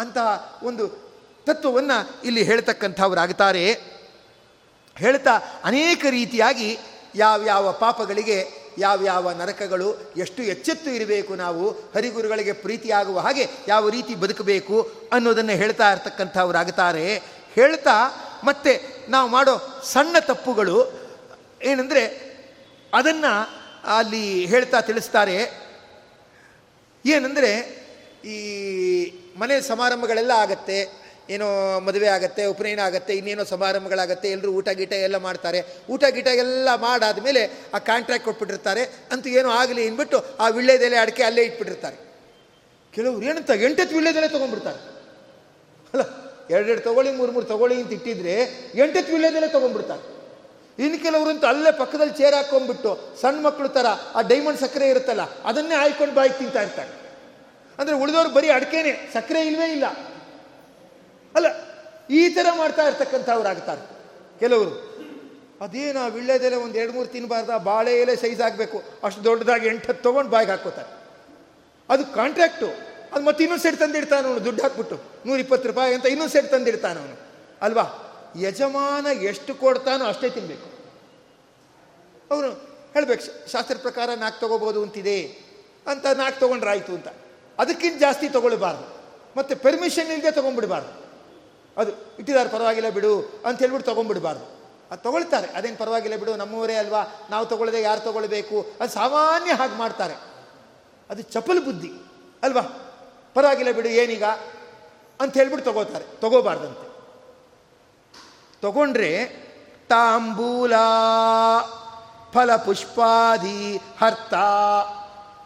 ಅಂತಹ 0.00 0.60
ಒಂದು 0.62 0.88
ತತ್ವವನ್ನು 1.46 2.20
ಇಲ್ಲಿ 2.24 2.42
ಹೇಳ್ತಕ್ಕಂಥವರಾಗ್ತಾರೆ. 2.42 3.72
ಹೇಳ್ತಾ 4.98 5.32
ಅನೇಕ 5.64 6.06
ರೀತಿಯಾಗಿ 6.10 6.78
ಯಾವ್ಯಾವ 7.14 7.72
ಪಾಪಗಳಿಗೆ, 7.72 8.38
ಯಾವ್ಯಾವ 8.78 9.30
ನರಕಗಳು 9.30 10.12
ಎಷ್ಟು 10.16 10.42
ಎಚ್ಚೆತ್ತು 10.42 10.90
ಇರಬೇಕು 10.90 11.34
ನಾವು, 11.34 11.70
ಹರಿಗುರುಗಳಿಗೆ 11.70 12.52
ಪ್ರೀತಿಯಾಗುವ 12.52 13.20
ಹಾಗೆ 13.20 13.48
ಯಾವ 13.68 13.88
ರೀತಿ 13.88 14.14
ಬದುಕಬೇಕು 14.14 14.90
ಅನ್ನೋದನ್ನು 15.12 15.52
ಹೇಳ್ತಾ 15.52 15.92
ಇರ್ತಕ್ಕಂಥವ್ರಾಗ್ತಾರೆ. 15.92 17.16
ಹೇಳ್ತಾ 17.54 17.96
ಮತ್ತೆ 18.44 18.82
ನಾವು 19.08 19.28
ಮಾಡೋ 19.30 19.82
ಸಣ್ಣ 19.84 20.16
ತಪ್ಪುಗಳು 20.20 21.00
ಏನಂದರೆ 21.62 22.30
ಅದನ್ನು 22.94 23.32
ಅಲ್ಲಿ 23.96 24.46
ಹೇಳ್ತಾ 24.46 24.80
ತಿಳಿಸ್ತಾರೆ. 24.80 25.36
ಏನಂದರೆ 27.06 27.79
ಈ 28.24 28.38
ಮನೆ 29.38 29.60
ಸಮಾರಂಭಗಳೆಲ್ಲ 29.60 30.32
ಆಗತ್ತೆ, 30.36 30.78
ಏನೋ 31.30 31.46
ಮದುವೆ 31.80 32.08
ಆಗುತ್ತೆ, 32.08 32.44
ಉಪನಯನ 32.44 32.80
ಆಗುತ್ತೆ, 32.80 33.12
ಇನ್ನೇನೋ 33.14 33.44
ಸಮಾರಂಭಗಳಾಗತ್ತೆ 33.44 34.30
ಎಲ್ಲರೂ 34.30 34.52
ಊಟ 34.52 34.68
ಗೀಟ 34.68 34.92
ಎಲ್ಲ 34.92 35.16
ಮಾಡ್ತಾರೆ. 35.16 35.60
ಊಟ 35.90 36.04
ಗೀಟ 36.04 36.26
ಎಲ್ಲ 36.26 36.68
ಮಾಡಾದ 36.74 37.18
ಮೇಲೆ 37.24 37.42
ಆ 37.74 37.78
ಕಾಂಟ್ರಾಕ್ಟ್ 37.78 38.26
ಕೊಟ್ಬಿಟ್ಟಿರ್ತಾರೆ. 38.26 38.82
ಅಂತೂ 39.12 39.28
ಏನೋ 39.28 39.50
ಆಗಲಿ 39.50 39.88
ಅಂದ್ಬಿಟ್ಟು 39.88 40.18
ಆ 40.40 40.48
ವಿಳ್ಳೆದೆಲೆ 40.48 40.96
ಅಡಿಕೆ 40.96 41.22
ಅಲ್ಲೇ 41.22 41.42
ಇಟ್ಬಿಟ್ಟಿರ್ತಾರೆ. 41.42 41.96
ಕೆಲವರು 42.94 43.22
ಏನಂತ 43.22 43.50
ಎಂಟತ್ತು 43.50 43.94
ವಿಳ್ಳೆದೆಲೆ 43.94 44.28
ತೊಗೊಂಡ್ಬಿಡ್ತಾರೆ. 44.28 44.78
ಅಲ್ಲ, 45.94 46.02
ಎರಡೆರಡು 46.50 46.80
ತೊಗೊಳ್ಳಿ, 46.80 47.10
ಮೂರು 47.12 47.32
ಮೂರು 47.32 47.46
ತೊಗೊಳ್ಳಿ 47.46 47.76
ಅಂತ 47.82 47.92
ಇಟ್ಟಿದ್ರೆ 47.92 48.36
ಎಂಟತ್ತು 48.74 49.12
ವಿಳ್ಳೆದೆಲೆ 49.12 49.48
ತೊಗೊಂಡ್ಬಿಡ್ತಾರೆ. 49.48 50.02
ಇನ್ನು 50.78 50.98
ಕೆಲವರಂತೂ 51.02 51.46
ಅಲ್ಲೇ 51.46 51.70
ಪಕ್ಕದಲ್ಲಿ 51.78 52.14
ಚೇರ್ 52.18 52.34
ಹಾಕೊಂಡ್ಬಿಟ್ಟು 52.34 52.90
ಸಣ್ಣ 53.20 53.46
ಮಕ್ಕಳು 53.46 53.68
ಥರ 53.68 53.86
ಆ 54.14 54.20
ಡೈಮಂಡ್ 54.20 54.60
ಸಕ್ಕರೆ 54.60 54.88
ಇರುತ್ತಲ್ಲ, 54.88 55.22
ಅದನ್ನೇ 55.44 55.74
ಆಯ್ಕೊಂಡು 55.74 56.14
ಬಾಯ್ 56.14 56.30
ತಿಂತಾ 56.38 56.62
ಇರ್ತಾರೆ. 56.62 56.99
ಅಂದರೆ 57.80 57.94
ಉಳಿದವರು 58.02 58.30
ಬರೀ 58.36 58.48
ಅಡಿಕೆನೆ, 58.56 58.92
ಸಕ್ಕರೆ 59.12 59.40
ಇಲ್ವೇ 59.48 59.68
ಇಲ್ಲ. 59.76 59.86
ಅಲ್ಲ, 61.34 61.48
ಈ 62.18 62.22
ಥರ 62.36 62.46
ಮಾಡ್ತಾ 62.58 62.82
ಇರ್ತಕ್ಕಂಥವ್ರು 62.88 63.48
ಆಗ್ತಾರೆ 63.48 63.82
ಕೆಲವರು 64.40 64.72
ಅದೇನು 65.64 66.02
ವಿಳ್ಳೆದೆಲೆ 66.14 66.56
ಒಂದು 66.64 66.76
ಎರಡು 66.80 66.92
ಮೂರು 66.96 67.08
ತಿನ್ನಬಾರ್ದ 67.14 67.56
ಬಾಳೆ 67.64 67.92
ಎಲೆ 68.02 68.14
ಸೈಜ್ 68.16 68.40
ಆಗಬೇಕು. 68.46 68.78
ಅಷ್ಟು 69.06 69.20
ದೊಡ್ಡದಾಗಿ 69.24 69.66
ಎಂಟು 69.72 69.86
ಹತ್ತು 69.90 70.02
ತೊಗೊಂಡು 70.02 70.30
ಬಾಯಿಗೆ 70.30 70.52
ಹಾಕೋತಾರೆ 70.52 70.90
ಅದು 71.88 72.02
ಕಾಂಟ್ರಾಕ್ಟು 72.14 72.68
ಅದು 73.12 73.22
ಮತ್ತೆ 73.26 73.40
ಇನ್ನೊಂದು 73.44 73.64
ಸೆಟ್ 73.64 73.78
ತಂದಿಡ್ತಾನ 73.78 74.22
ಅವನು, 74.30 74.42
ದುಡ್ಡು 74.44 74.62
ಹಾಕ್ಬಿಟ್ಟು. 74.62 74.96
ನೂರಿಪ್ಪತ್ತು 75.26 75.68
ರೂಪಾಯಿ 75.68 75.94
ಅಂತ 75.94 76.06
ಇನ್ನೊಂದು 76.14 76.32
ಸೆಟ್ 76.32 76.50
ತಂದಿಡ್ತಾನೆ 76.50 76.98
ಅವನು. 77.02 77.16
ಅಲ್ವಾ? 77.62 77.84
ಯಜಮಾನ 78.40 79.06
ಎಷ್ಟು 79.30 79.52
ಕೊಡ್ತಾನೋ 79.54 80.04
ಅಷ್ಟೇ 80.12 80.28
ತಿನ್ನಬೇಕು 80.36 80.68
ಅವನು 82.30 82.50
ಹೇಳ್ಬೇಕು 82.94 83.22
ಶಾಸ್ತ್ರ 83.52 83.76
ಪ್ರಕಾರ 83.86 84.08
ನಾಲ್ಕು 84.22 84.38
ತಗೋಬೋದು 84.40 84.80
ಅಂತಿದೆ. 84.82 85.18
ಅಂತ 85.90 86.06
ನಾಲ್ಕು 86.22 86.38
ತೊಗೊಂಡ್ರಾಯ್ತು 86.40 86.92
ಅಂತ. 86.98 87.08
ಅದಕ್ಕಿಂತ 87.60 88.00
ಜಾಸ್ತಿ 88.00 88.28
ತೊಗೊಳ್ಬಾರ್ದು. 88.28 89.00
ಮತ್ತು 89.36 89.56
ಪರ್ಮಿಷನ್ 89.56 90.08
ಇಲ್ಲದೆ 90.08 90.30
ತೊಗೊಂಡ್ಬಿಡ್ಬಾರ್ದು. 90.30 91.10
ಅದು 91.80 91.90
ಇಟ್ಟಿದ್ದಾರೆ 91.90 92.48
ಪರವಾಗಿಲ್ಲ 92.48 92.90
ಬಿಡು 92.90 93.42
ಅಂತ 93.46 93.58
ಹೇಳ್ಬಿಟ್ಟು 93.58 93.90
ತೊಗೊಂಡ್ಬಿಡ್ಬಾರ್ದು. 93.90 94.44
ಅದು 94.90 95.02
ತೊಗೊಳ್ತಾರೆ. 95.02 95.46
ಅದೇನು 95.46 95.76
ಪರವಾಗಿಲ್ಲ 95.76 96.16
ಬಿಡು 96.16 96.36
ನಮ್ಮವರೇ 96.36 96.74
ಅಲ್ವಾ? 96.74 97.04
ನಾವು 97.30 97.46
ತೊಗೊಳ್ಳದೆ 97.46 97.82
ಯಾರು 97.82 98.00
ತೊಗೊಳ್ಬೇಕು? 98.00 98.66
ಅದು 98.80 98.92
ಸಾಮಾನ್ಯ 98.92 99.52
ಹಾಗೆ 99.52 99.74
ಮಾಡ್ತಾರೆ. 99.74 100.14
ಅದು 101.10 101.22
ಚಪಲ್ 101.22 101.64
ಬುದ್ಧಿ, 101.64 101.92
ಅಲ್ವಾ? 102.42 102.60
ಪರವಾಗಿಲ್ಲ 103.34 103.72
ಬಿಡು, 103.72 103.88
ಏನೀಗ? 103.88 104.24
ಅಂತ 105.20 105.34
ಹೇಳ್ಬಿಟ್ಟು 105.34 105.70
ತಗೋತಾರೆ. 105.70 106.04
ತಗೋಬಾರ್ದಂತೆ. 106.04 106.90
ತಗೊಂಡ್ರೆ 108.62 109.26
ತಾಂಬೂಲ 109.88 110.72
ಫಲ 112.32 112.56
ಪುಷ್ಪಾದಿ 112.56 113.76
ಹರ್ತ, 113.76 114.34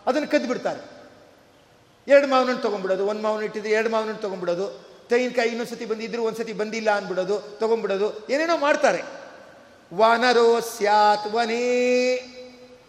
ಅದನ್ನು 0.09 0.29
ಕದ್ದು 0.29 0.49
ಬಿಡ್ತಾರೆ 0.49 0.94
ಎರಡು 2.09 2.27
ಮಾವಿನ 2.27 2.49
ಹಣ್ಣು 2.49 2.63
ತೊಗೊಂಡ್ಬಿಡೋದು, 2.63 3.07
ಒಂದು 3.07 3.23
ಮಾವನ 3.23 3.43
ಇಟ್ಟಿದ್ರೆ 3.43 3.71
ಎರಡು 3.71 3.91
ಮಾವಿನ 3.91 4.07
ಹಣ್ಣು 4.07 4.23
ತೊಗೊಂಡ್ಬಿಡೋದು 4.23 4.87
ತೆಂಗಿನಕಾಯಿ 5.09 5.49
ಇನ್ನೊಂದು 5.49 5.71
ಸತಿ 5.71 5.85
ಬಂದಿದ್ರು 5.85 6.23
ಒಂದು 6.23 6.39
ಸತಿ 6.39 6.53
ಬಂದಿಲ್ಲ 6.53 6.91
ಅಂದ್ಬಿಡೋದು, 6.91 7.59
ತೊಗೊಂಡ್ಬಿಡೋದು. 7.59 8.29
ಏನೇನೋ 8.29 8.57
ಮಾಡ್ತಾರೆ. 8.57 9.03
ವನರೋ 9.95 10.61
ಸ್ಯಾತ್, 10.61 11.35
ವನೇ. 11.35 12.15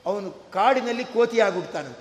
ಅವನು 0.05 0.51
ಕಾಡಿನಲ್ಲಿ 0.51 1.03
ಕೋತಿ 1.03 1.39
ಆಗ್ಬಿಡ್ತಾನಂತ. 1.39 1.97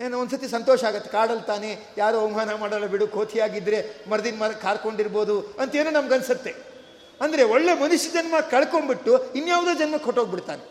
ಏನೋ 0.00 0.18
ಒಂದ್ಸತಿ 0.18 0.48
ಸಂತೋಷ 0.48 0.84
ಆಗುತ್ತೆ. 0.84 1.10
ಕಾಡಲ್ಲಿ 1.10 1.46
ತಾನೇ 1.46 1.86
ಯಾರೋ 1.98 2.20
ಅವಮಾನ 2.20 2.54
ಮಾಡಲ್ಲ 2.54 2.86
ಬಿಡು 2.86 3.08
ಕೋತಿಯಾಗಿದ್ದರೆ 3.08 4.10
ಮರದಿನ 4.10 4.38
ಮರ 4.38 4.48
ಕಾರ್ಕೊಂಡಿರ್ಬೋದು 4.48 5.40
ಅಂತೇನೋ 5.40 5.90
ನಮ್ಗೆ 5.90 6.14
ಅನ್ಸುತ್ತೆ. 6.14 6.54
ಅಂದರೆ 7.20 7.42
ಒಳ್ಳೆ 7.42 7.80
ಮನುಷ್ಯ 7.80 8.10
ಜನ್ಮ 8.10 8.40
ಕಳ್ಕೊಂಡ್ಬಿಟ್ಟು 8.40 9.32
ಇನ್ಯಾವುದೋ 9.32 9.74
ಜನ್ಮಕ್ಕೆ 9.74 10.04
ಕೊಟ್ಟೋಗ್ಬಿಡ್ತಾನೆ. 10.04 10.70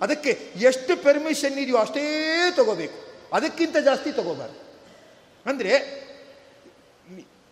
ಅದಕ್ಕೆ 0.00 0.52
ಎಷ್ಟು 0.56 1.04
ಪರ್ಮಿಷನ್ 1.04 1.58
ಇದೆಯೋ 1.58 1.76
ಅಷ್ಟೇ 1.76 2.02
ತಗೋಬೇಕು. 2.56 3.11
ಅದಕ್ಕಿಂತ 3.32 3.76
ಜಾಸ್ತಿ 3.76 4.12
ತಗೋಬಾರ್ದು. 4.12 4.62
ಅಂದರೆ, 5.46 6.02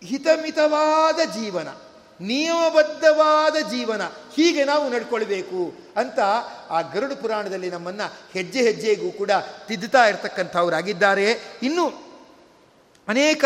ಹಿತಮಿತವಾದ 0.04 1.30
ಜೀವನ, 1.30 1.68
ನಿಯಮಬದ್ಧವಾದ 2.20 3.56
ಜೀವನ, 3.70 4.02
ಹೀಗೆ 4.34 4.64
ನಾವು 4.64 4.92
ನಡ್ಕೊಳ್ಬೇಕು 4.92 5.74
ಅಂತ 5.96 6.18
ಆ 6.70 6.80
ಗರುಡ 6.80 7.12
ಪುರಾಣದಲ್ಲಿ 7.12 7.70
ನಮ್ಮನ್ನು 7.70 8.12
ಹೆಜ್ಜೆ 8.32 8.62
ಹೆಜ್ಜೆಗೂ 8.62 9.10
ಕೂಡ 9.10 9.30
ತಿದ್ದುತ್ತಾ 9.68 10.06
ಇರ್ತಕ್ಕಂಥವ್ರಾಗಿದ್ದಾರೆ. 10.06 11.32
ಇನ್ನು 11.62 12.10
ಅನೇಕ 13.08 13.44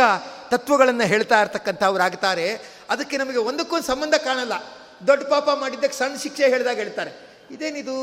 ತತ್ವಗಳನ್ನು 0.51 1.05
ಹೇಳ್ತಾ 1.05 1.43
ಇರ್ತಕ್ಕಂಥವ್ರಾಗ್ತಾರೆ. 1.43 2.55
ಅದಕ್ಕೆ 2.91 3.17
ನಮಗೆ 3.17 3.39
ಒಂದಕ್ಕೊಂದು 3.39 3.87
ಸಂಬಂಧ 3.87 4.15
ಕಾಣಲ್ಲ. 4.15 4.53
ದೊಡ್ಡ 5.07 5.25
ಪಾಪ 5.25 5.49
ಮಾಡಿದ್ದಕ್ಕೆ 5.51 5.99
ಸಣ್ಣ 5.99 6.17
ಶಿಕ್ಷೆ 6.17 6.49
ಹೇಳಿದಾಗ 6.49 6.77
ಹೇಳ್ತಾರೆ. 6.77 7.34
ಇದೇನಿದು? 7.55 7.97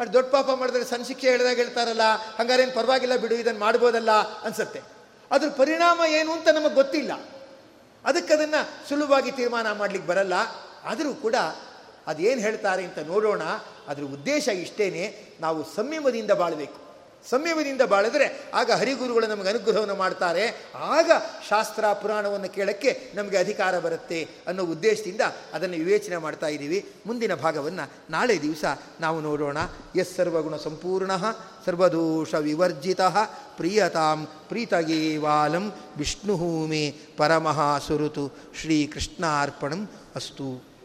ಅದು 0.00 0.12
ದೊಡ್ಡ 0.12 0.30
ಪಾಪ 0.30 0.50
ಮಾಡಿದ್ರೆ 0.50 0.84
ಸಣ್ಣ 0.84 1.04
ಶಿಕ್ಷೆ 1.04 1.30
ಹೇಳಿದಾಗ 1.30 1.56
ಹೇಳ್ತಾರಲ್ಲ, 1.56 2.02
ಹಂಗಾರೇನು 2.38 2.74
ಪರವಾಗಿಲ್ಲ 2.74 3.16
ಬಿಡು 3.16 3.34
ಇದನ್ನು 3.34 3.60
ಮಾಡ್ಬೋದಲ್ಲ 3.60 4.10
ಅನ್ಸುತ್ತೆ. 4.42 4.80
ಅದ್ರ 5.30 5.48
ಪರಿಣಾಮ 5.48 6.00
ಏನು 6.08 6.32
ಅಂತ 6.32 6.48
ನಮಗೆ 6.48 6.74
ಗೊತ್ತಿಲ್ಲ. 6.74 7.12
ಅದಕ್ಕೆ 8.04 8.34
ಅದನ್ನು 8.34 8.88
ಸುಲಭವಾಗಿ 8.88 9.30
ತೀರ್ಮಾನ 9.32 9.72
ಮಾಡಲಿಕ್ಕೆ 9.72 10.08
ಬರಲ್ಲ. 10.08 10.34
ಆದರೂ 10.84 11.14
ಕೂಡ 11.14 11.34
ಅದೇನು 12.06 12.40
ಹೇಳ್ತಾರೆ 12.40 12.84
ಅಂತ 12.84 12.98
ನೋಡೋಣ. 12.98 13.42
ಅದರ 13.88 14.02
ಉದ್ದೇಶ 14.02 14.48
ಇಷ್ಟೇ 14.48 14.86
ನಾವು 15.40 15.64
ಸಂಯಮದಿಂದ 15.76 16.30
ಬಾಳಬೇಕು. 16.30 16.85
ಸಂಯಮದಿಂದ 17.30 17.82
ಬಾಳಿದ್ರೆ 17.82 18.50
ಆಗ 18.54 18.70
ಹರಿಗುರುಗಳು 18.70 19.26
ನಮಗೆ 19.26 19.48
ಅನುಗ್ರಹವನ್ನು 19.48 19.94
ಮಾಡ್ತಾರೆ. 19.94 20.44
ಆಗ 20.74 21.10
ಶಾಸ್ತ್ರ 21.48 21.92
ಪುರಾಣವನ್ನು 21.92 22.48
ಕೇಳಕ್ಕೆ 22.54 23.10
ನಮಗೆ 23.14 23.36
ಅಧಿಕಾರ 23.36 23.78
ಬರುತ್ತೆ 23.78 24.28
ಅನ್ನೋ 24.46 24.62
ಉದ್ದೇಶದಿಂದ 24.64 25.20
ಅದನ್ನು 25.52 25.76
ವಿವೇಚನೆ 25.76 26.16
ಮಾಡ್ತಾ 26.16 26.46
ಇದ್ದೀವಿ. 26.46 26.92
ಮುಂದಿನ 27.06 27.34
ಭಾಗವನ್ನು 27.34 27.90
ನಾಳೆ 28.10 28.42
ದಿವಸ 28.42 28.64
ನಾವು 29.00 29.20
ನೋಡೋಣ. 29.20 29.58
ಎಸ್ 29.96 30.16
ಸರ್ವಗುಣ 30.16 30.56
ಸಂಪೂರ್ಣ, 30.56 31.10
ಸರ್ವದೋಷ 31.66 32.34
ವಿವರ್ಜಿತ, 32.34 33.00
ಪ್ರಿಯತಾಂ 33.56 34.26
ಪ್ರೀತಗೇವಾಲಂ 34.48 35.72
ವಿಷ್ಣು 35.96 36.36
ಮೇ 36.66 36.94
ಪರಮಃ 37.16 37.78
ಸುರುತು 37.78 38.24
ಶ್ರೀಕೃಷ್ಣಾರ್ಪಣಂ 38.60 39.90
ಅಸ್ತು. 40.16 40.76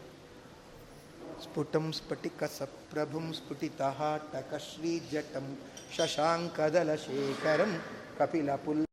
ಸ್ಫುಟಂ 1.42 1.92
ಸ್ಫಟಿಕಸಪ್ರಭುಂ 1.92 3.32
ಸ್ಫುಟಿತಃ 3.32 3.98
ಟಕಶ್ರೀಜಟಂ 4.32 5.46
शशाङ्कदलशेखरं 5.96 7.72
कपिलपुल् 8.18 8.84